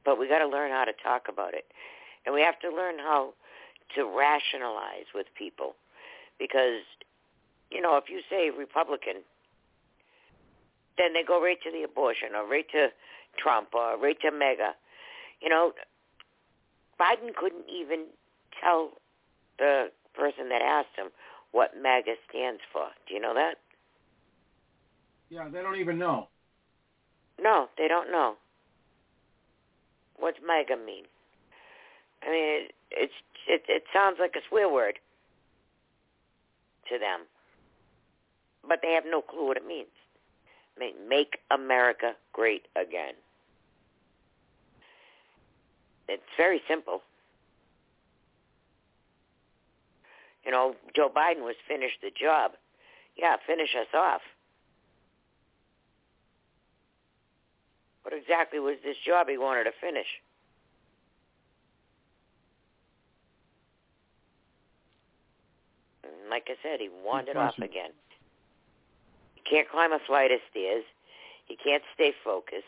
But 0.04 0.18
we 0.18 0.28
got 0.28 0.38
to 0.38 0.48
learn 0.48 0.70
how 0.70 0.84
to 0.84 0.92
talk 1.02 1.26
about 1.28 1.54
it. 1.54 1.64
And 2.26 2.34
we 2.34 2.42
have 2.42 2.58
to 2.60 2.70
learn 2.70 2.98
how 2.98 3.34
to 3.96 4.04
rationalize 4.04 5.06
with 5.14 5.26
people. 5.36 5.74
Because, 6.38 6.82
you 7.70 7.80
know, 7.80 7.96
if 7.96 8.04
you 8.08 8.20
say 8.28 8.50
Republican, 8.50 9.22
then 10.98 11.12
they 11.14 11.22
go 11.26 11.42
right 11.42 11.58
to 11.62 11.70
the 11.70 11.82
abortion 11.82 12.34
or 12.34 12.46
right 12.48 12.66
to 12.72 12.88
Trump 13.38 13.68
or 13.74 13.98
right 13.98 14.20
to 14.20 14.30
MAGA. 14.30 14.74
You 15.40 15.48
know, 15.48 15.72
Biden 17.00 17.34
couldn't 17.34 17.66
even 17.72 18.06
tell 18.62 18.90
the 19.58 19.90
person 20.14 20.48
that 20.50 20.62
asked 20.62 20.96
him 20.96 21.08
what 21.52 21.72
MAGA 21.80 22.14
stands 22.28 22.60
for. 22.72 22.86
Do 23.08 23.14
you 23.14 23.20
know 23.20 23.34
that? 23.34 23.56
Yeah, 25.30 25.48
they 25.48 25.62
don't 25.62 25.76
even 25.76 25.98
know. 25.98 26.28
No, 27.40 27.68
they 27.78 27.88
don't 27.88 28.10
know. 28.10 28.36
What's 30.18 30.38
MAGA 30.46 30.76
mean? 30.76 31.04
I 32.22 32.30
mean, 32.30 32.44
it, 32.44 32.72
it's 32.90 33.12
it, 33.48 33.62
it 33.68 33.84
sounds 33.92 34.18
like 34.20 34.34
a 34.36 34.42
swear 34.48 34.68
word 34.68 34.98
to 36.88 36.98
them, 36.98 37.20
but 38.68 38.80
they 38.82 38.92
have 38.92 39.04
no 39.06 39.20
clue 39.20 39.46
what 39.46 39.56
it 39.56 39.66
means. 39.66 39.88
Make 41.08 41.38
America 41.50 42.12
great 42.32 42.66
again. 42.76 43.14
It's 46.08 46.22
very 46.36 46.60
simple. 46.68 47.02
You 50.44 50.50
know, 50.50 50.74
Joe 50.94 51.08
Biden 51.08 51.42
was 51.42 51.54
finish 51.68 51.92
the 52.02 52.10
job. 52.10 52.52
Yeah, 53.16 53.36
finish 53.46 53.70
us 53.78 53.86
off. 53.94 54.22
What 58.02 58.14
exactly 58.14 58.58
was 58.58 58.76
this 58.82 58.96
job 59.06 59.28
he 59.28 59.38
wanted 59.38 59.64
to 59.64 59.72
finish? 59.80 60.06
And 66.22 66.30
like 66.30 66.46
I 66.46 66.54
said, 66.62 66.78
he 66.78 66.88
wandered 67.04 67.36
off 67.36 67.58
again. 67.58 67.90
He 69.34 69.42
can't 69.42 69.68
climb 69.68 69.92
a 69.92 69.98
flight 70.06 70.30
of 70.30 70.38
stairs. 70.50 70.84
He 71.46 71.56
can't 71.56 71.82
stay 71.94 72.12
focused. 72.24 72.64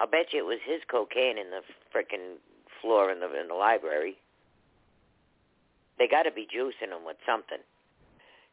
I'll 0.00 0.08
bet 0.08 0.32
you 0.32 0.40
it 0.40 0.46
was 0.46 0.58
his 0.66 0.80
cocaine 0.90 1.38
in 1.38 1.50
the 1.50 1.62
frickin' 1.94 2.36
floor 2.80 3.12
in 3.12 3.20
the 3.20 3.26
in 3.40 3.48
the 3.48 3.54
library. 3.54 4.16
They 5.98 6.08
got 6.08 6.22
to 6.24 6.32
be 6.32 6.48
juicing 6.48 6.90
him 6.90 7.04
with 7.06 7.18
something 7.26 7.60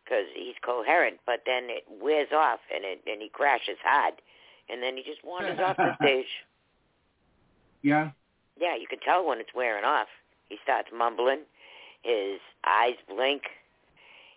because 0.04 0.26
he's 0.36 0.56
coherent, 0.64 1.18
but 1.26 1.42
then 1.46 1.70
it 1.70 1.84
wears 1.90 2.30
off 2.36 2.60
and 2.74 2.86
it 2.86 3.02
and 3.08 3.22
he 3.22 3.30
crashes 3.30 3.78
hard, 3.84 4.16
and 4.70 4.84
then 4.84 4.98
he 4.98 5.04
just 5.04 5.24
wanders 5.24 5.60
off 5.60 5.78
the 5.78 5.96
stage. 6.02 6.28
Yeah. 7.82 8.12
Yeah, 8.60 8.76
you 8.76 8.88
can 8.88 9.00
tell 9.00 9.26
when 9.26 9.40
it's 9.40 9.56
wearing 9.56 9.86
off. 9.86 10.08
He 10.50 10.58
starts 10.64 10.90
mumbling. 10.94 11.42
His 12.08 12.40
eyes 12.66 12.96
blink. 13.10 13.44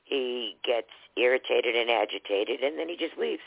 He 0.04 0.56
gets 0.64 0.90
irritated 1.16 1.76
and 1.76 1.88
agitated, 1.88 2.62
and 2.62 2.76
then 2.76 2.88
he 2.88 2.96
just 2.96 3.16
leaves. 3.16 3.42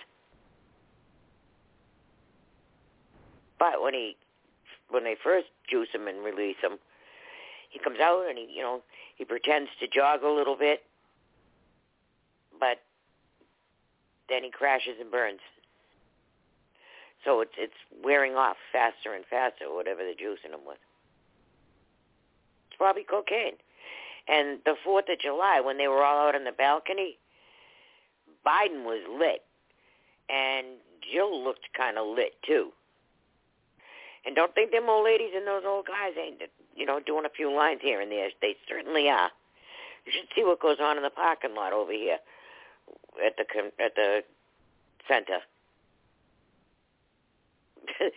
But 3.60 3.82
when 3.82 3.94
he, 3.94 4.16
when 4.90 5.04
they 5.04 5.18
first 5.22 5.48
juice 5.70 5.90
him 5.94 6.08
and 6.08 6.24
release 6.24 6.56
him, 6.64 6.80
he 7.70 7.80
comes 7.80 8.00
out 8.00 8.26
and 8.30 8.38
he, 8.38 8.48
you 8.50 8.62
know, 8.62 8.82
he 9.18 9.26
pretends 9.26 9.70
to 9.82 9.88
jog 9.90 10.24
a 10.24 10.30
little 10.30 10.56
bit, 10.56 10.84
but 12.58 12.78
then 14.30 14.44
he 14.44 14.52
crashes 14.52 14.96
and 15.02 15.12
burns. 15.12 15.42
So 17.26 17.42
it's 17.42 17.54
it's 17.58 17.74
wearing 18.04 18.36
off 18.36 18.56
faster 18.72 19.14
and 19.14 19.26
faster, 19.26 19.66
whatever 19.74 20.00
they're 20.00 20.14
juicing 20.14 20.54
him 20.54 20.66
with. 20.66 20.78
It's 22.70 22.78
probably 22.78 23.04
cocaine. 23.04 23.56
And 24.28 24.60
the 24.66 24.76
Fourth 24.84 25.06
of 25.10 25.20
July, 25.20 25.60
when 25.60 25.78
they 25.78 25.88
were 25.88 26.04
all 26.04 26.28
out 26.28 26.36
on 26.36 26.46
the 26.46 26.52
balcony, 26.52 27.18
Biden 28.46 28.84
was 28.86 29.02
lit, 29.10 29.44
and 30.30 30.78
Jill 31.12 31.44
looked 31.44 31.68
kind 31.76 31.98
of 31.98 32.08
lit 32.08 32.34
too. 32.46 32.72
And 34.26 34.36
don't 34.36 34.56
think 34.56 34.72
them 34.72 34.90
old 34.90 35.04
ladies 35.04 35.32
and 35.36 35.46
those 35.46 35.64
old 35.66 35.86
guys 35.86 36.14
ain't, 36.18 36.42
you 36.76 36.86
know, 36.86 37.00
doing 37.00 37.26
a 37.26 37.30
few 37.30 37.54
lines 37.54 37.82
here 37.82 38.00
and 38.00 38.12
there. 38.12 38.30
They 38.42 38.56
certainly 38.68 39.10
are. 39.10 39.30
You 40.06 40.14
should 40.14 40.30
see 40.36 40.44
what 40.44 40.62
goes 40.62 40.78
on 40.82 40.98
in 40.98 41.04
the 41.04 41.10
parking 41.10 41.56
lot 41.56 41.74
over 41.74 41.92
here 41.92 42.18
at 43.26 43.36
the 43.38 43.44
at 43.84 43.96
the 43.96 44.24
center. 45.08 45.40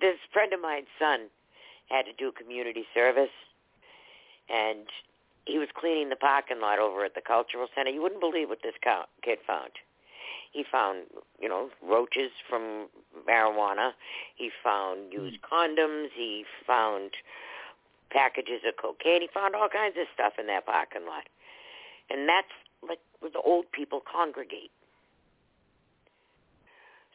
this 0.00 0.16
friend 0.32 0.52
of 0.52 0.60
mine's 0.60 0.86
son 0.98 1.28
had 1.88 2.04
to 2.06 2.12
do 2.12 2.32
community 2.32 2.84
service, 2.94 3.30
and 4.48 4.86
he 5.48 5.58
was 5.58 5.68
cleaning 5.74 6.10
the 6.10 6.16
parking 6.16 6.60
lot 6.60 6.78
over 6.78 7.04
at 7.04 7.14
the 7.14 7.22
cultural 7.22 7.66
center. 7.74 7.90
You 7.90 8.02
wouldn't 8.02 8.20
believe 8.20 8.50
what 8.50 8.60
this 8.62 8.74
kid 9.24 9.38
found. 9.46 9.72
He 10.52 10.64
found, 10.70 11.04
you 11.40 11.48
know, 11.48 11.70
roaches 11.82 12.30
from 12.48 12.88
marijuana. 13.28 13.92
He 14.36 14.50
found 14.62 15.12
used 15.12 15.40
mm-hmm. 15.40 15.80
condoms. 15.80 16.08
He 16.14 16.44
found 16.66 17.12
packages 18.10 18.60
of 18.66 18.76
cocaine. 18.76 19.22
He 19.22 19.28
found 19.32 19.54
all 19.54 19.68
kinds 19.68 19.96
of 19.98 20.06
stuff 20.12 20.34
in 20.38 20.46
that 20.48 20.66
parking 20.66 21.06
lot. 21.06 21.24
And 22.10 22.28
that's 22.28 22.52
like 22.86 23.00
where 23.20 23.30
the 23.30 23.40
old 23.40 23.72
people 23.72 24.00
congregate. 24.00 24.70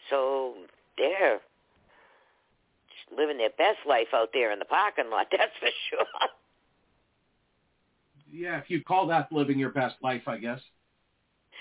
So 0.10 0.56
they're 0.98 1.40
just 2.90 3.18
living 3.18 3.38
their 3.38 3.54
best 3.58 3.86
life 3.88 4.14
out 4.14 4.30
there 4.34 4.52
in 4.52 4.60
the 4.60 4.66
parking 4.66 5.10
lot, 5.10 5.28
that's 5.32 5.54
for 5.60 5.70
sure. 5.90 6.06
Yeah, 8.34 8.58
if 8.58 8.68
you 8.70 8.84
call 8.84 9.06
that 9.08 9.32
living 9.32 9.60
your 9.60 9.70
best 9.70 9.96
life, 10.02 10.24
I 10.28 10.38
guess. 10.38 10.60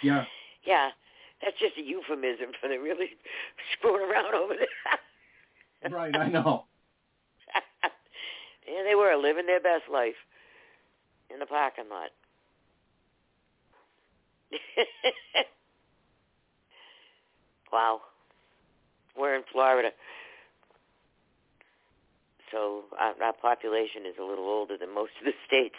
Yeah. 0.02 0.24
Yeah, 0.64 0.88
that's 1.42 1.58
just 1.58 1.76
a 1.76 1.82
euphemism 1.82 2.52
for 2.60 2.68
the 2.68 2.78
really 2.78 3.10
screwing 3.76 4.10
around 4.10 4.34
over 4.34 4.54
there. 4.54 4.66
Right, 5.90 6.16
I 6.16 6.28
know. 6.28 6.66
yeah, 8.68 8.84
they 8.88 8.94
were 8.94 9.16
living 9.16 9.46
their 9.46 9.60
best 9.60 9.82
life. 9.92 10.14
in 11.28 11.40
the 11.40 11.46
parking 11.46 11.86
lot. 11.90 12.10
wow. 17.72 18.00
We're 19.18 19.34
in 19.34 19.42
Florida. 19.50 19.90
So 22.52 22.84
our, 22.96 23.14
our 23.20 23.32
population 23.32 24.06
is 24.06 24.14
a 24.20 24.24
little 24.24 24.46
older 24.46 24.76
than 24.78 24.94
most 24.94 25.10
of 25.18 25.24
the 25.24 25.32
states. 25.48 25.74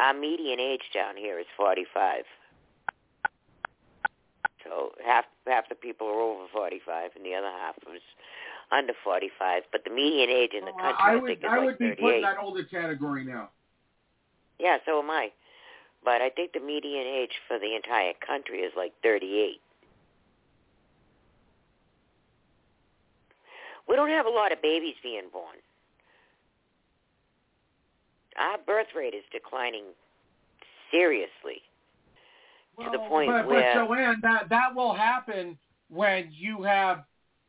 Our 0.00 0.14
median 0.14 0.60
age 0.60 0.82
down 0.92 1.16
here 1.16 1.38
is 1.38 1.46
45. 1.56 2.24
So 4.64 4.92
half 5.04 5.24
half 5.46 5.68
the 5.68 5.74
people 5.74 6.06
are 6.06 6.20
over 6.20 6.46
45, 6.52 7.10
and 7.16 7.24
the 7.24 7.34
other 7.34 7.50
half 7.50 7.76
is 7.94 8.02
under 8.72 8.94
45. 9.04 9.62
But 9.70 9.84
the 9.84 9.90
median 9.90 10.30
age 10.30 10.52
in 10.52 10.64
the 10.64 10.72
oh, 10.72 10.80
country, 10.80 11.04
I 11.04 11.12
I, 11.12 11.16
would 11.16 11.28
think, 11.28 11.38
is 11.40 11.44
I 11.48 11.56
like 11.58 11.64
would 11.66 11.78
be 11.78 11.88
38. 11.90 12.00
put 12.00 12.14
in 12.14 12.22
that 12.22 12.36
older 12.42 12.64
category 12.64 13.24
now. 13.24 13.50
Yeah, 14.58 14.78
so 14.86 15.00
am 15.00 15.10
I. 15.10 15.30
But 16.04 16.20
I 16.20 16.30
think 16.30 16.52
the 16.52 16.60
median 16.60 17.06
age 17.06 17.32
for 17.48 17.58
the 17.58 17.74
entire 17.74 18.12
country 18.26 18.60
is 18.60 18.72
like 18.76 18.92
38. 19.02 19.60
We 23.88 23.96
don't 23.96 24.10
have 24.10 24.26
a 24.26 24.30
lot 24.30 24.52
of 24.52 24.62
babies 24.62 24.94
being 25.02 25.28
born. 25.32 25.56
Our 28.38 28.58
birth 28.66 28.88
rate 28.96 29.14
is 29.14 29.24
declining 29.32 29.84
seriously 30.90 31.62
to 32.78 32.90
the 32.90 32.98
point 33.08 33.30
but, 33.30 33.46
where 33.46 33.74
but 33.74 33.86
Joanne, 33.86 34.20
that 34.22 34.48
that 34.50 34.74
will 34.74 34.94
happen 34.94 35.56
when 35.88 36.28
you 36.32 36.62
have 36.62 37.04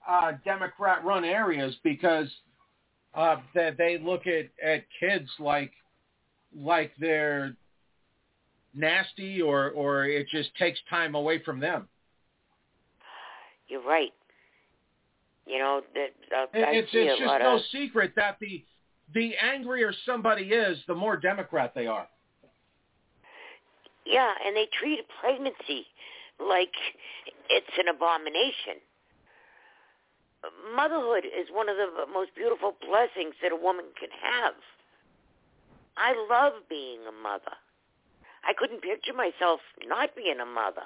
uh, 0.08 0.34
Democrat-run 0.44 1.26
areas 1.26 1.76
because 1.84 2.30
uh, 3.16 3.38
that 3.56 3.78
they 3.78 3.98
look 3.98 4.28
at 4.28 4.50
at 4.64 4.86
kids 5.00 5.30
like 5.40 5.72
like 6.56 6.92
they're 7.00 7.56
nasty 8.74 9.42
or 9.42 9.72
or 9.72 10.06
it 10.06 10.28
just 10.30 10.54
takes 10.58 10.80
time 10.90 11.16
away 11.16 11.42
from 11.44 11.60
them. 11.60 11.88
you're 13.68 13.82
right. 13.84 14.14
You 15.48 15.60
know 15.60 15.82
that 15.94 16.36
uh, 16.36 16.46
I 16.54 16.72
It's 16.72 16.92
see 16.92 17.00
it's 17.00 17.20
a 17.20 17.24
just 17.24 17.28
lot 17.28 17.42
no 17.42 17.56
of 17.56 17.62
secret 17.72 18.14
that 18.16 18.38
the 18.40 18.64
the 19.14 19.34
angrier 19.38 19.94
somebody 20.06 20.44
is, 20.44 20.78
the 20.88 20.96
more 20.96 21.18
Democrat 21.18 21.74
they 21.76 21.88
are. 21.88 22.08
yeah, 24.06 24.32
and 24.46 24.56
they 24.56 24.68
treat 24.80 25.06
pregnancy 25.20 25.88
like 26.40 26.74
it's 27.50 27.78
an 27.78 27.88
abomination. 27.88 28.82
Motherhood 30.76 31.26
is 31.26 31.48
one 31.52 31.70
of 31.70 31.76
the 31.78 32.06
most 32.12 32.36
beautiful 32.36 32.76
blessings 32.82 33.34
that 33.42 33.52
a 33.52 33.56
woman 33.56 33.86
can 34.00 34.10
have. 34.22 34.54
I 35.98 36.14
love 36.30 36.54
being 36.70 37.00
a 37.08 37.12
mother. 37.12 37.56
I 38.48 38.54
couldn't 38.58 38.82
picture 38.82 39.14
myself 39.14 39.60
not 39.88 40.16
being 40.16 40.40
a 40.40 40.46
mother. 40.46 40.86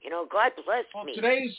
You 0.00 0.10
know, 0.10 0.26
God 0.30 0.52
bless 0.64 0.84
me. 1.04 1.14
Today's 1.14 1.54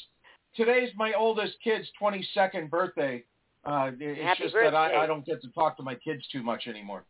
today's 0.56 0.90
my 0.95 1.14
oldest 1.14 1.57
kid's 1.64 1.88
22nd 2.02 2.69
birthday. 2.69 3.24
Uh, 3.66 3.92
it's 4.00 4.22
Happy 4.22 4.44
just 4.44 4.56
that 4.56 4.74
I. 4.76 5.04
I 5.04 5.06
don't 5.08 5.26
get 5.26 5.42
to 5.42 5.50
talk 5.52 5.76
to 5.78 5.84
my 5.84 5.96
kids 5.96 6.26
too 6.32 6.42
much 6.42 6.68
anymore. 6.68 7.04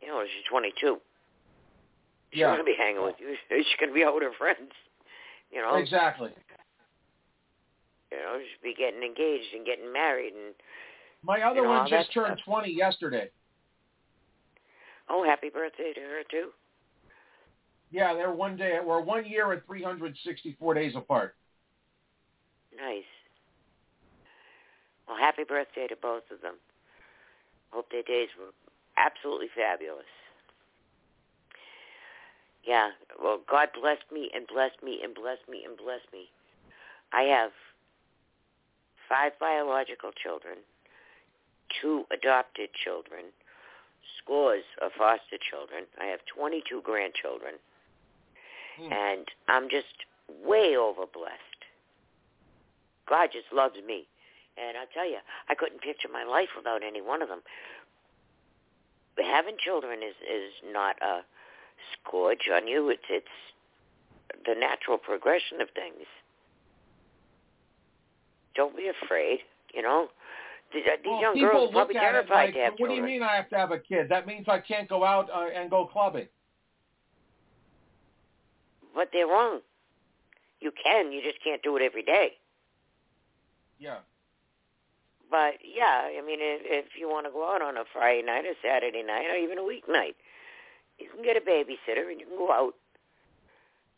You 0.00 0.08
know, 0.08 0.22
she's 0.24 0.44
22. 0.50 0.98
She's 2.30 2.40
Yeah. 2.40 2.46
going 2.48 2.58
to 2.58 2.64
be 2.64 2.74
hanging 2.78 3.02
with 3.02 3.16
you. 3.18 3.34
She's 3.48 3.76
going 3.78 3.90
to 3.90 3.94
be 3.94 4.04
out 4.04 4.14
with 4.14 4.22
her 4.22 4.32
friends. 4.38 4.72
You 5.50 5.62
know, 5.62 5.76
Exactly. 5.76 6.30
you 8.10 8.16
know, 8.18 8.38
she'll 8.38 8.62
be 8.62 8.74
getting 8.74 9.02
engaged 9.02 9.54
and 9.54 9.64
getting 9.64 9.92
married, 9.92 10.32
and 10.34 10.54
My 11.22 11.40
other 11.42 11.56
You 11.60 11.62
know, 11.64 11.70
one 11.70 11.88
just 11.88 12.12
turned 12.12 12.40
20 12.44 12.70
yesterday. 12.72 13.30
oh, 15.08 15.24
happy 15.24 15.48
birthday 15.50 15.92
to 15.94 16.00
her 16.00 16.22
too. 16.30 16.50
Yeah, 17.90 18.14
they're 18.14 18.32
one 18.32 18.56
day. 18.56 18.78
We're 18.84 19.00
one 19.00 19.24
year 19.24 19.52
and 19.52 19.62
364 19.66 20.74
days 20.74 20.94
apart. 20.96 21.36
Nice. 22.76 23.04
Well, 25.08 25.16
happy 25.16 25.44
birthday 25.44 25.86
to 25.86 25.96
both 25.96 26.24
of 26.30 26.42
them. 26.42 26.54
Hope 27.70 27.90
their 27.90 28.02
days 28.02 28.28
were 28.38 28.52
absolutely 28.96 29.48
fabulous. 29.54 30.10
Yeah, 32.64 32.90
well, 33.22 33.40
God 33.48 33.68
blessed 33.80 34.10
me 34.12 34.30
and 34.34 34.46
blessed 34.46 34.82
me 34.82 35.00
and 35.02 35.14
blessed 35.14 35.48
me 35.48 35.62
and 35.64 35.76
blessed 35.76 36.10
me. 36.12 36.28
I 37.12 37.22
have 37.22 37.52
five 39.08 39.32
biological 39.38 40.10
children, 40.10 40.58
two 41.80 42.04
adopted 42.10 42.70
children, 42.74 43.26
scores 44.18 44.64
of 44.82 44.90
foster 44.98 45.38
children. 45.38 45.84
I 46.00 46.06
have 46.06 46.20
22 46.34 46.82
grandchildren, 46.82 47.54
hmm. 48.80 48.92
and 48.92 49.26
I'm 49.46 49.70
just 49.70 50.04
way 50.44 50.76
over 50.76 51.06
blessed. 51.06 51.60
God 53.08 53.28
just 53.32 53.52
loves 53.52 53.76
me. 53.86 54.08
And 54.56 54.76
I 54.76 54.84
tell 54.92 55.08
you, 55.08 55.18
I 55.48 55.54
couldn't 55.54 55.82
picture 55.82 56.08
my 56.12 56.24
life 56.24 56.48
without 56.56 56.82
any 56.82 57.02
one 57.02 57.22
of 57.22 57.28
them. 57.28 57.40
Having 59.18 59.56
children 59.58 60.00
is 60.02 60.14
is 60.22 60.52
not 60.72 60.96
a 61.02 61.20
scourge 61.92 62.48
on 62.52 62.68
you. 62.68 62.90
It's 62.90 63.04
it's 63.08 63.36
the 64.46 64.54
natural 64.54 64.98
progression 64.98 65.60
of 65.60 65.68
things. 65.70 66.06
Don't 68.54 68.76
be 68.76 68.88
afraid. 68.88 69.40
You 69.74 69.82
know, 69.82 70.08
these, 70.72 70.84
uh, 70.86 70.96
these 71.02 71.10
Well, 71.10 71.20
young 71.20 71.34
people 71.34 71.50
girls 71.50 71.70
probably 71.72 71.94
terrified 71.94 72.46
like, 72.46 72.54
to 72.54 72.60
have 72.60 72.74
what 72.78 72.88
do 72.88 72.94
you 72.94 73.02
mean 73.02 73.22
I 73.22 73.36
have 73.36 73.48
to 73.50 73.56
have 73.56 73.70
a 73.70 73.78
kid? 73.78 74.08
That 74.08 74.26
means 74.26 74.46
I 74.48 74.58
can't 74.58 74.88
go 74.88 75.04
out 75.04 75.28
uh, 75.30 75.48
and 75.54 75.70
go 75.70 75.86
clubbing. 75.86 76.28
But 78.94 79.10
they're 79.12 79.26
wrong. 79.26 79.60
You 80.60 80.72
can, 80.82 81.12
you 81.12 81.22
just 81.22 81.42
can't 81.44 81.62
do 81.62 81.76
it 81.76 81.82
every 81.82 82.02
day. 82.02 82.32
Yeah. 83.78 83.98
But 85.30 85.58
yeah, 85.64 86.06
I 86.06 86.22
mean, 86.24 86.38
if, 86.40 86.62
if 86.64 86.86
you 86.98 87.08
want 87.08 87.26
to 87.26 87.32
go 87.32 87.52
out 87.52 87.62
on 87.62 87.76
a 87.76 87.84
Friday 87.92 88.22
night 88.22 88.44
or 88.46 88.54
Saturday 88.62 89.02
night 89.02 89.26
or 89.26 89.36
even 89.36 89.58
a 89.58 89.62
weeknight, 89.62 90.14
you 90.98 91.08
can 91.12 91.22
get 91.24 91.36
a 91.36 91.40
babysitter 91.40 92.10
and 92.10 92.20
you 92.20 92.26
can 92.26 92.38
go 92.38 92.52
out. 92.52 92.74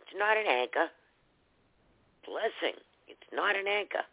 It's 0.00 0.16
not 0.16 0.36
an 0.36 0.46
anchor. 0.48 0.88
Blessing. 2.24 2.78
It's 3.06 3.28
not 3.32 3.56
an 3.56 3.66
anchor. 3.68 4.04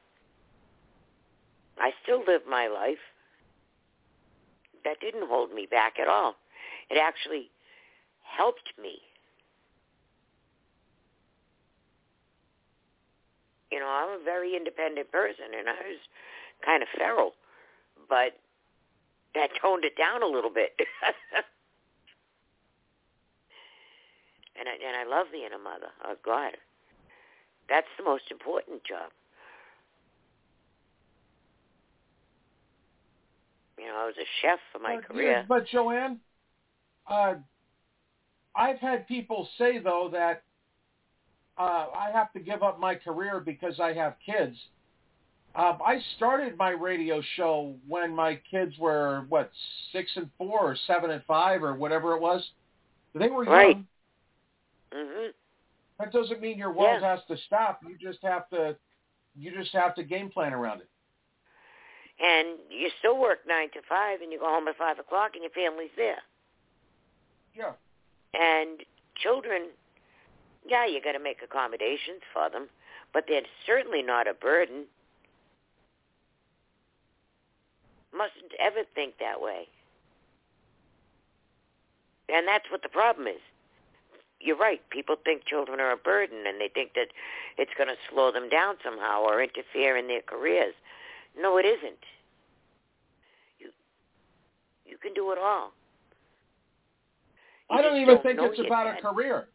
I 1.77 1.91
still 2.03 2.23
live 2.27 2.41
my 2.49 2.67
life. 2.67 3.03
That 4.83 4.99
didn't 4.99 5.27
hold 5.27 5.53
me 5.53 5.67
back 5.69 5.99
at 5.99 6.07
all. 6.07 6.35
It 6.89 6.97
actually 7.01 7.49
helped 8.21 8.71
me. 8.81 8.99
You 13.71 13.79
know, 13.79 13.87
I'm 13.87 14.21
a 14.21 14.23
very 14.23 14.55
independent 14.55 15.11
person, 15.11 15.51
and 15.57 15.67
I 15.67 15.73
was 15.73 15.99
kind 16.65 16.81
of 16.81 16.89
feral, 16.97 17.33
but 18.09 18.33
that 19.35 19.49
toned 19.61 19.85
it 19.85 19.95
down 19.97 20.23
a 20.23 20.27
little 20.27 20.49
bit. 20.49 20.71
and 24.57 24.67
I, 24.67 24.73
and 24.73 24.97
I 24.97 25.03
love 25.09 25.27
being 25.31 25.53
a 25.53 25.59
mother. 25.59 25.91
Oh 26.03 26.15
God, 26.25 26.53
that's 27.69 27.87
the 27.97 28.03
most 28.03 28.31
important 28.31 28.83
job. 28.83 29.11
You 33.77 33.87
know, 33.87 33.97
I 33.97 34.05
was 34.05 34.15
a 34.17 34.25
chef 34.41 34.59
for 34.71 34.79
my 34.79 34.95
but, 34.95 35.05
career. 35.05 35.31
yeah, 35.31 35.43
but 35.47 35.67
Joanne, 35.67 36.19
uh, 37.07 37.35
I've 38.55 38.79
had 38.79 39.07
people 39.07 39.47
say 39.57 39.79
though 39.79 40.09
that 40.13 40.43
uh, 41.57 41.87
I 41.95 42.11
have 42.13 42.31
to 42.33 42.39
give 42.39 42.63
up 42.63 42.79
my 42.79 42.95
career 42.95 43.39
because 43.39 43.79
I 43.79 43.93
have 43.93 44.15
kids. 44.25 44.57
Um, 45.55 45.79
I 45.85 45.99
started 46.17 46.57
my 46.57 46.71
radio 46.71 47.21
show 47.35 47.75
when 47.87 48.13
my 48.13 48.39
kids 48.51 48.77
were 48.77 49.25
what 49.29 49.51
six 49.93 50.11
and 50.17 50.29
four 50.37 50.59
or 50.59 50.75
seven 50.85 51.11
and 51.11 51.23
five 51.25 51.63
or 51.63 51.73
whatever 51.73 52.13
it 52.13 52.21
was. 52.21 52.45
They 53.13 53.29
were 53.29 53.45
young. 53.45 53.53
Right. 53.53 53.77
Mhm. 54.91 55.33
That 55.99 56.11
doesn't 56.11 56.41
mean 56.41 56.57
your 56.57 56.71
world 56.71 57.01
Yeah. 57.01 57.15
has 57.15 57.25
to 57.25 57.37
stop. 57.37 57.81
You 57.83 57.97
just 57.97 58.21
have 58.21 58.49
to 58.49 58.77
you 59.37 59.51
just 59.51 59.73
have 59.73 59.95
to 59.95 60.03
game 60.03 60.29
plan 60.29 60.53
around 60.53 60.81
it. 60.81 60.89
And 62.19 62.59
you 62.69 62.89
still 62.99 63.17
work 63.17 63.45
nine 63.45 63.69
to 63.71 63.81
five, 63.81 64.21
and 64.21 64.31
you 64.31 64.39
go 64.39 64.45
home 64.47 64.67
at 64.69 64.77
five 64.77 64.99
o'clock, 64.99 65.35
and 65.35 65.43
your 65.43 65.51
family's 65.51 65.91
there. 65.97 66.21
Yeah. 67.53 67.73
And 68.33 68.85
children, 69.15 69.71
yeah, 70.65 70.85
you 70.85 71.01
got 71.01 71.13
to 71.13 71.19
make 71.19 71.41
accommodations 71.41 72.21
for 72.31 72.49
them, 72.49 72.69
but 73.11 73.27
they're 73.27 73.45
certainly 73.65 74.01
not 74.01 74.27
a 74.27 74.33
burden. 74.33 74.85
Mustn't 78.15 78.53
ever 78.59 78.83
think 78.95 79.15
that 79.19 79.41
way. 79.41 79.67
And 82.29 82.47
that's 82.47 82.65
what 82.71 82.81
the 82.81 82.89
problem 82.89 83.27
is. 83.27 83.41
You're 84.39 84.57
right. 84.57 84.81
People 84.89 85.15
think 85.23 85.45
children 85.45 85.79
are 85.79 85.91
a 85.91 85.97
burden, 85.97 86.45
and 86.47 86.59
they 86.59 86.69
think 86.69 86.93
that 86.95 87.07
it's 87.57 87.71
going 87.77 87.89
to 87.89 87.95
slow 88.11 88.31
them 88.31 88.49
down 88.49 88.75
somehow 88.83 89.21
or 89.21 89.41
interfere 89.41 89.97
in 89.97 90.07
their 90.07 90.21
careers. 90.21 90.73
No, 91.37 91.57
it 91.57 91.65
isn't. 91.65 92.03
You 93.59 93.69
you 94.85 94.97
can 94.97 95.13
do 95.13 95.31
it 95.31 95.37
all. 95.37 95.71
You 97.69 97.77
I 97.77 97.81
don't 97.81 97.97
even 97.97 98.21
think 98.21 98.39
it's 98.41 98.59
about 98.59 98.97
a 98.97 99.01
career 99.01 99.47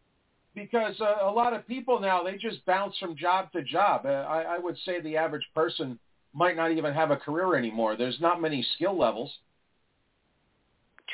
because 0.54 1.00
uh, 1.00 1.16
a 1.22 1.30
lot 1.30 1.52
of 1.52 1.66
people 1.66 2.00
now 2.00 2.22
they 2.22 2.36
just 2.36 2.64
bounce 2.66 2.96
from 2.98 3.16
job 3.16 3.52
to 3.52 3.62
job. 3.62 4.04
Uh, 4.04 4.08
I, 4.08 4.56
I 4.56 4.58
would 4.58 4.76
say 4.84 5.00
the 5.00 5.16
average 5.16 5.46
person 5.54 5.98
might 6.32 6.56
not 6.56 6.70
even 6.70 6.92
have 6.94 7.10
a 7.10 7.16
career 7.16 7.56
anymore. 7.56 7.96
There's 7.96 8.20
not 8.20 8.40
many 8.40 8.64
skill 8.74 8.96
levels. 8.96 9.32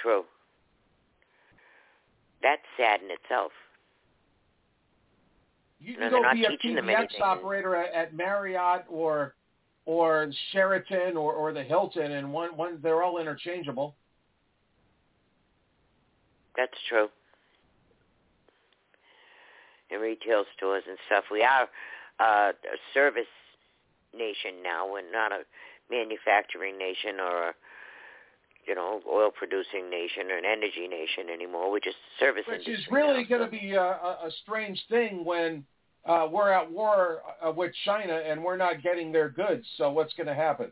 True. 0.03 0.25
That's 2.43 2.63
sad 2.77 3.01
in 3.03 3.11
itself. 3.11 3.53
You 5.81 5.95
No, 5.95 5.99
can 5.99 6.11
they're 6.11 6.23
go 6.23 6.33
be 6.33 6.45
a 6.45 6.81
PBX 6.81 7.21
operator 7.21 7.77
at, 7.77 7.93
at 7.93 8.15
Marriott 8.15 8.85
or 8.89 9.35
or 9.85 10.31
Sheraton 10.53 11.17
or, 11.17 11.33
or 11.33 11.53
the 11.53 11.63
Hilton, 11.63 12.13
and 12.13 12.33
one 12.33 12.57
one 12.57 12.79
they're 12.83 13.03
all 13.03 13.19
interchangeable. 13.19 13.95
That's 16.57 16.77
true. 16.89 17.09
In 19.91 20.01
retail 20.01 20.45
stores 20.57 20.83
and 20.89 20.99
stuff, 21.07 21.25
we 21.31 21.43
are 21.43 21.69
uh, 22.19 22.53
a 22.53 22.77
service 22.93 23.27
nation 24.17 24.63
now. 24.63 24.91
We're 24.91 25.11
not 25.11 25.33
a 25.33 25.43
manufacturing 25.91 26.79
nation 26.79 27.21
or 27.21 27.51
a 27.51 27.53
you 28.67 28.75
know 28.75 29.01
oil 29.11 29.31
producing 29.31 29.89
nation 29.91 30.31
or 30.31 30.39
an 30.39 30.45
energy 30.45 30.89
nation 30.89 31.31
anymore. 31.33 31.71
We're 31.71 31.81
just 31.81 31.97
service 32.19 32.45
Which 32.49 32.69
is 32.69 32.81
really 32.91 33.25
going 33.25 33.43
to 33.43 33.51
be 33.51 33.73
a, 33.73 33.83
a, 33.83 34.31
strange 34.43 34.83
thing 34.91 35.25
when 35.25 35.65
uh, 36.05 36.27
we're 36.31 36.51
at 36.51 36.71
war 36.71 37.23
uh, 37.45 37.53
with 37.53 37.73
China 37.85 38.15
and 38.15 38.43
we're 38.43 38.57
not 38.57 38.83
getting 38.83 39.13
their 39.13 39.29
goods. 39.29 39.65
So 39.79 39.91
what's 39.91 40.13
going 40.15 40.27
to 40.27 40.35
happen? 40.35 40.71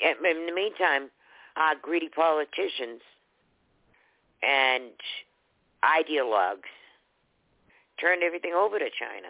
In 0.00 0.46
the 0.46 0.52
meantime, 0.52 1.10
uh, 1.56 1.74
greedy 1.80 2.08
politicians 2.08 3.00
and 4.42 4.90
ideologues 5.84 6.70
turned 8.00 8.22
everything 8.22 8.52
over 8.52 8.78
to 8.78 8.86
China. 8.98 9.28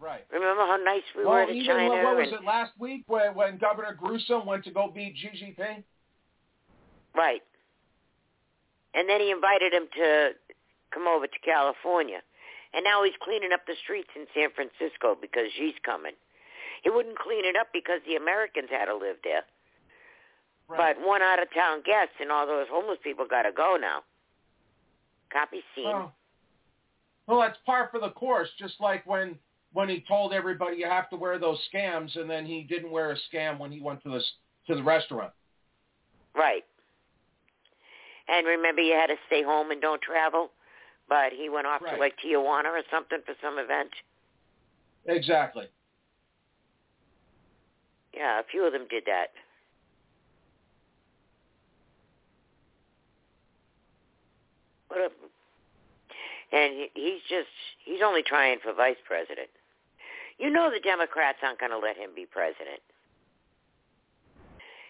Right. 0.00 0.24
Remember 0.32 0.62
how 0.62 0.76
nice 0.76 1.02
we 1.16 1.24
well, 1.24 1.34
were 1.34 1.46
to 1.46 1.52
even 1.52 1.76
China? 1.76 2.04
what 2.04 2.16
was 2.16 2.28
and, 2.30 2.40
it 2.40 2.46
last 2.46 2.72
week 2.78 3.04
when, 3.08 3.34
when 3.34 3.58
Governor 3.58 3.96
Gruesome 3.98 4.46
went 4.46 4.64
to 4.64 4.70
go 4.70 4.90
beat 4.94 5.16
Xi 5.16 5.28
Jinping? 5.34 5.82
Right. 7.16 7.42
And 8.94 9.08
then 9.08 9.20
he 9.20 9.30
invited 9.30 9.72
him 9.72 9.88
to 9.96 10.30
come 10.94 11.06
over 11.08 11.26
to 11.26 11.38
California. 11.44 12.20
And 12.72 12.84
now 12.84 13.02
he's 13.02 13.16
cleaning 13.22 13.50
up 13.52 13.66
the 13.66 13.74
streets 13.82 14.10
in 14.14 14.26
San 14.34 14.50
Francisco 14.54 15.16
because 15.20 15.50
Xi's 15.56 15.74
coming. 15.84 16.14
He 16.84 16.90
wouldn't 16.90 17.18
clean 17.18 17.44
it 17.44 17.56
up 17.56 17.68
because 17.72 18.00
the 18.06 18.14
Americans 18.14 18.68
had 18.70 18.86
to 18.86 18.94
live 18.94 19.16
there. 19.24 19.42
Right. 20.68 20.94
But 20.94 21.06
one 21.06 21.22
out 21.22 21.42
of 21.42 21.48
town 21.52 21.82
guest 21.84 22.12
and 22.20 22.30
all 22.30 22.46
those 22.46 22.66
homeless 22.70 22.98
people 23.02 23.26
got 23.28 23.42
to 23.42 23.52
go 23.52 23.76
now. 23.80 24.04
Copy 25.32 25.62
scene. 25.74 25.84
Well, 25.84 26.12
well, 27.26 27.40
that's 27.40 27.58
par 27.66 27.88
for 27.90 28.00
the 28.00 28.10
course. 28.10 28.48
Just 28.58 28.74
like 28.80 29.04
when 29.06 29.36
when 29.72 29.88
he 29.88 30.04
told 30.08 30.32
everybody 30.32 30.78
you 30.78 30.86
have 30.86 31.10
to 31.10 31.16
wear 31.16 31.38
those 31.38 31.58
scams, 31.72 32.18
and 32.18 32.28
then 32.28 32.46
he 32.46 32.62
didn't 32.62 32.90
wear 32.90 33.10
a 33.12 33.16
scam 33.32 33.58
when 33.58 33.70
he 33.70 33.80
went 33.80 34.02
to 34.02 34.10
the 34.10 34.22
to 34.66 34.74
the 34.74 34.82
restaurant. 34.82 35.32
Right. 36.34 36.64
And 38.28 38.46
remember, 38.46 38.82
you 38.82 38.92
had 38.92 39.06
to 39.06 39.16
stay 39.26 39.42
home 39.42 39.70
and 39.70 39.80
don't 39.80 40.02
travel. 40.02 40.50
But 41.08 41.32
he 41.32 41.48
went 41.48 41.66
off 41.66 41.80
Right. 41.80 41.94
to 41.94 42.00
like 42.00 42.18
Tijuana 42.18 42.66
or 42.66 42.82
something 42.90 43.20
for 43.24 43.34
some 43.42 43.58
event. 43.58 43.90
Exactly. 45.06 45.66
Yeah, 48.12 48.40
a 48.40 48.42
few 48.44 48.66
of 48.66 48.72
them 48.72 48.86
did 48.90 49.04
that. 49.06 49.32
What 54.88 55.00
a, 55.00 55.04
uh, 55.06 55.08
and 56.52 56.72
he, 56.74 56.90
he's 56.94 57.22
just, 57.28 57.48
he's 57.84 58.00
only 58.02 58.22
trying 58.22 58.58
for 58.62 58.72
vice 58.72 58.96
president. 59.06 59.48
You 60.38 60.50
know 60.50 60.70
the 60.72 60.80
Democrats 60.80 61.38
aren't 61.42 61.58
going 61.58 61.72
to 61.72 61.78
let 61.78 61.96
him 61.96 62.10
be 62.14 62.26
president. 62.26 62.80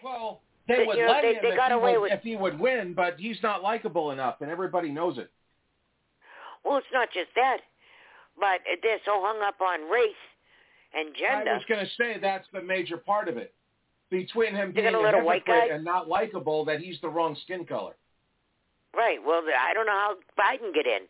Well, 0.03 0.41
they 0.67 0.77
But, 0.77 0.87
would 0.87 0.97
you 0.97 1.05
know, 1.05 1.11
let 1.11 1.21
they- 1.23 1.33
him 1.35 1.39
they 1.41 1.49
if, 1.49 1.55
got 1.57 1.71
he 1.71 1.77
away 1.77 1.93
would, 1.97 2.01
with- 2.03 2.11
if 2.13 2.21
he 2.23 2.35
would 2.35 2.59
win, 2.59 2.93
but 2.93 3.19
he's 3.19 3.41
not 3.41 3.63
likable 3.63 4.11
enough, 4.11 4.41
and 4.41 4.49
everybody 4.51 4.89
knows 4.89 5.17
it. 5.17 5.29
Well, 6.63 6.77
it's 6.77 6.87
not 6.93 7.09
just 7.11 7.29
that, 7.35 7.59
but 8.39 8.61
they're 8.83 8.99
so 9.05 9.21
hung 9.23 9.41
up 9.41 9.59
on 9.61 9.89
race 9.89 10.13
and 10.93 11.15
gender. 11.15 11.51
I 11.51 11.55
was 11.55 11.65
going 11.67 11.85
to 11.85 11.91
say 11.95 12.17
that's 12.19 12.47
the 12.53 12.61
major 12.61 12.97
part 12.97 13.27
of 13.27 13.37
it. 13.37 13.53
Between 14.09 14.55
him 14.55 14.71
being 14.71 14.87
a 14.93 14.97
a 14.99 15.23
white 15.23 15.45
guy- 15.45 15.67
and 15.67 15.83
not 15.83 16.07
likable, 16.07 16.65
that 16.65 16.79
he's 16.79 16.99
the 17.01 17.09
wrong 17.09 17.35
skin 17.43 17.65
color. 17.65 17.95
Right. 18.93 19.23
Well, 19.23 19.43
I 19.47 19.73
don't 19.73 19.85
know 19.85 19.91
how 19.91 20.15
Biden 20.37 20.73
get 20.73 20.87
in. 20.87 21.07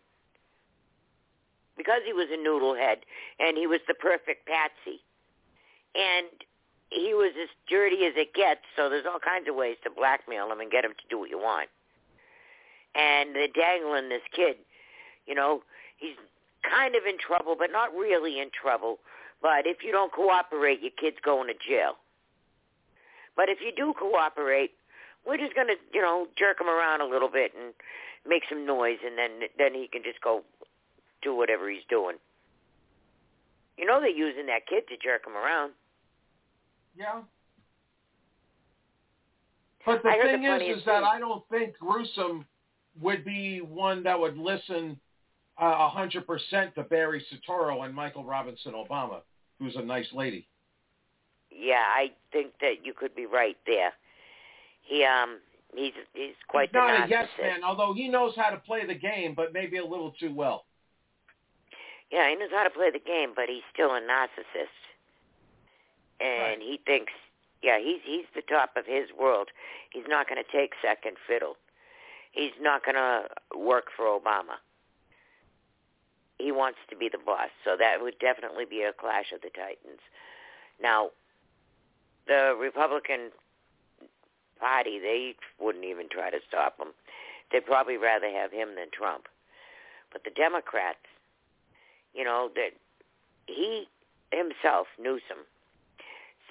Because 1.80 2.04
he 2.06 2.12
was 2.12 2.28
a 2.28 2.36
noodlehead 2.36 3.08
and 3.40 3.56
he 3.56 3.66
was 3.66 3.80
the 3.88 3.96
perfect 3.96 4.46
patsy. 4.46 5.00
And 5.96 6.28
he 6.92 7.14
was 7.16 7.32
as 7.42 7.48
dirty 7.70 8.04
as 8.04 8.14
it 8.20 8.36
gets, 8.36 8.68
so 8.76 8.90
there's 8.90 9.06
all 9.08 9.24
kinds 9.24 9.48
of 9.48 9.56
ways 9.56 9.78
to 9.86 9.90
blackmail 9.90 10.52
him 10.52 10.60
and 10.60 10.70
get 10.70 10.84
him 10.84 10.92
to 10.92 11.08
do 11.10 11.18
what 11.18 11.30
you 11.30 11.40
want. 11.40 11.70
And 12.96 13.34
they're 13.34 13.48
dangling 13.48 14.10
this 14.10 14.28
kid. 14.36 14.58
You 15.26 15.36
know, 15.36 15.64
he's 15.98 16.20
kind 16.68 16.96
of 16.96 17.04
in 17.08 17.16
trouble, 17.18 17.56
but 17.58 17.72
not 17.72 17.96
really 17.96 18.42
in 18.42 18.52
trouble. 18.52 19.00
But 19.42 19.64
if 19.64 19.78
you 19.82 19.94
don't 19.94 20.12
cooperate, 20.12 20.82
your 20.82 20.92
kid's 21.00 21.24
going 21.24 21.48
to 21.48 21.56
jail. 21.56 21.94
But 23.38 23.48
if 23.48 23.60
you 23.64 23.72
do 23.72 23.94
cooperate, 23.98 24.72
we're 25.26 25.38
just 25.38 25.56
going 25.56 25.68
to, 25.68 25.80
you 25.94 26.02
know, 26.02 26.28
jerk 26.38 26.60
him 26.60 26.68
around 26.68 27.00
a 27.00 27.08
little 27.08 27.30
bit 27.30 27.54
and 27.56 27.74
make 28.28 28.44
some 28.50 28.66
noise, 28.66 28.98
and 29.06 29.18
then 29.18 29.48
then 29.58 29.74
he 29.74 29.88
can 29.88 30.04
just 30.04 30.20
go 30.20 30.44
do 31.22 31.36
whatever 31.36 31.70
he's 31.70 31.84
doing. 31.90 32.16
You 33.78 33.86
know 33.86 34.00
they're 34.00 34.10
using 34.10 34.46
that 34.48 34.68
kid 34.68 34.84
to 34.90 34.96
jerk 35.02 35.26
him 35.26 35.36
around. 35.36 35.72
Yeah. 36.98 37.22
But 39.86 40.04
the 40.04 40.10
I 40.10 40.18
heard 40.18 40.40
the 40.40 40.44
thing 40.44 40.70
is, 40.70 40.80
is 40.80 40.86
that 40.86 41.00
thing. 41.00 41.10
I 41.10 41.20
don't 41.20 41.44
think 41.50 41.78
Gruesome 41.80 42.46
would 43.02 43.24
be 43.24 43.60
one 43.62 44.04
that 44.04 44.20
would 44.20 44.38
listen 44.38 45.00
uh, 45.62 45.76
a 45.80 45.90
hundred 45.90 46.28
percent 46.28 46.76
to 46.76 46.84
Barry 46.84 47.26
Soetoro 47.32 47.86
and 47.86 47.94
Michael 47.94 48.24
Robinson 48.24 48.74
Obama, 48.74 49.22
who's 49.60 49.76
a 49.76 49.82
nice 49.82 50.08
lady. 50.14 50.48
Yeah, 51.52 51.76
I 51.76 52.12
think 52.32 52.52
that 52.62 52.86
you 52.86 52.94
could 52.94 53.16
be 53.16 53.26
right 53.26 53.58
there. 53.66 53.92
He 54.82 55.04
um 55.04 55.40
he's 55.74 55.94
he's 56.14 56.36
quite 56.48 56.70
He's 56.70 56.76
not 56.76 57.06
a 57.06 57.10
yes 57.10 57.28
man, 57.42 57.64
although 57.64 57.94
he 57.94 58.08
knows 58.08 58.34
how 58.36 58.50
to 58.50 58.58
play 58.58 58.86
the 58.86 58.96
game, 58.96 59.34
but 59.36 59.54
maybe 59.54 59.78
a 59.78 59.86
little 59.86 60.14
too 60.20 60.34
well. 60.34 60.66
Yeah, 62.12 62.30
he 62.30 62.36
knows 62.36 62.50
how 62.52 62.64
to 62.64 62.70
play 62.70 62.90
the 62.92 63.00
game, 63.00 63.34
but 63.36 63.46
he's 63.50 63.66
still 63.74 63.94
a 63.94 64.02
narcissist. 64.02 64.80
And 66.20 66.62
he 66.62 66.80
thinks, 66.86 67.14
yeah, 67.62 67.80
he's 67.80 68.02
he's 68.04 68.26
the 68.36 68.42
top 68.42 68.72
of 68.76 68.86
his 68.86 69.10
world. 69.18 69.50
He's 69.92 70.08
not 70.08 70.28
going 70.28 70.42
to 70.44 70.52
take 70.52 70.74
second 70.82 71.18
fiddle. 71.28 71.56
He's 72.32 72.52
not 72.60 72.84
going 72.84 72.96
to 72.96 73.28
work 73.58 73.86
for 73.96 74.06
Obama. 74.06 74.60
He 76.38 76.52
wants 76.52 76.80
to 76.90 76.96
be 76.96 77.10
the 77.10 77.18
boss, 77.18 77.50
so 77.66 77.76
that 77.78 78.02
would 78.02 78.18
definitely 78.20 78.66
be 78.66 78.82
a 78.82 78.94
clash 78.94 79.32
of 79.34 79.42
the 79.42 79.50
titans. 79.50 80.00
Now, 80.82 81.10
the 82.28 82.56
Republican 82.58 83.32
Party, 84.60 85.00
they 85.00 85.36
wouldn't 85.60 85.84
even 85.84 86.08
try 86.10 86.30
to 86.30 86.40
stop 86.48 86.80
him. 86.80 86.94
They'd 87.52 87.66
probably 87.66 87.98
rather 87.98 88.30
have 88.30 88.52
him 88.52 88.76
than 88.76 88.92
Trump. 88.92 89.28
But 90.14 90.24
the 90.24 90.32
Democrats, 90.32 91.04
you 92.14 92.24
know, 92.24 92.50
that 92.56 92.72
he 93.46 93.88
himself, 94.32 94.88
Newsom, 95.00 95.46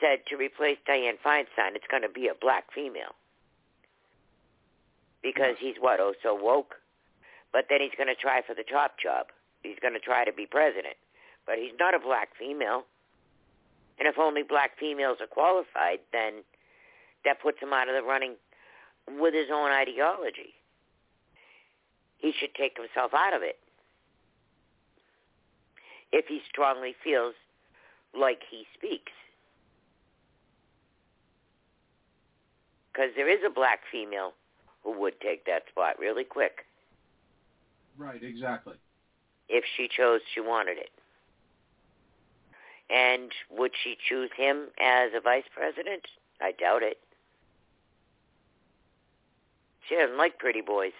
said 0.01 0.21
to 0.29 0.37
replace 0.37 0.79
Dianne 0.89 1.19
Feinstein, 1.25 1.75
it's 1.75 1.87
going 1.91 2.03
to 2.03 2.09
be 2.09 2.29
a 2.29 2.35
black 2.35 2.65
female. 2.75 3.15
Because 5.23 5.57
he's 5.59 5.75
what, 5.81 6.01
oh, 6.01 6.15
so 6.23 6.35
woke? 6.35 6.75
But 7.53 7.67
then 7.69 7.81
he's 7.81 7.97
going 7.97 8.09
to 8.09 8.15
try 8.15 8.43
for 8.47 8.55
the 8.55 8.63
top 8.63 8.99
job. 9.03 9.27
He's 9.63 9.79
going 9.83 9.95
to 9.95 10.01
try 10.01 10.25
to 10.25 10.33
be 10.33 10.47
president. 10.47 10.95
But 11.47 11.57
he's 11.59 11.75
not 11.79 11.95
a 11.95 11.99
black 11.99 12.31
female. 12.39 12.85
And 13.99 14.07
if 14.07 14.19
only 14.19 14.43
black 14.43 14.79
females 14.79 15.19
are 15.21 15.27
qualified, 15.27 15.99
then 16.13 16.45
that 17.25 17.43
puts 17.43 17.59
him 17.61 17.73
out 17.73 17.89
of 17.89 17.95
the 17.95 18.03
running 18.03 18.37
with 19.19 19.35
his 19.35 19.49
own 19.53 19.71
ideology. 19.71 20.55
He 22.19 22.33
should 22.39 22.55
take 22.55 22.77
himself 22.77 23.13
out 23.15 23.35
of 23.35 23.43
it 23.43 23.57
if 26.13 26.27
he 26.27 26.41
strongly 26.49 26.95
feels 27.03 27.35
like 28.19 28.41
he 28.51 28.65
speaks. 28.77 29.13
Because 32.93 33.11
there 33.17 33.29
is 33.29 33.41
a 33.47 33.51
black 33.51 33.81
female 33.91 34.33
who 34.83 34.99
would 35.01 35.21
take 35.21 35.45
that 35.47 35.63
spot 35.69 35.99
really 35.99 36.25
quick 36.25 36.65
Right, 37.97 38.23
exactly. 38.23 38.75
if 39.49 39.65
she 39.77 39.89
chose 39.89 40.21
she 40.35 40.41
wanted 40.41 40.79
it. 40.79 40.91
And 42.91 43.31
would 43.51 43.73
she 43.83 43.97
choose 44.09 44.31
him 44.37 44.69
as 44.81 45.11
a 45.15 45.21
vice 45.21 45.45
president? 45.55 46.07
I 46.41 46.53
doubt 46.53 46.83
it. 46.83 46.99
She 49.89 49.95
doesn't 49.97 50.17
like 50.17 50.39
pretty 50.39 50.61
boys. 50.63 50.93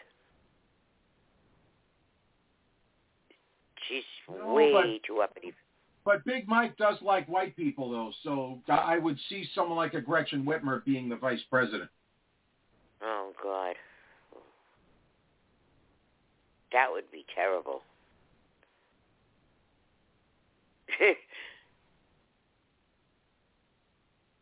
She's 3.89 4.05
No, 4.29 4.53
way 4.55 4.73
but- 4.73 5.03
too 5.05 5.21
uppity. 5.23 5.55
But 6.05 6.25
Big 6.25 6.49
Mike 6.49 6.77
does 6.79 7.01
like 7.03 7.27
white 7.29 7.55
people, 7.55 7.91
though, 7.91 8.13
so 8.23 8.63
I 8.69 8.99
would 8.99 9.19
see 9.29 9.45
someone 9.55 9.77
like 9.77 9.93
a 9.93 10.01
Gretchen 10.01 10.43
Whitmer 10.45 10.83
being 10.85 11.09
the 11.09 11.17
vice 11.17 11.43
president. 11.51 11.91
Oh 13.03 13.33
God, 13.43 13.77
that 16.73 16.91
would 16.91 17.11
be 17.13 17.27
terrible. 17.35 17.83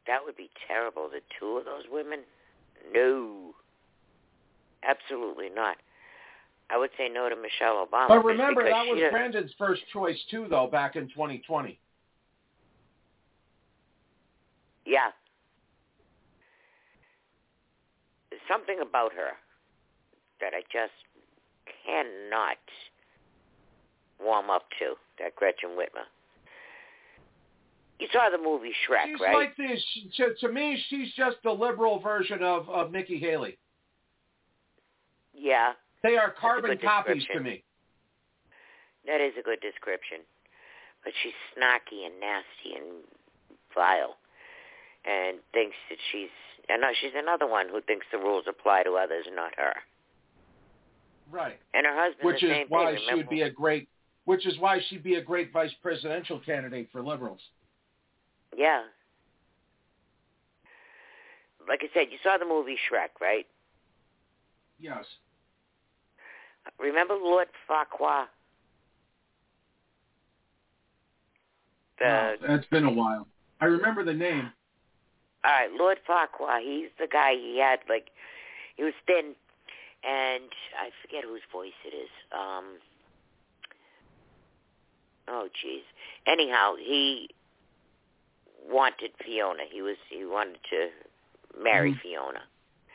that 0.07 0.25
would 0.25 0.37
be 0.37 0.51
terrible. 0.69 1.09
The 1.09 1.21
two 1.41 1.57
of 1.59 1.65
those 1.65 1.85
women? 1.91 2.21
No, 2.95 3.55
absolutely 4.85 5.49
not. 5.55 5.77
I 6.69 6.79
would 6.79 6.91
say 6.99 7.09
no 7.09 7.29
to 7.29 7.37
Michelle 7.37 7.87
Obama. 7.87 8.09
But 8.09 8.25
remember, 8.25 8.65
that 8.65 8.87
was 8.87 9.01
Brandon's 9.11 9.53
first 9.57 9.83
choice 9.93 10.19
too, 10.31 10.47
though, 10.51 10.67
back 10.67 10.97
in 10.97 11.09
2020. 11.09 11.79
Yeah. 14.85 15.11
There's 18.31 18.43
something 18.49 18.79
about 18.81 19.13
her 19.13 19.31
that 20.41 20.53
I 20.55 20.63
just 20.73 20.93
cannot 21.85 22.59
warm 24.23 24.51
up 24.51 24.63
to, 24.79 24.95
that 25.19 25.37
Gretchen 25.37 25.71
Whitmer. 25.71 26.07
You 27.99 28.09
saw 28.13 28.29
the 28.31 28.43
movie 28.43 28.73
Shrek, 28.89 29.07
She's 29.07 29.21
right? 29.21 29.35
like 29.35 29.57
this. 29.57 29.83
To, 30.19 30.35
to 30.47 30.53
me, 30.53 30.83
she's 30.89 31.09
just 31.17 31.37
the 31.45 31.51
liberal 31.51 31.99
version 31.99 32.43
of, 32.43 32.69
of 32.69 32.93
Nikki 32.93 33.19
Haley. 33.19 33.57
yeah, 35.33 35.73
They 36.03 36.17
are 36.17 36.31
carbon 36.31 36.79
copies 36.79 37.25
to 37.33 37.41
me. 37.41 37.63
that 39.07 39.21
is 39.21 39.33
a 39.39 39.43
good 39.43 39.61
description. 39.61 40.19
But 41.05 41.13
she's 41.23 41.33
snarky 41.57 42.05
and 42.07 42.19
nasty 42.21 42.75
and 42.77 43.05
vile 43.75 44.17
and 45.05 45.39
thinks 45.53 45.77
that 45.89 45.99
she's, 46.11 46.31
and 46.69 46.81
no, 46.81 46.89
she's 47.01 47.13
another 47.15 47.47
one 47.47 47.69
who 47.69 47.81
thinks 47.81 48.07
the 48.11 48.19
rules 48.19 48.45
apply 48.49 48.83
to 48.83 48.93
others, 48.95 49.27
not 49.33 49.53
her. 49.57 49.75
Right. 51.31 51.59
And 51.75 51.87
her 51.87 51.95
husband 51.95 52.25
Which 52.25 52.43
is 52.43 52.51
why 52.69 52.95
thing. 52.95 53.03
she 53.09 53.15
would 53.15 53.29
be 53.29 53.43
a 53.43 53.51
great. 53.51 53.89
Which 54.25 54.47
is 54.47 54.59
why 54.59 54.81
she'd 54.89 55.05
be 55.05 55.15
a 55.15 55.23
great 55.23 55.53
vice 55.53 55.71
presidential 55.83 56.41
candidate 56.41 56.89
for 56.91 57.01
liberals. 57.03 57.41
Yeah. 58.57 58.83
Like 61.69 61.81
I 61.83 61.87
said, 61.95 62.09
you 62.11 62.19
saw 62.23 62.37
the 62.39 62.45
movie 62.45 62.77
Shrek, 62.91 63.21
right? 63.21 63.47
Yes. 64.81 65.05
Remember 66.79 67.15
Lord 67.15 67.49
Farquaad? 67.69 68.27
The 71.99 72.35
That's 72.47 72.67
been 72.67 72.85
a 72.85 72.93
while. 72.93 73.27
I 73.61 73.67
remember 73.67 74.05
the 74.05 74.13
name. 74.15 74.51
all 75.45 75.51
right, 75.51 75.71
Lord 75.73 75.99
Farquaad. 76.09 76.61
He's 76.63 76.91
the 76.99 77.07
guy. 77.11 77.33
He 77.35 77.59
had 77.59 77.79
like 77.89 78.09
he 78.77 78.83
was 78.85 78.93
thin, 79.07 79.35
and 80.05 80.45
I 80.79 80.91
forget 81.03 81.25
whose 81.25 81.41
voice 81.53 81.73
it 81.85 81.95
is. 81.97 82.11
Um. 82.33 82.65
Oh, 85.29 85.49
jeez. 85.65 85.81
Anyhow, 86.27 86.75
he 86.79 87.31
wanted 88.69 89.11
Fiona. 89.25 89.63
He 89.71 89.81
was 89.83 89.97
he 90.11 90.25
wanted 90.27 90.59
to 90.71 90.89
marry 91.63 91.93
Mhm. 91.95 92.01
Fiona. 92.03 92.43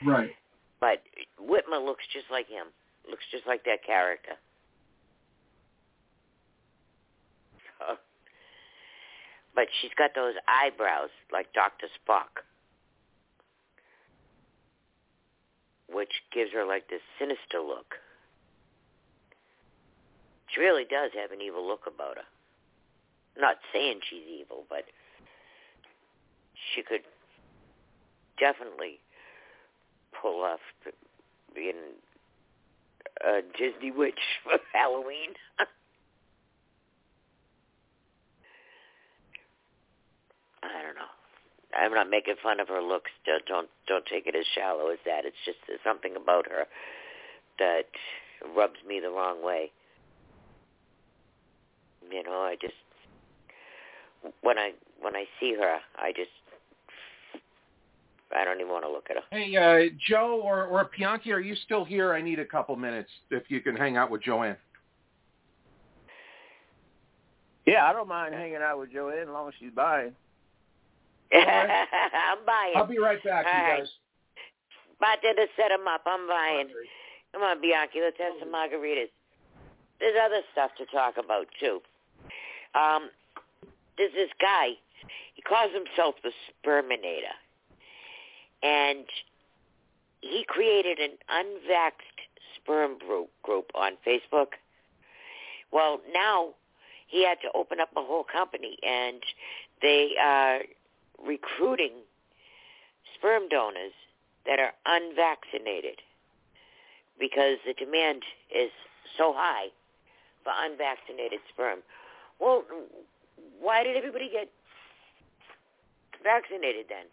Right. 0.06 0.36
But 0.80 1.02
Whitmer 1.40 1.84
looks 1.84 2.06
just 2.14 2.30
like 2.32 2.48
him. 2.48 2.68
Looks 3.10 3.26
just 3.32 3.48
like 3.48 3.64
that 3.66 3.84
character. 3.86 4.38
But 9.54 9.68
she's 9.82 9.92
got 9.98 10.12
those 10.16 10.36
eyebrows 10.48 11.10
like 11.32 11.52
Dr. 11.54 11.88
Spock. 12.00 12.42
Which 15.92 16.24
gives 16.34 16.54
her 16.54 16.66
like 16.66 16.90
this 16.90 17.02
sinister 17.20 17.60
look. 17.60 17.96
She 20.48 20.62
really 20.62 20.86
does 20.86 21.12
have 21.20 21.32
an 21.32 21.42
evil 21.42 21.68
look 21.68 21.84
about 21.86 22.18
her. 22.18 22.30
Not 23.38 23.58
saying 23.74 24.00
she's 24.10 24.24
evil, 24.42 24.64
but 24.70 24.86
she 26.74 26.82
could 26.82 27.02
definitely 28.40 29.00
pull 30.22 30.44
off 30.44 30.60
being 31.54 32.00
a 33.24 33.42
Disney 33.58 33.92
witch 33.92 34.20
for 34.44 34.60
Halloween. 34.74 35.34
I 40.64 40.82
don't 40.82 40.96
know. 40.96 41.12
I'm 41.78 41.94
not 41.94 42.10
making 42.10 42.36
fun 42.44 42.60
of 42.60 42.68
her 42.68 42.82
looks. 42.82 43.12
Don't 43.26 43.46
don't, 43.46 43.70
don't 43.88 44.06
take 44.06 44.28
it 44.28 44.36
as 44.36 44.46
shallow 44.54 44.90
as 44.90 45.00
that. 45.06 45.26
It's 45.26 45.38
just 45.46 45.60
something 45.84 46.16
about 46.16 46.48
her 46.48 46.66
that 47.60 47.88
rubs 48.56 48.80
me 48.88 49.00
the 49.00 49.10
wrong 49.10 49.44
way. 49.44 49.72
You 52.12 52.24
know, 52.24 52.42
I 52.42 52.56
just 52.60 52.74
when 54.42 54.58
I 54.58 54.72
when 55.00 55.16
I 55.16 55.26
see 55.40 55.56
her, 55.60 55.78
I 55.98 56.12
just 56.12 56.30
I 58.36 58.44
don't 58.46 58.60
even 58.60 58.72
want 58.72 58.86
to 58.86 58.92
look 58.92 59.08
at 59.10 59.18
her. 59.18 59.24
Hey, 59.32 59.56
uh, 59.56 59.94
Joe 60.08 60.42
or, 60.44 60.66
or 60.66 60.90
Bianchi, 60.98 61.32
are 61.32 61.40
you 61.40 61.56
still 61.66 61.84
here? 61.86 62.14
I 62.14 62.22
need 62.22 62.40
a 62.40 62.46
couple 62.46 62.76
minutes 62.76 63.10
if 63.30 63.44
you 63.50 63.62
can 63.62 63.76
hang 63.76 63.98
out 63.98 64.10
with 64.10 64.22
Joanne. 64.24 64.58
Yeah, 67.66 67.86
I 67.86 67.94
don't 67.94 68.08
mind 68.08 68.34
hanging 68.34 68.58
out 68.64 68.80
with 68.80 68.92
Joanne 68.92 69.20
as 69.24 69.28
long 69.30 69.48
as 69.48 69.54
she's 69.60 69.72
buying. 69.76 70.14
I'm 71.34 72.44
buying. 72.46 72.74
I'll 72.76 72.88
be 72.88 72.98
right 73.00 73.24
back, 73.24 73.46
All 73.46 73.54
you 73.54 73.64
right. 73.70 73.80
guys. 73.80 73.90
Bartender, 75.00 75.46
set 75.56 75.72
'em 75.72 75.88
up. 75.88 76.02
I'm 76.06 76.28
buying. 76.28 76.68
Come 77.34 77.44
on, 77.44 77.62
Bianchi. 77.62 78.02
Let's 78.02 78.18
have 78.20 78.34
some 78.40 78.52
margaritas. 78.52 79.10
There's 80.00 80.16
other 80.24 80.42
stuff 80.52 80.72
to 80.78 80.86
talk 80.88 81.16
about 81.24 81.48
too. 81.60 81.82
Um, 82.76 83.10
there's 83.98 84.14
this 84.14 84.30
guy. 84.40 84.70
He 85.36 85.42
calls 85.42 85.72
himself 85.74 86.16
the 86.24 86.32
Sperminator, 86.50 87.34
and 88.64 89.06
he 90.22 90.46
created 90.48 91.00
an 91.00 91.12
unvaxxed 91.30 92.22
sperm 92.56 92.98
group 92.98 93.30
group 93.44 93.72
on 93.76 93.94
Facebook. 94.06 94.54
Well, 95.72 96.02
now 96.14 96.50
he 97.08 97.26
had 97.26 97.40
to 97.42 97.50
open 97.56 97.80
up 97.80 97.90
a 97.96 98.02
whole 98.02 98.24
company, 98.24 98.78
and 98.84 99.22
they 99.82 100.12
are 100.22 100.60
recruiting 101.26 101.92
sperm 103.16 103.50
donors 103.50 103.94
that 104.46 104.60
are 104.60 104.74
unvaccinated 104.86 106.02
because 107.20 107.58
the 107.66 107.74
demand 107.74 108.24
is 108.54 108.72
so 109.18 109.34
high 109.36 109.68
for 110.44 110.54
unvaccinated 110.58 111.40
sperm. 111.54 111.80
Well, 112.40 112.64
why 113.60 113.84
did 113.84 113.96
everybody 113.96 114.30
get 114.32 114.50
vaccinated 116.24 116.88
then? 116.90 117.06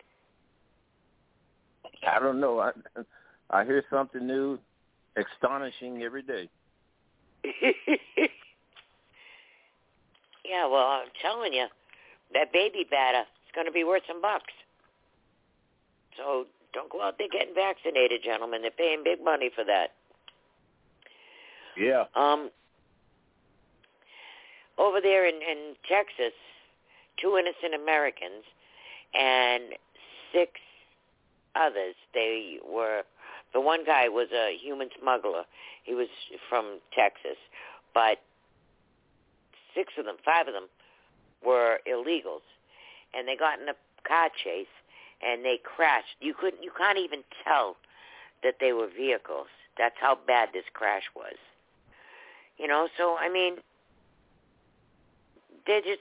I 2.06 2.18
don't 2.18 2.40
know. 2.40 2.60
I 2.60 2.72
I 3.50 3.64
hear 3.64 3.82
something 3.90 4.26
new, 4.26 4.58
astonishing 5.16 6.02
every 6.02 6.22
day. 6.22 6.48
yeah, 10.44 10.66
well, 10.66 10.86
I'm 10.86 11.08
telling 11.22 11.52
you, 11.54 11.66
that 12.34 12.52
baby 12.52 12.86
batter 12.88 13.20
is 13.20 13.54
going 13.54 13.66
to 13.66 13.72
be 13.72 13.84
worth 13.84 14.02
some 14.06 14.20
bucks. 14.20 14.52
So 16.16 16.46
don't 16.74 16.90
go 16.90 17.02
out 17.02 17.16
there 17.18 17.28
getting 17.32 17.54
vaccinated, 17.54 18.22
gentlemen. 18.22 18.62
They're 18.62 18.70
paying 18.70 19.02
big 19.04 19.22
money 19.22 19.50
for 19.54 19.64
that. 19.64 19.92
Yeah. 21.76 22.04
Um, 22.14 22.50
over 24.78 25.00
there 25.00 25.26
in, 25.26 25.36
in 25.36 25.74
Texas, 25.88 26.34
two 27.20 27.38
innocent 27.38 27.80
Americans 27.80 28.44
and 29.14 29.74
six 30.32 30.52
others. 31.56 31.94
They 32.14 32.58
were 32.66 33.02
the 33.52 33.60
one 33.60 33.84
guy 33.84 34.08
was 34.08 34.28
a 34.32 34.56
human 34.60 34.90
smuggler. 35.00 35.44
He 35.84 35.94
was 35.94 36.08
from 36.48 36.80
Texas, 36.94 37.38
but 37.94 38.18
six 39.74 39.94
of 39.98 40.04
them, 40.04 40.16
five 40.24 40.48
of 40.48 40.54
them, 40.54 40.68
were 41.44 41.78
illegals, 41.86 42.44
and 43.14 43.26
they 43.26 43.36
got 43.36 43.60
in 43.60 43.68
a 43.68 43.74
car 44.06 44.28
chase 44.44 44.66
and 45.22 45.44
they 45.44 45.58
crashed. 45.62 46.16
You 46.20 46.34
couldn't, 46.38 46.62
you 46.62 46.70
can't 46.76 46.98
even 46.98 47.20
tell 47.44 47.76
that 48.42 48.56
they 48.60 48.72
were 48.72 48.88
vehicles. 48.88 49.48
That's 49.76 49.96
how 50.00 50.18
bad 50.26 50.50
this 50.52 50.64
crash 50.72 51.04
was. 51.14 51.36
You 52.58 52.66
know, 52.66 52.88
so 52.96 53.16
I 53.16 53.28
mean, 53.28 53.56
they're 55.66 55.80
just 55.80 56.00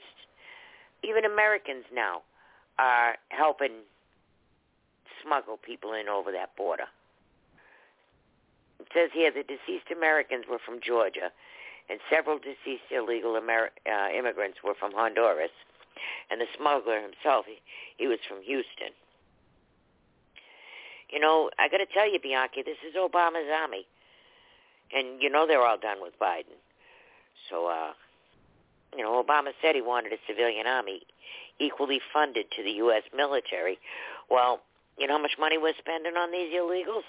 even 1.03 1.25
Americans 1.25 1.85
now 1.93 2.21
are 2.79 3.15
helping 3.29 3.83
smuggle 5.27 5.57
people 5.57 5.93
in 5.93 6.07
over 6.07 6.31
that 6.31 6.55
border. 6.55 6.87
It 8.79 8.87
says 8.93 9.09
here 9.13 9.31
the 9.31 9.43
deceased 9.43 9.91
Americans 9.95 10.45
were 10.49 10.59
from 10.63 10.79
Georgia, 10.81 11.31
and 11.89 11.99
several 12.09 12.37
deceased 12.39 12.87
illegal 12.91 13.37
Amer- 13.37 13.71
uh, 13.85 14.09
immigrants 14.17 14.59
were 14.63 14.75
from 14.79 14.91
Honduras, 14.93 15.51
and 16.31 16.39
the 16.39 16.45
smuggler 16.57 17.01
himself, 17.01 17.45
he, 17.47 17.57
he 17.97 18.07
was 18.07 18.19
from 18.27 18.41
Houston. 18.43 18.93
You 21.09 21.19
know, 21.19 21.49
I 21.57 21.69
got 21.69 21.77
to 21.77 21.85
tell 21.85 22.11
you, 22.11 22.19
Bianchi, 22.19 22.63
this 22.63 22.77
is 22.87 22.95
Obama's 22.95 23.49
army, 23.51 23.87
and 24.93 25.21
you 25.21 25.29
know 25.29 25.47
they're 25.47 25.65
all 25.65 25.77
done 25.77 25.97
with 26.01 26.19
Biden. 26.19 26.59
So, 27.49 27.67
uh, 27.67 27.93
you 28.95 29.03
know, 29.03 29.23
Obama 29.23 29.51
said 29.61 29.75
he 29.75 29.81
wanted 29.81 30.11
a 30.11 30.17
civilian 30.27 30.67
army 30.67 31.01
equally 31.59 32.01
funded 32.13 32.45
to 32.55 32.63
the 32.63 32.71
U.S. 32.71 33.03
military. 33.15 33.79
Well, 34.29 34.61
you 34.97 35.07
know 35.07 35.17
how 35.17 35.21
much 35.21 35.37
money 35.39 35.57
we're 35.57 35.73
spending 35.79 36.13
on 36.15 36.31
these 36.31 36.53
illegals? 36.53 37.05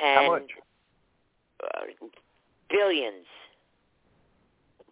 And 0.00 0.26
How 0.26 0.32
much? 0.32 0.50
Uh, 1.62 2.06
billions. 2.70 3.26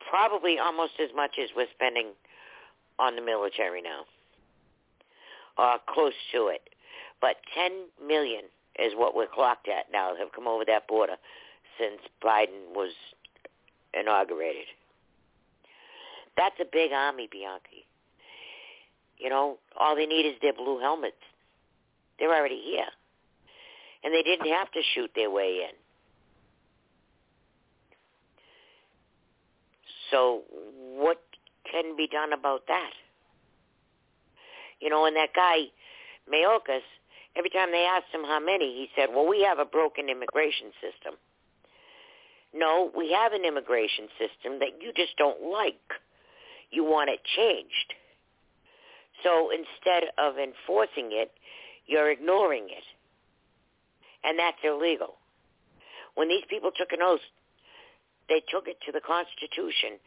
Probably 0.09 0.59
almost 0.59 0.93
as 1.03 1.11
much 1.15 1.33
as 1.43 1.51
we're 1.57 1.67
spending 1.75 2.09
on 2.99 3.17
the 3.17 3.23
military 3.23 3.83
now. 3.83 4.05
Or 5.59 5.79
close 5.89 6.13
to 6.33 6.49
it. 6.49 6.69
But 7.21 7.37
10 7.55 8.07
million 8.07 8.43
is 8.79 8.93
what 8.95 9.17
we're 9.17 9.27
clocked 9.27 9.69
at 9.69 9.91
now 9.93 10.15
have 10.19 10.33
come 10.33 10.47
over 10.47 10.65
that 10.67 10.87
border 10.87 11.17
since 11.79 12.01
Biden 12.23 12.75
was 12.75 12.93
inaugurated. 13.95 14.67
That's 16.37 16.57
a 16.61 16.67
big 16.71 16.93
army, 16.93 17.29
Bianchi. 17.31 17.86
You 19.19 19.31
know, 19.31 19.59
all 19.79 19.97
they 19.97 20.07
need 20.07 20.27
is 20.27 20.35
their 20.43 20.53
blue 20.53 20.79
helmets. 20.79 21.17
They're 22.19 22.35
already 22.35 22.61
here. 22.65 22.89
And 24.05 24.13
they 24.13 24.23
didn't 24.23 24.51
have 24.53 24.71
to 24.73 24.81
shoot 24.95 25.11
their 25.15 25.31
way 25.31 25.61
in. 25.69 25.75
So 30.11 30.43
what 30.97 31.23
can 31.71 31.97
be 31.97 32.07
done 32.07 32.33
about 32.33 32.67
that? 32.69 32.93
You 34.81 34.91
know, 34.91 35.07
and 35.07 35.17
that 35.17 35.31
guy, 35.35 35.65
Mayorkas, 36.33 36.85
every 37.37 37.51
time 37.51 37.73
they 37.73 37.85
asked 37.85 38.13
him 38.13 38.23
how 38.23 38.39
many, 38.39 38.67
he 38.67 38.89
said, 38.95 39.09
well, 39.15 39.27
we 39.27 39.43
have 39.43 39.59
a 39.59 39.65
broken 39.65 40.09
immigration 40.09 40.71
system. 40.81 41.15
No, 42.55 42.91
we 42.97 43.13
have 43.13 43.33
an 43.33 43.45
immigration 43.45 44.09
system 44.19 44.61
that 44.61 44.81
you 44.81 44.93
just 44.95 45.17
don't 45.17 45.51
like. 45.51 45.75
You 46.71 46.85
want 46.85 47.11
it 47.11 47.21
changed. 47.37 47.95
So 49.23 49.51
instead 49.51 50.11
of 50.19 50.39
enforcing 50.39 51.11
it, 51.13 51.33
you're 51.87 52.11
ignoring 52.11 52.65
it. 52.65 52.85
And 54.25 54.39
that's 54.39 54.59
illegal. 54.65 55.15
When 56.15 56.29
these 56.29 56.45
people 56.49 56.71
took 56.77 56.93
an 56.93 57.01
oath, 57.03 57.21
they 58.29 58.43
took 58.51 58.67
it 58.67 58.79
to 58.87 58.93
the 58.93 59.01
Constitution 59.01 59.99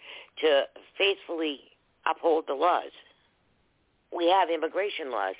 to 0.41 0.63
faithfully 0.97 1.59
uphold 2.05 2.45
the 2.47 2.53
laws. 2.53 2.91
We 4.15 4.27
have 4.29 4.49
immigration 4.49 5.11
laws, 5.11 5.35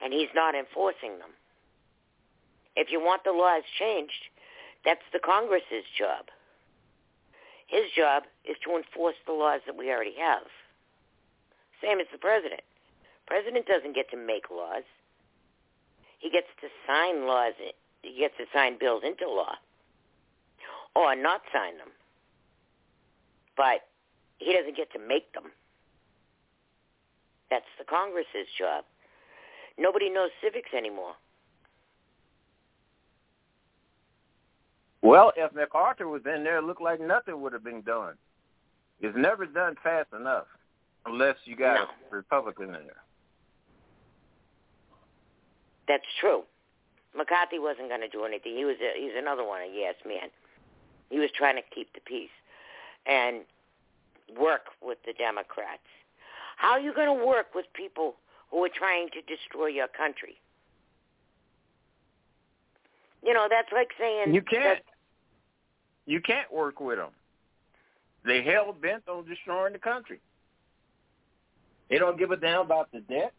and 0.00 0.12
he's 0.12 0.32
not 0.34 0.54
enforcing 0.54 1.18
them. 1.18 1.30
If 2.76 2.88
you 2.90 3.00
want 3.00 3.24
the 3.24 3.32
laws 3.32 3.64
changed, 3.78 4.30
that's 4.84 5.04
the 5.12 5.18
Congress's 5.18 5.84
job. 5.98 6.26
His 7.66 7.84
job 7.96 8.22
is 8.48 8.56
to 8.64 8.76
enforce 8.76 9.16
the 9.26 9.32
laws 9.32 9.60
that 9.66 9.76
we 9.76 9.90
already 9.90 10.14
have. 10.18 10.46
Same 11.82 12.00
as 12.00 12.06
the 12.10 12.18
president. 12.18 12.62
President 13.28 13.66
doesn't 13.66 13.94
get 13.94 14.10
to 14.10 14.16
make 14.16 14.44
laws. 14.50 14.84
He 16.18 16.30
gets 16.30 16.46
to 16.62 16.68
sign 16.86 17.26
laws. 17.26 17.52
He 18.02 18.18
gets 18.18 18.34
to 18.38 18.44
sign 18.54 18.78
bills 18.78 19.02
into 19.04 19.28
law, 19.28 19.54
or 20.96 21.14
not 21.14 21.42
sign 21.52 21.76
them. 21.76 21.88
But 23.54 23.86
he 24.38 24.54
doesn't 24.54 24.76
get 24.76 24.90
to 24.92 24.98
make 24.98 25.32
them. 25.34 25.52
That's 27.50 27.66
the 27.78 27.84
Congress's 27.84 28.48
job. 28.58 28.84
Nobody 29.76 30.08
knows 30.08 30.30
civics 30.42 30.70
anymore. 30.76 31.14
Well, 35.02 35.32
if 35.36 35.52
McCarthy 35.54 36.04
was 36.04 36.22
in 36.24 36.44
there, 36.44 36.58
it 36.58 36.64
looked 36.64 36.82
like 36.82 37.00
nothing 37.00 37.40
would 37.42 37.52
have 37.52 37.62
been 37.64 37.82
done. 37.82 38.14
It's 39.00 39.16
never 39.16 39.46
done 39.46 39.76
fast 39.82 40.08
enough 40.18 40.46
unless 41.06 41.36
you 41.44 41.56
got 41.56 41.74
No. 41.74 41.82
a 42.10 42.16
Republican 42.16 42.74
in 42.74 42.86
there. 42.86 43.02
That's 45.88 46.04
true. 46.20 46.42
McCarthy 47.16 47.58
wasn't 47.58 47.88
going 47.88 48.02
to 48.02 48.08
do 48.08 48.24
anything. 48.24 48.54
He 48.54 48.64
was 48.64 48.76
a, 48.80 49.00
he's 49.00 49.16
another 49.16 49.44
one, 49.44 49.62
a 49.62 49.68
yes 49.74 49.94
man. 50.06 50.28
He 51.10 51.18
was 51.18 51.30
trying 51.34 51.56
to 51.56 51.62
keep 51.74 51.92
the 51.94 52.00
peace 52.00 52.28
and 53.06 53.40
work 54.38 54.66
with 54.82 54.98
the 55.06 55.14
Democrats. 55.14 55.88
How 56.58 56.72
are 56.72 56.80
you 56.80 56.92
going 56.92 57.06
to 57.06 57.26
work 57.26 57.54
with 57.54 57.66
people 57.72 58.16
who 58.50 58.62
are 58.64 58.68
trying 58.68 59.08
to 59.10 59.22
destroy 59.22 59.68
your 59.68 59.88
country? 59.88 60.36
You 63.24 63.32
know, 63.32 63.48
that's 63.50 63.72
like 63.72 63.88
saying 63.98 64.34
You 64.34 64.42
can't. 64.42 64.80
You 66.06 66.20
can't 66.22 66.50
work 66.52 66.80
with 66.80 66.96
them. 66.96 67.10
They 68.24 68.42
hell 68.42 68.74
bent 68.80 69.06
on 69.08 69.26
destroying 69.26 69.74
the 69.74 69.78
country. 69.78 70.20
They 71.90 71.98
don't 71.98 72.18
give 72.18 72.30
a 72.30 72.36
damn 72.36 72.60
about 72.62 72.90
the 72.92 73.00
debt. 73.00 73.32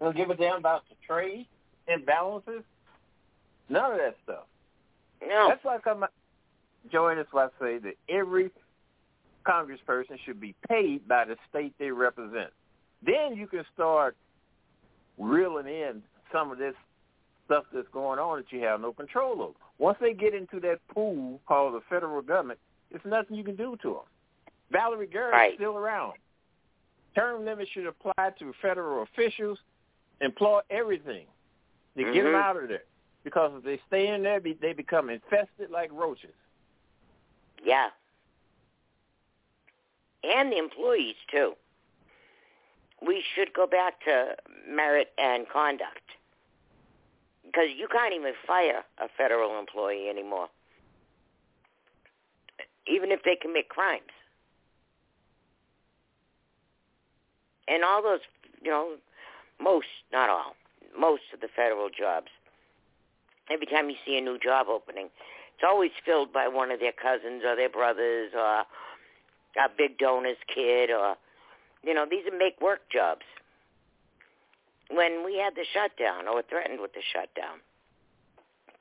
Don't 0.00 0.16
give 0.16 0.30
a 0.30 0.36
damn 0.36 0.58
about 0.58 0.82
the 0.88 0.94
trade 1.06 1.46
imbalances. 1.88 2.62
None 3.68 3.92
of 3.92 3.98
that 3.98 4.16
stuff. 4.24 4.44
No. 5.26 5.46
That's 5.48 5.64
why 5.64 5.76
I 5.76 5.78
come, 5.78 6.04
Joey. 6.90 7.16
That's 7.16 7.32
why 7.32 7.46
I 7.46 7.48
say 7.60 7.78
that 7.78 7.94
every 8.08 8.50
congressperson 9.46 10.18
should 10.24 10.40
be 10.40 10.54
paid 10.68 11.06
by 11.08 11.24
the 11.24 11.36
state 11.50 11.74
they 11.78 11.90
represent. 11.90 12.50
Then 13.04 13.36
you 13.36 13.46
can 13.46 13.64
start 13.74 14.16
reeling 15.18 15.66
in 15.66 16.02
some 16.32 16.50
of 16.50 16.58
this 16.58 16.74
stuff 17.46 17.64
that's 17.72 17.88
going 17.92 18.18
on 18.18 18.38
that 18.38 18.52
you 18.52 18.62
have 18.64 18.80
no 18.80 18.92
control 18.92 19.42
over. 19.42 19.54
Once 19.78 19.98
they 20.00 20.12
get 20.12 20.34
into 20.34 20.60
that 20.60 20.78
pool 20.88 21.40
called 21.48 21.74
the 21.74 21.80
federal 21.88 22.20
government, 22.22 22.58
there's 22.90 23.04
nothing 23.04 23.36
you 23.36 23.44
can 23.44 23.56
do 23.56 23.76
to 23.82 23.88
them. 23.94 24.02
Valerie 24.70 25.06
Jarrett's 25.08 25.32
Right. 25.32 25.54
still 25.54 25.76
around. 25.76 26.14
Term 27.14 27.44
limits 27.44 27.70
should 27.70 27.86
apply 27.86 28.30
to 28.38 28.52
federal 28.60 29.02
officials, 29.02 29.58
employ 30.20 30.60
everything. 30.70 31.26
They 31.94 32.04
get 32.04 32.24
them 32.24 32.32
Mhm. 32.32 32.42
out 32.42 32.56
of 32.56 32.68
there 32.68 32.84
because 33.24 33.52
if 33.56 33.64
they 33.64 33.78
stay 33.86 34.08
in 34.08 34.22
there, 34.22 34.40
be- 34.40 34.54
they 34.54 34.72
become 34.72 35.10
infested 35.10 35.70
like 35.70 35.90
roaches. 35.92 36.34
Yeah. 37.62 37.90
And 40.22 40.52
the 40.52 40.58
employees, 40.58 41.16
too. 41.30 41.56
We 43.00 43.22
should 43.34 43.52
go 43.52 43.66
back 43.66 44.00
to 44.04 44.36
merit 44.66 45.12
and 45.18 45.48
conduct. 45.48 46.02
Because 47.44 47.70
you 47.70 47.88
can't 47.88 48.12
even 48.12 48.34
fire 48.46 48.84
a 48.98 49.08
federal 49.08 49.58
employee 49.58 50.08
anymore, 50.08 50.50
even 52.86 53.10
if 53.10 53.22
they 53.22 53.36
commit 53.36 53.68
crimes. 53.68 54.12
And 57.68 57.84
all 57.84 58.02
those, 58.02 58.20
you 58.62 58.70
know, 58.70 58.98
most, 59.60 59.86
not 60.12 60.30
all, 60.30 60.54
most 60.98 61.22
of 61.34 61.40
the 61.40 61.48
federal 61.54 61.88
jobs, 61.90 62.28
every 63.50 63.66
time 63.66 63.90
you 63.90 63.96
see 64.06 64.16
a 64.16 64.20
new 64.20 64.38
job 64.38 64.66
opening, 64.68 65.06
it's 65.54 65.64
always 65.66 65.90
filled 66.04 66.32
by 66.32 66.48
one 66.48 66.70
of 66.70 66.80
their 66.80 66.92
cousins 66.92 67.42
or 67.44 67.56
their 67.56 67.68
brothers 67.68 68.32
or 68.34 68.64
a 69.56 69.68
big 69.76 69.98
donor's 69.98 70.36
kid 70.52 70.90
or, 70.90 71.16
you 71.82 71.94
know, 71.94 72.06
these 72.08 72.24
are 72.30 72.36
make 72.36 72.60
work 72.60 72.80
jobs. 72.92 73.22
When 74.90 75.24
we 75.24 75.36
had 75.36 75.54
the 75.54 75.66
shutdown 75.72 76.28
or 76.28 76.36
were 76.36 76.44
threatened 76.48 76.80
with 76.80 76.94
the 76.94 77.02
shutdown, 77.12 77.58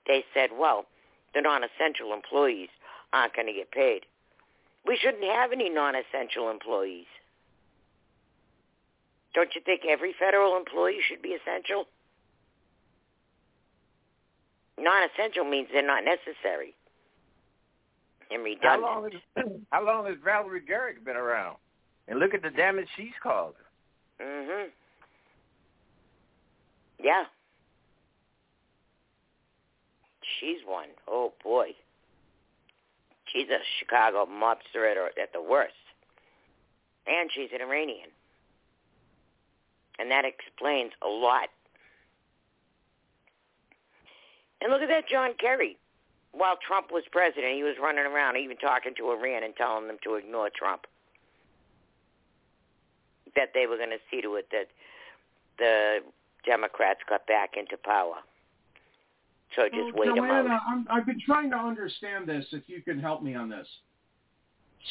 they 0.06 0.24
said, 0.34 0.52
well, 0.58 0.86
the 1.34 1.42
non-essential 1.42 2.14
employees 2.14 2.70
aren't 3.12 3.36
going 3.36 3.48
to 3.48 3.54
get 3.54 3.72
paid. 3.72 4.06
We 4.86 4.96
shouldn't 4.96 5.24
have 5.24 5.52
any 5.52 5.70
non-essential 5.70 6.50
employees. 6.50 7.08
Don't 9.38 9.54
you 9.54 9.62
think 9.64 9.82
every 9.88 10.16
federal 10.18 10.58
employee 10.58 10.98
should 11.08 11.22
be 11.22 11.38
essential? 11.38 11.86
Non-essential 14.80 15.46
means 15.46 15.68
they're 15.72 15.86
not 15.86 16.04
necessary 16.04 16.74
and 18.32 18.44
How 18.62 18.82
long 18.82 19.12
has 19.36 19.46
how 19.72 19.86
long 19.86 20.08
has 20.08 20.16
Valerie 20.24 20.64
Jarrett 20.68 21.06
been 21.06 21.16
around? 21.16 21.58
And 22.08 22.20
look 22.20 22.34
at 22.34 22.42
the 22.42 22.50
damage 22.50 22.88
she's 22.96 23.14
caused. 23.22 23.58
Mhm. 24.20 24.70
Yeah. 27.00 27.26
She's 30.40 30.58
one. 30.66 30.90
Oh 31.08 31.34
boy. 31.44 31.70
She's 33.32 33.50
a 33.50 33.60
Chicago 33.80 34.26
mobster 34.26 34.90
at, 34.90 34.98
her, 34.98 35.12
at 35.22 35.32
the 35.32 35.42
worst. 35.42 35.74
And 37.06 37.30
she's 37.34 37.50
an 37.54 37.62
Iranian. 37.62 38.10
And 40.00 40.12
that 40.12 40.26
explains 40.26 40.92
a 41.02 41.08
lot. 41.08 41.50
And 44.62 44.72
look 44.72 44.82
at 44.82 44.90
that 44.90 45.08
John 45.10 45.32
Kerry. 45.40 45.78
While 46.32 46.58
Trump 46.66 46.92
was 46.92 47.04
president, 47.12 47.56
he 47.56 47.64
was 47.64 47.76
running 47.82 48.06
around 48.06 48.38
even 48.38 48.58
talking 48.58 48.94
to 48.98 49.12
Iran 49.12 49.44
and 49.44 49.56
telling 49.56 49.88
them 49.88 49.98
to 50.04 50.16
ignore 50.16 50.50
Trump. 50.56 50.86
That 53.36 53.50
they 53.54 53.66
were 53.66 53.78
going 53.78 53.90
to 53.90 54.00
see 54.12 54.22
to 54.22 54.36
it 54.36 54.48
that 54.52 54.68
the 55.58 56.00
Democrats 56.46 57.00
got 57.10 57.26
back 57.28 57.52
into 57.58 57.78
power. 57.78 58.16
So 59.56 59.64
just 59.64 59.96
well, 59.96 60.14
wait 60.14 60.16
Joanna, 60.16 60.44
them 60.44 60.52
out. 60.52 60.62
I'm, 60.68 60.88
I've 60.90 61.06
been 61.06 61.22
trying 61.26 61.50
to 61.52 61.58
understand 61.58 62.28
this. 62.28 62.46
If 62.52 62.64
you 62.68 62.82
can 62.82 63.00
help 63.00 63.24
me 63.24 63.36
on 63.36 63.50
this. 63.50 63.68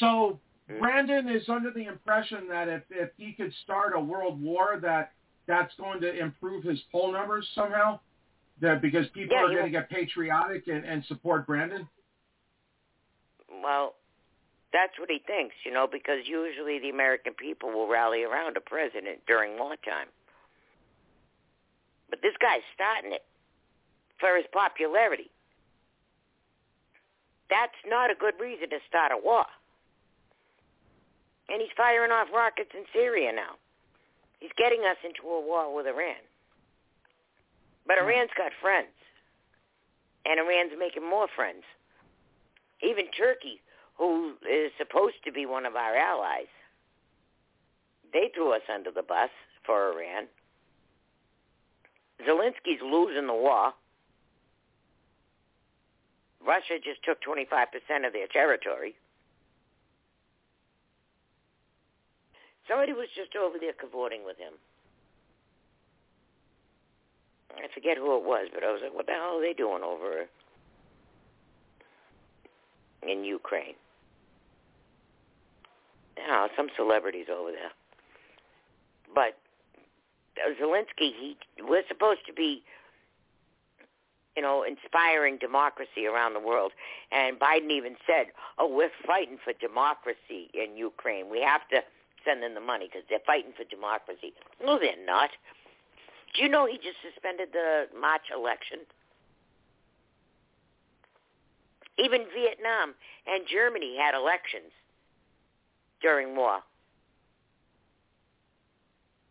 So 0.00 0.38
Brandon 0.68 1.28
is 1.28 1.48
under 1.48 1.70
the 1.70 1.86
impression 1.86 2.48
that 2.48 2.68
if 2.68 2.82
if 2.90 3.10
he 3.16 3.32
could 3.32 3.52
start 3.62 3.92
a 3.94 4.00
world 4.00 4.42
war, 4.42 4.78
that 4.82 5.12
that's 5.46 5.72
going 5.76 6.00
to 6.00 6.18
improve 6.18 6.64
his 6.64 6.80
poll 6.90 7.12
numbers 7.12 7.48
somehow. 7.54 8.00
That 8.60 8.80
because 8.80 9.06
people 9.10 9.36
Yeah, 9.36 9.44
are 9.44 9.50
going 9.50 9.64
to 9.64 9.70
get 9.70 9.90
patriotic 9.90 10.66
and, 10.66 10.84
and 10.84 11.04
support 11.04 11.46
Brandon. 11.46 11.86
Well, 13.62 13.94
that's 14.72 14.98
what 14.98 15.10
he 15.10 15.20
thinks, 15.26 15.54
you 15.64 15.72
know, 15.72 15.86
because 15.90 16.26
usually 16.26 16.78
the 16.78 16.90
American 16.90 17.34
people 17.34 17.70
will 17.70 17.86
rally 17.86 18.24
around 18.24 18.56
a 18.56 18.60
president 18.60 19.20
during 19.26 19.58
wartime. 19.58 20.08
But 22.10 22.22
this 22.22 22.34
guy's 22.40 22.64
starting 22.74 23.12
it 23.12 23.24
for 24.18 24.36
his 24.36 24.46
popularity. 24.52 25.30
That's 27.50 27.76
not 27.86 28.10
a 28.10 28.14
good 28.14 28.34
reason 28.40 28.70
to 28.70 28.78
start 28.88 29.12
a 29.12 29.18
war. 29.22 29.44
And 31.48 31.60
he's 31.60 31.70
firing 31.76 32.10
off 32.10 32.28
rockets 32.34 32.70
in 32.74 32.84
Syria 32.92 33.32
now. 33.32 33.54
He's 34.40 34.50
getting 34.56 34.80
us 34.80 34.96
into 35.04 35.28
a 35.28 35.40
war 35.40 35.74
with 35.74 35.86
Iran. 35.86 36.20
But 37.86 37.98
hmm. 37.98 38.04
Iran's 38.04 38.30
got 38.36 38.52
friends. 38.60 38.94
And 40.24 40.40
Iran's 40.40 40.72
making 40.78 41.08
more 41.08 41.28
friends. 41.34 41.62
Even 42.82 43.06
Turkey, 43.16 43.60
who 43.96 44.34
is 44.48 44.72
supposed 44.76 45.16
to 45.24 45.32
be 45.32 45.46
one 45.46 45.64
of 45.64 45.76
our 45.76 45.96
allies, 45.96 46.50
they 48.12 48.30
threw 48.34 48.52
us 48.52 48.62
under 48.72 48.90
the 48.90 49.02
bus 49.02 49.30
for 49.64 49.92
Iran. 49.92 50.26
Zelensky's 52.26 52.82
losing 52.82 53.26
the 53.26 53.34
war. 53.34 53.72
Russia 56.46 56.78
just 56.82 57.02
took 57.04 57.18
25% 57.22 58.06
of 58.06 58.12
their 58.12 58.26
territory. 58.28 58.94
Somebody 62.68 62.92
was 62.92 63.08
just 63.14 63.36
over 63.36 63.58
there 63.58 63.72
cavorting 63.72 64.24
with 64.24 64.38
him. 64.38 64.54
I 67.56 67.68
forget 67.72 67.96
who 67.96 68.16
it 68.16 68.24
was, 68.24 68.48
but 68.52 68.64
I 68.64 68.72
was 68.72 68.80
like, 68.82 68.94
what 68.94 69.06
the 69.06 69.12
hell 69.12 69.38
are 69.38 69.40
they 69.40 69.54
doing 69.54 69.82
over 69.82 70.26
in 73.02 73.24
Ukraine? 73.24 73.74
Yeah, 76.18 76.48
some 76.56 76.68
celebrities 76.76 77.26
over 77.32 77.50
there. 77.50 77.70
But 79.14 79.38
uh, 80.44 80.50
Zelensky, 80.60 81.12
he 81.12 81.36
we're 81.62 81.86
supposed 81.88 82.20
to 82.26 82.32
be, 82.32 82.62
you 84.36 84.42
know, 84.42 84.64
inspiring 84.64 85.38
democracy 85.38 86.06
around 86.06 86.34
the 86.34 86.40
world. 86.40 86.72
And 87.12 87.38
Biden 87.38 87.70
even 87.70 87.96
said, 88.06 88.26
"Oh, 88.58 88.68
we're 88.68 88.90
fighting 89.06 89.38
for 89.42 89.52
democracy 89.52 90.50
in 90.52 90.76
Ukraine. 90.76 91.30
We 91.30 91.40
have 91.42 91.66
to 91.68 91.82
send 92.26 92.42
them 92.42 92.54
the 92.54 92.60
money 92.60 92.90
because 92.90 93.06
they're 93.08 93.24
fighting 93.24 93.52
for 93.56 93.64
democracy." 93.64 94.34
No, 94.62 94.78
they're 94.78 95.06
not. 95.06 95.30
Do 96.34 96.42
you 96.42 96.48
know 96.48 96.66
he 96.66 96.76
just 96.76 97.00
suspended 97.00 97.48
the 97.52 97.88
March 97.98 98.28
election? 98.34 98.80
Even 101.98 102.26
Vietnam 102.34 102.94
and 103.26 103.46
Germany 103.46 103.96
had 103.96 104.14
elections 104.14 104.70
during 106.02 106.36
war. 106.36 106.60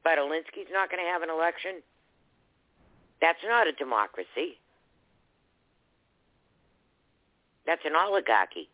But 0.03 0.17
Zelensky's 0.17 0.71
not 0.71 0.89
going 0.89 1.03
to 1.03 1.09
have 1.09 1.21
an 1.21 1.29
election. 1.29 1.81
That's 3.21 3.39
not 3.45 3.67
a 3.67 3.71
democracy. 3.71 4.57
That's 7.65 7.81
an 7.85 7.93
oligarchy. 7.95 8.69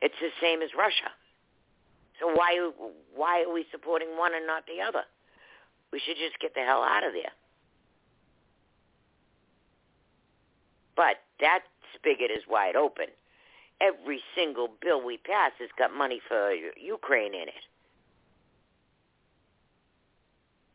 It's 0.00 0.14
the 0.20 0.30
same 0.40 0.62
as 0.62 0.70
Russia. 0.76 1.10
So 2.20 2.28
why 2.28 2.70
why 3.14 3.42
are 3.42 3.52
we 3.52 3.64
supporting 3.70 4.16
one 4.16 4.34
and 4.34 4.46
not 4.46 4.64
the 4.66 4.82
other? 4.82 5.02
We 5.92 6.00
should 6.04 6.16
just 6.16 6.38
get 6.40 6.54
the 6.54 6.60
hell 6.60 6.82
out 6.82 7.04
of 7.04 7.12
there. 7.12 7.32
But 10.96 11.16
that 11.40 11.60
spigot 11.94 12.30
is 12.30 12.44
wide 12.48 12.76
open. 12.76 13.06
Every 13.80 14.20
single 14.36 14.68
bill 14.80 15.04
we 15.04 15.18
pass 15.18 15.52
has 15.58 15.68
got 15.76 15.92
money 15.92 16.20
for 16.28 16.52
Ukraine 16.80 17.34
in 17.34 17.48
it. 17.48 17.64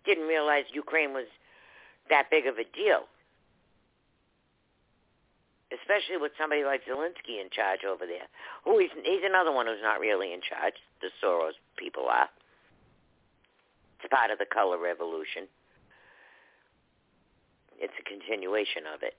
Didn't 0.06 0.28
realize 0.28 0.66
Ukraine 0.74 1.14
was 1.14 1.28
that 2.10 2.30
big 2.30 2.46
of 2.48 2.56
a 2.58 2.64
deal. 2.76 3.04
Especially 5.70 6.18
with 6.18 6.32
somebody 6.40 6.64
like 6.64 6.82
Zelensky 6.86 7.38
in 7.40 7.50
charge 7.54 7.86
over 7.86 8.06
there. 8.06 8.26
Oh, 8.66 8.80
he's, 8.80 8.90
he's 9.04 9.22
another 9.24 9.52
one 9.52 9.68
who's 9.68 9.84
not 9.84 10.00
really 10.00 10.34
in 10.34 10.42
charge. 10.42 10.74
The 11.02 11.10
Soros 11.22 11.54
people 11.78 12.08
are. 12.10 12.30
It's 14.00 14.10
part 14.10 14.32
of 14.32 14.40
the 14.40 14.46
color 14.46 14.80
revolution. 14.80 15.46
It's 17.78 17.94
a 18.00 18.04
continuation 18.04 18.84
of 18.94 19.04
it. 19.04 19.16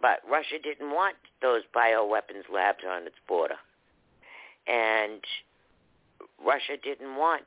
But 0.00 0.20
Russia 0.28 0.58
didn't 0.62 0.90
want 0.90 1.16
those 1.42 1.62
bioweapons 1.74 2.48
labs 2.52 2.84
on 2.88 3.06
its 3.06 3.16
border. 3.28 3.56
And 4.66 5.22
Russia 6.44 6.76
didn't 6.82 7.16
want 7.16 7.46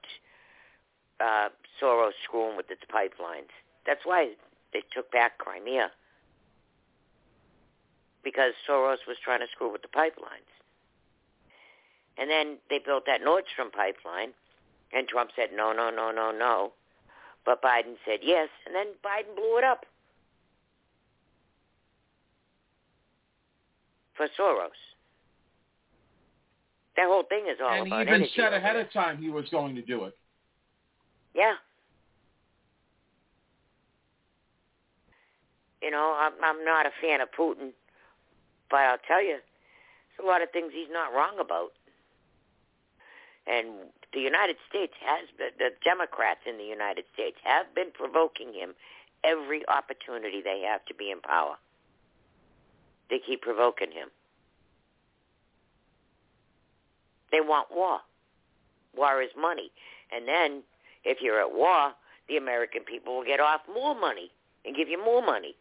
uh, 1.20 1.50
Soros 1.82 2.12
screwing 2.24 2.58
with 2.58 2.70
its 2.72 2.82
pipelines. 2.94 3.52
That's 3.86 4.02
why 4.04 4.34
they 4.74 4.84
took 4.94 5.12
back 5.12 5.38
Crimea. 5.38 5.92
Because 8.24 8.54
Soros 8.68 8.98
was 9.08 9.18
trying 9.24 9.40
to 9.40 9.48
screw 9.54 9.72
with 9.72 9.82
the 9.82 9.88
pipelines. 9.88 10.50
And 12.18 12.30
then 12.30 12.58
they 12.70 12.80
built 12.86 13.06
that 13.06 13.22
Nord 13.24 13.46
Stream 13.54 13.72
pipeline, 13.72 14.34
and 14.92 15.08
Trump 15.08 15.32
said, 15.36 15.50
no, 15.56 15.72
no, 15.72 15.90
no, 15.90 16.12
no, 16.12 16.32
no. 16.32 16.74
But 17.46 17.62
Biden 17.62 17.96
said 18.06 18.20
yes, 18.22 18.50
and 18.66 18.76
then 18.76 18.88
Biden 19.04 19.36
blew 19.36 19.58
it 19.58 19.64
up. 19.64 19.86
For 24.18 24.28
Soros. 24.38 24.70
That 26.98 27.08
whole 27.08 27.24
thing 27.24 27.46
is 27.50 27.58
all 27.64 27.72
and 27.72 27.88
he 27.88 28.02
even 28.02 28.28
said 28.36 28.52
ahead 28.52 28.76
of 28.76 28.92
time 28.92 29.18
he 29.18 29.30
was 29.30 29.46
going 29.50 29.74
to 29.76 29.82
do 29.82 30.04
it. 30.04 30.18
Yeah. 31.34 31.54
You 35.82 35.92
know, 35.92 36.14
I'm 36.20 36.34
I'm 36.44 36.66
not 36.66 36.86
a 36.86 36.90
fan 37.02 37.22
of 37.22 37.30
Putin, 37.32 37.70
but 38.70 38.78
I'll 38.78 39.04
tell 39.08 39.22
you, 39.22 39.38
there's 39.40 40.26
a 40.26 40.28
lot 40.28 40.42
of 40.42 40.52
things 40.52 40.72
he's 40.74 40.92
not 40.92 41.14
wrong 41.14 41.40
about. 41.40 41.72
And 43.48 43.90
the 44.14 44.20
United 44.20 44.58
States 44.70 44.94
has 45.02 45.28
been, 45.38 45.50
the 45.58 45.72
Democrats 45.84 46.42
in 46.48 46.58
the 46.58 46.64
United 46.64 47.06
States 47.14 47.38
have 47.44 47.74
been 47.74 47.92
provoking 47.94 48.54
him 48.54 48.74
every 49.24 49.68
opportunity 49.68 50.42
they 50.42 50.64
have 50.70 50.86
to 50.86 50.94
be 50.94 51.12
in 51.12 51.20
power. 51.20 51.56
They 53.10 53.20
keep 53.20 53.42
provoking 53.42 53.92
him. 53.92 54.10
They 57.32 57.42
want 57.42 57.68
war. 57.72 58.00
War 58.96 59.22
is 59.22 59.30
money. 59.38 59.72
And 60.12 60.28
then 60.28 60.64
if 61.04 61.20
you're 61.22 61.40
at 61.40 61.54
war, 61.54 61.94
the 62.28 62.38
American 62.38 62.84
people 62.84 63.18
will 63.18 63.26
get 63.26 63.40
off 63.40 63.62
more 63.72 63.96
money 63.96 64.32
and 64.66 64.76
give 64.76 64.88
you 64.90 65.04
more 65.04 65.26
money. 65.26 65.56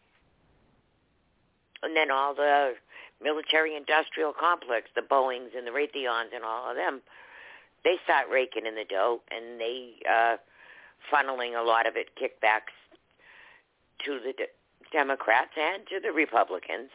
And 1.83 1.97
then 1.97 2.11
all 2.11 2.35
the 2.35 2.75
military-industrial 3.23 4.33
complex, 4.39 4.89
the 4.95 5.03
Boeings 5.03 5.57
and 5.57 5.67
the 5.67 5.71
Raytheons 5.71 6.35
and 6.35 6.45
all 6.45 6.71
of 6.71 6.77
them, 6.77 7.01
they 7.85 7.97
start 8.05 8.27
raking 8.31 8.67
in 8.67 8.75
the 8.75 8.85
dough 8.85 9.21
and 9.31 9.61
they 9.61 9.95
uh, 10.09 10.37
funneling 11.13 11.59
a 11.59 11.63
lot 11.63 11.87
of 11.87 11.95
it 11.97 12.09
kickbacks 12.21 12.75
to 14.05 14.21
the 14.25 14.33
de- 14.33 14.55
Democrats 14.93 15.51
and 15.57 15.87
to 15.89 16.01
the 16.01 16.13
Republicans. 16.13 16.91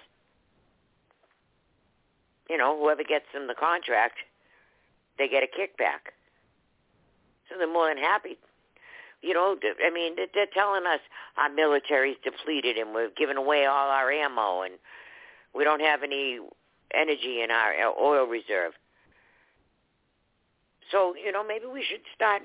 You 2.50 2.58
know, 2.58 2.78
whoever 2.78 3.04
gets 3.04 3.26
them 3.34 3.48
the 3.48 3.56
contract, 3.56 4.16
they 5.18 5.28
get 5.28 5.44
a 5.44 5.48
kickback. 5.48 6.12
So 7.50 7.56
they're 7.58 7.72
more 7.72 7.88
than 7.88 7.98
happy. 7.98 8.38
You 9.22 9.34
know, 9.34 9.56
I 9.86 9.90
mean, 9.90 10.16
they're 10.18 10.52
telling 10.54 10.86
us 10.86 11.00
our 11.38 11.50
military's 11.50 12.18
depleted 12.24 12.78
and 12.78 12.94
we're 12.94 13.10
giving 13.16 13.38
away 13.38 13.66
all 13.66 13.90
our 13.90 14.12
ammo 14.12 14.64
and 14.64 14.74
we 15.54 15.64
don't 15.64 15.82
have 15.82 16.04
any 16.04 16.40
energy 16.94 17.42
in 17.44 17.52
our 17.52 17.74
oil 18.00 18.26
reserve. 18.26 18.74
So 20.92 21.16
you 21.16 21.32
know, 21.32 21.44
maybe 21.46 21.66
we 21.66 21.84
should 21.84 22.02
start 22.16 22.44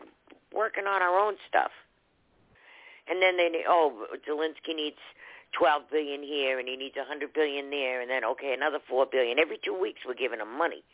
working 0.54 0.84
on 0.84 1.02
our 1.02 1.18
own 1.18 1.36
stuff. 1.48 1.70
And 3.08 3.22
then 3.22 3.36
they 3.36 3.64
oh, 3.68 4.06
Zelensky 4.28 4.74
needs 4.76 5.00
12 5.58 5.82
billion 5.90 6.22
here 6.22 6.58
and 6.58 6.68
he 6.68 6.76
needs 6.76 6.96
100 6.96 7.32
billion 7.32 7.70
there 7.70 8.00
and 8.00 8.10
then 8.10 8.24
okay, 8.24 8.52
another 8.52 8.78
4 8.88 9.06
billion. 9.10 9.38
Every 9.38 9.58
2 9.64 9.78
weeks 9.78 10.00
we're 10.06 10.14
giving 10.14 10.40
him 10.40 10.56
money. 10.56 10.84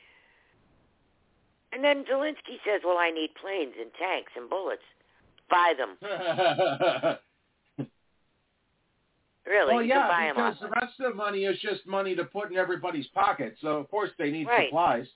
And 1.73 1.83
then 1.83 2.05
Zelensky 2.05 2.63
says, 2.65 2.83
"Well, 2.85 2.99
I 2.99 3.11
need 3.11 3.35
planes 3.35 3.75
and 3.81 3.91
tanks 3.99 4.33
and 4.37 4.49
bullets. 4.49 4.87
Buy 5.51 5.75
them." 5.77 5.99
really? 9.47 9.75
Well, 9.75 9.83
yeah, 9.83 9.95
can 9.95 10.09
buy 10.09 10.27
'em 10.29 10.35
because 10.37 10.61
the 10.61 10.69
rest 10.69 11.01
of 11.01 11.13
the 11.13 11.15
money 11.15 11.45
is 11.45 11.59
just 11.61 11.87
money 11.87 12.15
to 12.17 12.25
put 12.25 12.51
in 12.51 12.57
everybody's 12.57 13.09
pocket. 13.09 13.57
So 13.61 13.79
of 13.79 13.89
course 13.91 14.11
they 14.19 14.31
need 14.31 14.47
Right. 14.47 14.69
supplies. 14.69 15.09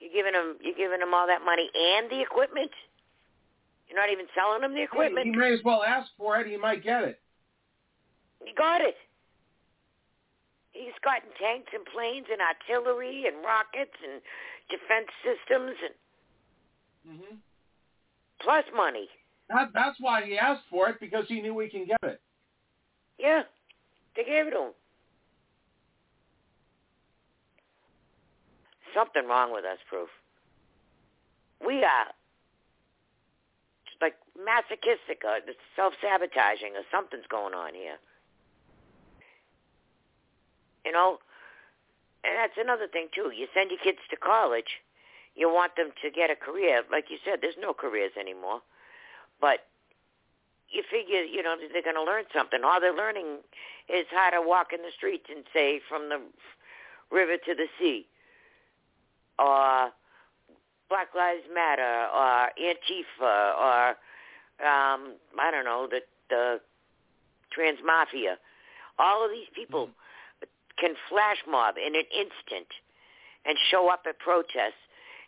You're 0.00 0.12
giving 0.12 0.32
them 0.32 0.58
you're 0.60 0.74
giving 0.74 1.00
them 1.00 1.14
all 1.14 1.26
that 1.26 1.42
money 1.42 1.70
and 1.74 2.10
the 2.10 2.20
equipment. 2.20 2.72
You're 3.88 3.98
not 3.98 4.10
even 4.10 4.26
selling 4.34 4.60
them 4.60 4.74
the 4.74 4.82
equipment. 4.82 5.26
He 5.26 5.32
may 5.32 5.52
as 5.52 5.62
well 5.62 5.82
ask 5.82 6.14
for 6.16 6.38
it. 6.40 6.46
He 6.46 6.56
might 6.56 6.82
get 6.82 7.04
it. 7.04 7.20
He 8.44 8.52
got 8.52 8.80
it. 8.80 8.96
He's 10.72 10.92
gotten 11.02 11.30
tanks 11.40 11.72
and 11.72 11.86
planes 11.86 12.26
and 12.30 12.40
artillery 12.42 13.26
and 13.26 13.42
rockets 13.42 13.96
and 14.02 14.20
defense 14.68 15.08
systems 15.24 15.76
and 15.82 15.94
hmm 17.18 17.36
plus 18.40 18.64
money. 18.74 19.08
That, 19.48 19.72
that's 19.72 19.98
why 20.00 20.24
he 20.24 20.36
asked 20.36 20.64
for 20.68 20.88
it 20.90 21.00
because 21.00 21.26
he 21.28 21.40
knew 21.40 21.58
he 21.58 21.68
can 21.68 21.86
get 21.86 21.98
it. 22.02 22.20
Yeah, 23.18 23.42
they 24.14 24.24
gave 24.24 24.46
it 24.46 24.50
to 24.50 24.58
him. 24.58 24.72
Something 28.94 29.26
wrong 29.28 29.52
with 29.52 29.64
us, 29.64 29.78
proof. 29.88 30.08
We 31.64 31.82
uh, 31.82 31.86
are 31.86 32.12
like 34.00 34.14
masochistic 34.36 35.22
uh, 35.24 35.40
or 35.40 35.56
self-sabotaging 35.74 36.76
or 36.76 36.84
something's 36.90 37.26
going 37.28 37.54
on 37.54 37.74
here. 37.74 37.96
You 40.84 40.92
know, 40.92 41.18
and 42.24 42.36
that's 42.36 42.58
another 42.58 42.86
thing 42.86 43.08
too. 43.14 43.32
You 43.34 43.46
send 43.54 43.70
your 43.70 43.80
kids 43.80 43.98
to 44.10 44.16
college, 44.16 44.80
you 45.34 45.48
want 45.48 45.76
them 45.76 45.90
to 46.02 46.10
get 46.10 46.30
a 46.30 46.36
career. 46.36 46.82
Like 46.90 47.06
you 47.10 47.18
said, 47.24 47.40
there's 47.40 47.58
no 47.60 47.72
careers 47.72 48.12
anymore. 48.18 48.60
But 49.40 49.66
you 50.70 50.82
figure, 50.90 51.22
you 51.22 51.42
know, 51.42 51.54
they're 51.72 51.82
going 51.82 51.96
to 51.96 52.02
learn 52.02 52.24
something. 52.34 52.60
All 52.64 52.80
they're 52.80 52.96
learning 52.96 53.38
is 53.88 54.06
how 54.10 54.30
to 54.30 54.46
walk 54.46 54.68
in 54.72 54.82
the 54.82 54.90
streets 54.96 55.26
and 55.28 55.44
say 55.52 55.80
from 55.88 56.08
the 56.08 56.20
river 57.10 57.36
to 57.36 57.54
the 57.54 57.66
sea, 57.78 58.06
or 59.38 59.90
Black 60.88 61.14
Lives 61.14 61.44
Matter, 61.52 62.06
or 62.12 62.50
Antifa, 62.58 63.54
or 63.58 63.88
um, 64.64 65.14
I 65.38 65.50
don't 65.50 65.64
know, 65.64 65.86
the 65.90 66.00
the 66.30 66.60
Trans 67.52 67.78
Mafia. 67.84 68.36
All 68.98 69.24
of 69.24 69.30
these 69.30 69.48
people 69.54 69.90
can 70.78 70.94
flash 71.08 71.36
mob 71.48 71.76
in 71.78 71.94
an 71.94 72.04
instant 72.12 72.68
and 73.44 73.56
show 73.70 73.88
up 73.88 74.04
at 74.08 74.18
protests, 74.18 74.82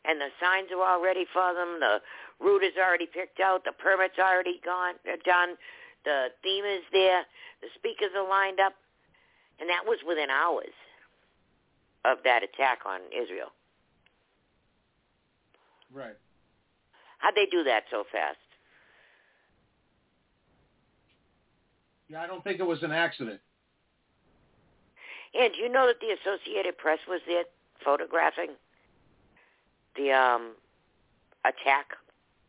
and 0.09 0.19
the 0.21 0.33
signs 0.41 0.73
are 0.73 0.83
all 0.83 1.03
ready 1.05 1.27
for 1.33 1.53
them. 1.53 1.79
The 1.79 2.01
route 2.41 2.65
is 2.65 2.73
already 2.81 3.07
picked 3.07 3.41
out. 3.41 3.65
The 3.65 3.73
permit's 3.73 4.19
are 4.19 4.33
already 4.33 4.61
gone, 4.65 4.95
uh, 5.05 5.17
done. 5.25 5.57
The 6.05 6.29
theme 6.43 6.65
is 6.65 6.83
there. 6.93 7.23
The 7.61 7.69
speakers 7.77 8.11
are 8.17 8.27
lined 8.27 8.59
up, 8.59 8.73
and 9.61 9.69
that 9.69 9.85
was 9.85 9.99
within 10.07 10.31
hours 10.31 10.73
of 12.05 12.19
that 12.25 12.43
attack 12.43 12.81
on 12.87 13.01
Israel. 13.13 13.53
Right. 15.93 16.17
How'd 17.19 17.35
they 17.35 17.47
do 17.51 17.65
that 17.65 17.85
so 17.91 18.05
fast? 18.11 18.39
Yeah, 22.09 22.23
I 22.23 22.27
don't 22.27 22.43
think 22.43 22.61
it 22.61 22.67
was 22.67 22.83
an 22.83 22.93
accident. 22.93 23.41
And 25.35 25.53
do 25.53 25.61
you 25.61 25.69
know 25.69 25.87
that 25.87 26.01
the 26.01 26.17
Associated 26.17 26.79
Press 26.79 27.01
was 27.07 27.21
there 27.27 27.45
photographing 27.85 28.57
the 29.99 30.13
um, 30.13 30.55
attack 31.45 31.93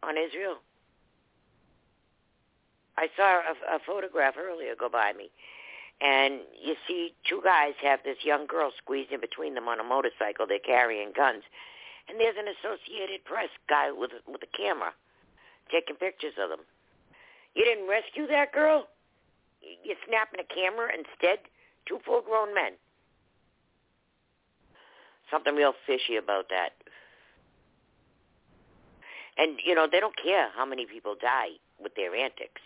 on 0.03 0.15
Israel? 0.15 0.57
I 2.97 3.07
saw 3.17 3.41
a, 3.41 3.75
a 3.75 3.79
photograph 3.85 4.35
earlier 4.37 4.75
go 4.77 4.89
by 4.89 5.13
me, 5.17 5.31
and 6.01 6.41
you 6.61 6.75
see 6.87 7.13
two 7.27 7.41
guys 7.43 7.73
have 7.81 7.99
this 8.03 8.17
young 8.23 8.45
girl 8.45 8.71
squeezed 8.77 9.11
in 9.11 9.19
between 9.19 9.55
them 9.55 9.67
on 9.67 9.79
a 9.79 9.83
motorcycle. 9.83 10.45
They're 10.47 10.59
carrying 10.59 11.11
guns, 11.15 11.43
and 12.07 12.19
there's 12.19 12.35
an 12.37 12.47
Associated 12.59 13.25
Press 13.25 13.49
guy 13.67 13.91
with 13.91 14.11
with 14.27 14.41
a 14.43 14.57
camera 14.57 14.93
taking 15.71 15.95
pictures 15.95 16.33
of 16.41 16.49
them. 16.49 16.61
You 17.55 17.65
didn't 17.65 17.87
rescue 17.89 18.27
that 18.27 18.51
girl. 18.53 18.87
You're 19.61 19.99
snapping 20.07 20.39
a 20.39 20.53
camera 20.53 20.89
instead. 20.95 21.39
Two 21.87 21.99
full-grown 22.05 22.53
men. 22.53 22.73
Something 25.31 25.55
real 25.55 25.73
fishy 25.85 26.17
about 26.17 26.49
that. 26.49 26.78
And 29.39 29.57
you 29.65 29.73
know 29.73 29.87
they 29.89 30.01
don't 30.01 30.17
care 30.21 30.49
how 30.53 30.65
many 30.65 30.85
people 30.85 31.15
die 31.19 31.55
with 31.81 31.95
their 31.95 32.13
antics. 32.13 32.61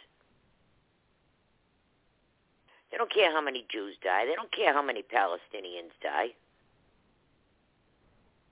They 2.92 2.98
don't 2.98 3.14
care 3.14 3.32
how 3.32 3.42
many 3.42 3.66
Jews 3.72 3.96
die. 4.04 4.26
They 4.26 4.36
don't 4.36 4.52
care 4.52 4.74
how 4.74 4.82
many 4.82 5.04
Palestinians 5.04 5.94
die. 6.02 6.34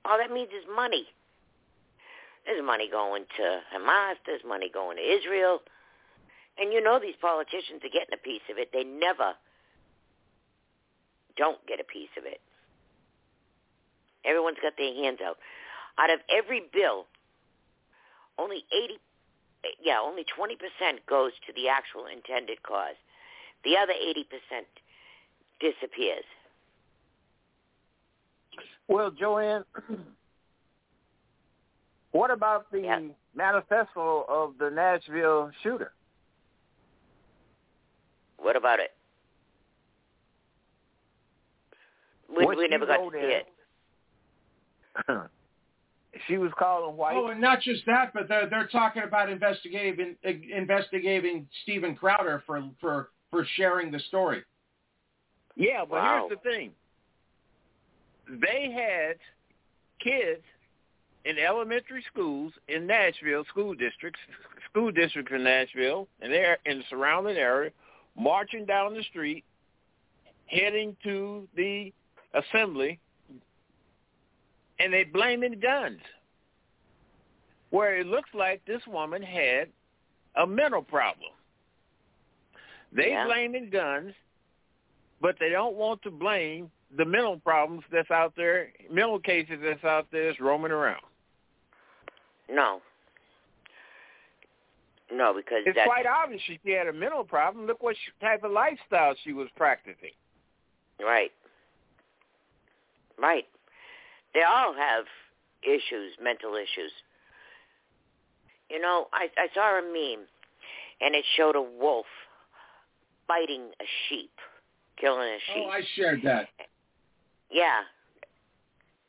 All 0.06 0.18
that 0.18 0.32
means 0.32 0.50
is 0.50 0.66
money. 0.74 1.06
There's 2.46 2.64
money 2.64 2.90
going 2.90 3.26
to 3.38 3.62
Hamas. 3.74 4.16
There's 4.26 4.42
money 4.48 4.70
going 4.72 4.98
to 4.98 5.04
Israel. 5.04 5.60
And 6.58 6.74
you 6.74 6.82
know 6.82 7.00
these 7.00 7.16
politicians 7.22 7.82
are 7.84 7.94
getting 7.94 8.14
a 8.14 8.18
piece 8.18 8.42
of 8.50 8.58
it. 8.58 8.70
They 8.74 8.84
never 8.84 9.34
don't 11.38 11.66
get 11.68 11.80
a 11.80 11.84
piece 11.84 12.14
of 12.18 12.26
it. 12.26 12.42
Everyone's 14.26 14.58
got 14.62 14.74
their 14.78 14.94
hands 14.94 15.20
out. 15.26 15.38
Out 15.98 16.10
of 16.10 16.20
every 16.30 16.62
bill, 16.74 17.06
only 18.42 18.64
80, 18.74 19.00
yeah, 19.82 20.00
only 20.02 20.24
20% 20.24 20.54
goes 21.08 21.32
to 21.48 21.54
the 21.54 21.70
actual 21.70 22.06
intended 22.08 22.64
cause. 22.64 22.96
The 23.64 23.78
other 23.78 23.94
80% 23.94 24.26
disappears. 25.60 26.24
Well, 28.88 29.12
Joanne, 29.12 29.64
what 32.12 32.32
about 32.32 32.72
the 32.72 33.14
manifesto 33.36 34.26
of 34.28 34.56
the 34.60 34.70
Nashville 34.70 35.52
shooter? 35.62 35.94
What 38.38 38.56
about 38.56 38.80
it? 38.80 38.92
We, 42.36 42.46
we 42.46 42.68
never 42.68 42.86
got 42.86 42.98
to 42.98 43.10
see 43.14 43.40
it. 45.08 45.22
she 46.28 46.38
was 46.38 46.52
calling 46.58 46.96
white. 46.98 47.16
Oh, 47.16 47.28
and 47.28 47.42
not 47.42 47.62
just 47.62 47.86
that, 47.86 48.14
but 48.14 48.28
they're 48.28 48.50
they're 48.50 48.68
talking 48.68 49.04
about 49.04 49.30
investigating 49.30 50.16
investigating 50.24 51.48
Steven 51.64 51.96
Crowder 51.96 52.44
for 52.46 52.64
for 52.80 53.10
for 53.30 53.46
sharing 53.56 53.92
the 53.92 54.00
story. 54.00 54.44
Yeah, 55.56 55.82
but 55.82 56.02
Wow. 56.02 56.28
here's 56.28 56.40
the 56.40 56.50
thing. 56.50 56.72
They 58.28 58.72
had 58.72 59.18
kids 60.00 60.44
in 61.26 61.38
elementary 61.38 62.04
schools 62.12 62.54
in 62.68 62.88
Nashville, 62.88 63.44
school 63.46 63.74
districts, 63.74 64.20
school 64.70 64.92
districts 64.92 65.32
in 65.34 65.44
Nashville, 65.44 66.08
and 66.22 66.32
they're 66.32 66.58
in 66.66 66.80
the 66.80 66.84
surrounding 66.90 67.38
area, 67.38 67.72
marching 68.16 68.66
down 68.66 68.94
the 68.94 69.04
street, 69.04 69.44
heading 70.48 70.96
to 71.04 71.48
the 71.56 71.94
assembly, 72.34 73.00
and 74.82 74.92
they 74.92 75.04
blaming 75.04 75.60
guns. 75.60 76.00
Where 77.70 77.98
it 77.98 78.08
looks 78.08 78.30
like 78.34 78.66
this 78.66 78.82
woman 78.88 79.22
had 79.22 79.70
a 80.36 80.46
mental 80.46 80.82
problem. 80.82 81.32
They 82.92 83.12
Yeah. 83.12 83.26
blaming 83.26 83.70
guns, 83.70 84.14
but 85.22 85.38
they 85.40 85.50
don't 85.50 85.76
want 85.76 86.02
to 86.02 86.12
blame 86.12 86.70
the 86.98 87.06
mental 87.06 87.40
problems 87.40 87.86
that's 87.90 88.12
out 88.12 88.36
there, 88.36 88.74
mental 88.90 89.20
cases 89.20 89.62
that's 89.62 89.84
out 89.86 90.12
there 90.12 90.26
that's 90.28 90.40
roaming 90.42 90.72
around. 90.72 91.06
No. 92.50 92.82
No, 95.10 95.34
because 95.34 95.66
It's 95.66 95.76
that's 95.76 95.88
quite 95.88 96.06
obvious 96.06 96.42
she 96.42 96.60
had 96.72 96.88
a 96.88 96.94
mental 96.94 97.24
problem. 97.24 97.66
Look 97.68 97.82
what 97.84 97.96
type 98.20 98.44
of 98.44 98.52
lifestyle 98.52 99.16
she 99.24 99.34
was 99.34 99.50
practicing. 99.52 100.14
right. 101.00 101.32
Right. 103.18 103.48
They 104.34 104.44
all 104.44 104.74
have 104.74 105.06
issues, 105.64 106.14
mental 106.22 106.56
issues. 106.56 106.92
You 108.70 108.80
know, 108.80 109.08
I, 109.14 109.28
I 109.38 109.48
saw 109.54 109.80
a 109.80 109.82
meme, 109.82 110.26
and 111.02 111.16
it 111.16 111.26
showed 111.36 111.56
a 111.56 111.62
wolf 111.62 112.06
biting 113.28 113.72
a 113.80 113.86
sheep, 114.08 114.32
killing 115.00 115.28
a 115.28 115.36
oh, 115.36 115.54
sheep. 115.54 115.64
Oh, 115.68 115.70
I 115.70 115.82
shared 115.96 116.22
that. 116.24 116.48
Yeah. 117.52 117.82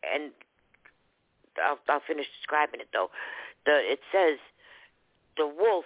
And 0.03 0.33
I'll, 1.65 1.79
I'll 1.89 2.03
finish 2.07 2.27
describing 2.41 2.81
it 2.81 2.89
though. 2.93 3.11
The 3.67 3.79
it 3.93 4.01
says 4.11 4.39
the 5.37 5.47
wolf 5.47 5.85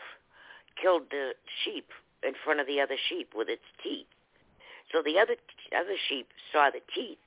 killed 0.81 1.03
the 1.11 1.33
sheep 1.65 1.89
in 2.23 2.33
front 2.45 2.61
of 2.61 2.67
the 2.67 2.81
other 2.81 2.97
sheep 3.09 3.31
with 3.35 3.49
its 3.49 3.65
teeth. 3.83 4.07
So 4.93 5.03
the 5.03 5.19
other 5.19 5.37
other 5.77 5.97
sheep 6.09 6.29
saw 6.53 6.71
the 6.71 6.81
teeth 6.95 7.19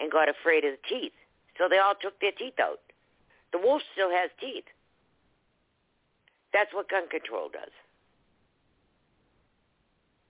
and 0.00 0.10
got 0.10 0.28
afraid 0.28 0.64
of 0.64 0.72
the 0.72 0.88
teeth. 0.88 1.12
So 1.58 1.68
they 1.68 1.78
all 1.78 1.94
took 2.00 2.18
their 2.20 2.32
teeth 2.32 2.58
out. 2.60 2.80
The 3.52 3.58
wolf 3.58 3.82
still 3.92 4.10
has 4.10 4.30
teeth. 4.40 4.64
That's 6.52 6.72
what 6.72 6.88
gun 6.88 7.08
control 7.08 7.48
does. 7.52 7.72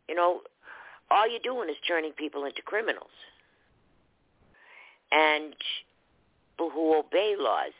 You 0.08 0.14
know, 0.14 0.40
all 1.10 1.28
you're 1.28 1.40
doing 1.40 1.68
is 1.68 1.76
turning 1.86 2.12
people 2.12 2.44
into 2.44 2.62
criminals. 2.62 3.10
And 5.10 5.54
people 6.52 6.70
who 6.70 6.98
obey 6.98 7.34
laws 7.38 7.72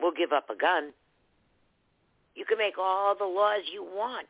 will 0.00 0.12
give 0.12 0.32
up 0.32 0.50
a 0.50 0.56
gun. 0.56 0.92
You 2.34 2.44
can 2.44 2.58
make 2.58 2.78
all 2.78 3.14
the 3.16 3.24
laws 3.24 3.62
you 3.72 3.82
want. 3.82 4.28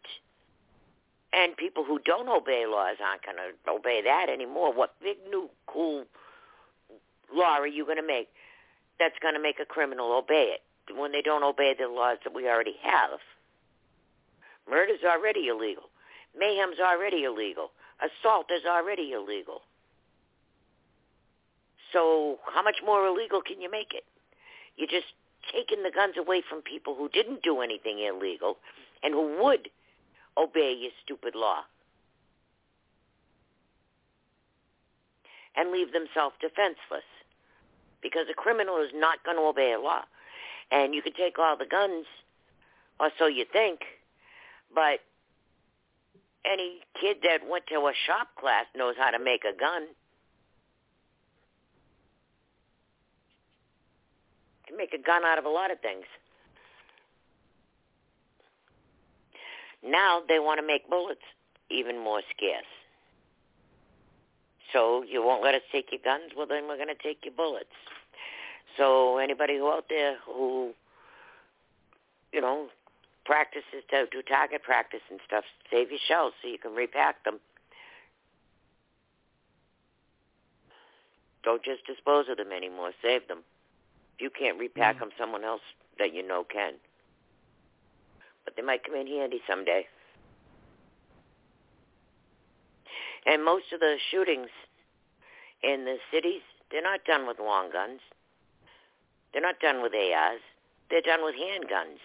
And 1.32 1.56
people 1.56 1.84
who 1.84 2.00
don't 2.04 2.28
obey 2.28 2.64
laws 2.66 2.96
aren't 3.04 3.24
going 3.24 3.36
to 3.36 3.70
obey 3.70 4.00
that 4.04 4.28
anymore. 4.28 4.72
What 4.72 4.94
big 5.02 5.18
new 5.30 5.48
cool 5.66 6.04
law 7.34 7.58
are 7.58 7.66
you 7.66 7.84
going 7.84 7.96
to 7.96 8.06
make 8.06 8.28
that's 8.98 9.18
going 9.22 9.34
to 9.34 9.40
make 9.40 9.58
a 9.60 9.64
criminal 9.64 10.12
obey 10.12 10.54
it 10.54 10.96
when 10.96 11.12
they 11.12 11.22
don't 11.22 11.42
obey 11.42 11.74
the 11.78 11.88
laws 11.88 12.18
that 12.24 12.34
we 12.34 12.48
already 12.48 12.76
have? 12.82 13.18
Murder's 14.68 15.04
already 15.04 15.48
illegal. 15.48 15.84
Mayhem's 16.38 16.78
already 16.78 17.24
illegal. 17.24 17.70
Assault 18.00 18.46
is 18.50 18.64
already 18.66 19.12
illegal. 19.12 19.62
So 21.92 22.38
how 22.46 22.62
much 22.62 22.76
more 22.84 23.06
illegal 23.06 23.42
can 23.42 23.60
you 23.60 23.70
make 23.70 23.92
it? 23.94 24.04
You're 24.76 24.88
just 24.88 25.12
taking 25.52 25.82
the 25.82 25.90
guns 25.90 26.14
away 26.16 26.42
from 26.48 26.62
people 26.62 26.94
who 26.94 27.08
didn't 27.08 27.42
do 27.42 27.60
anything 27.60 27.98
illegal 27.98 28.58
and 29.02 29.12
who 29.14 29.42
would 29.42 29.68
obey 30.36 30.74
your 30.78 30.92
stupid 31.04 31.34
law. 31.34 31.62
And 35.56 35.72
leave 35.72 35.92
themselves 35.92 36.36
defenseless. 36.40 37.04
Because 38.02 38.26
a 38.30 38.34
criminal 38.34 38.78
is 38.78 38.90
not 38.94 39.22
going 39.24 39.36
to 39.36 39.42
obey 39.42 39.72
a 39.72 39.80
law. 39.80 40.02
And 40.70 40.94
you 40.94 41.02
can 41.02 41.12
take 41.12 41.38
all 41.38 41.56
the 41.56 41.66
guns, 41.66 42.06
or 42.98 43.10
so 43.18 43.26
you 43.26 43.44
think, 43.50 43.80
but 44.74 45.00
any 46.44 46.80
kid 47.00 47.18
that 47.24 47.48
went 47.48 47.66
to 47.66 47.74
a 47.80 47.92
shop 48.06 48.28
class 48.38 48.66
knows 48.76 48.94
how 48.98 49.10
to 49.10 49.18
make 49.18 49.44
a 49.44 49.58
gun. 49.58 49.88
can 54.70 54.76
make 54.76 54.94
a 54.94 54.98
gun 54.98 55.24
out 55.24 55.38
of 55.38 55.44
a 55.44 55.48
lot 55.48 55.72
of 55.72 55.80
things. 55.80 56.04
Now 59.82 60.20
they 60.28 60.38
want 60.38 60.60
to 60.60 60.66
make 60.66 60.88
bullets 60.88 61.24
even 61.70 61.98
more 61.98 62.22
scarce. 62.36 62.64
So 64.72 65.02
you 65.02 65.22
won't 65.24 65.42
let 65.42 65.54
us 65.54 65.62
take 65.72 65.90
your 65.90 66.00
guns? 66.04 66.32
Well, 66.36 66.46
then 66.46 66.68
we're 66.68 66.76
going 66.76 66.88
to 66.88 67.02
take 67.02 67.24
your 67.24 67.34
bullets. 67.34 67.74
So 68.76 69.18
anybody 69.18 69.58
who 69.58 69.68
out 69.68 69.86
there 69.88 70.16
who, 70.24 70.72
you 72.32 72.40
know, 72.40 72.68
practices 73.24 73.82
to 73.90 74.06
do 74.10 74.22
target 74.22 74.62
practice 74.62 75.00
and 75.10 75.20
stuff, 75.26 75.44
save 75.70 75.90
your 75.90 76.00
shells 76.06 76.32
so 76.40 76.48
you 76.48 76.58
can 76.58 76.74
repack 76.74 77.24
them. 77.24 77.40
Don't 81.42 81.62
just 81.62 81.86
dispose 81.86 82.26
of 82.28 82.36
them 82.36 82.52
anymore. 82.52 82.92
Save 83.02 83.28
them. 83.28 83.38
If 84.16 84.22
you 84.22 84.30
can't 84.30 84.58
repack 84.58 84.96
mm. 84.96 85.00
them, 85.00 85.10
someone 85.18 85.44
else 85.44 85.62
that 85.98 86.14
you 86.14 86.26
know 86.26 86.44
can. 86.44 86.74
But 88.44 88.56
they 88.56 88.62
might 88.62 88.84
come 88.84 88.94
in 88.94 89.06
handy 89.06 89.40
someday. 89.48 89.86
And 93.26 93.44
most 93.44 93.72
of 93.72 93.80
the 93.80 93.96
shootings 94.10 94.48
in 95.62 95.84
the 95.84 95.96
cities, 96.12 96.42
they're 96.70 96.82
not 96.82 97.04
done 97.04 97.26
with 97.26 97.38
long 97.38 97.70
guns. 97.70 98.00
They're 99.32 99.42
not 99.42 99.60
done 99.60 99.82
with 99.82 99.92
ARs. 99.94 100.40
They're 100.90 101.02
done 101.02 101.24
with 101.24 101.34
handguns. 101.34 102.00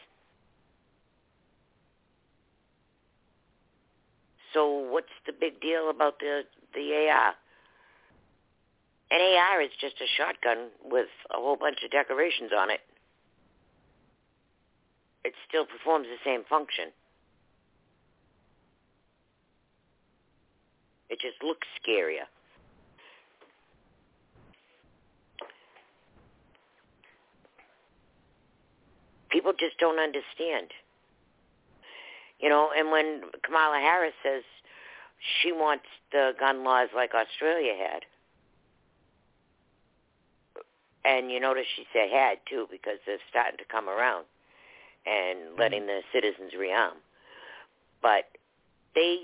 So 4.54 4.68
what's 4.68 5.12
the 5.26 5.34
big 5.34 5.60
deal 5.60 5.90
about 5.90 6.20
the 6.20 6.44
the 6.74 7.10
AR? 7.10 7.34
An 9.12 9.22
AR 9.22 9.62
is 9.62 9.72
just 9.80 9.96
a 10.02 10.08
shotgun 10.18 10.70
with 10.84 11.08
a 11.32 11.38
whole 11.38 11.58
bunch 11.58 11.80
of 11.84 11.92
decorations 11.92 12.52
on 12.58 12.72
it. 12.72 12.80
It 15.24 15.34
still 15.48 15.66
performs 15.66 16.08
the 16.08 16.18
same 16.24 16.44
function. 16.50 16.92
It 21.10 21.20
just 21.20 21.44
looks 21.44 21.68
scarier. 21.82 22.26
People 29.30 29.54
just 29.60 29.78
don't 29.80 30.00
understand. 30.00 30.72
You 32.40 32.50
know, 32.50 32.70
and 32.76 32.92
when 32.92 33.22
Kamala 33.44 33.80
Harris 33.80 34.14
says 34.24 34.44
she 35.42 35.52
wants 35.52 35.86
the 36.12 36.32
gun 36.40 36.64
laws 36.64 36.90
like 36.96 37.12
Australia 37.14 37.74
had, 37.78 38.04
and 41.06 41.32
you 41.32 41.40
notice 41.40 41.66
she 41.76 41.86
said 41.94 42.10
had 42.10 42.40
too 42.50 42.68
because 42.72 42.98
they're 43.06 43.18
starting 43.30 43.58
to 43.58 43.66
come 43.66 43.88
around 43.88 44.26
and 45.06 45.58
letting 45.58 45.82
mm-hmm. 45.82 46.02
the 46.02 46.02
citizens 46.14 46.52
rearm. 46.60 46.98
But 48.02 48.26
they 48.96 49.18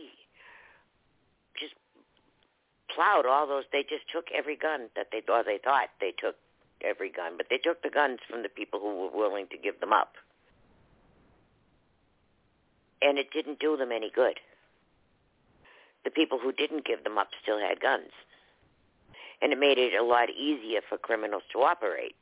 plowed 2.94 3.26
all 3.26 3.48
those. 3.48 3.64
They 3.72 3.84
just 3.84 4.10
took 4.12 4.26
every 4.34 4.56
gun 4.56 4.90
that 4.96 5.08
they 5.12 5.22
or 5.32 5.44
they 5.44 5.60
thought 5.64 5.90
they 6.00 6.14
took 6.18 6.36
every 6.82 7.12
gun, 7.12 7.34
but 7.38 7.48
they 7.50 7.58
took 7.58 7.82
the 7.84 7.90
guns 7.90 8.20
from 8.30 8.44
the 8.44 8.50
people 8.50 8.80
who 8.80 9.02
were 9.02 9.18
willing 9.18 9.48
to 9.48 9.58
give 9.58 9.80
them 9.80 9.94
up 9.94 10.16
and 13.02 13.18
it 13.18 13.32
didn't 13.32 13.60
do 13.60 13.76
them 13.76 13.92
any 13.92 14.12
good. 14.14 14.40
The 16.04 16.12
people 16.12 16.40
who 16.40 16.52
didn't 16.52 16.86
give 16.86 17.04
them 17.04 17.18
up 17.18 17.30
still 17.42 17.60
had 17.60 17.80
guns. 17.80 18.12
And 19.42 19.52
it 19.52 19.60
made 19.60 19.78
it 19.78 19.94
a 19.94 20.04
lot 20.04 20.30
easier 20.30 20.82
for 20.88 20.98
criminals 20.98 21.44
to 21.54 21.60
operate. 21.60 22.16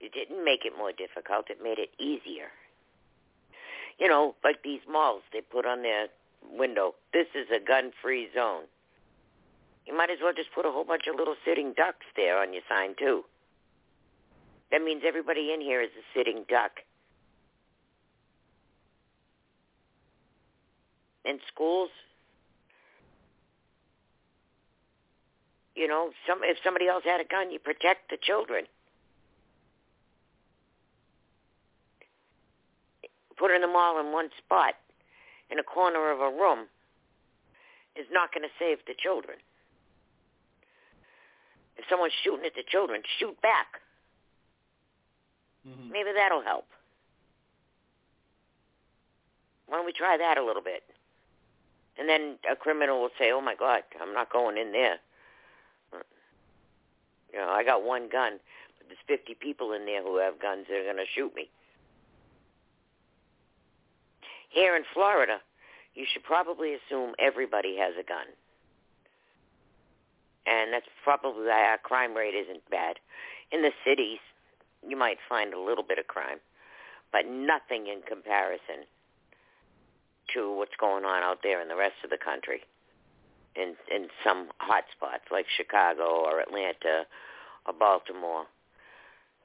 It 0.00 0.12
didn't 0.12 0.44
make 0.44 0.64
it 0.64 0.72
more 0.76 0.92
difficult. 0.92 1.50
It 1.50 1.62
made 1.62 1.78
it 1.78 1.90
easier. 1.98 2.50
You 3.98 4.08
know, 4.08 4.34
like 4.44 4.62
these 4.62 4.80
malls, 4.90 5.22
they 5.32 5.40
put 5.40 5.66
on 5.66 5.82
their 5.82 6.08
window, 6.52 6.94
this 7.12 7.26
is 7.34 7.46
a 7.54 7.64
gun-free 7.64 8.28
zone. 8.34 8.64
You 9.86 9.96
might 9.96 10.10
as 10.10 10.18
well 10.22 10.32
just 10.34 10.52
put 10.54 10.66
a 10.66 10.70
whole 10.70 10.84
bunch 10.84 11.04
of 11.06 11.16
little 11.16 11.36
sitting 11.44 11.72
ducks 11.76 12.06
there 12.16 12.38
on 12.38 12.52
your 12.52 12.62
sign, 12.68 12.94
too. 12.98 13.24
That 14.72 14.82
means 14.82 15.02
everybody 15.06 15.52
in 15.52 15.60
here 15.60 15.80
is 15.80 15.90
a 15.90 16.18
sitting 16.18 16.44
duck. 16.48 16.80
in 21.26 21.40
schools. 21.52 21.90
You 25.74 25.88
know, 25.88 26.10
some 26.26 26.40
if 26.42 26.56
somebody 26.64 26.88
else 26.88 27.04
had 27.04 27.20
a 27.20 27.24
gun, 27.24 27.50
you 27.50 27.58
protect 27.58 28.10
the 28.10 28.16
children. 28.20 28.64
Putting 33.36 33.60
them 33.60 33.76
all 33.76 34.00
in 34.00 34.12
one 34.12 34.30
spot 34.38 34.74
in 35.50 35.58
a 35.58 35.62
corner 35.62 36.10
of 36.10 36.20
a 36.20 36.30
room 36.30 36.66
is 37.94 38.06
not 38.12 38.32
going 38.32 38.42
to 38.42 38.54
save 38.58 38.78
the 38.86 38.94
children. 38.98 39.38
If 41.76 41.84
someone's 41.90 42.12
shooting 42.24 42.46
at 42.46 42.54
the 42.54 42.64
children, 42.68 43.02
shoot 43.18 43.40
back. 43.42 43.80
Mm-hmm. 45.66 45.92
Maybe 45.92 46.10
that'll 46.14 46.42
help. 46.42 46.66
Why 49.66 49.78
don't 49.78 49.86
we 49.86 49.92
try 49.92 50.16
that 50.16 50.38
a 50.38 50.44
little 50.44 50.62
bit? 50.62 50.82
And 51.98 52.08
then 52.08 52.36
a 52.50 52.54
criminal 52.54 53.00
will 53.00 53.10
say, 53.18 53.32
"Oh 53.32 53.40
my 53.40 53.54
God, 53.54 53.82
I'm 54.00 54.12
not 54.14 54.30
going 54.30 54.58
in 54.58 54.72
there." 54.72 54.98
You 57.32 57.40
know, 57.40 57.48
I 57.48 57.64
got 57.64 57.82
one 57.82 58.08
gun, 58.10 58.38
but 58.78 58.86
there's 58.88 59.18
50 59.20 59.34
people 59.40 59.72
in 59.72 59.84
there 59.84 60.02
who 60.02 60.18
have 60.18 60.40
guns 60.40 60.66
that 60.68 60.76
are 60.76 60.84
going 60.84 60.96
to 60.96 61.12
shoot 61.14 61.34
me. 61.34 61.50
Here 64.56 64.74
in 64.74 64.84
Florida, 64.94 65.36
you 65.94 66.06
should 66.10 66.24
probably 66.24 66.72
assume 66.72 67.12
everybody 67.18 67.76
has 67.76 67.92
a 68.00 68.02
gun. 68.02 68.24
And 70.46 70.72
that's 70.72 70.88
probably 71.04 71.44
why 71.44 71.68
our 71.68 71.76
crime 71.76 72.14
rate 72.14 72.32
isn't 72.32 72.64
bad. 72.70 72.96
In 73.52 73.60
the 73.60 73.72
cities, 73.84 74.18
you 74.80 74.96
might 74.96 75.18
find 75.28 75.52
a 75.52 75.60
little 75.60 75.84
bit 75.84 75.98
of 75.98 76.06
crime, 76.06 76.38
but 77.12 77.28
nothing 77.28 77.88
in 77.88 78.00
comparison 78.08 78.88
to 80.32 80.56
what's 80.56 80.76
going 80.80 81.04
on 81.04 81.22
out 81.22 81.40
there 81.42 81.60
in 81.60 81.68
the 81.68 81.76
rest 81.76 82.00
of 82.02 82.08
the 82.08 82.16
country 82.16 82.62
in 83.56 83.76
in 83.94 84.08
some 84.24 84.48
hot 84.56 84.84
spots 84.96 85.24
like 85.30 85.44
Chicago 85.54 86.24
or 86.24 86.40
Atlanta 86.40 87.04
or 87.66 87.74
Baltimore. 87.78 88.46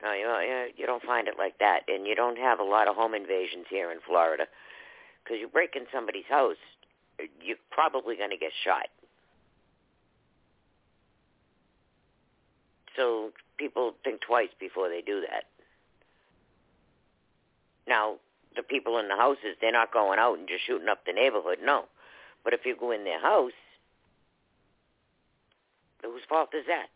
No, 0.01 0.13
you 0.13 0.71
you 0.77 0.85
don't 0.85 1.03
find 1.03 1.27
it 1.27 1.35
like 1.37 1.57
that, 1.59 1.81
and 1.89 2.07
you 2.07 2.15
don't 2.15 2.37
have 2.37 2.59
a 2.59 2.63
lot 2.63 2.87
of 2.87 2.95
home 2.95 3.13
invasions 3.13 3.65
here 3.69 3.91
in 3.91 3.99
Florida 4.07 4.47
because 5.23 5.37
you 5.39 5.47
break 5.47 5.75
in 5.75 5.83
somebody's 5.93 6.29
house, 6.29 6.61
you're 7.41 7.57
probably 7.69 8.15
going 8.15 8.31
to 8.31 8.37
get 8.37 8.51
shot. 8.63 8.87
So 12.95 13.31
people 13.57 13.93
think 14.03 14.21
twice 14.21 14.49
before 14.59 14.89
they 14.89 15.01
do 15.01 15.21
that. 15.21 15.45
Now, 17.87 18.15
the 18.55 18.63
people 18.63 18.97
in 18.97 19.07
the 19.07 19.15
houses, 19.15 19.55
they're 19.61 19.71
not 19.71 19.93
going 19.93 20.19
out 20.19 20.37
and 20.37 20.47
just 20.47 20.65
shooting 20.65 20.89
up 20.89 21.05
the 21.05 21.13
neighborhood, 21.13 21.59
no. 21.63 21.85
But 22.43 22.53
if 22.53 22.61
you 22.65 22.75
go 22.77 22.91
in 22.91 23.03
their 23.03 23.21
house, 23.21 23.51
whose 26.03 26.21
fault 26.27 26.49
is 26.53 26.65
that? 26.67 26.87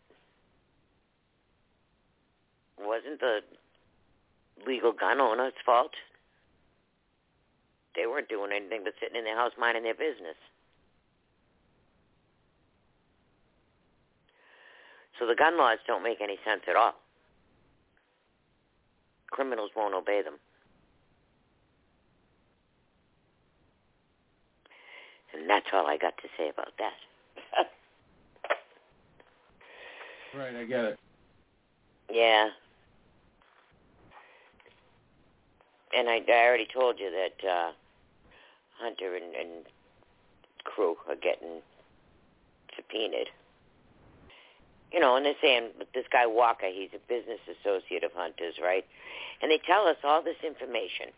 wasn't 2.78 3.20
the 3.20 3.40
legal 4.66 4.92
gun 4.92 5.20
owner's 5.20 5.54
fault. 5.64 5.92
They 7.96 8.06
weren't 8.06 8.28
doing 8.28 8.52
anything 8.52 8.82
but 8.84 8.92
sitting 9.00 9.16
in 9.16 9.24
their 9.24 9.36
house 9.36 9.52
minding 9.58 9.82
their 9.82 9.94
business. 9.94 10.36
So 15.18 15.26
the 15.26 15.34
gun 15.34 15.56
laws 15.56 15.78
don't 15.86 16.02
make 16.02 16.20
any 16.20 16.38
sense 16.44 16.60
at 16.68 16.76
all. 16.76 16.94
Criminals 19.30 19.70
won't 19.74 19.94
obey 19.94 20.20
them. 20.22 20.34
And 25.32 25.48
that's 25.48 25.66
all 25.72 25.86
I 25.86 25.96
got 25.96 26.16
to 26.18 26.28
say 26.36 26.50
about 26.50 26.72
that. 26.78 26.92
right, 30.38 30.54
I 30.54 30.64
get 30.64 30.84
it. 30.84 30.98
Yeah. 32.10 32.50
And 35.96 36.08
I, 36.08 36.22
I 36.28 36.46
already 36.46 36.66
told 36.72 36.98
you 37.00 37.10
that 37.10 37.48
uh 37.48 37.72
Hunter 38.78 39.14
and, 39.14 39.34
and 39.34 39.64
crew 40.64 40.96
are 41.08 41.16
getting 41.16 41.62
subpoenaed. 42.74 43.28
You 44.92 45.00
know, 45.00 45.16
and 45.16 45.26
they're 45.26 45.34
saying 45.42 45.70
this 45.94 46.06
guy 46.12 46.26
Walker, 46.26 46.66
he's 46.72 46.90
a 46.94 47.02
business 47.08 47.40
associate 47.60 48.04
of 48.04 48.12
Hunter's, 48.14 48.54
right? 48.62 48.84
And 49.42 49.50
they 49.50 49.60
tell 49.66 49.86
us 49.86 49.96
all 50.04 50.22
this 50.22 50.38
information. 50.46 51.10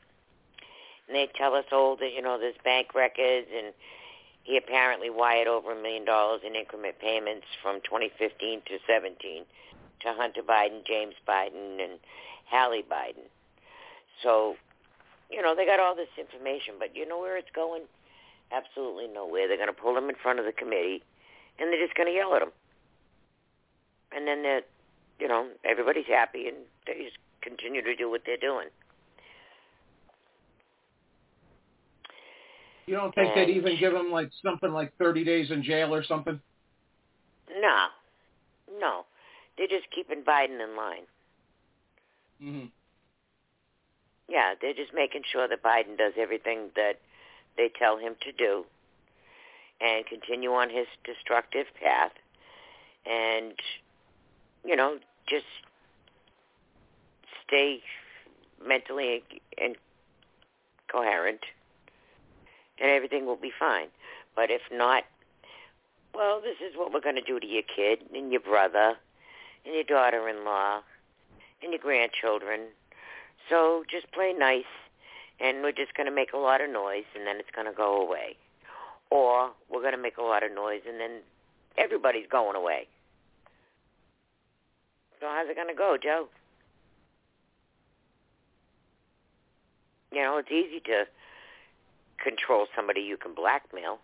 And 1.07 1.17
they 1.17 1.29
tell 1.37 1.55
us 1.55 1.65
all 1.73 1.97
that, 1.97 2.13
you 2.13 2.23
know, 2.23 2.39
there's 2.39 2.57
bank 2.65 2.95
records 2.95 3.47
and 3.55 3.73
he 4.45 4.57
apparently 4.57 5.11
wired 5.11 5.47
over 5.47 5.73
a 5.73 5.83
million 5.83 6.07
dollars 6.07 6.41
in 6.45 6.55
increment 6.55 6.99
payments 7.01 7.47
from 7.63 7.81
2015 7.85 8.63
to 8.67 8.79
17 8.87 9.45
to 10.01 10.13
Hunter 10.15 10.43
Biden, 10.43 10.87
James 10.87 11.15
Biden, 11.29 11.83
and 11.83 11.99
Hallie 12.47 12.85
Biden. 12.91 13.29
So 14.23 14.57
you 15.31 15.43
know, 15.43 15.55
they 15.55 15.67
got 15.67 15.81
all 15.81 15.95
this 15.95 16.09
information, 16.19 16.75
but 16.79 16.97
you 16.97 17.07
know 17.07 17.19
where 17.19 17.37
it's 17.37 17.51
going? 17.55 17.83
Absolutely 18.53 19.09
nowhere. 19.09 19.47
They're 19.47 19.57
going 19.61 19.69
to 19.69 19.77
pull 19.77 19.95
them 19.95 20.09
in 20.09 20.17
front 20.23 20.39
of 20.39 20.45
the 20.45 20.53
committee, 20.53 21.03
and 21.59 21.73
they're 21.73 21.85
just 21.85 21.97
going 21.97 22.09
to 22.09 22.15
yell 22.15 22.35
at 22.35 22.41
them. 22.41 22.53
And 24.11 24.27
then 24.27 24.43
they're, 24.43 24.63
you 25.21 25.29
know, 25.29 25.49
everybody's 25.65 26.07
happy, 26.09 26.49
and 26.49 26.57
they 26.87 27.05
just 27.05 27.19
continue 27.43 27.83
to 27.83 27.95
do 27.95 28.09
what 28.09 28.23
they're 28.25 28.39
doing. 28.39 28.69
You 32.87 32.95
don't 32.95 33.15
think 33.15 33.37
and, 33.37 33.37
they'd 33.37 33.55
even 33.55 33.79
give 33.79 33.93
them 33.93 34.11
like 34.11 34.31
something 34.43 34.73
like 34.73 34.97
30 34.97 35.23
days 35.23 35.51
in 35.51 35.63
jail 35.63 35.95
or 35.95 36.03
something? 36.03 36.41
No, 37.61 37.87
no. 38.81 39.05
They're 39.59 39.69
just 39.69 39.91
keeping 39.95 40.23
Biden 40.23 40.65
in 40.65 40.75
line. 40.75 41.05
Mm-hmm. 42.43 42.67
Yeah, 44.29 44.55
they're 44.61 44.75
just 44.75 44.93
making 44.95 45.23
sure 45.31 45.49
that 45.49 45.63
Biden 45.63 45.97
does 45.97 46.13
everything 46.19 46.71
that 46.77 47.01
they 47.57 47.71
tell 47.77 47.97
him 47.99 48.15
to 48.23 48.33
do 48.33 48.65
and 49.81 50.05
continue 50.07 50.53
on 50.53 50.69
his 50.71 50.87
destructive 51.05 51.67
path 51.81 52.13
and, 53.07 53.55
you 54.65 54.77
know, 54.77 54.99
just 55.27 55.47
stay 57.47 57.81
mentally 58.67 59.23
and 59.57 59.77
coherent 60.91 61.41
and 62.81 62.91
everything 62.91 63.25
will 63.25 63.37
be 63.37 63.53
fine. 63.59 63.89
But 64.37 64.51
if 64.51 64.63
not, 64.71 65.05
well, 66.15 66.41
this 66.41 66.57
is 66.61 66.77
what 66.77 66.93
we're 66.93 67.01
going 67.01 67.17
to 67.17 67.23
do 67.23 67.41
to 67.41 67.47
your 67.47 67.63
kid 67.63 68.01
and 68.15 68.31
your 68.31 68.41
brother 68.41 68.95
and 69.65 69.75
your 69.75 69.85
daughter-in-law 69.85 70.81
and 71.63 71.73
your 71.73 71.81
grandchildren 71.81 72.69
so 73.49 73.85
just 73.91 74.11
play 74.13 74.33
nice, 74.37 74.65
and 75.41 75.63
we're 75.63 75.73
just 75.73 75.95
going 75.95 76.09
to 76.09 76.15
make 76.15 76.33
a 76.33 76.39
lot 76.39 76.61
of 76.61 76.71
noise, 76.71 77.05
and 77.15 77.27
then 77.27 77.37
it's 77.39 77.51
going 77.55 77.67
to 77.67 77.73
go 77.73 78.01
away. 78.01 78.37
Or 79.11 79.51
we're 79.71 79.81
going 79.81 79.97
to 79.97 80.03
make 80.03 80.19
a 80.19 80.23
lot 80.23 80.43
of 80.43 80.53
noise, 80.53 80.83
and 80.87 81.01
then 81.01 81.21
everybody's 81.77 82.27
going 82.31 82.57
away. 82.57 82.87
So 85.21 85.27
how's 85.29 85.49
it 85.49 85.57
going 85.57 85.69
to 85.69 85.75
go, 85.75 85.97
Joe? 86.01 86.29
You 90.13 90.23
know, 90.23 90.39
it's 90.39 90.51
easy 90.51 90.81
to 90.87 91.05
control 92.23 92.67
somebody 92.75 93.01
you 93.01 93.17
can 93.17 93.35
blackmail, 93.35 93.99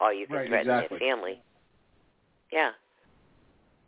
or 0.00 0.12
you 0.12 0.26
can 0.26 0.36
right, 0.36 0.48
threaten 0.48 0.70
exactly. 0.70 0.98
their 0.98 1.08
family. 1.08 1.40
Yeah, 2.52 2.70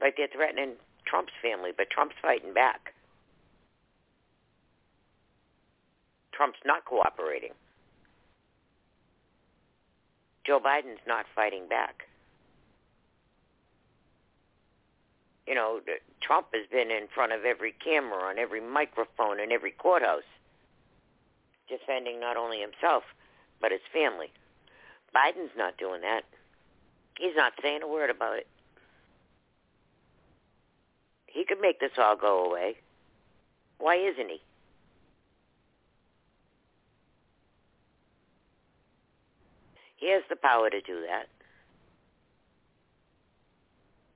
like 0.00 0.16
they're 0.16 0.28
threatening 0.32 0.72
Trump's 1.06 1.32
family, 1.42 1.70
but 1.76 1.90
Trump's 1.90 2.16
fighting 2.20 2.54
back. 2.54 2.92
Trump's 6.40 6.60
not 6.64 6.86
cooperating. 6.86 7.52
Joe 10.46 10.58
Biden's 10.58 11.06
not 11.06 11.26
fighting 11.36 11.68
back. 11.68 12.08
You 15.46 15.54
know, 15.54 15.80
Trump 16.22 16.46
has 16.54 16.66
been 16.72 16.90
in 16.90 17.08
front 17.14 17.32
of 17.32 17.44
every 17.44 17.72
camera, 17.72 18.22
on 18.22 18.38
every 18.38 18.62
microphone, 18.62 19.38
in 19.38 19.52
every 19.52 19.72
courthouse, 19.72 20.22
defending 21.68 22.20
not 22.20 22.38
only 22.38 22.58
himself, 22.58 23.02
but 23.60 23.70
his 23.70 23.82
family. 23.92 24.32
Biden's 25.14 25.52
not 25.58 25.76
doing 25.76 26.00
that. 26.00 26.22
He's 27.18 27.36
not 27.36 27.52
saying 27.60 27.82
a 27.82 27.86
word 27.86 28.08
about 28.08 28.38
it. 28.38 28.46
He 31.26 31.44
could 31.44 31.60
make 31.60 31.80
this 31.80 31.98
all 31.98 32.16
go 32.16 32.46
away. 32.46 32.76
Why 33.76 33.96
isn't 33.96 34.30
he? 34.30 34.40
He 40.00 40.10
has 40.12 40.22
the 40.30 40.36
power 40.36 40.70
to 40.70 40.80
do 40.80 41.02
that. 41.06 41.28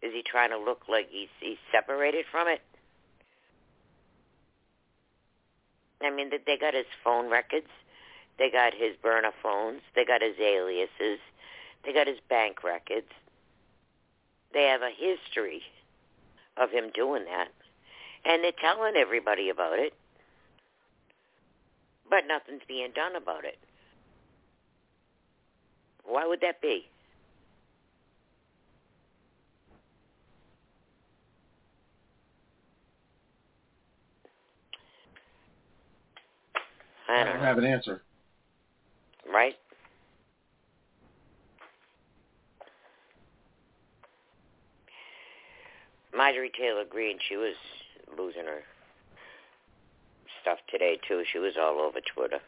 Is 0.03 0.13
he 0.13 0.23
trying 0.23 0.51
to 0.51 0.59
look 0.59 0.83
like 0.89 1.09
he's, 1.11 1.29
he's 1.41 1.59
separated 1.71 2.25
from 2.31 2.49
it? 2.49 2.61
I 6.03 6.11
mean, 6.11 6.31
they 6.31 6.57
got 6.59 6.75
his 6.75 6.87
phone 7.03 7.31
records. 7.31 7.69
They 8.39 8.51
got 8.51 8.75
his 8.75 8.97
burner 9.03 9.33
phones. 9.43 9.81
They 9.95 10.05
got 10.05 10.23
his 10.23 10.37
aliases. 10.41 11.21
They 11.85 11.93
got 11.93 12.07
his 12.07 12.19
bank 12.29 12.65
records. 12.65 13.09
They 14.53 14.65
have 14.65 14.83
a 14.83 14.91
history 14.91 15.63
of 16.57 16.71
him 16.71 16.91
doing 16.95 17.25
that. 17.25 17.49
And 18.25 18.43
they're 18.43 18.53
telling 18.53 18.97
everybody 18.97 19.51
about 19.51 19.79
it. 19.79 19.93
But 22.09 22.27
nothing's 22.27 22.63
being 22.67 22.93
done 22.95 23.17
about 23.17 23.45
it. 23.45 23.59
Why 26.07 26.27
would 26.27 26.41
that 26.41 26.61
be? 26.61 26.87
I 37.09 37.19
don't, 37.19 37.29
I 37.29 37.33
don't 37.33 37.43
have 37.43 37.59
an 37.59 37.65
answer. 37.65 38.03
Right? 39.33 39.55
Marjorie 46.17 46.53
Taylor 46.57 46.85
Greene, 46.89 47.19
she 47.29 47.37
was 47.37 47.55
losing 48.17 48.45
her 48.45 48.63
stuff 50.41 50.59
today 50.71 50.99
too. 51.07 51.25
She 51.33 51.39
was 51.39 51.55
all 51.59 51.81
over 51.81 51.99
Twitter 52.15 52.39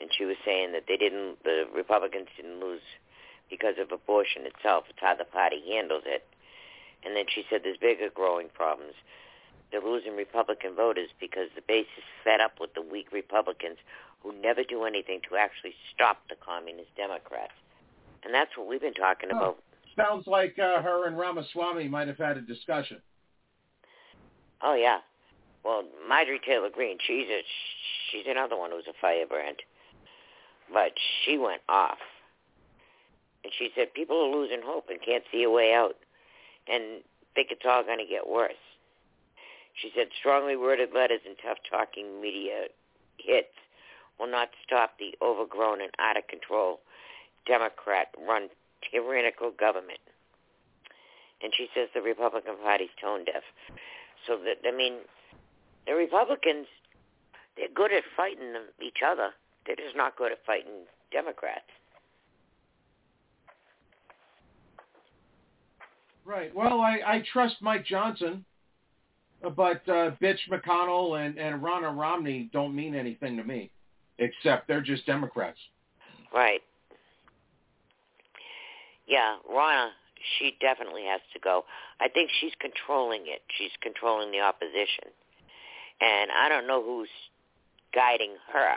and 0.00 0.10
she 0.16 0.24
was 0.24 0.36
saying 0.44 0.72
that 0.72 0.84
they 0.88 0.96
didn't, 0.96 1.42
the 1.44 1.64
Republicans 1.74 2.28
didn't 2.36 2.60
lose 2.60 2.84
because 3.48 3.74
of 3.80 3.92
abortion 3.92 4.42
itself. 4.44 4.84
It's 4.90 4.98
how 5.00 5.14
the 5.14 5.24
party 5.24 5.62
handles 5.70 6.02
it. 6.06 6.26
And 7.04 7.16
then 7.16 7.24
she 7.28 7.44
said 7.48 7.60
there's 7.62 7.78
bigger 7.78 8.10
growing 8.12 8.48
problems. 8.52 8.94
They're 9.70 9.80
losing 9.80 10.16
Republican 10.16 10.74
voters 10.74 11.08
because 11.20 11.48
the 11.54 11.62
base 11.66 11.90
is 11.96 12.04
fed 12.24 12.40
up 12.40 12.60
with 12.60 12.74
the 12.74 12.82
weak 12.82 13.12
Republicans 13.12 13.78
who 14.22 14.32
never 14.32 14.62
do 14.62 14.84
anything 14.84 15.20
to 15.28 15.36
actually 15.36 15.74
stop 15.94 16.18
the 16.28 16.36
communist 16.36 16.94
Democrats. 16.96 17.54
And 18.24 18.34
that's 18.34 18.56
what 18.56 18.66
we've 18.66 18.80
been 18.80 18.94
talking 18.94 19.30
oh. 19.32 19.36
about 19.36 19.58
sounds 19.96 20.26
like 20.26 20.58
uh, 20.58 20.82
her 20.82 21.06
and 21.06 21.18
Ramaswamy 21.18 21.88
might 21.88 22.08
have 22.08 22.18
had 22.18 22.36
a 22.36 22.42
discussion. 22.42 22.98
Oh 24.62 24.74
yeah. 24.74 24.98
Well, 25.64 25.84
Marjorie 26.08 26.40
Taylor 26.46 26.70
Greene, 26.72 26.98
she's 27.04 27.26
a 27.28 27.42
she's 28.10 28.26
another 28.28 28.56
one 28.56 28.70
who's 28.70 28.86
a 28.86 28.94
firebrand, 29.00 29.56
but 30.72 30.92
she 31.24 31.38
went 31.38 31.62
off, 31.68 31.98
and 33.44 33.52
she 33.58 33.70
said 33.74 33.94
people 33.94 34.16
are 34.16 34.36
losing 34.36 34.60
hope 34.64 34.86
and 34.88 35.00
can't 35.00 35.24
see 35.30 35.42
a 35.44 35.50
way 35.50 35.72
out, 35.74 35.96
and 36.68 37.02
think 37.34 37.48
it's 37.50 37.66
all 37.68 37.84
going 37.84 37.98
to 37.98 38.06
get 38.06 38.28
worse. 38.28 38.52
She 39.80 39.92
said 39.94 40.08
strongly 40.18 40.56
worded 40.56 40.90
letters 40.94 41.20
and 41.26 41.36
tough 41.44 41.58
talking 41.70 42.20
media 42.20 42.72
hits 43.18 43.52
will 44.18 44.30
not 44.30 44.48
stop 44.66 44.98
the 44.98 45.14
overgrown 45.22 45.82
and 45.82 45.92
out 45.98 46.16
of 46.16 46.26
control 46.28 46.80
Democrat-run 47.46 48.48
tyrannical 48.90 49.52
government. 49.52 50.00
And 51.42 51.52
she 51.54 51.68
says 51.74 51.88
the 51.94 52.00
Republican 52.00 52.54
Party's 52.62 52.88
tone 53.00 53.26
deaf. 53.26 53.42
So 54.26 54.38
that 54.38 54.66
I 54.66 54.74
mean, 54.74 55.04
the 55.86 55.94
Republicans, 55.94 56.66
they're 57.56 57.68
good 57.72 57.92
at 57.92 58.02
fighting 58.16 58.54
them, 58.54 58.64
each 58.80 59.04
other. 59.06 59.30
They're 59.66 59.76
just 59.76 59.96
not 59.96 60.16
good 60.16 60.32
at 60.32 60.38
fighting 60.46 60.84
Democrats. 61.12 61.64
Right. 66.24 66.54
Well, 66.54 66.80
I, 66.80 67.00
I 67.06 67.24
trust 67.32 67.56
Mike 67.60 67.86
Johnson, 67.86 68.44
but 69.42 69.88
uh, 69.88 70.10
Bitch 70.20 70.38
McConnell 70.50 71.24
and, 71.24 71.38
and 71.38 71.62
Ronna 71.62 71.96
Romney 71.96 72.50
don't 72.52 72.74
mean 72.74 72.94
anything 72.96 73.36
to 73.36 73.44
me, 73.44 73.70
except 74.18 74.66
they're 74.66 74.80
just 74.80 75.06
Democrats. 75.06 75.58
Right. 76.34 76.62
Yeah, 79.06 79.36
Ronna, 79.48 79.90
she 80.38 80.56
definitely 80.60 81.04
has 81.04 81.20
to 81.32 81.38
go. 81.38 81.64
I 82.00 82.08
think 82.08 82.30
she's 82.40 82.52
controlling 82.60 83.22
it. 83.26 83.42
She's 83.56 83.70
controlling 83.80 84.32
the 84.32 84.40
opposition. 84.40 85.14
And 86.00 86.30
I 86.32 86.48
don't 86.48 86.66
know 86.66 86.82
who's 86.82 87.08
guiding 87.94 88.34
her, 88.52 88.74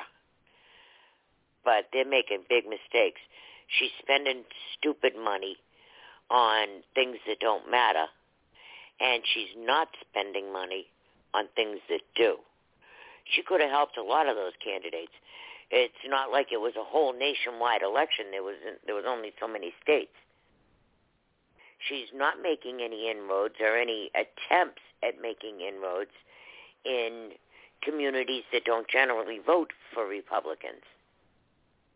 but 1.70 1.86
they're 1.94 2.04
making 2.04 2.50
big 2.50 2.66
mistakes. 2.66 3.22
She's 3.68 3.94
spending 4.02 4.42
stupid 4.74 5.14
money 5.16 5.56
on 6.32 6.82
things 6.96 7.18
that 7.28 7.40
don't 7.40 7.70
matter, 7.70 8.08
and 9.00 9.22
she's 9.32 9.54
not 9.56 9.90
spending 10.02 10.52
money 10.52 10.88
on 11.36 11.46
things 11.56 11.78
that 11.88 12.02
do. 12.16 12.38
She 13.30 13.44
could 13.44 13.62
have 13.62 13.70
helped 13.70 13.98
a 13.98 14.04
lot 14.04 14.28
of 14.28 14.36
those 14.36 14.58
candidates. 14.66 15.14
It's 15.70 16.02
not 16.08 16.32
like 16.32 16.48
it 16.52 16.58
was 16.58 16.74
a 16.76 16.84
whole 16.84 17.14
nationwide 17.14 17.84
election. 17.84 18.32
There 18.32 18.42
was 18.42 18.56
there 18.88 18.96
was 18.96 19.06
only 19.08 19.32
so 19.40 19.48
many 19.48 19.72
states. 19.84 20.18
She's 21.88 22.10
not 22.16 22.42
making 22.42 22.82
any 22.82 23.12
inroads 23.12 23.62
or 23.62 23.78
any 23.78 24.10
attempts 24.18 24.82
at 25.04 25.22
making 25.22 25.62
inroads 25.62 26.18
in 26.84 27.38
communities 27.84 28.44
that 28.52 28.66
don't 28.66 28.88
generally 28.90 29.38
vote 29.46 29.70
for 29.94 30.08
Republicans. 30.08 30.82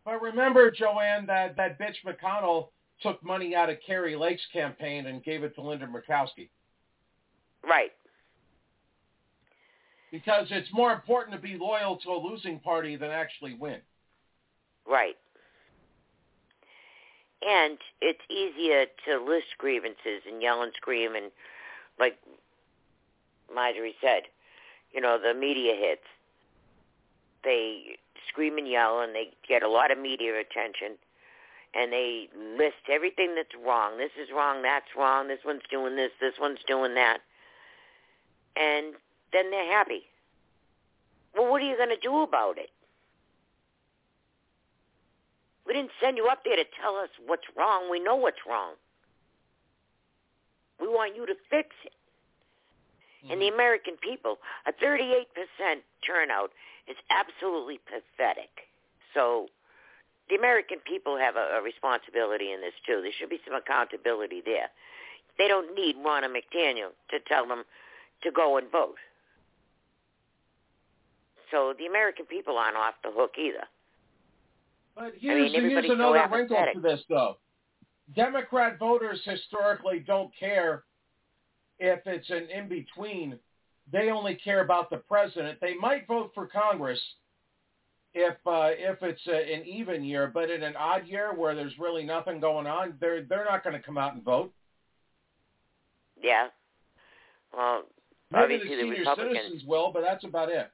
But 0.04 0.20
remember, 0.20 0.70
Joanne, 0.70 1.26
that, 1.26 1.56
that 1.56 1.78
bitch 1.78 1.96
McConnell 2.06 2.68
took 3.02 3.22
money 3.24 3.54
out 3.54 3.70
of 3.70 3.78
Kari 3.86 4.16
Lake's 4.16 4.42
campaign 4.52 5.06
and 5.06 5.24
gave 5.24 5.42
it 5.42 5.54
to 5.54 5.62
Linda 5.62 5.86
Murkowski. 5.86 6.48
Right. 7.66 7.92
Because 10.12 10.46
it's 10.50 10.68
more 10.72 10.92
important 10.92 11.34
to 11.34 11.42
be 11.42 11.56
loyal 11.58 11.96
to 11.98 12.10
a 12.10 12.18
losing 12.18 12.60
party 12.60 12.96
than 12.96 13.10
actually 13.10 13.54
win. 13.54 13.78
Right. 14.86 15.16
And 17.46 17.78
it's 18.00 18.20
easier 18.30 18.86
to 19.06 19.24
list 19.24 19.46
grievances 19.58 20.22
and 20.30 20.40
yell 20.40 20.62
and 20.62 20.72
scream 20.76 21.14
and, 21.14 21.30
like 21.98 22.18
Marjorie 23.52 23.96
said, 24.00 24.22
you 24.92 25.00
know, 25.00 25.18
the 25.18 25.38
media 25.38 25.74
hits. 25.76 26.02
They 27.42 27.96
scream 28.28 28.58
and 28.58 28.68
yell 28.68 29.00
and 29.00 29.14
they 29.14 29.30
get 29.46 29.62
a 29.62 29.68
lot 29.68 29.90
of 29.90 29.98
media 29.98 30.32
attention 30.38 30.96
and 31.74 31.92
they 31.92 32.28
list 32.56 32.88
everything 32.90 33.34
that's 33.34 33.54
wrong. 33.66 33.98
This 33.98 34.12
is 34.20 34.28
wrong, 34.34 34.62
that's 34.62 34.94
wrong, 34.96 35.28
this 35.28 35.40
one's 35.44 35.62
doing 35.70 35.96
this, 35.96 36.10
this 36.20 36.34
one's 36.40 36.60
doing 36.66 36.94
that. 36.94 37.18
And 38.56 38.94
then 39.32 39.50
they're 39.50 39.72
happy. 39.72 40.04
Well, 41.36 41.50
what 41.50 41.60
are 41.62 41.66
you 41.66 41.76
going 41.76 41.88
to 41.88 41.96
do 42.00 42.22
about 42.22 42.58
it? 42.58 42.70
We 45.66 45.72
didn't 45.72 45.90
send 46.00 46.16
you 46.16 46.28
up 46.28 46.44
there 46.44 46.56
to 46.56 46.64
tell 46.80 46.96
us 46.96 47.08
what's 47.26 47.44
wrong. 47.56 47.90
We 47.90 47.98
know 47.98 48.14
what's 48.14 48.46
wrong. 48.48 48.74
We 50.80 50.86
want 50.86 51.16
you 51.16 51.26
to 51.26 51.34
fix 51.50 51.70
it. 51.84 51.92
Mm-hmm. 53.24 53.32
And 53.32 53.42
the 53.42 53.48
American 53.48 53.96
people, 53.96 54.38
a 54.66 54.72
38% 54.72 55.24
turnout 56.06 56.50
is 56.88 56.96
absolutely 57.10 57.80
pathetic. 57.86 58.50
So 59.14 59.46
the 60.28 60.36
American 60.36 60.78
people 60.86 61.16
have 61.18 61.36
a, 61.36 61.58
a 61.58 61.62
responsibility 61.62 62.52
in 62.52 62.60
this 62.60 62.74
too. 62.86 63.00
There 63.02 63.12
should 63.18 63.30
be 63.30 63.40
some 63.46 63.54
accountability 63.54 64.42
there. 64.44 64.68
They 65.38 65.48
don't 65.48 65.74
need 65.74 65.96
Ronna 65.96 66.28
McDaniel 66.28 66.90
to 67.10 67.18
tell 67.26 67.46
them 67.46 67.64
to 68.22 68.30
go 68.30 68.56
and 68.56 68.70
vote. 68.70 68.96
So 71.50 71.74
the 71.78 71.86
American 71.86 72.26
people 72.26 72.56
aren't 72.58 72.76
off 72.76 72.94
the 73.02 73.10
hook 73.10 73.32
either. 73.38 73.64
But 74.96 75.12
here's, 75.18 75.52
I 75.54 75.58
mean, 75.58 75.70
here's 75.70 75.90
another 75.90 76.22
so 76.28 76.36
wrinkle 76.36 76.64
to 76.74 76.80
this, 76.80 77.00
though. 77.08 77.36
Democrat 78.14 78.78
voters 78.78 79.20
historically 79.24 79.98
don't 80.00 80.30
care 80.38 80.84
if 81.78 82.00
it's 82.06 82.30
an 82.30 82.48
in-between. 82.54 83.38
They 83.92 84.10
only 84.10 84.34
care 84.34 84.62
about 84.62 84.90
the 84.90 84.96
president. 84.96 85.60
They 85.60 85.74
might 85.74 86.06
vote 86.06 86.32
for 86.34 86.46
Congress 86.46 87.00
if 88.14 88.34
uh, 88.46 88.70
if 88.72 89.02
it's 89.02 89.20
a, 89.26 89.54
an 89.54 89.66
even 89.66 90.04
year, 90.04 90.30
but 90.32 90.50
in 90.50 90.62
an 90.62 90.74
odd 90.76 91.06
year 91.06 91.34
where 91.34 91.54
there's 91.54 91.78
really 91.78 92.04
nothing 92.04 92.40
going 92.40 92.66
on, 92.66 92.94
they're 93.00 93.22
they're 93.24 93.44
not 93.44 93.62
going 93.64 93.76
to 93.76 93.82
come 93.82 93.98
out 93.98 94.14
and 94.14 94.22
vote. 94.22 94.52
Yeah. 96.22 96.48
Well, 97.56 97.84
maybe 98.30 98.58
the 98.58 98.64
senior 98.68 98.98
Republicans 98.98 99.36
citizens 99.36 99.62
will, 99.68 99.90
but 99.92 100.02
that's 100.02 100.24
about 100.24 100.48
it. 100.48 100.70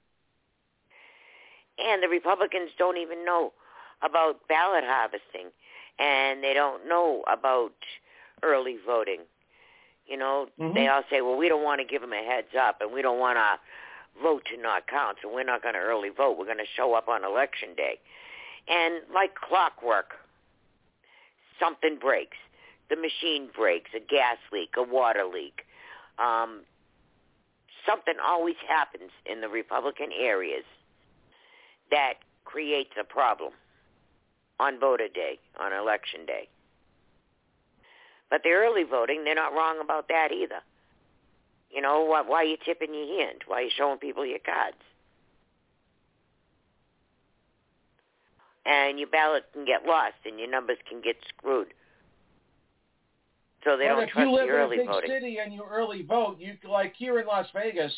and 1.78 2.02
the 2.02 2.08
Republicans 2.08 2.70
don't 2.78 2.96
even 2.98 3.24
know 3.24 3.52
about 4.02 4.46
ballot 4.48 4.84
harvesting, 4.86 5.50
and 5.98 6.42
they 6.42 6.54
don't 6.54 6.88
know 6.88 7.22
about 7.30 7.72
early 8.42 8.76
voting. 8.86 9.20
You 10.10 10.16
know, 10.18 10.48
Mm-hmm. 10.58 10.74
they 10.74 10.88
all 10.88 11.02
say, 11.08 11.20
"Well, 11.22 11.36
we 11.36 11.48
don't 11.48 11.62
want 11.62 11.80
to 11.80 11.86
give 11.86 12.02
them 12.02 12.12
a 12.12 12.22
heads 12.22 12.54
up, 12.58 12.80
and 12.80 12.92
we 12.92 13.00
don't 13.00 13.20
want 13.20 13.38
to 13.38 14.20
vote 14.22 14.42
to 14.52 14.60
not 14.60 14.86
count, 14.88 15.18
so 15.22 15.32
we're 15.32 15.44
not 15.44 15.62
going 15.62 15.74
to 15.74 15.80
early 15.80 16.10
vote. 16.10 16.36
We're 16.36 16.44
going 16.46 16.58
to 16.58 16.72
show 16.76 16.94
up 16.94 17.08
on 17.08 17.24
election 17.24 17.70
day." 17.76 17.98
And 18.68 19.02
like 19.14 19.34
clockwork, 19.36 20.14
something 21.58 21.96
breaks. 21.98 22.36
The 22.90 22.96
machine 22.96 23.48
breaks, 23.56 23.90
a 23.94 24.00
gas 24.00 24.36
leak, 24.52 24.70
a 24.76 24.82
water 24.82 25.24
leak. 25.24 25.62
Um, 26.18 26.62
something 27.86 28.14
always 28.24 28.56
happens 28.68 29.10
in 29.24 29.40
the 29.40 29.48
Republican 29.48 30.10
areas 30.12 30.64
that 31.90 32.14
creates 32.44 32.90
a 33.00 33.04
problem 33.04 33.52
on 34.58 34.78
voter 34.78 35.08
day, 35.08 35.38
on 35.58 35.72
election 35.72 36.26
day. 36.26 36.48
But 38.30 38.42
the 38.44 38.50
early 38.50 38.84
voting, 38.84 39.24
they're 39.24 39.34
not 39.34 39.52
wrong 39.52 39.80
about 39.82 40.08
that 40.08 40.30
either. 40.32 40.60
You 41.70 41.82
know, 41.82 42.04
why, 42.04 42.22
why 42.22 42.36
are 42.38 42.44
you 42.44 42.56
tipping 42.64 42.94
your 42.94 43.20
hand? 43.20 43.42
Why 43.46 43.60
are 43.60 43.62
you 43.62 43.70
showing 43.76 43.98
people 43.98 44.24
your 44.24 44.38
cards? 44.38 44.76
And 48.64 48.98
your 48.98 49.08
ballot 49.08 49.44
can 49.52 49.64
get 49.64 49.84
lost 49.86 50.14
and 50.24 50.38
your 50.38 50.50
numbers 50.50 50.78
can 50.88 51.00
get 51.00 51.16
screwed. 51.28 51.68
So 53.64 53.76
they 53.76 53.84
but 53.84 53.94
don't 53.94 54.02
if 54.04 54.10
trust 54.10 54.28
you 54.28 54.34
live 54.34 54.46
the 54.46 54.52
early 54.52 54.76
in 54.76 54.80
a 54.80 54.84
big 54.84 54.90
voting. 54.90 55.10
city 55.10 55.38
and 55.42 55.52
you 55.52 55.64
early 55.70 56.02
vote, 56.02 56.36
you 56.38 56.56
like 56.68 56.94
here 56.96 57.18
in 57.18 57.26
Las 57.26 57.46
Vegas, 57.54 57.92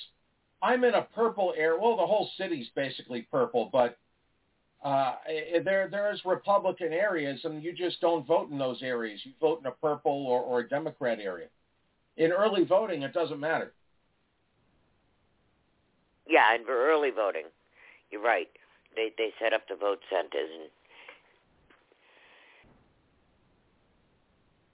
I'm 0.62 0.84
in 0.84 0.94
a 0.94 1.02
purple 1.14 1.54
area. 1.56 1.78
Well, 1.80 1.96
the 1.96 2.06
whole 2.06 2.30
city's 2.36 2.68
basically 2.74 3.22
purple, 3.30 3.70
but 3.72 3.98
uh, 4.84 5.14
eh, 5.28 5.60
there 5.64 5.88
there's 5.90 6.20
Republican 6.24 6.92
areas, 6.92 7.40
and 7.44 7.62
you 7.62 7.72
just 7.72 8.00
don't 8.00 8.26
vote 8.26 8.50
in 8.50 8.58
those 8.58 8.82
areas. 8.82 9.20
You 9.24 9.32
vote 9.40 9.60
in 9.60 9.66
a 9.66 9.70
purple 9.70 10.26
or, 10.26 10.40
or 10.40 10.60
a 10.60 10.68
Democrat 10.68 11.18
area. 11.20 11.46
In 12.16 12.32
early 12.32 12.64
voting, 12.64 13.02
it 13.02 13.12
doesn't 13.12 13.40
matter. 13.40 13.72
Yeah, 16.28 16.54
and 16.54 16.64
for 16.64 16.90
early 16.90 17.10
voting, 17.10 17.44
you're 18.10 18.22
right. 18.22 18.48
They 18.96 19.12
they 19.16 19.30
set 19.40 19.52
up 19.52 19.62
the 19.68 19.76
vote 19.76 20.00
centers 20.10 20.50
and 20.60 20.70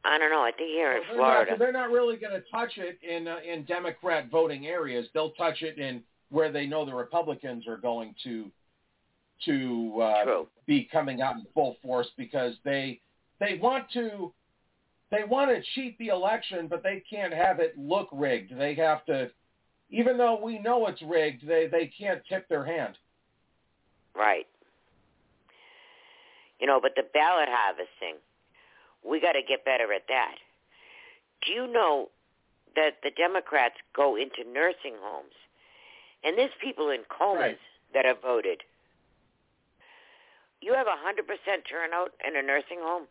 I 0.04 0.16
don't 0.16 0.30
know. 0.30 0.42
I 0.42 0.52
think 0.52 0.70
here 0.70 0.92
in 0.92 1.02
They're 1.06 1.16
Florida, 1.16 1.50
not, 1.50 1.58
they're 1.58 1.72
not 1.72 1.90
really 1.90 2.16
going 2.16 2.32
to 2.32 2.42
touch 2.50 2.78
it 2.78 2.98
in 3.02 3.28
uh, 3.28 3.38
in 3.46 3.64
Democrat 3.64 4.30
voting 4.30 4.66
areas. 4.66 5.06
They'll 5.12 5.32
touch 5.32 5.62
it 5.62 5.78
in 5.78 6.02
where 6.30 6.50
they 6.50 6.66
know 6.66 6.84
the 6.84 6.94
Republicans 6.94 7.66
are 7.66 7.76
going 7.76 8.14
to 8.24 8.50
to 9.44 10.00
uh, 10.02 10.42
be 10.66 10.88
coming 10.90 11.20
out 11.20 11.36
in 11.36 11.46
full 11.54 11.76
force 11.82 12.08
because 12.16 12.54
they 12.64 13.00
they 13.40 13.58
want 13.60 13.90
to 13.92 14.32
they 15.10 15.24
want 15.24 15.50
to 15.50 15.62
cheat 15.74 15.98
the 15.98 16.08
election, 16.08 16.66
but 16.68 16.82
they 16.82 17.02
can't 17.08 17.32
have 17.32 17.60
it 17.60 17.78
look 17.78 18.08
rigged. 18.12 18.56
They 18.56 18.74
have 18.74 19.04
to, 19.06 19.30
even 19.90 20.18
though 20.18 20.38
we 20.42 20.58
know 20.58 20.86
it's 20.86 21.02
rigged, 21.02 21.46
they 21.46 21.66
they 21.66 21.90
can't 21.98 22.22
tip 22.28 22.48
their 22.48 22.64
hand. 22.64 22.96
Right. 24.14 24.46
You 26.60 26.66
know, 26.66 26.80
but 26.82 26.92
the 26.96 27.04
ballot 27.14 27.48
harvesting, 27.48 28.16
we 29.08 29.20
got 29.20 29.32
to 29.32 29.42
get 29.46 29.64
better 29.64 29.92
at 29.92 30.02
that. 30.08 30.34
Do 31.46 31.52
you 31.52 31.72
know 31.72 32.08
that 32.74 32.96
the 33.02 33.10
Democrats 33.16 33.76
go 33.94 34.16
into 34.16 34.42
nursing 34.52 34.96
homes, 35.00 35.34
and 36.24 36.36
there's 36.36 36.50
people 36.60 36.90
in 36.90 37.00
comas 37.08 37.40
Right. 37.40 37.58
that 37.94 38.04
have 38.04 38.20
voted. 38.20 38.62
You 40.60 40.74
have 40.74 40.86
a 40.86 40.96
hundred 40.96 41.26
percent 41.26 41.62
turnout 41.70 42.12
in 42.26 42.36
a 42.36 42.42
nursing 42.42 42.78
home, 42.80 43.04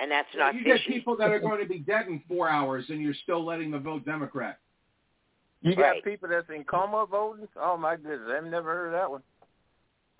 and 0.00 0.10
that's 0.10 0.28
not 0.36 0.54
you 0.54 0.64
get 0.64 0.80
people 0.86 1.16
that 1.16 1.30
are 1.30 1.38
going 1.48 1.60
to 1.60 1.68
be 1.68 1.78
dead 1.78 2.06
in 2.08 2.20
four 2.28 2.48
hours, 2.48 2.84
and 2.88 3.00
you're 3.00 3.14
still 3.22 3.44
letting 3.44 3.70
them 3.70 3.82
vote 3.82 4.04
Democrat. 4.04 4.58
You 5.62 5.74
got 5.74 5.82
Right. 5.82 6.04
people 6.04 6.28
that's 6.28 6.48
in 6.50 6.64
coma 6.64 7.06
voting? 7.06 7.48
Oh 7.56 7.76
my 7.76 7.96
goodness, 7.96 8.20
I've 8.30 8.44
never 8.44 8.72
heard 8.74 8.86
of 8.86 8.92
that 8.92 9.10
one. 9.10 9.22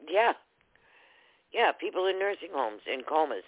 Yeah. 0.09 0.33
Yeah, 1.52 1.73
people 1.73 2.07
in 2.07 2.18
nursing 2.18 2.51
homes, 2.52 2.83
in 2.93 3.02
comas. 3.09 3.44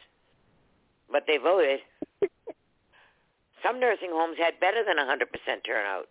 But 1.11 1.25
they 1.27 1.37
voted. 1.37 1.81
Some 3.63 3.79
nursing 3.79 4.11
homes 4.11 4.39
had 4.39 4.59
better 4.61 4.83
than 4.87 4.99
a 4.99 5.03
100% 5.03 5.65
turnout. 5.67 6.09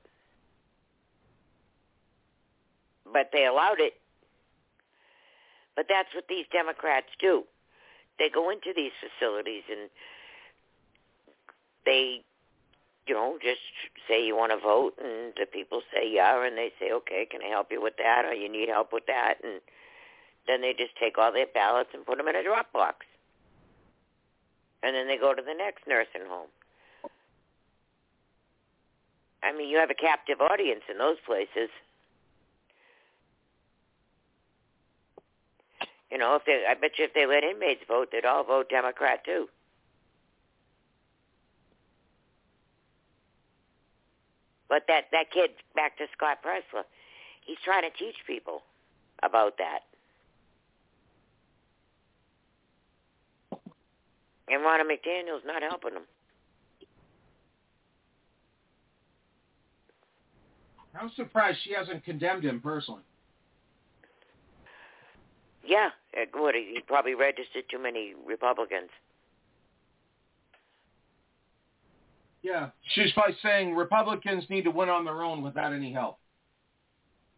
But 3.11 3.31
they 3.33 3.45
allowed 3.45 3.79
it. 3.79 3.93
But 5.79 5.87
that's 5.87 6.13
what 6.13 6.27
these 6.27 6.43
Democrats 6.51 7.07
do. 7.21 7.43
They 8.19 8.27
go 8.27 8.49
into 8.49 8.73
these 8.75 8.91
facilities 8.99 9.63
and 9.71 9.89
they, 11.85 12.19
you 13.07 13.13
know, 13.13 13.39
just 13.41 13.63
say 14.05 14.19
you 14.25 14.35
want 14.35 14.51
to 14.51 14.59
vote, 14.59 14.99
and 14.99 15.31
the 15.39 15.45
people 15.45 15.79
say 15.87 16.03
yeah, 16.11 16.45
and 16.45 16.57
they 16.57 16.73
say, 16.81 16.91
okay, 16.91 17.25
can 17.31 17.39
I 17.41 17.47
help 17.47 17.71
you 17.71 17.81
with 17.81 17.95
that, 17.95 18.25
or 18.25 18.33
you 18.33 18.51
need 18.51 18.67
help 18.67 18.91
with 18.91 19.05
that, 19.07 19.35
and 19.41 19.61
then 20.47 20.59
they 20.59 20.73
just 20.77 20.91
take 20.99 21.17
all 21.17 21.31
their 21.31 21.47
ballots 21.47 21.91
and 21.93 22.05
put 22.05 22.17
them 22.17 22.27
in 22.27 22.35
a 22.35 22.43
drop 22.43 22.73
box. 22.73 23.05
And 24.83 24.93
then 24.93 25.07
they 25.07 25.15
go 25.15 25.33
to 25.33 25.41
the 25.41 25.55
next 25.55 25.87
nursing 25.87 26.27
home. 26.27 26.51
I 29.41 29.55
mean, 29.55 29.69
you 29.69 29.77
have 29.77 29.91
a 29.91 29.95
captive 29.95 30.41
audience 30.41 30.83
in 30.91 30.97
those 30.97 31.23
places. 31.25 31.71
You 36.11 36.17
know, 36.17 36.35
if 36.35 36.45
they, 36.45 36.63
I 36.67 36.73
bet 36.73 36.91
you 36.97 37.05
if 37.05 37.13
they 37.13 37.25
let 37.25 37.43
inmates 37.43 37.81
vote, 37.87 38.09
they'd 38.11 38.25
all 38.25 38.43
vote 38.43 38.69
Democrat 38.69 39.23
too. 39.23 39.47
But 44.67 44.83
that 44.87 45.05
that 45.11 45.31
kid, 45.31 45.51
back 45.75 45.97
to 45.97 46.05
Scott 46.15 46.39
Presler, 46.45 46.83
he's 47.45 47.57
trying 47.63 47.83
to 47.83 47.97
teach 47.97 48.15
people 48.25 48.61
about 49.23 49.57
that. 49.57 49.79
And 54.47 54.61
Ronna 54.61 54.81
McDaniel's 54.81 55.43
not 55.45 55.61
helping 55.61 55.93
them. 55.93 56.03
I'm 60.99 61.11
surprised 61.15 61.59
she 61.63 61.73
hasn't 61.73 62.03
condemned 62.03 62.43
him 62.43 62.59
personally. 62.59 63.03
Yeah, 65.63 65.89
uh, 66.17 66.25
what, 66.33 66.55
he 66.55 66.81
probably 66.87 67.15
registered 67.15 67.63
too 67.69 67.81
many 67.81 68.13
Republicans. 68.25 68.89
Yeah. 72.41 72.69
She's 72.93 73.11
by 73.13 73.31
saying 73.43 73.75
Republicans 73.75 74.45
need 74.49 74.63
to 74.63 74.71
win 74.71 74.89
on 74.89 75.05
their 75.05 75.23
own 75.23 75.41
without 75.41 75.73
any 75.73 75.91
help. 75.91 76.19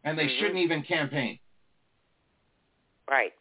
And 0.04 0.18
they 0.18 0.28
Mhm. 0.28 0.40
shouldn't 0.40 0.58
even 0.58 0.84
campaign. 0.84 1.40
Right. 3.10 3.34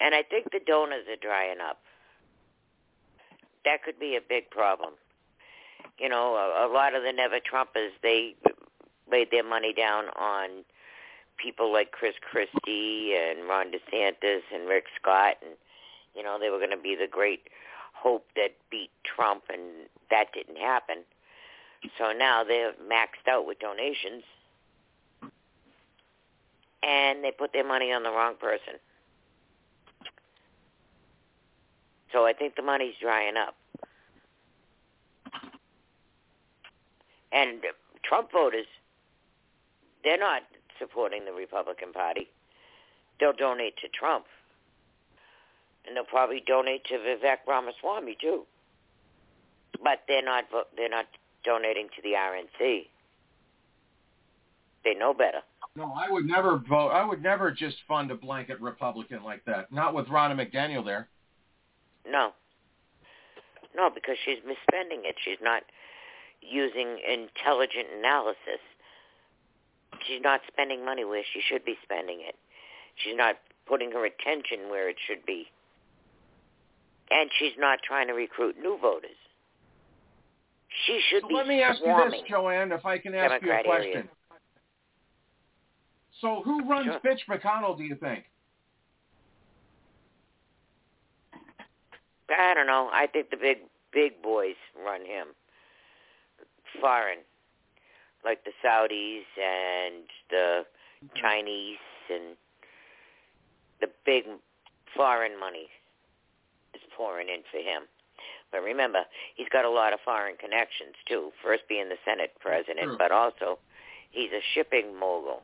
And 0.00 0.14
I 0.14 0.22
think 0.22 0.50
the 0.50 0.60
donors 0.60 1.06
are 1.08 1.16
drying 1.16 1.60
up. 1.60 1.84
That 3.64 3.84
could 3.84 3.98
be 4.00 4.16
a 4.16 4.20
big 4.20 4.50
problem. 4.50 4.94
You 5.98 6.08
know, 6.08 6.34
a, 6.34 6.66
a 6.66 6.68
lot 6.68 6.94
of 6.94 7.04
the 7.04 7.12
Never 7.12 7.38
Trumpers, 7.38 7.92
they 8.02 8.34
laid 9.10 9.30
their 9.30 9.44
money 9.44 9.72
down 9.72 10.08
on 10.08 10.64
people 11.36 11.72
like 11.72 11.92
Chris 11.92 12.14
Christie 12.20 13.14
and 13.14 13.48
Ron 13.48 13.66
DeSantis 13.72 14.42
and 14.54 14.68
Rick 14.68 14.84
Scott, 15.00 15.36
and 15.42 15.54
you 16.14 16.22
know 16.22 16.38
they 16.40 16.50
were 16.50 16.58
going 16.58 16.70
to 16.70 16.76
be 16.76 16.94
the 16.94 17.08
great 17.10 17.48
hope 17.94 18.26
that 18.36 18.50
beat 18.70 18.90
Trump, 19.04 19.44
and 19.48 19.88
that 20.10 20.26
didn't 20.34 20.58
happen. 20.58 20.98
So 21.98 22.12
now 22.12 22.44
they're 22.44 22.72
maxed 22.72 23.28
out 23.28 23.46
with 23.46 23.58
donations, 23.58 24.22
and 26.82 27.24
they 27.24 27.32
put 27.32 27.52
their 27.52 27.66
money 27.66 27.92
on 27.92 28.02
the 28.02 28.10
wrong 28.10 28.34
person. 28.40 28.74
So 32.12 32.26
I 32.26 32.32
think 32.32 32.56
the 32.56 32.62
money's 32.62 32.94
drying 33.00 33.36
up. 33.36 33.54
And 37.32 37.62
Trump 38.04 38.30
voters, 38.30 38.66
they're 40.04 40.18
not 40.18 40.42
supporting 40.82 41.24
the 41.24 41.32
Republican 41.32 41.92
Party. 41.92 42.28
They'll 43.20 43.32
donate 43.32 43.76
to 43.78 43.88
Trump. 43.88 44.24
And 45.86 45.96
they'll 45.96 46.04
probably 46.04 46.42
donate 46.46 46.84
to 46.86 46.94
Vivek 46.94 47.46
Ramaswamy 47.46 48.16
too. 48.20 48.42
But 49.82 50.00
they're 50.08 50.24
not 50.24 50.44
they're 50.76 50.88
not 50.88 51.06
donating 51.44 51.88
to 51.96 52.02
the 52.02 52.10
RNC. 52.10 52.86
They 54.84 54.94
know 54.94 55.14
better. 55.14 55.40
No, 55.74 55.92
I 55.96 56.10
would 56.10 56.26
never 56.26 56.58
vote. 56.68 56.90
I 56.90 57.04
would 57.04 57.22
never 57.22 57.50
just 57.50 57.76
fund 57.88 58.10
a 58.10 58.14
blanket 58.14 58.60
Republican 58.60 59.22
like 59.22 59.44
that. 59.46 59.72
Not 59.72 59.94
with 59.94 60.06
Ronna 60.06 60.34
McDaniel 60.34 60.84
there. 60.84 61.08
No. 62.06 62.32
No, 63.74 63.88
because 63.92 64.16
she's 64.24 64.38
misspending 64.38 65.04
it. 65.04 65.16
She's 65.24 65.38
not 65.40 65.62
using 66.42 66.98
intelligent 67.08 67.86
analysis. 67.98 68.60
She's 70.06 70.20
not 70.22 70.40
spending 70.50 70.84
money 70.84 71.04
where 71.04 71.22
she 71.32 71.40
should 71.40 71.64
be 71.64 71.76
spending 71.82 72.20
it. 72.20 72.34
She's 72.96 73.16
not 73.16 73.36
putting 73.66 73.92
her 73.92 74.04
attention 74.04 74.68
where 74.70 74.88
it 74.88 74.96
should 75.06 75.24
be. 75.24 75.46
And 77.10 77.30
she's 77.38 77.52
not 77.58 77.80
trying 77.84 78.08
to 78.08 78.14
recruit 78.14 78.56
new 78.60 78.78
voters. 78.80 79.10
She 80.86 81.00
should 81.10 81.22
So 81.22 81.28
be 81.28 81.34
let 81.34 81.46
me 81.46 81.62
ask 81.62 81.80
you 81.84 81.94
this, 82.10 82.20
Joanne, 82.28 82.72
if 82.72 82.86
I 82.86 82.98
can 82.98 83.14
ask 83.14 83.30
Democrat 83.40 83.64
you 83.64 83.70
a 83.70 83.74
question. 83.74 84.08
So 86.20 86.42
who 86.44 86.64
runs 86.68 86.86
Sure. 86.86 87.00
Mitch 87.04 87.22
McConnell, 87.28 87.76
do 87.76 87.82
you 87.84 87.96
think? 87.96 88.24
I 92.30 92.54
don't 92.54 92.66
know. 92.66 92.88
I 92.92 93.06
think 93.06 93.30
the 93.30 93.36
big 93.36 93.58
big 93.92 94.22
boys 94.22 94.54
run 94.82 95.04
him. 95.04 95.28
Foreign, 96.80 97.18
like 98.24 98.44
the 98.44 98.52
Saudis 98.64 99.26
and 99.36 100.04
the 100.30 100.64
mm-hmm. 101.04 101.20
Chinese 101.20 101.78
and 102.10 102.36
the 103.80 103.88
big 104.04 104.24
foreign 104.96 105.38
money 105.38 105.68
is 106.74 106.80
pouring 106.96 107.28
in 107.28 107.40
for 107.50 107.58
him. 107.58 107.82
But 108.50 108.62
remember, 108.62 109.00
he's 109.34 109.48
got 109.48 109.64
a 109.64 109.70
lot 109.70 109.92
of 109.92 110.00
foreign 110.04 110.36
connections 110.36 110.94
too. 111.08 111.30
First 111.42 111.62
being 111.68 111.88
the 111.88 111.96
Senate 112.04 112.32
president, 112.40 112.84
True. 112.84 112.98
but 112.98 113.10
also 113.10 113.58
he's 114.10 114.30
a 114.30 114.42
shipping 114.54 114.98
mogul. 114.98 115.42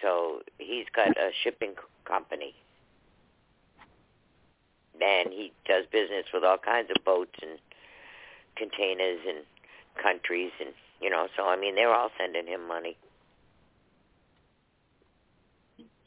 So 0.00 0.40
he's 0.58 0.86
got 0.94 1.08
a 1.10 1.30
shipping 1.42 1.74
company 2.04 2.54
and 5.02 5.32
he 5.32 5.52
does 5.66 5.84
business 5.90 6.26
with 6.32 6.44
all 6.44 6.58
kinds 6.58 6.88
of 6.94 7.04
boats 7.04 7.34
and 7.42 7.58
containers 8.56 9.20
and 9.26 9.44
countries 10.00 10.50
and 10.60 10.70
you 11.00 11.10
know 11.10 11.26
so 11.36 11.46
i 11.46 11.56
mean 11.56 11.74
they're 11.74 11.94
all 11.94 12.10
sending 12.18 12.46
him 12.46 12.66
money. 12.66 12.96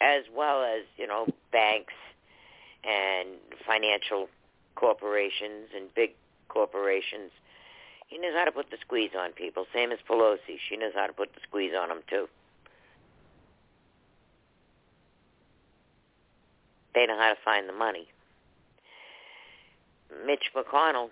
As 0.02 0.24
well 0.36 0.64
as 0.64 0.84
you 0.98 1.08
know 1.08 1.28
banks 1.52 1.94
and 2.84 3.30
financial 3.66 4.28
corporations 4.76 5.70
and 5.76 5.94
big 5.96 6.12
corporations. 6.50 7.32
He 8.08 8.20
knows 8.20 8.34
how 8.38 8.46
to 8.46 8.52
put 8.52 8.70
the 8.70 8.78
squeeze 8.82 9.12
on 9.18 9.32
people 9.32 9.66
same 9.74 9.92
as 9.92 9.98
pelosi. 10.08 10.60
She 10.70 10.78
knows 10.78 10.92
how 10.94 11.08
to 11.08 11.14
put 11.14 11.34
the 11.34 11.40
squeeze 11.48 11.74
on 11.78 11.90
them 11.90 12.02
too. 12.10 12.28
They 16.94 17.06
know 17.08 17.18
how 17.18 17.30
to 17.30 17.40
find 17.44 17.68
the 17.68 17.74
money. 17.74 18.08
Mitch 20.26 20.52
McConnell 20.56 21.10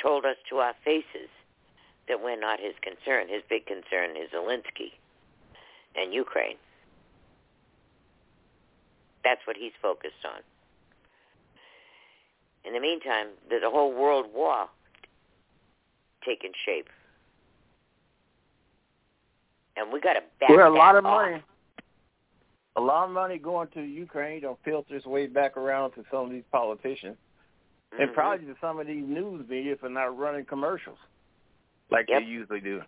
told 0.00 0.24
us 0.24 0.36
to 0.50 0.58
our 0.58 0.74
faces 0.84 1.30
that 2.08 2.22
we're 2.22 2.38
not 2.38 2.60
his 2.60 2.74
concern. 2.82 3.28
His 3.28 3.42
big 3.48 3.66
concern 3.66 4.16
is 4.16 4.30
Zelensky 4.34 4.92
and 5.96 6.12
Ukraine. 6.12 6.56
That's 9.24 9.40
what 9.46 9.56
he's 9.56 9.72
focused 9.82 10.24
on. 10.24 10.40
In 12.64 12.72
the 12.74 12.80
meantime, 12.80 13.28
there's 13.48 13.62
a 13.62 13.70
whole 13.70 13.92
world 13.92 14.26
war 14.32 14.66
taking 16.24 16.52
shape. 16.64 16.88
And 19.76 19.92
we 19.92 20.00
got 20.00 20.14
to 20.14 20.22
back 20.40 20.50
Well, 20.50 20.72
a 20.72 20.74
lot 20.74 20.96
of 20.96 21.04
off. 21.04 21.22
money. 21.22 21.42
A 22.76 22.80
lot 22.80 23.04
of 23.04 23.10
money 23.10 23.38
going 23.38 23.68
to 23.68 23.82
Ukraine 23.82 24.42
don't 24.42 24.58
filter 24.64 24.96
its 24.96 25.06
way 25.06 25.26
back 25.26 25.56
around 25.56 25.92
to 25.92 26.04
some 26.10 26.26
of 26.26 26.30
these 26.30 26.44
politicians, 26.52 27.16
and 27.92 28.10
Mhm. 28.10 28.14
probably 28.14 28.46
to 28.46 28.56
some 28.60 28.78
of 28.78 28.86
these 28.86 29.04
news 29.04 29.48
media 29.48 29.76
for 29.76 29.88
not 29.88 30.16
running 30.16 30.44
commercials 30.44 30.98
like 31.90 32.08
Yep. 32.08 32.22
they 32.22 32.26
usually 32.28 32.60
do. 32.60 32.82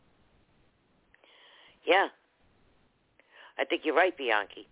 Yeah. 1.85 2.09
I 3.59 3.65
think 3.65 3.85
you're 3.85 3.95
right, 3.95 4.17
Bianchi. 4.17 4.67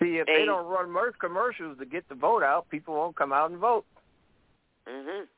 See, 0.00 0.18
if 0.18 0.26
they, 0.26 0.38
They- 0.38 0.44
don't 0.44 0.66
run 0.66 0.90
mer- 0.90 1.12
commercials 1.12 1.78
to 1.78 1.84
get 1.86 2.08
the 2.08 2.14
vote 2.14 2.42
out, 2.42 2.68
people 2.70 2.94
won't 2.94 3.16
come 3.16 3.32
out 3.32 3.50
and 3.50 3.58
vote. 3.58 3.86
Mhm. 4.86 5.28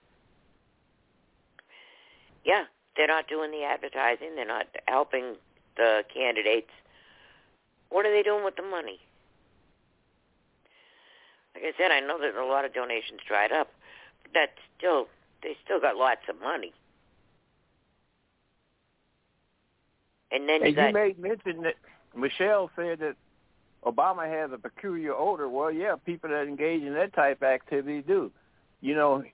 Yeah, 2.45 2.67
they're 2.97 3.07
not 3.07 3.27
doing 3.29 3.51
the 3.51 3.65
advertising. 3.65 4.35
They're 4.37 4.45
not 4.47 4.67
helping 4.89 5.39
the 5.77 6.05
candidates. 6.13 6.71
What 7.91 8.07
are 8.07 8.11
they 8.11 8.23
doing 8.23 8.45
with 8.45 8.57
the 8.57 8.63
money? 8.63 9.01
Like 11.55 11.65
I 11.65 11.73
said, 11.77 11.93
I 11.93 12.01
know 12.01 12.19
that 12.19 12.35
a 12.35 12.45
lot 12.45 12.65
of 12.65 12.73
donations 12.73 13.21
dried 13.23 13.53
up, 13.53 13.69
but 13.69 13.75
that's 14.35 14.53
still 14.77 15.07
they 15.43 15.57
still 15.65 15.81
got 15.81 15.97
lots 15.97 16.21
of 16.29 16.41
money. 16.41 16.73
And 20.33 20.49
then 20.49 20.61
you 20.63 20.69
And 20.69 20.77
got 20.77 20.87
you 20.89 20.95
made 20.95 21.19
mention 21.19 21.63
that 21.63 21.75
Michelle 22.17 22.71
said 22.77 22.99
that 23.01 23.17
Obama 23.85 24.29
has 24.29 24.51
a 24.53 24.59
peculiar 24.59 25.15
odor. 25.15 25.49
Well, 25.49 25.71
yeah, 25.71 25.95
people 26.05 26.31
that 26.31 26.43
engage 26.49 26.83
in 26.83 26.95
that 26.95 27.15
type 27.15 27.39
of 27.39 27.49
activity 27.49 28.03
do. 28.03 28.33
You 28.81 28.95
know, 28.95 29.25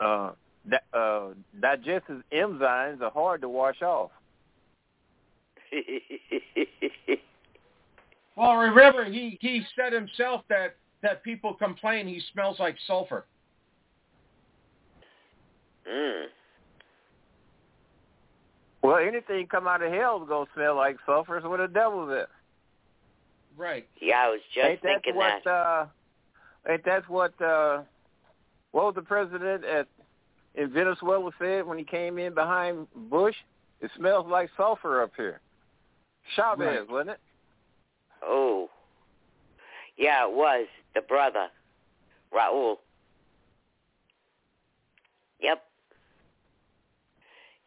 uh, 0.00 0.32
di- 0.68 0.78
uh, 0.92 1.28
digestive 1.60 2.22
enzymes 2.32 3.00
are 3.00 3.10
hard 3.10 3.42
to 3.42 3.48
wash 3.48 3.82
off. 3.82 4.10
Well, 8.38 8.54
remember 8.54 9.04
he 9.04 9.36
he 9.40 9.66
said 9.74 9.92
himself 9.92 10.42
that 10.48 10.76
that 11.02 11.24
people 11.24 11.54
complain 11.54 12.06
he 12.06 12.22
smells 12.32 12.60
like 12.60 12.76
sulfur. 12.86 13.26
Mm. 15.90 16.24
Well, 18.82 18.96
anything 18.96 19.46
come 19.46 19.66
out 19.66 19.82
of 19.82 19.92
hell 19.92 20.22
is 20.22 20.28
gonna 20.28 20.46
smell 20.54 20.76
like 20.76 20.96
sulfur. 21.04 21.40
So 21.42 21.50
what 21.50 21.58
the 21.58 21.68
devil's 21.68 22.10
it? 22.12 22.28
Right. 23.56 23.86
Yeah, 24.00 24.20
I 24.20 24.28
was 24.28 24.40
just 24.54 24.66
ain't 24.66 24.82
that 24.82 25.02
thinking 25.02 25.16
what? 25.16 25.42
that. 25.44 25.50
Uh, 25.50 25.86
ain't 26.68 26.84
that 26.84 27.08
what? 27.08 27.40
Uh, 27.40 27.82
what 28.72 28.86
was 28.86 28.94
the 28.94 29.02
president 29.02 29.64
at 29.64 29.88
in 30.54 30.70
Venezuela 30.70 31.30
said 31.38 31.66
when 31.66 31.78
he 31.78 31.84
came 31.84 32.18
in 32.18 32.34
behind 32.34 32.86
Bush? 32.94 33.36
It 33.80 33.90
smells 33.96 34.26
like 34.28 34.50
sulfur 34.56 35.02
up 35.02 35.12
here. 35.16 35.40
Chavez, 36.34 36.66
Right. 36.66 36.90
wasn't 36.90 37.10
it? 37.10 37.20
Oh. 38.22 38.68
Yeah, 39.96 40.26
it 40.26 40.32
was 40.32 40.66
the 40.94 41.00
brother, 41.00 41.48
Raul. 42.32 42.76
Yep. 45.40 45.64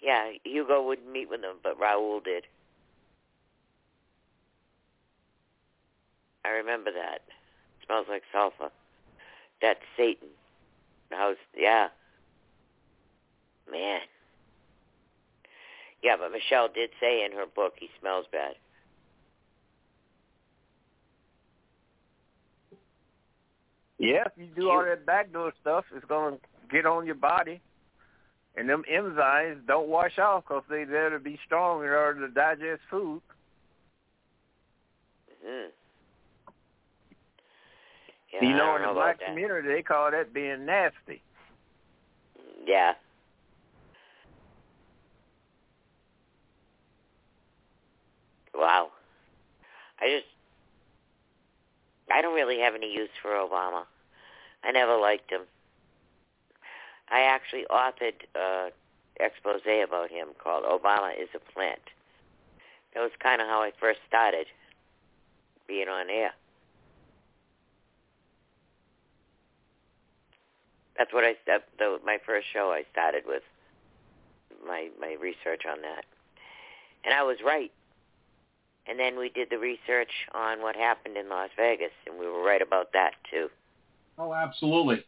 Yeah, 0.02 0.32
Hugo 0.44 0.86
wouldn't 0.86 1.12
meet 1.12 1.30
with 1.30 1.42
him, 1.42 1.58
but 1.64 1.80
Raul 1.80 2.24
did. 2.24 2.46
I 6.44 6.50
remember 6.50 6.92
that. 6.92 7.22
smells 7.86 8.08
like 8.10 8.24
sulfur. 8.32 8.72
That's 9.62 9.80
Satan. 9.96 10.30
How's 11.12 11.38
yeah. 11.56 11.90
Man. 13.72 14.02
Yeah, 16.02 16.16
but 16.20 16.32
Michelle 16.32 16.68
did 16.68 16.90
say 17.00 17.24
in 17.24 17.32
her 17.34 17.46
book 17.46 17.74
he 17.80 17.90
smells 18.00 18.26
bad. 18.32 18.56
Yeah, 24.00 24.24
if 24.26 24.32
you 24.36 24.48
do 24.56 24.72
all 24.72 24.84
that 24.84 25.06
backdoor 25.06 25.54
stuff, 25.62 25.86
it's 25.96 26.06
going 26.06 26.34
to 26.38 26.42
get 26.72 26.88
on 26.88 27.06
your 27.06 27.14
body. 27.14 27.62
And 28.56 28.70
them 28.70 28.84
enzymes 28.92 29.66
don't 29.66 29.88
wash 29.88 30.20
off 30.20 30.44
because 30.44 30.64
they're 30.70 30.86
there 30.86 31.10
to 31.10 31.20
be 31.20 31.40
strong 31.46 31.84
in 31.84 31.90
order 31.90 32.28
to 32.28 32.34
digest 32.34 32.82
food. 32.90 33.22
Mm. 35.48 35.68
Yeah, 38.34 38.50
you 38.50 38.56
know, 38.56 38.76
in 38.76 38.82
the 38.84 38.94
black 38.94 39.16
about 39.16 39.20
that. 39.20 39.28
community, 39.28 39.68
they 39.68 39.82
call 39.82 40.12
that 40.12 40.34
being 40.34 40.66
nasty. 40.66 41.22
Yeah. 42.66 42.94
Wow. 48.54 48.90
I 50.00 50.08
just 50.08 50.26
I 52.14 52.22
don't 52.22 52.36
really 52.36 52.60
have 52.60 52.76
any 52.76 52.92
use 52.92 53.10
for 53.22 53.32
Obama. 53.32 53.84
I 54.64 54.72
never 54.72 54.98
liked 54.98 55.32
him. 55.32 55.42
I 57.12 57.22
actually 57.22 57.66
authored 57.70 58.14
uh 58.36 58.70
expose 59.20 59.62
about 59.66 60.10
him 60.10 60.30
called 60.42 60.64
Obama 60.64 61.12
is 61.14 61.30
a 61.36 61.54
Plant. 61.54 61.82
That 62.94 63.02
was 63.02 63.12
kind 63.22 63.42
of 63.42 63.48
how 63.48 63.62
I 63.62 63.72
first 63.80 64.00
started 64.08 64.48
being 65.68 65.88
on 65.88 66.10
air. 66.10 66.32
That's 70.98 71.14
what 71.14 71.24
I 71.24 71.36
that, 71.48 71.64
the, 71.78 72.00
my 72.06 72.18
first 72.26 72.48
show 72.52 72.72
I 72.72 72.84
started 72.92 73.24
with 73.26 73.44
my 74.66 74.90
my 75.00 75.16
research 75.20 75.64
on 75.70 75.82
that, 75.82 76.06
and 77.06 77.14
I 77.14 77.24
was 77.24 77.38
right. 77.46 77.72
And 78.88 79.00
then 79.00 79.18
we 79.18 79.30
did 79.30 79.50
the 79.52 79.60
research 79.60 80.10
on 80.34 80.62
what 80.62 80.76
happened 80.76 81.16
in 81.16 81.30
Las 81.30 81.50
Vegas, 81.56 81.92
and 82.08 82.20
we 82.20 82.26
were 82.26 82.44
right 82.44 82.62
about 82.62 82.94
that 82.94 83.14
too. 83.30 83.48
Oh, 84.18 84.34
absolutely. 84.34 85.06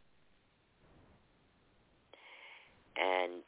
And 2.98 3.44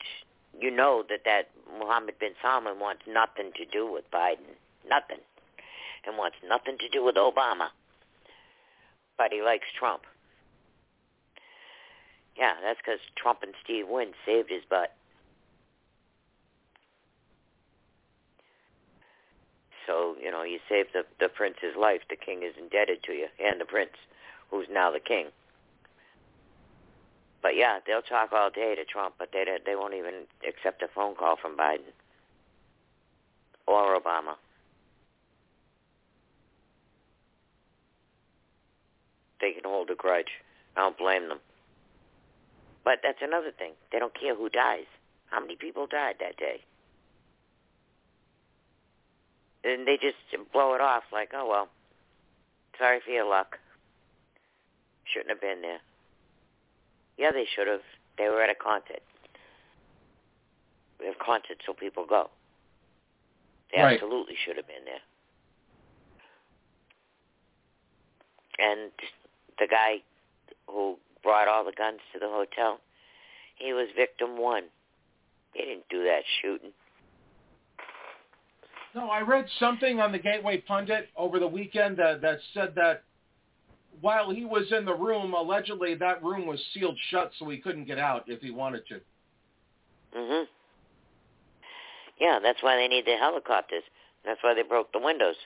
you 0.59 0.71
know 0.71 1.03
that 1.09 1.21
that 1.25 1.49
Mohammed 1.79 2.19
bin 2.19 2.31
Salman 2.41 2.79
wants 2.79 3.03
nothing 3.07 3.51
to 3.57 3.65
do 3.65 3.91
with 3.91 4.09
Biden, 4.11 4.55
nothing, 4.87 5.19
and 6.05 6.17
wants 6.17 6.37
nothing 6.47 6.77
to 6.79 6.89
do 6.89 7.03
with 7.03 7.15
Obama. 7.15 7.69
But 9.17 9.31
he 9.31 9.41
likes 9.41 9.67
Trump. 9.77 10.03
Yeah, 12.37 12.53
that's 12.63 12.79
because 12.79 12.99
Trump 13.15 13.43
and 13.43 13.53
Steve 13.63 13.85
Wynn 13.89 14.11
saved 14.25 14.49
his 14.49 14.63
butt. 14.69 14.93
So, 19.87 20.15
you 20.21 20.31
know, 20.31 20.43
you 20.43 20.59
saved 20.67 20.89
the, 20.93 21.05
the 21.19 21.29
prince's 21.29 21.75
life. 21.79 22.01
The 22.09 22.15
king 22.15 22.43
is 22.43 22.53
indebted 22.59 23.03
to 23.03 23.13
you, 23.13 23.27
and 23.39 23.61
the 23.61 23.65
prince, 23.65 23.95
who's 24.49 24.67
now 24.69 24.91
the 24.91 24.99
king. 24.99 25.27
But 27.45 27.55
yeah, 27.55 27.77
they'll 27.85 28.01
talk 28.01 28.33
all 28.33 28.49
day 28.49 28.73
to 28.73 28.83
Trump, 28.85 29.13
but 29.19 29.29
they 29.31 29.45
they 29.67 29.75
won't 29.75 29.93
even 29.93 30.25
accept 30.49 30.81
a 30.81 30.87
phone 30.87 31.13
call 31.13 31.35
from 31.39 31.55
Biden 31.55 31.93
or 33.67 33.95
Obama. 33.95 34.33
They 39.39 39.51
can 39.51 39.63
hold 39.63 39.91
a 39.91 39.95
grudge. 39.95 40.41
I 40.75 40.79
don't 40.79 40.97
blame 40.97 41.29
them. 41.29 41.37
But 42.83 43.01
that's 43.03 43.21
another 43.21 43.51
thing. 43.51 43.73
They 43.91 43.99
don't 43.99 44.19
care 44.19 44.33
who 44.33 44.49
dies. 44.49 44.89
How 45.27 45.39
many 45.39 45.55
people 45.55 45.85
died 45.85 46.15
that 46.21 46.37
day? 46.37 46.61
And 49.63 49.87
they 49.87 49.97
just 49.97 50.17
blow 50.51 50.73
it 50.73 50.81
off 50.81 51.03
like, 51.13 51.29
oh 51.35 51.47
well, 51.47 51.69
sorry 52.79 53.01
for 53.05 53.11
your 53.11 53.29
luck. 53.29 53.59
Shouldn't 55.13 55.29
have 55.29 55.41
been 55.41 55.61
there. 55.61 55.84
Yeah, 57.17 57.31
they 57.31 57.45
should 57.55 57.67
have. 57.67 57.81
They 58.17 58.29
were 58.29 58.41
at 58.41 58.49
a 58.49 58.55
concert. 58.55 59.01
We 60.99 61.05
have 61.07 61.19
concerts 61.19 61.61
so 61.65 61.73
people 61.73 62.05
go. 62.05 62.29
They 63.73 63.81
Right. 63.81 63.93
absolutely 63.93 64.35
should 64.35 64.57
have 64.57 64.67
been 64.67 64.85
there. 64.85 65.01
And 68.57 68.91
the 69.59 69.67
guy 69.67 70.01
who 70.67 70.97
brought 71.23 71.47
all 71.47 71.65
the 71.65 71.73
guns 71.73 71.99
to 72.13 72.19
the 72.19 72.29
hotel, 72.29 72.79
he 73.55 73.73
was 73.73 73.87
victim 73.95 74.37
one. 74.37 74.63
He 75.53 75.63
didn't 75.63 75.89
do 75.89 76.03
that 76.05 76.23
shooting. 76.41 76.71
No, 78.93 79.09
I 79.09 79.21
read 79.21 79.45
something 79.59 79.99
on 79.99 80.13
the 80.13 80.19
Gateway 80.19 80.57
Pundit 80.61 81.09
over 81.17 81.37
the 81.37 81.47
weekend 81.47 81.97
that, 81.97 82.21
that 82.21 82.39
said 82.53 82.75
that 82.75 83.03
while 84.01 84.29
he 84.31 84.45
was 84.45 84.71
in 84.71 84.85
the 84.85 84.93
room, 84.95 85.33
allegedly 85.33 85.95
that 85.95 86.23
room 86.23 86.45
was 86.45 86.63
sealed 86.73 86.97
shut 87.09 87.31
so 87.37 87.49
he 87.49 87.57
couldn't 87.57 87.85
get 87.85 87.99
out 87.99 88.23
if 88.27 88.41
he 88.41 88.51
wanted 88.51 88.85
to. 88.87 89.01
Mhm. 90.13 90.47
Yeah, 92.17 92.39
that's 92.39 92.61
why 92.63 92.75
they 92.77 92.87
need 92.87 93.05
the 93.05 93.17
helicopters. 93.17 93.83
That's 94.23 94.41
why 94.41 94.53
they 94.53 94.63
broke 94.63 94.91
the 94.91 94.99
windows. 94.99 95.37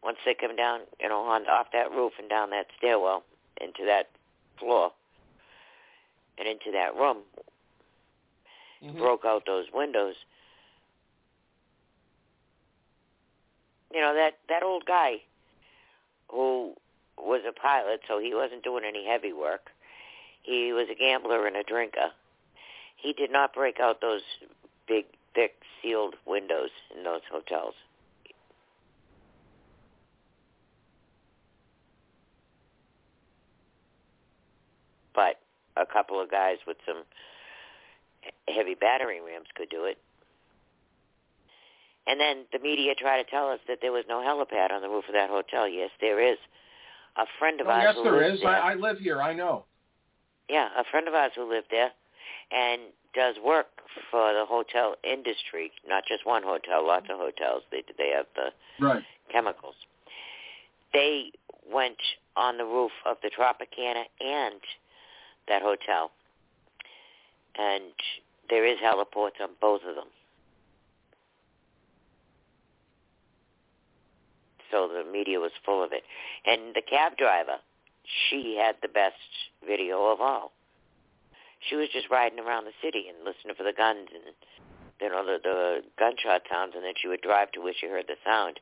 once 0.00 0.18
they 0.24 0.32
come 0.32 0.54
down, 0.54 0.80
you 1.00 1.08
know, 1.08 1.22
on 1.22 1.46
off 1.48 1.66
that 1.72 1.90
roof 1.90 2.12
and 2.20 2.28
down 2.28 2.50
that 2.50 2.66
stairwell 2.76 3.24
into 3.60 3.84
that 3.84 4.08
floor 4.56 4.92
and 6.38 6.46
into 6.46 6.70
that 6.70 6.94
room, 6.94 7.24
Mhm. 8.80 8.96
broke 8.96 9.24
out 9.24 9.44
those 9.44 9.70
windows. 9.72 10.14
You 13.92 14.00
know 14.00 14.14
that 14.14 14.38
that 14.46 14.62
old 14.62 14.84
guy 14.84 15.22
who 16.28 16.74
was 17.16 17.42
a 17.48 17.52
pilot, 17.52 18.00
so 18.06 18.20
he 18.20 18.34
wasn't 18.34 18.62
doing 18.62 18.84
any 18.86 19.06
heavy 19.06 19.32
work. 19.32 19.70
He 20.42 20.72
was 20.72 20.86
a 20.90 20.94
gambler 20.94 21.46
and 21.46 21.56
a 21.56 21.62
drinker. 21.62 22.10
He 22.96 23.12
did 23.12 23.30
not 23.30 23.54
break 23.54 23.80
out 23.80 24.00
those 24.00 24.22
big, 24.86 25.06
thick, 25.34 25.54
sealed 25.82 26.14
windows 26.26 26.70
in 26.96 27.04
those 27.04 27.20
hotels. 27.30 27.74
But 35.14 35.40
a 35.76 35.86
couple 35.86 36.20
of 36.20 36.30
guys 36.30 36.58
with 36.66 36.76
some 36.86 37.02
heavy 38.48 38.74
battering 38.74 39.24
rams 39.24 39.46
could 39.54 39.68
do 39.68 39.84
it. 39.84 39.98
And 42.08 42.18
then 42.18 42.46
the 42.52 42.58
media 42.58 42.94
try 42.94 43.22
to 43.22 43.30
tell 43.30 43.48
us 43.48 43.60
that 43.68 43.78
there 43.82 43.92
was 43.92 44.04
no 44.08 44.16
helipad 44.20 44.72
on 44.72 44.80
the 44.80 44.88
roof 44.88 45.04
of 45.08 45.14
that 45.14 45.28
hotel. 45.28 45.68
Yes, 45.68 45.90
there 46.00 46.20
is. 46.20 46.38
A 47.16 47.24
friend 47.38 47.60
of 47.60 47.66
Oh, 47.66 47.70
ours 47.70 47.94
yes, 47.96 48.04
there 48.04 48.22
is. 48.32 48.40
there. 48.40 48.48
I, 48.50 48.72
I 48.72 48.74
live 48.74 48.98
here. 48.98 49.20
I 49.20 49.34
know. 49.34 49.64
Yeah, 50.48 50.68
a 50.78 50.84
friend 50.90 51.06
of 51.06 51.14
ours 51.14 51.32
who 51.36 51.48
lived 51.48 51.66
there 51.70 51.90
and 52.50 52.80
does 53.14 53.36
work 53.44 53.66
for 54.10 54.32
the 54.32 54.46
hotel 54.46 54.94
industry, 55.04 55.70
not 55.86 56.04
just 56.08 56.24
one 56.24 56.42
hotel, 56.42 56.86
lots 56.86 57.06
of 57.10 57.18
hotels. 57.18 57.62
They 57.70 57.82
they 57.98 58.10
have 58.16 58.26
the 58.34 58.50
Right. 58.82 59.02
chemicals. 59.30 59.74
They 60.94 61.32
went 61.70 61.98
on 62.36 62.56
the 62.56 62.64
roof 62.64 62.92
of 63.04 63.16
the 63.22 63.28
Tropicana 63.30 64.04
and 64.20 64.60
that 65.48 65.60
hotel. 65.60 66.12
And 67.58 67.92
there 68.48 68.64
is 68.64 68.78
heliports 68.78 69.40
on 69.42 69.50
both 69.60 69.82
of 69.86 69.94
them. 69.96 70.06
So 74.70 74.88
the 74.88 75.10
media 75.10 75.40
was 75.40 75.52
full 75.64 75.82
of 75.82 75.92
it. 75.92 76.02
And 76.44 76.74
the 76.74 76.82
cab 76.82 77.16
driver, 77.16 77.58
she 78.28 78.56
had 78.60 78.76
the 78.82 78.88
best 78.88 79.20
video 79.66 80.06
of 80.06 80.20
all. 80.20 80.52
She 81.68 81.74
was 81.74 81.88
just 81.92 82.10
riding 82.10 82.38
around 82.38 82.64
the 82.66 82.76
city 82.82 83.06
and 83.08 83.24
listening 83.24 83.54
for 83.56 83.64
the 83.64 83.72
guns 83.72 84.08
and 84.14 84.34
you 85.00 85.08
know 85.08 85.24
the 85.24 85.38
the 85.42 85.82
gunshot 85.98 86.42
sounds, 86.50 86.72
and 86.74 86.84
then 86.84 86.94
she 87.00 87.08
would 87.08 87.20
drive 87.20 87.52
to 87.52 87.60
where 87.60 87.74
she 87.78 87.86
heard 87.86 88.06
the 88.08 88.18
sound, 88.24 88.60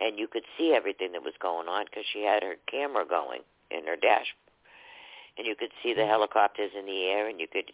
and 0.00 0.18
you 0.18 0.28
could 0.28 0.44
see 0.56 0.72
everything 0.74 1.12
that 1.12 1.22
was 1.22 1.34
going 1.40 1.68
on 1.68 1.86
because 1.86 2.04
she 2.12 2.22
had 2.24 2.42
her 2.42 2.56
camera 2.70 3.04
going 3.08 3.40
in 3.70 3.86
her 3.86 3.96
dash, 3.96 4.34
and 5.38 5.46
you 5.46 5.54
could 5.56 5.72
see 5.82 5.94
the 5.94 6.00
mm-hmm. 6.00 6.10
helicopters 6.10 6.70
in 6.78 6.86
the 6.86 7.04
air, 7.04 7.28
and 7.28 7.40
you 7.40 7.48
could 7.48 7.72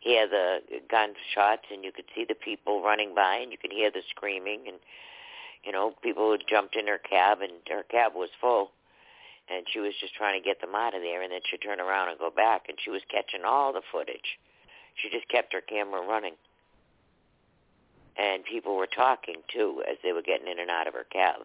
hear 0.00 0.28
the 0.28 0.60
gunshots, 0.90 1.68
and 1.70 1.84
you 1.84 1.92
could 1.92 2.08
see 2.14 2.24
the 2.26 2.34
people 2.34 2.82
running 2.82 3.14
by, 3.14 3.36
and 3.36 3.52
you 3.52 3.58
could 3.58 3.72
hear 3.72 3.90
the 3.90 4.02
screaming, 4.10 4.64
and 4.66 4.78
you 5.64 5.72
know 5.72 5.94
people 6.02 6.30
had 6.32 6.42
jumped 6.48 6.76
in 6.76 6.86
her 6.86 6.98
cab, 6.98 7.40
and 7.40 7.52
her 7.68 7.84
cab 7.84 8.12
was 8.14 8.30
full 8.40 8.70
and 9.48 9.66
she 9.70 9.78
was 9.78 9.92
just 10.00 10.14
trying 10.14 10.40
to 10.40 10.44
get 10.44 10.60
them 10.60 10.74
out 10.74 10.94
of 10.94 11.02
there 11.02 11.22
and 11.22 11.32
then 11.32 11.40
she'd 11.50 11.60
turn 11.62 11.80
around 11.80 12.08
and 12.08 12.18
go 12.18 12.30
back 12.30 12.66
and 12.68 12.78
she 12.82 12.90
was 12.90 13.02
catching 13.10 13.44
all 13.44 13.72
the 13.72 13.82
footage. 13.92 14.38
She 14.94 15.10
just 15.10 15.28
kept 15.28 15.52
her 15.52 15.60
camera 15.60 16.00
running. 16.06 16.34
And 18.16 18.44
people 18.44 18.76
were 18.76 18.86
talking 18.86 19.42
too 19.52 19.82
as 19.90 19.96
they 20.02 20.12
were 20.12 20.22
getting 20.22 20.46
in 20.46 20.60
and 20.60 20.70
out 20.70 20.86
of 20.86 20.94
her 20.94 21.04
cab. 21.10 21.42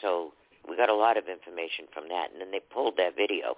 So 0.00 0.32
we 0.68 0.76
got 0.76 0.88
a 0.88 0.94
lot 0.94 1.16
of 1.16 1.28
information 1.28 1.86
from 1.92 2.08
that 2.08 2.32
and 2.32 2.40
then 2.40 2.50
they 2.50 2.60
pulled 2.60 2.96
that 2.96 3.14
video. 3.16 3.56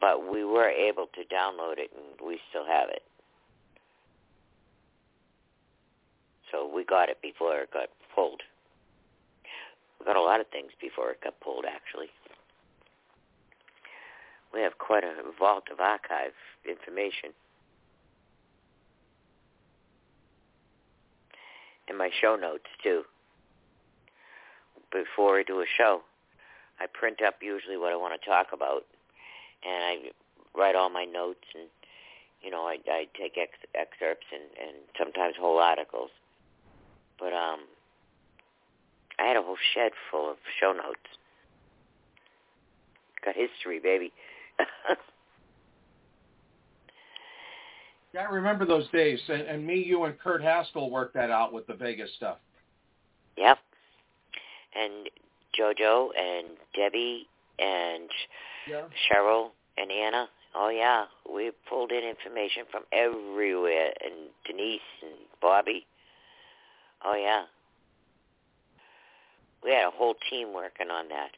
But 0.00 0.30
we 0.30 0.44
were 0.44 0.68
able 0.68 1.06
to 1.14 1.20
download 1.34 1.78
it 1.78 1.90
and 1.94 2.26
we 2.26 2.40
still 2.50 2.66
have 2.66 2.88
it. 2.88 3.02
So 6.50 6.70
we 6.72 6.84
got 6.84 7.08
it 7.08 7.18
before 7.22 7.58
it 7.58 7.72
got 7.72 7.88
pulled. 8.14 8.42
We 9.98 10.06
got 10.06 10.16
a 10.16 10.22
lot 10.22 10.40
of 10.40 10.46
things 10.48 10.70
before 10.80 11.10
it 11.10 11.20
got 11.22 11.38
pulled, 11.40 11.64
actually. 11.64 12.08
We 14.52 14.60
have 14.60 14.78
quite 14.78 15.04
a 15.04 15.14
vault 15.38 15.64
of 15.70 15.80
archive 15.80 16.32
information. 16.68 17.30
In 21.88 21.96
my 21.96 22.10
show 22.20 22.36
notes, 22.36 22.68
too. 22.82 23.02
Before 24.90 25.38
I 25.38 25.42
do 25.42 25.60
a 25.60 25.66
show, 25.76 26.02
I 26.80 26.86
print 26.86 27.20
up 27.26 27.36
usually 27.42 27.76
what 27.76 27.92
I 27.92 27.96
want 27.96 28.18
to 28.20 28.28
talk 28.28 28.48
about, 28.52 28.84
and 29.64 29.84
I 29.84 30.58
write 30.58 30.76
all 30.76 30.88
my 30.90 31.04
notes, 31.04 31.44
and, 31.54 31.68
you 32.42 32.50
know, 32.50 32.62
I, 32.62 32.78
I 32.90 33.06
take 33.18 33.36
ex- 33.36 33.68
excerpts 33.74 34.26
and, 34.32 34.42
and 34.58 34.76
sometimes 34.96 35.34
whole 35.38 35.58
articles. 35.58 36.10
But, 37.18 37.32
um, 37.32 37.60
I 39.18 39.24
had 39.26 39.36
a 39.36 39.42
whole 39.42 39.56
shed 39.74 39.92
full 40.10 40.30
of 40.30 40.36
show 40.60 40.72
notes. 40.72 41.00
Got 43.24 43.34
history, 43.34 43.80
baby. 43.80 44.12
Yeah, 48.14 48.22
I 48.22 48.32
remember 48.32 48.64
those 48.64 48.88
days, 48.88 49.20
and, 49.28 49.42
and 49.42 49.66
me, 49.66 49.82
you, 49.84 50.04
and 50.04 50.18
Kurt 50.18 50.42
Haskell 50.42 50.90
worked 50.90 51.12
that 51.14 51.30
out 51.30 51.52
with 51.52 51.66
the 51.66 51.74
Vegas 51.74 52.10
stuff. 52.16 52.38
yep. 53.36 53.58
And 54.74 55.10
JoJo 55.58 56.08
and 56.18 56.46
Debbie 56.74 57.26
and 57.58 58.08
Yeah. 58.66 58.84
Cheryl 59.10 59.50
and 59.76 59.90
Anna. 59.90 60.28
Oh 60.54 60.70
yeah, 60.70 61.04
we 61.30 61.50
pulled 61.68 61.92
in 61.92 62.02
information 62.02 62.62
from 62.70 62.84
everywhere, 62.92 63.92
and 64.02 64.30
Denise 64.46 64.80
and 65.02 65.12
Bobby. 65.42 65.86
Oh 67.04 67.14
yeah, 67.14 67.44
we 69.62 69.70
had 69.70 69.86
a 69.86 69.90
whole 69.90 70.14
team 70.30 70.52
working 70.52 70.90
on 70.90 71.08
that, 71.08 71.30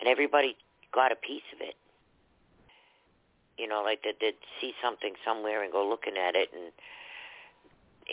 and 0.00 0.08
everybody 0.08 0.56
got 0.94 1.12
a 1.12 1.16
piece 1.16 1.42
of 1.54 1.60
it. 1.60 1.74
You 3.58 3.68
know, 3.68 3.82
like 3.82 4.02
they'd 4.02 4.34
see 4.60 4.72
something 4.82 5.14
somewhere 5.24 5.62
and 5.62 5.72
go 5.72 5.86
looking 5.86 6.16
at 6.16 6.34
it 6.34 6.50
and 6.52 6.72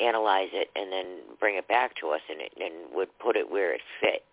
analyze 0.02 0.50
it, 0.54 0.70
and 0.76 0.92
then 0.92 1.20
bring 1.40 1.56
it 1.56 1.68
back 1.68 1.96
to 2.02 2.10
us, 2.10 2.22
and 2.30 2.42
it 2.42 2.54
and 2.60 2.94
would 2.94 3.10
put 3.20 3.36
it 3.36 3.52
where 3.52 3.74
it 3.74 3.82
fit. 4.02 4.24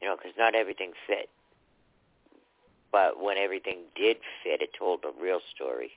You 0.00 0.08
know, 0.08 0.16
because 0.16 0.32
not 0.38 0.54
everything 0.54 0.92
fit. 1.06 1.28
But 2.92 3.22
when 3.22 3.36
everything 3.36 3.80
did 3.94 4.18
fit, 4.42 4.62
it 4.62 4.70
told 4.78 5.04
a 5.04 5.22
real 5.22 5.40
story. 5.54 5.92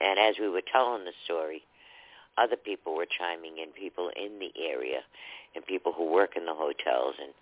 And 0.00 0.18
as 0.18 0.36
we 0.38 0.48
were 0.48 0.62
telling 0.62 1.04
the 1.04 1.12
story, 1.24 1.62
other 2.36 2.56
people 2.56 2.94
were 2.94 3.06
chiming 3.06 3.58
in, 3.58 3.70
people 3.72 4.10
in 4.14 4.38
the 4.38 4.52
area, 4.56 5.00
and 5.54 5.66
people 5.66 5.92
who 5.92 6.12
work 6.12 6.36
in 6.36 6.46
the 6.46 6.54
hotels, 6.54 7.16
and 7.20 7.32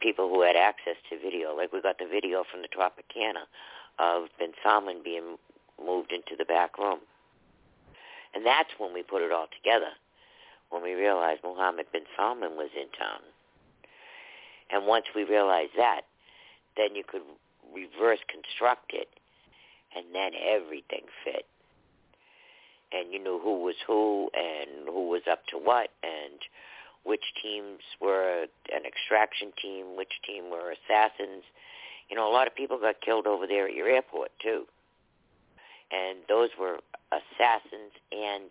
people 0.00 0.28
who 0.28 0.42
had 0.42 0.56
access 0.56 0.96
to 1.10 1.18
video. 1.18 1.54
Like 1.54 1.72
we 1.72 1.82
got 1.82 1.98
the 1.98 2.06
video 2.06 2.44
from 2.50 2.62
the 2.62 2.68
Tropicana 2.68 3.44
of 3.98 4.28
bin 4.38 4.52
Salman 4.62 5.02
being 5.04 5.36
moved 5.84 6.12
into 6.12 6.36
the 6.36 6.44
back 6.44 6.78
room. 6.78 7.00
And 8.34 8.44
that's 8.44 8.70
when 8.78 8.92
we 8.92 9.02
put 9.02 9.22
it 9.22 9.32
all 9.32 9.46
together, 9.52 9.92
when 10.70 10.82
we 10.82 10.92
realized 10.92 11.40
Mohammed 11.44 11.86
bin 11.92 12.02
Salman 12.16 12.56
was 12.56 12.70
in 12.74 12.88
town. 12.98 13.20
And 14.70 14.86
once 14.86 15.06
we 15.14 15.24
realized 15.24 15.72
that, 15.76 16.02
then 16.76 16.94
you 16.94 17.04
could 17.06 17.22
reverse 17.74 18.18
construct 18.28 18.92
it, 18.92 19.08
and 19.94 20.14
then 20.14 20.32
everything 20.34 21.04
fit. 21.24 21.46
And 22.92 23.12
you 23.12 23.18
knew 23.22 23.40
who 23.42 23.62
was 23.64 23.74
who 23.86 24.30
and 24.34 24.86
who 24.86 25.08
was 25.08 25.22
up 25.30 25.46
to 25.48 25.58
what 25.58 25.90
and 26.02 26.38
which 27.04 27.24
teams 27.42 27.80
were 28.00 28.46
an 28.72 28.84
extraction 28.86 29.52
team, 29.60 29.96
which 29.96 30.12
team 30.26 30.50
were 30.50 30.72
assassins. 30.72 31.44
You 32.08 32.16
know, 32.16 32.30
a 32.30 32.32
lot 32.32 32.46
of 32.46 32.54
people 32.54 32.78
got 32.78 33.00
killed 33.00 33.26
over 33.26 33.46
there 33.46 33.66
at 33.68 33.74
your 33.74 33.88
airport 33.88 34.30
too. 34.42 34.64
And 35.90 36.18
those 36.28 36.50
were 36.58 36.78
assassins 37.12 37.94
and 38.10 38.50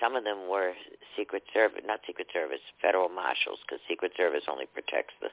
some 0.00 0.14
of 0.14 0.24
them 0.24 0.48
were 0.48 0.72
Secret 1.16 1.42
Service, 1.52 1.82
not 1.84 2.00
Secret 2.06 2.28
Service, 2.32 2.62
federal 2.80 3.08
marshals, 3.08 3.58
because 3.66 3.82
Secret 3.88 4.12
Service 4.16 4.44
only 4.48 4.66
protects 4.66 5.14
the 5.20 5.28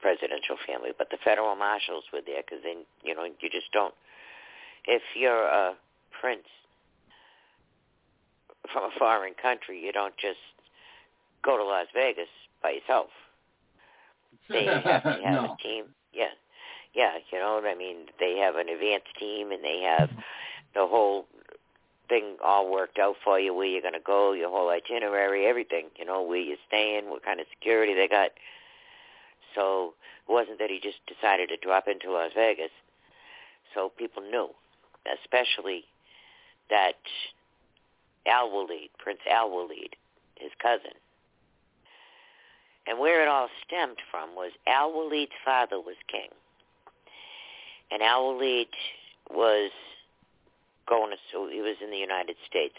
presidential 0.00 0.56
family, 0.66 0.90
but 0.96 1.08
the 1.10 1.16
federal 1.24 1.56
marshals 1.56 2.04
were 2.12 2.20
there 2.24 2.42
because 2.44 2.62
then, 2.62 2.84
you 3.02 3.14
know, 3.14 3.24
you 3.24 3.48
just 3.50 3.72
don't. 3.72 3.94
If 4.84 5.02
you're 5.16 5.48
a 5.48 5.74
prince 6.20 6.46
from 8.72 8.84
a 8.84 8.90
foreign 8.98 9.34
country, 9.40 9.80
you 9.84 9.92
don't 9.92 10.16
just 10.16 10.38
go 11.42 11.56
to 11.56 11.64
Las 11.64 11.86
Vegas 11.94 12.28
by 12.62 12.70
yourself. 12.72 13.08
They 14.48 14.66
have 14.66 15.02
to 15.02 15.22
have 15.24 15.42
No. 15.42 15.56
a 15.58 15.62
team. 15.62 15.84
Yeah, 16.12 16.34
yeah. 16.94 17.18
You 17.32 17.38
know 17.38 17.54
what 17.54 17.64
I 17.64 17.74
mean? 17.74 18.06
They 18.20 18.36
have 18.38 18.56
an 18.56 18.68
advance 18.68 19.04
team, 19.18 19.50
and 19.50 19.62
they 19.64 19.80
have 19.82 20.08
the 20.74 20.86
whole 20.86 21.26
thing 22.08 22.36
all 22.44 22.70
worked 22.70 22.98
out 22.98 23.16
for 23.24 23.40
you, 23.40 23.52
where 23.54 23.66
you're 23.66 23.82
going 23.82 23.94
to 23.94 24.00
go, 24.00 24.32
your 24.32 24.50
whole 24.50 24.68
itinerary, 24.70 25.46
everything, 25.46 25.86
you 25.96 26.04
know, 26.04 26.22
where 26.22 26.38
you're 26.38 26.56
staying, 26.68 27.10
what 27.10 27.24
kind 27.24 27.40
of 27.40 27.46
security 27.50 27.94
they 27.94 28.06
got. 28.08 28.30
So 29.54 29.94
it 30.28 30.32
wasn't 30.32 30.58
that 30.60 30.70
he 30.70 30.78
just 30.80 30.98
decided 31.06 31.48
to 31.48 31.56
drop 31.56 31.88
into 31.88 32.12
Las 32.12 32.30
Vegas. 32.36 32.70
So 33.74 33.90
people 33.98 34.22
knew, 34.22 34.48
especially 35.22 35.84
that 36.70 36.98
Al 38.26 38.50
Walid, 38.50 38.90
Prince 38.98 39.20
Al 39.30 39.50
Walid, 39.50 39.96
his 40.36 40.50
cousin. 40.60 40.92
And 42.86 42.98
where 42.98 43.22
it 43.22 43.28
all 43.28 43.48
stemmed 43.66 43.98
from 44.10 44.34
was 44.34 44.52
Al 44.66 44.92
Walid's 44.92 45.32
father 45.44 45.80
was 45.80 45.96
king. 46.08 46.28
And 47.90 48.02
Al 48.02 48.34
Walid 48.34 48.68
was 49.30 49.70
going 50.88 51.10
to, 51.10 51.16
so 51.32 51.48
he 51.48 51.60
was 51.60 51.76
in 51.82 51.90
the 51.90 51.96
United 51.96 52.36
States. 52.48 52.74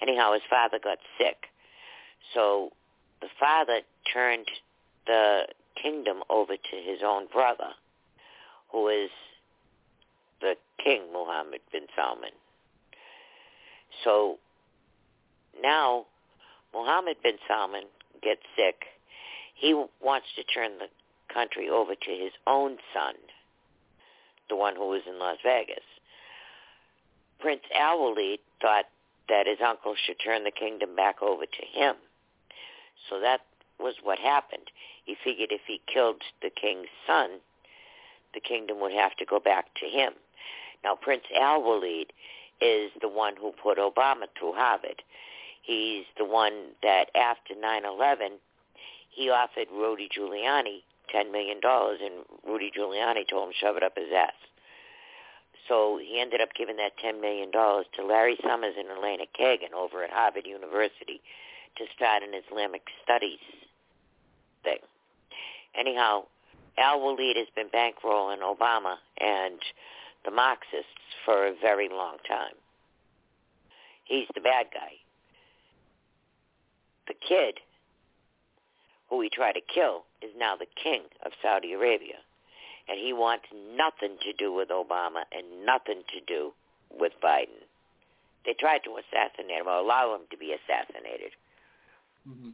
Anyhow, 0.00 0.32
his 0.32 0.42
father 0.48 0.78
got 0.82 0.98
sick. 1.18 1.48
So 2.34 2.70
the 3.20 3.28
father 3.38 3.80
turned 4.12 4.48
the 5.06 5.46
kingdom 5.80 6.22
over 6.30 6.56
to 6.56 6.76
his 6.76 7.00
own 7.04 7.26
brother, 7.32 7.70
who 8.70 8.88
is 8.88 9.10
the 10.40 10.54
king, 10.82 11.02
Mohammed 11.12 11.60
bin 11.72 11.86
Salman. 11.94 12.30
So 14.04 14.38
now 15.62 16.06
Mohammed 16.72 17.16
bin 17.22 17.36
Salman 17.48 17.84
gets 18.22 18.42
sick. 18.56 18.86
He 19.54 19.74
wants 20.02 20.26
to 20.36 20.44
turn 20.44 20.78
the 20.78 20.88
country 21.32 21.68
over 21.68 21.94
to 21.94 22.10
his 22.10 22.32
own 22.46 22.78
son, 22.94 23.14
the 24.48 24.56
one 24.56 24.74
who 24.76 24.88
was 24.88 25.02
in 25.06 25.18
Las 25.18 25.38
Vegas. 25.44 25.84
Prince 27.40 27.62
Al 27.74 27.98
Walid 27.98 28.40
thought 28.60 28.86
that 29.28 29.46
his 29.46 29.58
uncle 29.64 29.94
should 29.96 30.16
turn 30.22 30.44
the 30.44 30.50
kingdom 30.50 30.94
back 30.96 31.22
over 31.22 31.44
to 31.46 31.78
him. 31.78 31.94
So 33.08 33.20
that 33.20 33.40
was 33.78 33.94
what 34.02 34.18
happened. 34.18 34.70
He 35.04 35.16
figured 35.24 35.50
if 35.52 35.62
he 35.66 35.80
killed 35.92 36.22
the 36.42 36.50
king's 36.50 36.88
son, 37.06 37.40
the 38.34 38.40
kingdom 38.40 38.80
would 38.80 38.92
have 38.92 39.16
to 39.16 39.24
go 39.24 39.40
back 39.40 39.66
to 39.76 39.86
him. 39.86 40.12
Now, 40.84 40.96
Prince 41.00 41.24
Al 41.38 41.62
Walid 41.62 42.12
is 42.60 42.90
the 43.00 43.08
one 43.08 43.34
who 43.36 43.52
put 43.62 43.78
Obama 43.78 44.26
through 44.38 44.52
Harvard. 44.54 45.02
He's 45.62 46.04
the 46.18 46.24
one 46.24 46.72
that 46.82 47.06
after 47.14 47.54
9-11, 47.54 48.38
he 49.10 49.30
offered 49.30 49.68
Rudy 49.72 50.08
Giuliani 50.08 50.82
$10 51.14 51.32
million, 51.32 51.60
and 51.64 52.24
Rudy 52.46 52.70
Giuliani 52.76 53.28
told 53.28 53.48
him 53.48 53.54
shove 53.60 53.76
it 53.76 53.82
up 53.82 53.96
his 53.96 54.08
ass. 54.16 54.32
So 55.68 56.00
he 56.02 56.20
ended 56.20 56.40
up 56.40 56.48
giving 56.56 56.76
that 56.76 56.92
$10 57.04 57.20
million 57.20 57.52
to 57.52 58.06
Larry 58.06 58.36
Summers 58.46 58.74
and 58.78 58.88
Elena 58.88 59.24
Kagan 59.38 59.72
over 59.76 60.02
at 60.02 60.10
Harvard 60.10 60.46
University 60.46 61.20
to 61.76 61.84
start 61.94 62.22
an 62.22 62.30
Islamic 62.34 62.82
studies 63.04 63.38
thing. 64.64 64.78
Anyhow, 65.78 66.24
Al 66.78 67.00
Walid 67.00 67.36
has 67.36 67.46
been 67.54 67.68
bankrolling 67.68 68.40
Obama 68.42 68.96
and 69.20 69.60
the 70.24 70.30
Marxists 70.30 70.86
for 71.24 71.46
a 71.46 71.54
very 71.60 71.88
long 71.88 72.16
time. 72.28 72.54
He's 74.04 74.28
the 74.34 74.40
bad 74.40 74.66
guy. 74.72 74.92
The 77.06 77.14
kid 77.14 77.60
who 79.08 79.20
he 79.20 79.28
tried 79.28 79.52
to 79.52 79.60
kill 79.72 80.04
is 80.22 80.30
now 80.38 80.54
the 80.56 80.66
king 80.82 81.02
of 81.24 81.32
Saudi 81.42 81.72
Arabia. 81.72 82.18
And 82.88 82.98
he 82.98 83.12
wants 83.12 83.44
nothing 83.76 84.16
to 84.22 84.32
do 84.32 84.52
with 84.52 84.68
Obama 84.68 85.22
and 85.32 85.64
nothing 85.64 86.02
to 86.12 86.20
do 86.26 86.52
with 86.90 87.12
Biden. 87.22 87.62
They 88.44 88.54
tried 88.58 88.82
to 88.84 88.96
assassinate 88.98 89.60
him 89.60 89.68
or 89.68 89.78
allow 89.78 90.14
him 90.14 90.22
to 90.30 90.36
be 90.36 90.52
assassinated 90.54 91.32
Mm-hmm. 92.28 92.50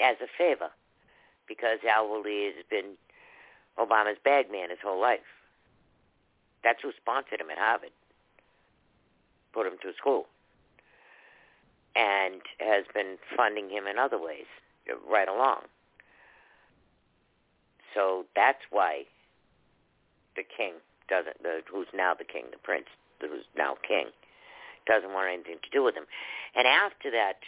as 0.00 0.16
a 0.22 0.26
favor 0.38 0.70
because 1.46 1.78
Al 1.86 2.08
Walid 2.08 2.54
has 2.56 2.64
been 2.70 2.96
Obama's 3.78 4.16
bag 4.24 4.50
man 4.50 4.70
his 4.70 4.78
whole 4.82 4.98
life. 4.98 5.20
That's 6.62 6.80
who 6.82 6.92
sponsored 7.00 7.40
him 7.40 7.50
at 7.50 7.58
Harvard, 7.58 7.90
put 9.52 9.66
him 9.66 9.74
through 9.80 9.94
school, 9.94 10.26
and 11.96 12.40
has 12.58 12.84
been 12.94 13.16
funding 13.36 13.70
him 13.70 13.86
in 13.86 13.98
other 13.98 14.18
ways 14.20 14.46
right 15.08 15.28
along. 15.28 15.62
So 17.94 18.26
that's 18.36 18.62
why 18.70 19.04
the 20.36 20.42
king 20.42 20.74
doesn't, 21.08 21.42
the, 21.42 21.60
who's 21.70 21.88
now 21.94 22.14
the 22.14 22.24
king, 22.24 22.44
the 22.52 22.58
prince, 22.58 22.86
who's 23.20 23.44
now 23.56 23.76
king, 23.86 24.06
doesn't 24.86 25.12
want 25.12 25.32
anything 25.32 25.58
to 25.62 25.70
do 25.70 25.82
with 25.82 25.94
him. 25.94 26.06
And 26.54 26.66
after 26.66 27.10
that 27.10 27.40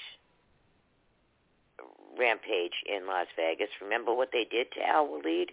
rampage 2.19 2.83
in 2.87 3.07
Las 3.07 3.27
Vegas, 3.37 3.69
remember 3.81 4.15
what 4.15 4.31
they 4.33 4.45
did 4.45 4.73
to 4.73 4.87
Al 4.87 5.07
Walid? 5.07 5.53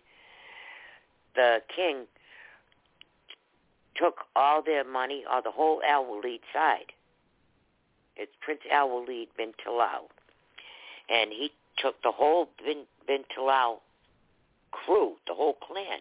The 1.35 1.59
king 1.73 2.05
took 3.99 4.19
all 4.35 4.61
their 4.63 4.83
money, 4.83 5.23
or 5.31 5.41
the 5.41 5.51
whole 5.51 5.81
Al 5.87 6.05
Walid 6.05 6.39
side. 6.53 6.93
It's 8.15 8.31
Prince 8.41 8.61
Al 8.71 8.89
Walid 8.89 9.27
bin 9.37 9.53
Talal. 9.65 10.07
And 11.09 11.31
he 11.31 11.51
took 11.77 12.01
the 12.03 12.11
whole 12.11 12.49
bin, 12.63 12.83
bin 13.07 13.23
Talal 13.35 13.77
crew, 14.71 15.13
the 15.27 15.33
whole 15.33 15.57
clan, 15.61 15.99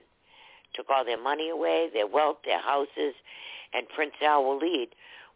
took 0.74 0.90
all 0.90 1.04
their 1.04 1.20
money 1.20 1.48
away, 1.48 1.88
their 1.92 2.06
wealth, 2.06 2.38
their 2.44 2.60
houses, 2.60 3.14
and 3.72 3.88
Prince 3.88 4.14
Al 4.22 4.44
Walid 4.44 4.88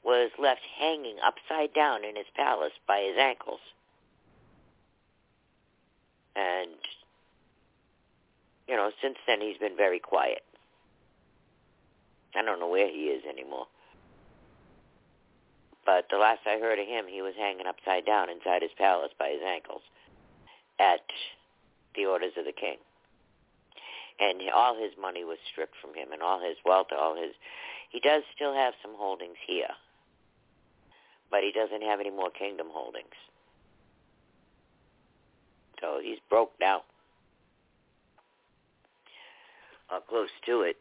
was 0.04 0.30
left 0.38 0.60
hanging 0.78 1.16
upside 1.24 1.72
down 1.74 2.04
in 2.04 2.16
his 2.16 2.26
palace 2.36 2.72
by 2.86 3.00
his 3.08 3.16
ankles. 3.18 3.60
And, 6.34 6.70
you 8.66 8.76
know, 8.76 8.90
since 9.00 9.16
then 9.26 9.40
he's 9.40 9.58
been 9.58 9.76
very 9.76 10.00
quiet. 10.00 10.42
I 12.34 12.42
don't 12.42 12.60
know 12.60 12.68
where 12.68 12.88
he 12.88 13.12
is 13.12 13.22
anymore. 13.28 13.66
But 15.84 16.06
the 16.10 16.16
last 16.16 16.40
I 16.46 16.58
heard 16.58 16.78
of 16.78 16.86
him, 16.86 17.06
he 17.08 17.22
was 17.22 17.34
hanging 17.36 17.66
upside 17.66 18.06
down 18.06 18.30
inside 18.30 18.62
his 18.62 18.70
palace 18.78 19.10
by 19.18 19.30
his 19.30 19.42
ankles 19.46 19.82
at 20.78 21.00
the 21.96 22.06
orders 22.06 22.32
of 22.38 22.44
the 22.44 22.52
king. 22.52 22.76
And 24.20 24.40
all 24.54 24.76
his 24.80 24.92
money 25.00 25.24
was 25.24 25.38
stripped 25.50 25.74
from 25.80 25.94
him 25.94 26.12
and 26.12 26.22
all 26.22 26.40
his 26.40 26.56
wealth, 26.64 26.88
all 26.96 27.16
his... 27.16 27.34
He 27.90 28.00
does 28.00 28.22
still 28.34 28.54
have 28.54 28.74
some 28.80 28.92
holdings 28.96 29.36
here, 29.46 29.68
but 31.30 31.42
he 31.42 31.52
doesn't 31.52 31.82
have 31.82 32.00
any 32.00 32.10
more 32.10 32.30
kingdom 32.30 32.68
holdings. 32.70 33.18
So 35.80 36.00
he's 36.02 36.18
broke 36.30 36.52
now. 36.60 36.82
Or 39.90 40.00
close 40.08 40.30
to 40.46 40.62
it. 40.62 40.76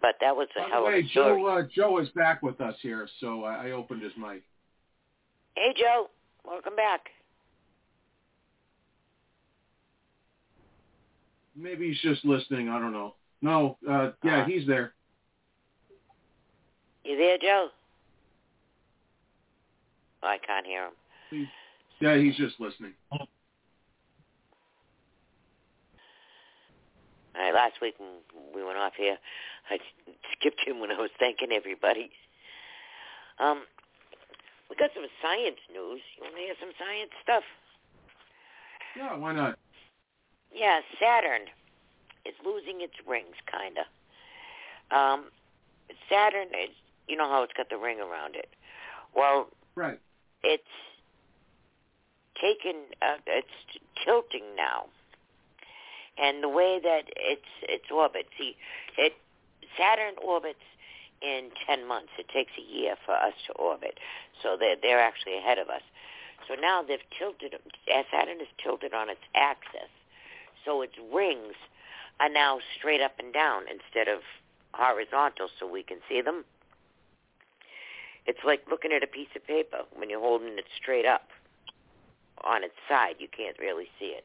But 0.00 0.14
that 0.20 0.36
was 0.36 0.46
a 0.56 0.60
By 0.60 0.64
the 0.66 0.70
hell 0.72 0.84
way, 0.84 0.98
of 1.00 1.04
a 1.04 1.08
story. 1.08 1.42
Joe, 1.42 1.46
uh, 1.46 1.62
Joe 1.74 1.98
is 1.98 2.08
back 2.10 2.42
with 2.42 2.60
us 2.60 2.74
here, 2.82 3.08
so 3.20 3.44
I, 3.44 3.68
I 3.68 3.70
opened 3.72 4.02
his 4.02 4.12
mic. 4.16 4.42
Hey, 5.56 5.74
Joe. 5.76 6.08
Welcome 6.44 6.76
back. 6.76 7.00
Maybe 11.56 11.88
he's 11.88 12.00
just 12.00 12.24
listening. 12.24 12.68
I 12.68 12.78
don't 12.78 12.92
know. 12.92 13.14
No, 13.42 13.76
uh, 13.88 14.10
yeah, 14.22 14.42
Uh. 14.42 14.44
he's 14.46 14.66
there. 14.66 14.92
You 17.04 17.16
there, 17.16 17.38
Joe? 17.38 17.68
Oh, 20.22 20.26
I 20.28 20.38
can't 20.38 20.66
hear 20.66 20.88
him. 21.30 21.48
Yeah, 22.00 22.16
he's 22.16 22.36
just 22.36 22.60
listening. 22.60 22.92
All 23.10 23.26
right, 27.36 27.54
last 27.54 27.74
week 27.80 27.94
we 28.54 28.64
went 28.64 28.78
off 28.78 28.92
here, 28.96 29.16
I 29.70 29.78
skipped 30.32 30.60
him 30.66 30.80
when 30.80 30.90
I 30.90 30.98
was 30.98 31.10
thanking 31.18 31.52
everybody. 31.52 32.10
Um, 33.38 33.62
we 34.70 34.76
got 34.76 34.90
some 34.94 35.06
science 35.22 35.58
news. 35.72 36.00
You 36.16 36.24
want 36.24 36.34
to 36.36 36.40
hear 36.40 36.54
some 36.60 36.72
science 36.78 37.10
stuff? 37.22 37.44
Yeah, 38.96 39.16
why 39.16 39.32
not? 39.32 39.58
Yeah, 40.52 40.80
Saturn 41.00 41.42
is 42.24 42.34
losing 42.44 42.80
its 42.80 42.94
rings, 43.06 43.36
kind 43.50 43.76
of. 43.78 43.86
Um, 44.96 45.24
Saturn 46.10 46.48
is, 46.48 46.70
you 47.06 47.16
know 47.16 47.28
how 47.28 47.42
it's 47.42 47.52
got 47.52 47.70
the 47.70 47.76
ring 47.76 48.00
around 48.00 48.34
it. 48.34 48.48
Well, 49.14 49.48
Right. 49.74 49.98
it's 50.42 50.62
taken, 52.40 52.76
uh, 53.02 53.16
it's 53.26 53.78
tilting 54.04 54.44
now. 54.56 54.86
And 56.18 56.42
the 56.42 56.48
way 56.48 56.80
that 56.82 57.04
it's 57.16 57.46
its 57.62 57.90
orbit, 57.90 58.26
see, 58.36 58.56
it 58.96 59.14
Saturn 59.78 60.14
orbits 60.22 60.64
in 61.22 61.50
10 61.66 61.86
months. 61.86 62.10
It 62.18 62.28
takes 62.28 62.52
a 62.58 62.62
year 62.62 62.96
for 63.04 63.14
us 63.14 63.34
to 63.46 63.52
orbit. 63.54 63.98
So 64.42 64.56
they're, 64.58 64.76
they're 64.80 65.00
actually 65.00 65.38
ahead 65.38 65.58
of 65.58 65.68
us. 65.68 65.82
So 66.46 66.54
now 66.54 66.82
they've 66.82 66.98
tilted, 67.18 67.54
uh, 67.54 68.02
Saturn 68.10 68.40
is 68.40 68.48
tilted 68.62 68.94
on 68.94 69.08
its 69.08 69.20
axis. 69.34 69.90
So 70.64 70.82
its 70.82 70.94
rings 71.12 71.54
are 72.20 72.28
now 72.28 72.58
straight 72.76 73.00
up 73.00 73.18
and 73.18 73.32
down 73.32 73.62
instead 73.70 74.08
of 74.08 74.20
horizontal 74.72 75.48
so 75.58 75.66
we 75.70 75.82
can 75.82 75.98
see 76.08 76.20
them. 76.20 76.44
It's 78.26 78.44
like 78.44 78.62
looking 78.70 78.92
at 78.92 79.02
a 79.02 79.06
piece 79.06 79.32
of 79.34 79.46
paper 79.46 79.82
when 79.96 80.10
you're 80.10 80.20
holding 80.20 80.58
it 80.58 80.66
straight 80.76 81.06
up 81.06 81.28
on 82.44 82.62
its 82.62 82.74
side. 82.88 83.16
You 83.18 83.28
can't 83.28 83.58
really 83.58 83.88
see 83.98 84.12
it. 84.12 84.24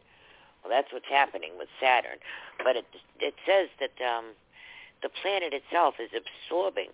Well, 0.63 0.71
that's 0.71 0.91
what's 0.91 1.07
happening 1.09 1.51
with 1.57 1.69
Saturn. 1.79 2.17
But 2.63 2.75
it 2.75 2.85
it 3.19 3.35
says 3.45 3.69
that 3.79 3.95
um, 4.03 4.35
the 5.03 5.09
planet 5.21 5.53
itself 5.53 5.95
is 5.99 6.09
absorbing 6.15 6.89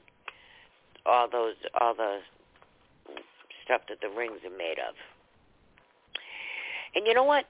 all 1.05 1.29
those 1.31 1.55
all 1.79 1.93
the 1.93 2.19
stuff 3.63 3.81
that 3.87 4.01
the 4.01 4.09
rings 4.09 4.39
are 4.43 4.57
made 4.57 4.79
of. 4.79 4.95
And 6.95 7.05
you 7.07 7.13
know 7.13 7.23
what? 7.23 7.45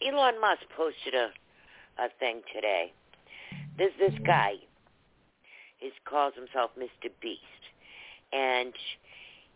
Elon 0.00 0.40
Musk 0.40 0.62
posted 0.76 1.14
a 1.14 1.30
a 1.98 2.08
thing 2.18 2.42
today. 2.54 2.92
There's 3.76 3.92
this 3.98 4.14
guy. 4.26 4.54
He 5.78 5.90
calls 6.08 6.34
himself 6.34 6.70
Mr. 6.78 7.10
Beast, 7.20 7.40
and 8.32 8.72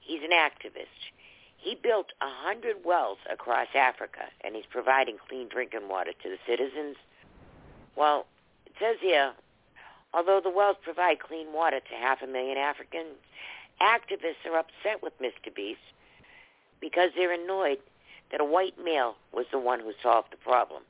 he's 0.01 0.21
an 0.23 0.31
activist. 0.31 1.13
He 1.57 1.77
built 1.81 2.09
a 2.21 2.29
hundred 2.29 2.77
wells 2.85 3.19
across 3.33 3.69
Africa, 3.75 4.31
and 4.45 4.55
he's 4.55 4.67
providing 4.71 5.17
clean 5.29 5.49
drinking 5.49 5.89
water 5.89 6.13
to 6.23 6.29
the 6.29 6.39
citizens. 6.47 6.97
Well, 7.97 8.27
it 8.67 8.73
says 8.79 8.97
here, 9.01 9.33
although 10.15 10.41
the 10.43 10.51
wells 10.51 10.77
provide 10.83 11.21
clean 11.21 11.53
water 11.53 11.81
to 11.81 11.95
half 11.95 12.23
a 12.23 12.27
million 12.27 12.57
Africans, 12.57 13.17
activists 13.81 14.45
are 14.47 14.59
upset 14.59 15.03
with 15.03 15.13
Mr. 15.21 15.55
Beast 15.55 15.81
because 16.81 17.11
they're 17.17 17.33
annoyed 17.33 17.79
that 18.31 18.41
a 18.41 18.45
white 18.45 18.75
male 18.83 19.17
was 19.33 19.47
the 19.51 19.59
one 19.59 19.81
who 19.81 19.93
solved 20.03 20.29
the 20.33 20.37
problem. 20.37 20.83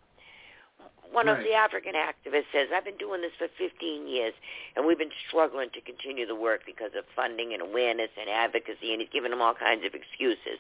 One 1.11 1.27
Right. 1.27 1.39
of 1.39 1.45
the 1.45 1.55
African 1.55 1.95
activists 1.95 2.53
says, 2.53 2.69
I've 2.75 2.85
been 2.85 2.97
doing 2.99 3.23
this 3.23 3.33
for 3.39 3.49
15 3.49 4.07
years, 4.07 4.35
and 4.77 4.85
we've 4.85 4.99
been 4.99 5.13
struggling 5.27 5.71
to 5.71 5.81
continue 5.81 6.27
the 6.27 6.35
work 6.35 6.67
because 6.67 6.91
of 6.95 7.05
funding 7.17 7.53
and 7.55 7.63
awareness 7.63 8.11
and 8.21 8.29
advocacy, 8.29 8.93
and 8.93 9.01
he's 9.01 9.11
giving 9.11 9.31
them 9.31 9.41
all 9.41 9.55
kinds 9.55 9.87
of 9.87 9.95
excuses. 9.95 10.59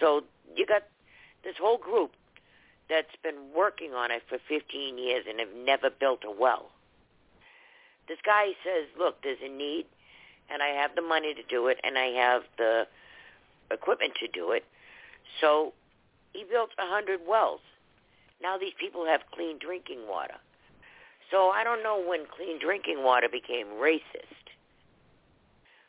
So 0.00 0.24
you 0.56 0.64
got 0.64 0.84
this 1.42 1.56
whole 1.58 1.76
group 1.76 2.12
that's 2.88 3.14
been 3.22 3.52
working 3.54 3.92
on 3.92 4.10
it 4.10 4.22
for 4.28 4.38
15 4.48 4.96
years 4.98 5.26
and 5.28 5.38
have 5.40 5.54
never 5.54 5.90
built 5.90 6.24
a 6.24 6.30
well. 6.30 6.70
This 8.08 8.18
guy 8.24 8.48
says, 8.64 8.86
look, 8.98 9.22
there's 9.22 9.38
a 9.42 9.48
need, 9.48 9.86
and 10.50 10.62
I 10.62 10.68
have 10.68 10.94
the 10.94 11.02
money 11.02 11.34
to 11.34 11.42
do 11.42 11.68
it, 11.68 11.78
and 11.82 11.96
I 11.96 12.06
have 12.06 12.42
the 12.58 12.86
equipment 13.70 14.14
to 14.20 14.28
do 14.28 14.52
it. 14.52 14.64
So 15.40 15.72
he 16.32 16.44
built 16.44 16.70
a 16.78 16.86
hundred 16.86 17.20
wells. 17.26 17.60
Now 18.42 18.58
these 18.58 18.74
people 18.78 19.06
have 19.06 19.22
clean 19.32 19.58
drinking 19.58 20.06
water. 20.08 20.34
So 21.30 21.48
I 21.48 21.64
don't 21.64 21.82
know 21.82 22.02
when 22.02 22.26
clean 22.26 22.58
drinking 22.60 23.02
water 23.02 23.28
became 23.30 23.66
racist. 23.80 24.44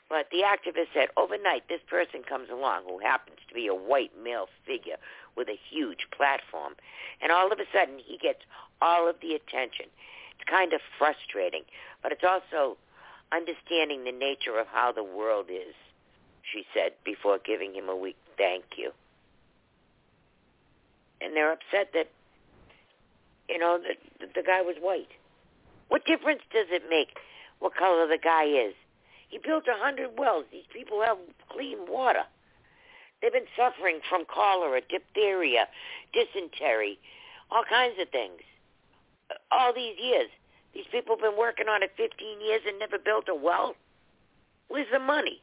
But 0.07 0.27
the 0.31 0.43
activist 0.45 0.93
said 0.93 1.09
overnight 1.17 1.67
this 1.67 1.81
person 1.89 2.21
comes 2.23 2.49
along 2.49 2.83
who 2.87 2.99
happens 2.99 3.39
to 3.49 3.53
be 3.53 3.67
a 3.67 3.75
white 3.75 4.11
male 4.23 4.47
figure 4.65 4.97
with 5.35 5.49
a 5.49 5.59
huge 5.69 6.07
platform. 6.15 6.75
And 7.21 7.31
all 7.31 7.51
of 7.51 7.59
a 7.59 7.65
sudden 7.73 7.99
he 7.99 8.17
gets 8.17 8.39
all 8.81 9.09
of 9.09 9.15
the 9.21 9.33
attention. 9.33 9.87
Kind 10.49 10.73
of 10.73 10.81
frustrating, 10.97 11.63
but 12.03 12.11
it's 12.11 12.23
also 12.23 12.77
understanding 13.31 14.03
the 14.03 14.11
nature 14.11 14.59
of 14.59 14.67
how 14.67 14.91
the 14.91 15.03
world 15.03 15.47
is, 15.49 15.73
she 16.43 16.63
said 16.73 16.91
before 17.03 17.39
giving 17.43 17.73
him 17.73 17.89
a 17.89 17.95
weak 17.95 18.17
thank 18.37 18.63
you. 18.77 18.91
And 21.21 21.35
they're 21.35 21.51
upset 21.51 21.91
that, 21.93 22.09
you 23.49 23.57
know, 23.57 23.79
that 23.79 24.33
the 24.35 24.43
guy 24.43 24.61
was 24.61 24.75
white. 24.79 25.09
What 25.87 26.05
difference 26.05 26.41
does 26.53 26.67
it 26.69 26.83
make 26.89 27.17
what 27.59 27.75
color 27.75 28.07
the 28.07 28.19
guy 28.21 28.45
is? 28.45 28.73
He 29.29 29.39
built 29.39 29.65
a 29.67 29.81
hundred 29.81 30.17
wells. 30.17 30.45
These 30.51 30.69
people 30.71 31.01
have 31.01 31.17
clean 31.49 31.77
water. 31.87 32.23
They've 33.21 33.33
been 33.33 33.49
suffering 33.57 33.99
from 34.07 34.25
cholera, 34.25 34.81
diphtheria, 34.81 35.67
dysentery, 36.13 36.99
all 37.49 37.63
kinds 37.67 37.95
of 37.99 38.09
things. 38.09 38.41
All 39.51 39.73
these 39.73 39.95
years. 40.01 40.29
These 40.73 40.85
people 40.91 41.15
have 41.15 41.23
been 41.23 41.39
working 41.39 41.67
on 41.67 41.83
it 41.83 41.91
15 41.95 42.41
years 42.41 42.61
and 42.67 42.77
never 42.79 42.99
built 42.99 43.29
a 43.29 43.35
well. 43.35 43.75
Where's 44.67 44.87
the 44.91 44.99
money? 44.99 45.41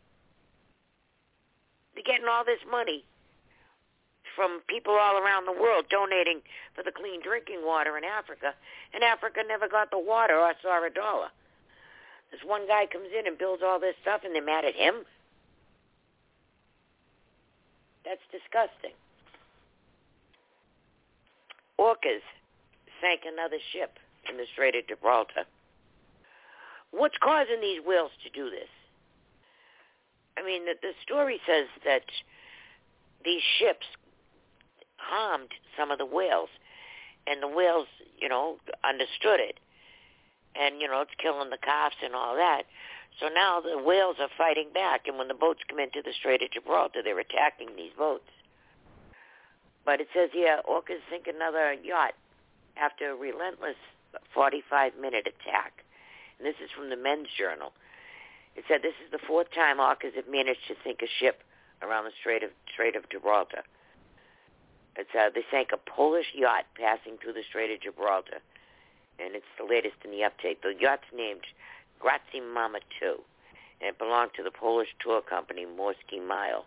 They're 1.95 2.05
getting 2.05 2.29
all 2.29 2.45
this 2.45 2.61
money 2.71 3.05
from 4.37 4.61
people 4.67 4.95
all 4.95 5.19
around 5.19 5.47
the 5.47 5.53
world 5.53 5.87
donating 5.91 6.41
for 6.75 6.83
the 6.83 6.93
clean 6.93 7.21
drinking 7.23 7.61
water 7.65 7.97
in 7.99 8.05
Africa, 8.05 8.55
and 8.95 9.05
Africa 9.05 9.41
never 9.47 9.69
got 9.69 9.91
the 9.91 9.99
water 9.99 10.37
or 10.39 10.53
saw 10.63 10.85
a 10.85 10.91
dollar. 10.91 11.29
This 12.31 12.41
one 12.45 12.67
guy 12.67 12.87
comes 12.91 13.09
in 13.17 13.27
and 13.27 13.37
builds 13.37 13.63
all 13.65 13.79
this 13.79 13.95
stuff, 14.01 14.23
and 14.25 14.35
they're 14.35 14.45
mad 14.45 14.65
at 14.65 14.75
him. 14.75 15.05
That's 18.05 18.25
disgusting. 18.33 18.97
Orcas 21.79 22.25
sank 23.03 23.23
another 23.27 23.59
ship 23.73 23.99
in 24.31 24.39
the 24.39 24.47
Strait 24.53 24.77
of 24.77 24.87
Gibraltar. 24.87 25.45
What's 26.93 27.17
causing 27.23 27.61
these 27.61 27.81
whales 27.85 28.13
to 28.23 28.31
do 28.31 28.49
this? 28.49 28.71
I 30.39 30.45
mean, 30.47 30.65
the, 30.65 30.75
the 30.81 30.93
story 31.03 31.41
says 31.47 31.67
that 31.85 32.03
these 33.25 33.43
ships 33.59 33.87
harmed 34.97 35.51
some 35.77 35.91
of 35.91 35.99
the 35.99 36.07
whales, 36.07 36.49
and 37.27 37.43
the 37.43 37.49
whales, 37.49 37.87
you 38.19 38.29
know, 38.29 38.57
understood 38.85 39.41
it. 39.41 39.59
And, 40.55 40.81
you 40.81 40.89
know, 40.89 41.01
it's 41.01 41.17
killing 41.21 41.51
the 41.51 41.59
calves 41.59 41.97
and 42.05 42.15
all 42.15 42.37
that. 42.37 42.63
So 43.21 43.29
now 43.29 43.61
the 43.61 43.83
whales 43.83 44.17
are 44.21 44.29
fighting 44.39 44.69
back, 44.73 45.07
and 45.07 45.19
when 45.19 45.29
the 45.29 45.35
boats 45.35 45.61
come 45.69 45.79
into 45.79 46.03
the 46.05 46.13
Strait 46.19 46.43
of 46.43 46.51
Gibraltar, 46.51 47.03
they're 47.03 47.19
attacking 47.19 47.77
these 47.77 47.93
boats. 47.97 48.29
But 49.85 50.01
it 50.01 50.09
says 50.15 50.31
here, 50.33 50.61
orcas 50.69 51.01
sink 51.11 51.27
another 51.27 51.73
yacht 51.73 52.15
after 52.77 53.11
a 53.11 53.17
relentless 53.17 53.77
45-minute 54.37 55.27
attack. 55.27 55.85
And 56.39 56.47
this 56.47 56.57
is 56.63 56.71
from 56.75 56.91
the 56.91 56.97
Men's 56.97 57.29
Journal. 57.37 57.73
It 58.57 58.65
said 58.69 58.83
this 58.83 58.97
is 59.05 59.11
the 59.11 59.23
fourth 59.27 59.51
time 59.55 59.79
orcas 59.79 60.15
have 60.15 60.29
managed 60.29 60.69
to 60.69 60.75
sink 60.85 61.01
a 61.03 61.09
ship 61.21 61.43
around 61.81 62.05
the 62.05 62.13
Strait 62.21 62.43
of, 62.43 62.51
Strait 62.73 62.97
of 62.97 63.09
Gibraltar. 63.09 63.65
It's 64.97 65.11
uh, 65.19 65.31
they 65.35 65.45
sank 65.51 65.71
a 65.73 65.79
Polish 65.79 66.35
yacht 66.35 66.67
passing 66.77 67.17
through 67.17 67.33
the 67.33 67.43
Strait 67.49 67.71
of 67.73 67.81
Gibraltar, 67.81 68.45
and 69.19 69.35
it's 69.35 69.49
the 69.59 69.65
latest 69.65 69.97
in 70.05 70.11
the 70.11 70.29
update. 70.29 70.61
The 70.63 70.75
yacht's 70.79 71.09
named 71.15 71.47
Grazie 71.99 72.45
Mamma 72.45 72.81
2, 73.01 73.17
and 73.81 73.89
it 73.89 73.99
belonged 73.99 74.33
to 74.37 74.43
the 74.43 74.51
Polish 74.51 74.89
tour 75.01 75.23
company 75.23 75.65
Morskie 75.65 76.21
Mile. 76.21 76.67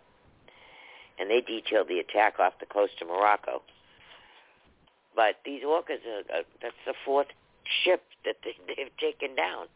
And 1.18 1.30
they 1.30 1.40
detailed 1.40 1.88
the 1.88 2.00
attack 2.00 2.40
off 2.40 2.58
the 2.58 2.66
coast 2.66 3.00
of 3.00 3.08
Morocco. 3.08 3.62
But 5.16 5.36
these 5.44 5.62
orcas, 5.64 6.04
are, 6.04 6.36
are, 6.36 6.44
that's 6.60 6.76
the 6.86 6.94
fourth 7.04 7.28
ship 7.82 8.02
that 8.24 8.36
they, 8.44 8.52
they've 8.68 8.96
taken 9.00 9.34
down. 9.34 9.66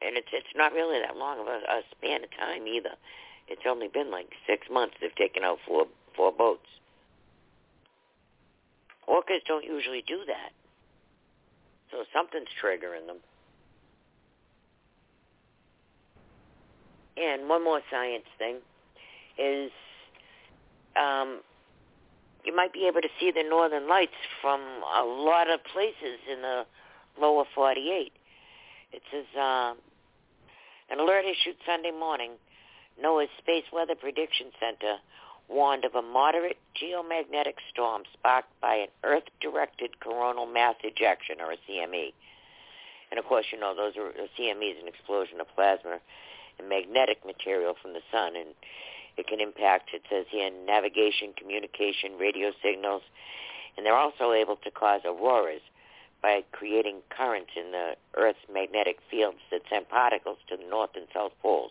And 0.00 0.16
it's 0.16 0.28
it's 0.32 0.54
not 0.56 0.72
really 0.72 1.00
that 1.00 1.16
long 1.16 1.40
of 1.40 1.46
a, 1.46 1.58
a 1.68 1.82
span 1.90 2.24
of 2.24 2.30
time 2.30 2.66
either. 2.66 2.94
It's 3.48 3.62
only 3.68 3.88
been 3.88 4.10
like 4.10 4.28
six 4.46 4.66
months 4.70 4.94
they've 5.00 5.14
taken 5.14 5.42
out 5.44 5.58
four 5.66 5.86
four 6.16 6.32
boats. 6.32 6.66
Orcas 9.08 9.44
don't 9.46 9.64
usually 9.64 10.02
do 10.06 10.20
that. 10.26 10.52
So 11.90 12.04
something's 12.12 12.48
triggering 12.62 13.06
them. 13.06 13.18
And 17.16 17.48
one 17.48 17.64
more 17.64 17.80
science 17.90 18.26
thing 18.38 18.58
is 19.36 19.72
um, 20.94 21.40
you 22.48 22.56
might 22.56 22.72
be 22.72 22.88
able 22.88 23.02
to 23.02 23.12
see 23.20 23.30
the 23.30 23.44
northern 23.46 23.86
lights 23.86 24.16
from 24.40 24.60
a 24.96 25.04
lot 25.04 25.50
of 25.50 25.60
places 25.64 26.16
in 26.32 26.40
the 26.40 26.64
lower 27.20 27.44
48. 27.54 28.10
It 28.90 29.02
says 29.12 29.26
uh, 29.36 29.74
an 30.88 30.98
alert 30.98 31.26
issued 31.26 31.56
Sunday 31.66 31.90
morning. 31.90 32.32
NOAA's 33.04 33.28
Space 33.36 33.64
Weather 33.70 33.94
Prediction 33.94 34.46
Center 34.58 34.96
warned 35.46 35.84
of 35.84 35.94
a 35.94 36.00
moderate 36.00 36.56
geomagnetic 36.72 37.60
storm 37.70 38.04
sparked 38.14 38.48
by 38.62 38.76
an 38.76 38.88
Earth-directed 39.04 40.00
coronal 40.00 40.46
mass 40.46 40.76
ejection, 40.82 41.36
or 41.40 41.52
a 41.52 41.56
CME. 41.68 42.14
And 43.10 43.20
of 43.20 43.26
course, 43.26 43.44
you 43.52 43.60
know, 43.60 43.74
those 43.76 43.92
are 43.98 44.08
a 44.08 44.28
CME 44.40 44.72
is 44.72 44.78
an 44.80 44.88
explosion 44.88 45.38
of 45.40 45.48
plasma 45.54 46.00
and 46.58 46.68
magnetic 46.68 47.26
material 47.26 47.74
from 47.80 47.92
the 47.92 48.00
sun, 48.10 48.36
and 48.36 48.56
it 49.18 49.26
can 49.26 49.40
impact, 49.40 49.90
it 49.92 50.02
says 50.10 50.26
here, 50.30 50.50
navigation, 50.66 51.32
communication, 51.36 52.18
radio 52.18 52.52
signals, 52.62 53.02
and 53.76 53.84
they're 53.84 53.96
also 53.96 54.32
able 54.32 54.56
to 54.56 54.70
cause 54.70 55.00
auroras 55.04 55.62
by 56.22 56.42
creating 56.52 57.00
currents 57.10 57.50
in 57.56 57.70
the 57.70 57.92
Earth's 58.16 58.42
magnetic 58.52 58.98
fields 59.10 59.38
that 59.50 59.62
send 59.70 59.88
particles 59.88 60.38
to 60.48 60.56
the 60.56 60.68
north 60.68 60.90
and 60.96 61.06
south 61.14 61.32
poles. 61.40 61.70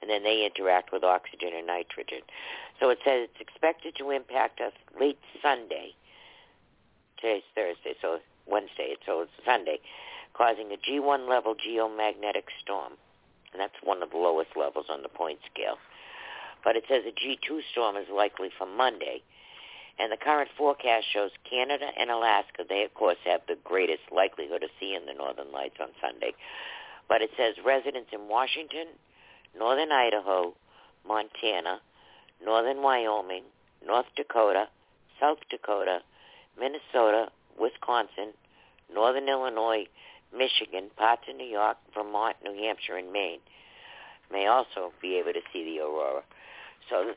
And 0.00 0.10
then 0.10 0.24
they 0.24 0.44
interact 0.44 0.90
with 0.92 1.04
oxygen 1.04 1.50
and 1.54 1.66
nitrogen. 1.66 2.22
So 2.80 2.90
it 2.90 2.98
says 3.04 3.28
it's 3.30 3.40
expected 3.40 3.94
to 3.96 4.10
impact 4.10 4.60
us 4.60 4.72
late 4.98 5.18
Sunday 5.42 5.94
today's 7.22 7.46
Thursday, 7.54 7.94
so 8.02 8.18
Wednesday, 8.46 8.96
so 9.06 9.22
it's 9.22 9.30
Sunday, 9.46 9.78
causing 10.34 10.72
a 10.72 10.76
G1 10.76 11.28
level 11.28 11.54
geomagnetic 11.54 12.50
storm. 12.60 12.94
And 13.52 13.60
that's 13.60 13.78
one 13.84 14.02
of 14.02 14.10
the 14.10 14.16
lowest 14.16 14.50
levels 14.56 14.86
on 14.90 15.02
the 15.02 15.08
point 15.08 15.38
scale. 15.52 15.76
But 16.64 16.76
it 16.76 16.84
says 16.88 17.02
a 17.06 17.12
G2 17.12 17.60
storm 17.72 17.96
is 17.96 18.06
likely 18.14 18.50
for 18.56 18.66
Monday. 18.66 19.22
And 19.98 20.10
the 20.10 20.16
current 20.16 20.48
forecast 20.56 21.06
shows 21.12 21.30
Canada 21.48 21.86
and 21.98 22.10
Alaska, 22.10 22.64
they 22.68 22.82
of 22.84 22.94
course 22.94 23.18
have 23.24 23.42
the 23.46 23.58
greatest 23.62 24.02
likelihood 24.10 24.62
of 24.62 24.70
seeing 24.80 25.06
the 25.06 25.14
northern 25.14 25.52
lights 25.52 25.76
on 25.80 25.88
Sunday. 26.00 26.32
But 27.08 27.20
it 27.20 27.30
says 27.36 27.56
residents 27.64 28.10
in 28.12 28.28
Washington, 28.28 28.86
northern 29.58 29.92
Idaho, 29.92 30.54
Montana, 31.06 31.80
northern 32.44 32.82
Wyoming, 32.82 33.44
North 33.86 34.06
Dakota, 34.16 34.68
South 35.20 35.38
Dakota, 35.50 36.00
Minnesota, 36.58 37.28
Wisconsin, 37.58 38.32
northern 38.92 39.28
Illinois, 39.28 39.86
Michigan, 40.36 40.90
parts 40.96 41.22
of 41.28 41.36
New 41.36 41.46
York, 41.46 41.76
Vermont, 41.94 42.36
New 42.42 42.54
Hampshire, 42.62 42.96
and 42.96 43.12
Maine 43.12 43.40
may 44.30 44.46
also 44.46 44.92
be 45.00 45.16
able 45.16 45.32
to 45.32 45.40
see 45.52 45.64
the 45.64 45.80
aurora. 45.80 46.22
So 46.90 47.12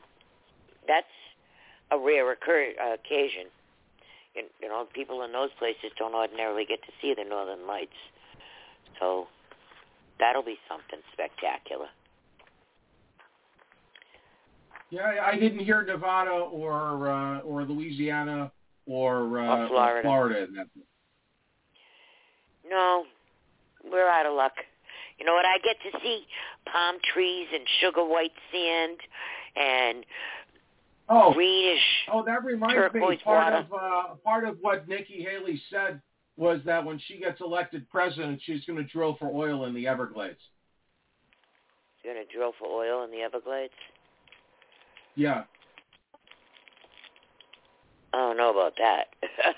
that's 0.88 1.06
a 1.90 1.98
rare 1.98 2.30
occur- 2.32 2.74
uh, 2.80 2.94
occasion. 2.94 3.46
You, 4.34 4.44
you 4.60 4.68
know, 4.68 4.86
people 4.94 5.22
in 5.22 5.32
those 5.32 5.50
places 5.58 5.90
don't 5.98 6.14
ordinarily 6.14 6.64
get 6.64 6.82
to 6.82 6.92
see 7.00 7.14
the 7.14 7.24
northern 7.24 7.66
lights. 7.66 7.96
So 9.00 9.26
that'll 10.18 10.42
be 10.44 10.58
something 10.68 11.00
spectacular. 11.12 11.86
Yeah, 14.90 15.14
I 15.24 15.36
didn't 15.38 15.60
hear 15.60 15.82
Nevada 15.82 16.30
or 16.30 17.10
uh, 17.10 17.40
or 17.40 17.64
Louisiana 17.64 18.52
or, 18.86 19.40
uh, 19.40 19.64
Or 19.64 19.68
Florida. 19.68 19.98
Or 19.98 20.02
Florida 20.02 20.44
in 20.44 20.54
that. 20.54 20.66
No, 22.68 23.04
we're 23.90 24.08
out 24.08 24.26
of 24.26 24.34
luck. 24.34 24.52
You 25.18 25.26
know 25.26 25.34
what? 25.34 25.44
I 25.44 25.58
get 25.58 25.76
to 25.90 25.98
see 26.02 26.26
palm 26.70 26.96
trees 27.12 27.48
and 27.52 27.64
sugar 27.80 28.04
white 28.04 28.32
sand 28.52 28.98
and 29.56 30.04
Oh, 31.08 31.32
greenish 31.34 31.80
oh, 32.12 32.24
that 32.24 32.44
reminds 32.44 32.92
me. 32.94 33.00
Part 33.00 33.24
water. 33.26 33.56
of 33.56 33.72
uh, 33.72 34.14
part 34.24 34.44
of 34.44 34.58
what 34.60 34.88
Nikki 34.88 35.22
Haley 35.22 35.60
said 35.70 36.00
was 36.36 36.60
that 36.66 36.84
when 36.84 36.98
she 37.06 37.18
gets 37.18 37.40
elected 37.40 37.88
president, 37.88 38.40
she's 38.44 38.64
going 38.64 38.76
to 38.76 38.84
drill 38.92 39.16
for 39.18 39.28
oil 39.32 39.66
in 39.66 39.74
the 39.74 39.86
Everglades. 39.86 40.40
You're 42.02 42.14
gonna 42.14 42.26
drill 42.32 42.52
for 42.58 42.68
oil 42.68 43.04
in 43.04 43.10
the 43.10 43.18
Everglades? 43.18 43.72
Yeah. 45.16 45.42
I 48.12 48.16
don't 48.18 48.36
know 48.36 48.50
about 48.50 48.74
that. 48.78 49.06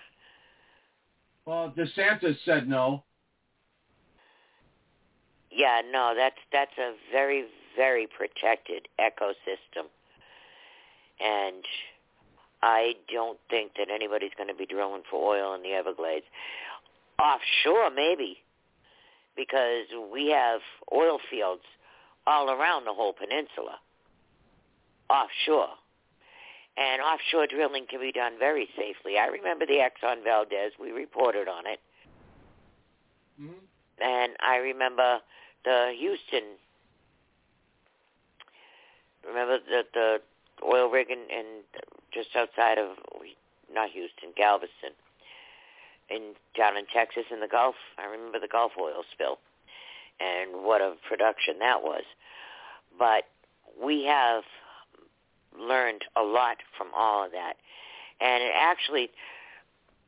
Well, 1.44 1.72
DeSantis 1.74 2.36
said 2.44 2.68
no. 2.68 3.04
yeah, 5.50 5.80
no, 5.90 6.12
that's 6.14 6.36
that's 6.52 6.76
a 6.78 6.92
very 7.10 7.46
very 7.78 8.08
protected 8.08 8.88
ecosystem, 8.98 9.86
and 11.20 11.64
I 12.62 12.94
don't 13.12 13.38
think 13.48 13.72
that 13.78 13.88
anybody's 13.88 14.32
going 14.36 14.48
to 14.48 14.54
be 14.54 14.66
drilling 14.66 15.02
for 15.08 15.36
oil 15.36 15.54
in 15.54 15.62
the 15.62 15.70
Everglades. 15.70 16.26
Offshore, 17.22 17.90
maybe, 17.94 18.38
because 19.36 19.86
we 20.12 20.30
have 20.30 20.60
oil 20.92 21.18
fields 21.30 21.62
all 22.26 22.50
around 22.50 22.84
the 22.84 22.92
whole 22.92 23.12
peninsula. 23.12 23.78
Offshore. 25.08 25.74
And 26.76 27.00
offshore 27.02 27.46
drilling 27.46 27.86
can 27.88 28.00
be 28.00 28.12
done 28.12 28.34
very 28.38 28.68
safely. 28.76 29.18
I 29.18 29.26
remember 29.26 29.66
the 29.66 29.80
Exxon 29.82 30.22
Valdez. 30.22 30.72
We 30.80 30.90
reported 30.90 31.48
on 31.48 31.66
it. 31.66 31.80
Mm-hmm. 33.40 33.64
And 34.00 34.32
I 34.40 34.56
remember 34.56 35.18
the 35.64 35.92
Houston. 35.98 36.58
Remember 39.26 39.58
the 39.58 39.82
the 39.92 40.18
oil 40.64 40.90
rig 40.90 41.10
in, 41.10 41.18
in 41.30 41.62
just 42.12 42.30
outside 42.36 42.78
of 42.78 42.96
not 43.72 43.90
Houston, 43.90 44.30
Galveston, 44.36 44.92
in 46.08 46.34
down 46.56 46.76
in 46.76 46.84
Texas 46.92 47.24
in 47.30 47.40
the 47.40 47.48
Gulf. 47.48 47.76
I 47.98 48.06
remember 48.06 48.38
the 48.38 48.48
Gulf 48.48 48.72
oil 48.80 49.02
spill, 49.12 49.38
and 50.20 50.64
what 50.64 50.80
a 50.80 50.94
production 51.08 51.58
that 51.60 51.82
was. 51.82 52.04
But 52.98 53.24
we 53.82 54.04
have 54.04 54.44
learned 55.58 56.02
a 56.16 56.22
lot 56.22 56.58
from 56.76 56.88
all 56.96 57.24
of 57.24 57.32
that, 57.32 57.54
and 58.20 58.42
it 58.42 58.52
actually 58.54 59.10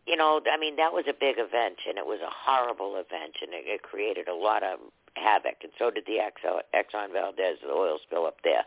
you 0.07 0.17
know, 0.17 0.41
I 0.51 0.59
mean, 0.59 0.77
that 0.77 0.93
was 0.93 1.05
a 1.09 1.13
big 1.13 1.37
event, 1.39 1.77
and 1.87 1.99
it 1.99 2.07
was 2.07 2.19
a 2.21 2.31
horrible 2.31 2.97
event, 2.97 3.37
and 3.43 3.53
it, 3.53 3.65
it 3.67 3.83
created 3.83 4.27
a 4.29 4.35
lot 4.35 4.63
of 4.63 4.81
havoc, 5.21 5.57
and 5.63 5.73
so 5.79 5.91
did 5.91 6.05
the 6.07 6.19
Exxon, 6.19 7.13
Valdez, 7.13 7.59
the 7.63 7.73
oil 7.73 7.99
spill 8.07 8.27
up 8.27 8.39
there. 8.43 8.65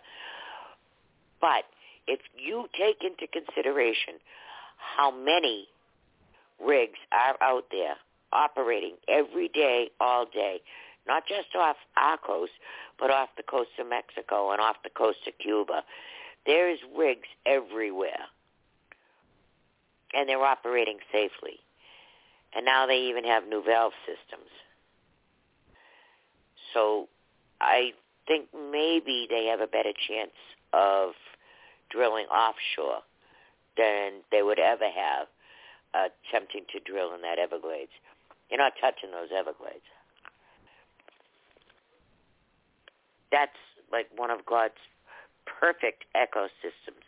But 1.41 1.65
if 2.07 2.19
you 2.37 2.67
take 2.77 3.03
into 3.03 3.27
consideration 3.27 4.15
how 4.77 5.11
many 5.11 5.67
rigs 6.63 6.99
are 7.11 7.35
out 7.41 7.65
there 7.71 7.95
operating 8.31 8.95
every 9.07 9.47
day, 9.49 9.89
all 9.99 10.25
day, 10.25 10.61
not 11.07 11.23
just 11.27 11.55
off 11.55 11.75
our 11.97 12.17
coast, 12.17 12.51
but 12.99 13.11
off 13.11 13.29
the 13.35 13.43
coast 13.43 13.71
of 13.79 13.87
Mexico 13.87 14.51
and 14.51 14.61
off 14.61 14.77
the 14.83 14.89
coast 14.89 15.19
of 15.27 15.33
Cuba, 15.39 15.83
there's 16.45 16.79
rigs 16.97 17.27
everywhere 17.45 18.27
and 20.13 20.29
they're 20.29 20.43
operating 20.43 20.99
safely. 21.11 21.59
And 22.55 22.65
now 22.65 22.85
they 22.85 22.97
even 22.97 23.23
have 23.23 23.47
new 23.47 23.63
valve 23.63 23.93
systems. 24.05 24.49
So 26.73 27.07
I 27.61 27.93
think 28.27 28.47
maybe 28.53 29.27
they 29.29 29.45
have 29.45 29.61
a 29.61 29.67
better 29.67 29.93
chance 30.07 30.31
of 30.71 31.11
drilling 31.89 32.25
offshore 32.25 33.01
than 33.77 34.21
they 34.31 34.41
would 34.41 34.59
ever 34.59 34.85
have 34.85 35.27
uh, 35.93 36.09
attempting 36.29 36.65
to 36.73 36.79
drill 36.79 37.13
in 37.13 37.21
that 37.21 37.39
Everglades. 37.39 37.91
You're 38.49 38.59
not 38.59 38.73
touching 38.79 39.11
those 39.11 39.29
Everglades. 39.35 39.85
That's 43.31 43.51
like 43.91 44.07
one 44.15 44.29
of 44.29 44.45
God's 44.45 44.77
perfect 45.45 46.05
ecosystems 46.15 47.03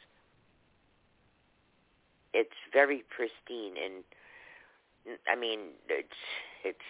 it's 2.35 2.59
very 2.73 3.03
pristine 3.15 3.79
and 3.81 4.03
I 5.31 5.39
mean 5.39 5.59
it's 5.87 6.19
it's 6.63 6.89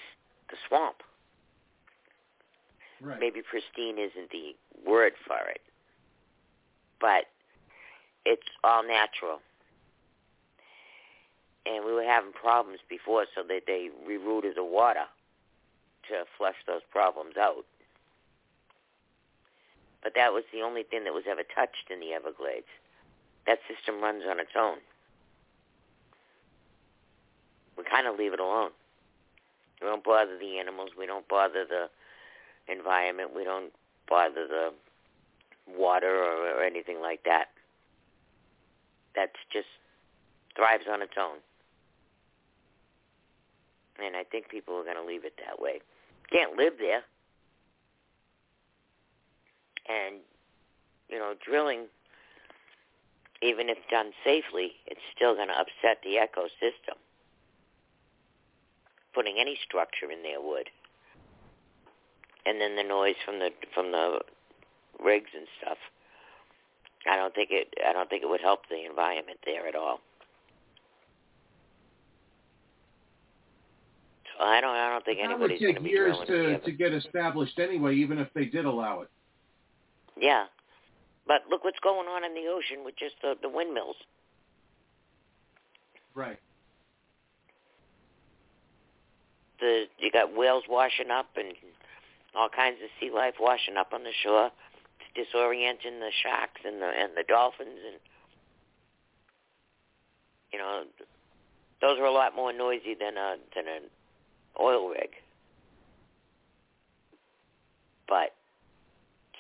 the 0.50 0.58
swamp. 0.68 0.98
Right. 3.02 3.20
Maybe 3.20 3.42
pristine 3.42 3.98
isn't 3.98 4.32
the 4.32 4.56
word 4.86 5.14
for 5.28 5.50
it, 5.50 5.62
but 7.00 7.26
it's 8.26 8.48
all 8.64 8.84
natural. 8.84 9.40
And 11.66 11.84
we 11.84 11.94
were 11.94 12.04
having 12.04 12.32
problems 12.32 12.80
before, 12.90 13.26
so 13.36 13.42
that 13.48 13.62
they 13.68 13.90
rerouted 14.08 14.56
the 14.56 14.64
water 14.64 15.06
to 16.10 16.24
flush 16.38 16.56
those 16.68 16.82
problems 16.92 17.36
out. 17.38 17.66
But 20.04 20.14
that 20.16 20.32
was 20.32 20.44
the 20.54 20.62
only 20.62 20.84
thing 20.84 21.04
that 21.06 21.14
was 21.14 21.24
ever 21.30 21.42
touched 21.44 21.90
in 21.90 22.00
the 22.00 22.14
Everglades. 22.14 22.70
That 23.48 23.60
system 23.68 24.02
runs 24.02 24.24
on 24.30 24.40
its 24.40 24.54
own 24.58 24.78
we 27.78 27.84
kind 27.84 28.08
of 28.08 28.18
leave 28.18 28.34
it 28.34 28.40
alone. 28.40 28.72
We 29.82 29.88
don't 29.88 30.04
bother 30.04 30.38
the 30.40 30.58
animals. 30.60 30.92
We 30.98 31.06
don't 31.06 31.28
bother 31.28 31.66
the 31.68 31.90
environment. 32.68 33.32
We 33.36 33.44
don't 33.44 33.72
bother 34.08 34.48
the 34.48 34.70
water 35.68 36.16
or, 36.16 36.60
or 36.60 36.64
anything 36.64 37.02
like 37.02 37.24
that. 37.26 37.48
That's 39.16 39.38
just 39.52 39.68
thrives 40.56 40.86
on 40.92 41.02
its 41.02 41.14
own. 41.20 41.38
And 44.04 44.16
I 44.16 44.24
think 44.24 44.50
people 44.50 44.76
are 44.76 44.84
going 44.84 44.98
to 44.98 45.06
leave 45.06 45.24
it 45.24 45.40
that 45.46 45.62
way. 45.62 45.80
Can't 46.32 46.58
live 46.58 46.74
there. 46.80 47.04
And, 49.88 50.18
you 51.10 51.18
know, 51.18 51.34
drilling, 51.46 51.86
even 53.42 53.70
if 53.70 53.78
done 53.90 54.12
safely, 54.24 54.74
it's 54.88 55.00
still 55.16 55.36
going 55.36 55.48
to 55.48 55.54
upset 55.54 56.04
the 56.04 56.18
ecosystem 56.20 56.98
putting 59.16 59.38
any 59.40 59.58
structure 59.66 60.12
in 60.12 60.22
there 60.22 60.42
would. 60.42 60.70
And 62.46 62.62
then 62.62 62.76
the 62.76 62.84
noise 62.84 63.16
from 63.26 63.40
the 63.40 63.50
from 63.74 63.92
the 63.92 64.20
rigs 65.04 65.30
and 65.36 65.48
stuff. 65.62 65.78
I 67.10 67.16
don't 67.16 67.34
think 67.34 67.50
it 67.52 67.74
I 67.88 67.94
don't 67.94 68.10
think 68.10 68.24
it 68.24 68.30
would 68.30 68.42
help 68.42 68.62
the 68.70 68.86
environment 68.86 69.40
there 69.46 69.68
at 69.68 69.76
all. 69.76 70.00
So 74.38 74.46
I 74.46 74.62
don't 74.62 74.76
I 74.76 74.90
don't 74.90 75.06
think 75.06 75.20
That 75.20 75.40
would 75.40 75.52
anybody's 75.52 75.60
take 75.60 75.76
going 75.76 75.76
to 75.76 75.82
be 75.82 75.90
years 75.90 76.18
to 76.28 76.60
to 76.60 76.72
get 76.72 76.94
established 76.94 77.58
anyway, 77.60 77.96
even 77.96 78.20
if 78.20 78.28
they 78.34 78.46
did 78.46 78.66
allow 78.66 79.02
it. 79.02 79.10
Yeah. 80.18 80.46
But 81.28 81.42
look 81.50 81.64
what's 81.64 81.80
going 81.80 82.08
on 82.08 82.24
in 82.24 82.36
the 82.36 82.48
ocean 82.52 82.86
with 82.86 82.96
just 82.98 83.16
the, 83.24 83.34
the 83.42 83.50
windmills. 83.50 83.96
Right. 86.14 86.38
the 89.60 89.86
you 90.00 90.12
got 90.12 90.36
whales 90.36 90.64
washing 90.70 91.12
up 91.12 91.28
and 91.36 91.54
all 92.36 92.50
kinds 92.50 92.78
of 92.84 92.90
sea 93.00 93.12
life 93.14 93.36
washing 93.40 93.78
up 93.78 93.94
on 93.94 94.04
the 94.04 94.12
shore, 94.24 94.52
disorienting 95.16 96.00
the 96.00 96.12
sharks 96.24 96.62
and 96.66 96.82
the 96.82 96.88
and 96.88 97.12
the 97.16 97.24
dolphins 97.28 97.80
and 97.88 98.00
you 100.52 100.60
know 100.60 100.84
those 101.82 102.00
are 102.00 102.06
a 102.06 102.12
lot 102.12 102.36
more 102.36 102.54
noisy 102.54 102.96
than 103.00 103.18
a 103.18 103.36
than 103.56 103.68
an 103.68 103.84
oil 104.60 104.90
rig. 104.90 105.10
But 108.08 108.34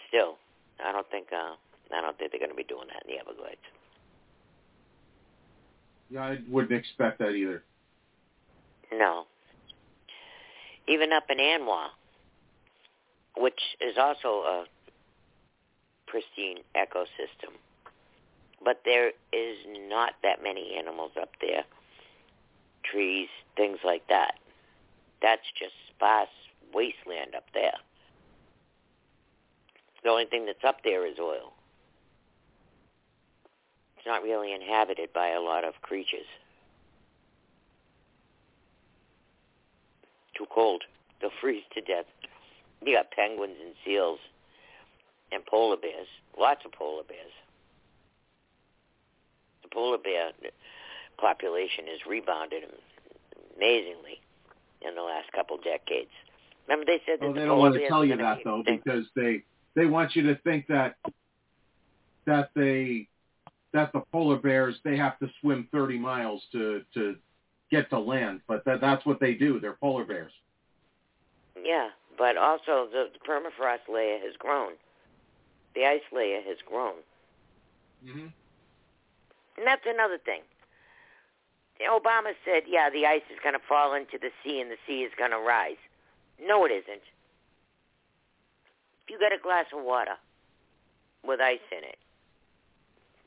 still, 0.07 0.37
I 0.83 0.91
don't 0.91 1.09
think 1.09 1.27
uh, 1.31 1.55
I 1.95 2.01
don't 2.01 2.17
think 2.17 2.31
they're 2.31 2.39
going 2.39 2.51
to 2.51 2.55
be 2.55 2.63
doing 2.63 2.87
that 2.87 3.03
in 3.07 3.15
the 3.15 3.21
Everglades. 3.21 3.57
Yeah, 6.09 6.21
I 6.21 6.37
wouldn't 6.49 6.73
expect 6.77 7.19
that 7.19 7.31
either. 7.31 7.63
No. 8.93 9.25
Even 10.87 11.11
up 11.11 11.23
in 11.29 11.39
ANWR, 11.39 11.87
which 13.37 13.59
is 13.81 13.97
also 13.97 14.43
a 14.43 14.65
pristine 16.07 16.59
ecosystem, 16.75 17.51
but 18.63 18.81
there 18.85 19.09
is 19.33 19.57
not 19.89 20.13
that 20.23 20.41
many 20.41 20.75
animals 20.77 21.11
up 21.19 21.31
there. 21.41 21.63
Trees, 22.83 23.29
things 23.57 23.79
like 23.83 24.07
that. 24.09 24.35
That's 25.21 25.41
just 25.57 25.73
sparse 25.95 26.29
wasteland 26.73 27.35
up 27.35 27.45
there. 27.53 27.73
The 30.03 30.09
only 30.09 30.25
thing 30.25 30.45
that's 30.45 30.63
up 30.63 30.83
there 30.83 31.05
is 31.07 31.17
oil. 31.19 31.53
It's 33.97 34.05
not 34.05 34.21
really 34.21 34.53
inhabited 34.53 35.11
by 35.13 35.29
a 35.29 35.41
lot 35.41 35.63
of 35.63 35.73
creatures. 35.81 36.27
Too 40.37 40.45
cold. 40.53 40.83
They'll 41.19 41.31
freeze 41.41 41.63
to 41.73 41.81
death. 41.81 42.05
You 42.85 42.95
got 42.95 43.11
penguins 43.11 43.57
and 43.63 43.73
seals 43.83 44.19
and 45.31 45.43
polar 45.45 45.77
bears. 45.77 46.07
Lots 46.39 46.61
of 46.65 46.71
polar 46.71 47.03
bears. 47.03 47.31
The 49.63 49.69
polar 49.73 49.97
bear 49.97 50.31
population 51.17 51.85
has 51.87 51.99
rebounded 52.07 52.63
amazingly 53.55 54.21
in 54.87 54.95
the 54.95 55.01
last 55.01 55.31
couple 55.31 55.57
decades. 55.57 56.11
Remember 56.67 56.85
they 56.85 57.01
said 57.05 57.19
that 57.21 57.25
Oh, 57.25 57.33
the 57.33 57.39
they 57.39 57.45
don't 57.45 57.59
want 57.59 57.73
to 57.75 57.87
tell 57.87 58.05
you 58.05 58.17
that 58.17 58.37
be 58.37 58.43
though, 58.43 58.59
extinct. 58.59 58.83
because 58.85 59.05
they 59.15 59.43
they 59.75 59.85
want 59.85 60.15
you 60.15 60.23
to 60.23 60.35
think 60.43 60.67
that 60.67 60.95
that 62.25 62.49
they 62.55 63.07
that 63.73 63.91
the 63.93 64.01
polar 64.11 64.37
bears 64.37 64.75
they 64.83 64.97
have 64.97 65.17
to 65.19 65.29
swim 65.41 65.67
30 65.71 65.97
miles 65.97 66.41
to 66.51 66.83
to 66.93 67.15
get 67.71 67.89
to 67.89 67.99
land, 67.99 68.41
but 68.47 68.63
that 68.65 68.81
that's 68.81 69.05
what 69.05 69.19
they 69.19 69.33
do. 69.33 69.59
They're 69.59 69.73
polar 69.81 70.05
bears. 70.05 70.31
Yeah, 71.63 71.89
but 72.17 72.37
also 72.37 72.87
the 72.91 73.09
permafrost 73.27 73.91
layer 73.91 74.19
has 74.19 74.35
grown. 74.37 74.73
The 75.73 75.85
ice 75.85 76.01
layer 76.11 76.41
has 76.41 76.57
grown. 76.65 76.95
Mm-hmm. 78.05 78.27
And 79.57 79.67
that's 79.67 79.85
another 79.85 80.17
thing. 80.17 80.41
Obama 81.81 82.33
said, 82.45 82.63
yeah, 82.67 82.89
the 82.89 83.05
ice 83.05 83.23
is 83.29 83.39
going 83.43 83.53
to 83.53 83.65
fall 83.67 83.93
into 83.93 84.17
the 84.19 84.31
sea 84.43 84.61
and 84.61 84.71
the 84.71 84.77
sea 84.87 85.01
is 85.01 85.11
going 85.17 85.31
to 85.31 85.39
rise. 85.39 85.79
No, 86.41 86.65
it 86.65 86.71
isn't. 86.71 87.03
If 89.03 89.09
you 89.09 89.19
get 89.19 89.33
a 89.33 89.41
glass 89.41 89.65
of 89.75 89.83
water 89.83 90.15
with 91.23 91.41
ice 91.41 91.59
in 91.71 91.83
it, 91.83 91.97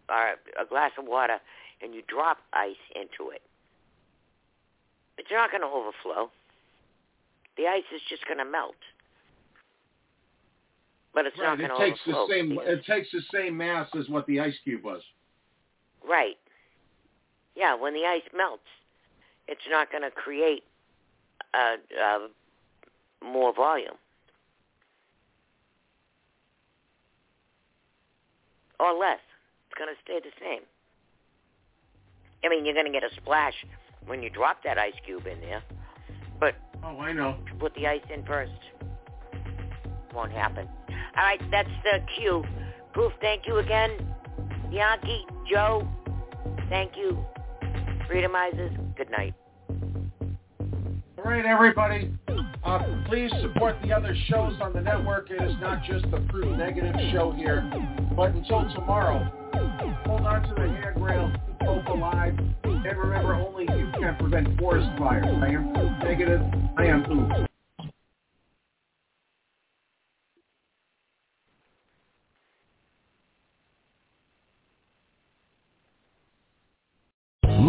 or 0.09 0.37
a 0.61 0.67
glass 0.67 0.93
of 0.99 1.05
water, 1.05 1.39
and 1.83 1.95
you 1.95 2.03
drop 2.09 2.39
ice 2.53 2.81
into 2.97 3.31
it, 3.31 3.43
it's 5.19 5.31
not 5.31 5.51
going 5.51 5.61
to 5.61 5.67
overflow. 5.67 6.31
The 7.59 7.67
ice 7.67 7.85
is 7.95 8.01
just 8.09 8.25
going 8.27 8.39
to 8.39 8.45
melt. 8.45 8.77
But 11.13 11.27
it's 11.27 11.37
Right. 11.37 11.47
not 11.47 11.61
It 11.61 11.69
going 11.69 11.81
to 11.81 11.87
takes 11.91 12.05
the 12.05 12.27
same 12.29 12.49
because- 12.51 12.69
it 12.69 12.85
takes 12.87 13.11
the 13.11 13.21
same 13.23 13.57
mass 13.57 13.93
as 13.97 14.09
what 14.09 14.25
the 14.27 14.41
ice 14.41 14.57
cube 14.61 14.85
was. 14.85 15.03
Right. 16.03 16.39
Yeah, 17.57 17.75
when 17.75 17.93
the 17.93 18.07
ice 18.07 18.23
melts, 18.33 18.69
it's 19.49 19.67
not 19.69 19.91
going 19.91 20.05
to 20.05 20.11
create 20.13 20.65
uh, 21.55 21.77
uh, 22.01 22.29
more 23.23 23.53
volume. 23.55 23.97
Or 28.79 28.93
less. 28.93 29.21
It's 29.67 29.75
going 29.79 29.93
to 29.95 30.01
stay 30.03 30.21
the 30.21 30.31
same. 30.39 30.63
I 32.45 32.49
mean, 32.49 32.65
you're 32.65 32.75
going 32.75 32.87
to 32.87 32.93
get 32.93 33.03
a 33.03 33.13
splash 33.17 33.65
when 34.07 34.23
you 34.23 34.31
drop 34.31 34.63
that 34.63 34.79
ice 34.79 34.95
cube 35.05 35.27
in 35.27 35.41
there, 35.41 35.63
but 36.39 36.55
Oh, 36.85 36.99
I 37.01 37.13
know. 37.13 37.37
to 37.49 37.55
put 37.55 37.75
the 37.75 37.87
ice 37.87 38.03
in 38.13 38.25
first 38.25 38.53
won't 40.15 40.33
happen. 40.33 40.69
All 41.17 41.25
right, 41.25 41.41
that's 41.51 41.69
the 41.85 42.01
cue. 42.17 42.45
Proof, 42.93 43.13
thank 43.21 43.47
you 43.47 43.59
again. 43.59 43.91
Yankee, 44.71 45.25
Joe, 45.51 45.87
thank 46.69 46.97
you. 46.97 47.25
Freedomizers, 48.11 48.77
good 48.97 49.11
night. 49.11 49.35
All 51.29 51.35
right, 51.35 51.45
everybody. 51.45 52.11
Uh, 52.65 53.05
please 53.07 53.31
support 53.43 53.77
the 53.83 53.93
other 53.93 54.17
shows 54.29 54.55
on 54.63 54.73
the 54.73 54.81
network. 54.81 55.31
It 55.31 55.43
is 55.43 55.55
not 55.61 55.85
just 55.85 56.11
the 56.11 56.21
Proof 56.31 56.57
Negative 56.57 56.95
show 57.13 57.33
here. 57.33 57.71
But 58.17 58.31
until 58.31 58.67
tomorrow, 58.75 59.31
hold 60.07 60.23
on 60.23 60.43
to 60.49 60.55
the 60.55 60.67
handrail, 60.67 61.31
hope 61.61 61.87
alive, 61.89 62.35
and 62.65 62.99
remember, 62.99 63.35
only 63.35 63.65
you 63.65 63.93
can 64.01 64.17
prevent 64.19 64.59
forest 64.59 64.89
fires. 64.97 65.27
I 65.27 65.49
am 65.49 65.75
Proof 65.75 65.93
Negative. 66.03 66.41
I 66.79 66.87
am 66.87 67.05
Oops. 67.13 67.48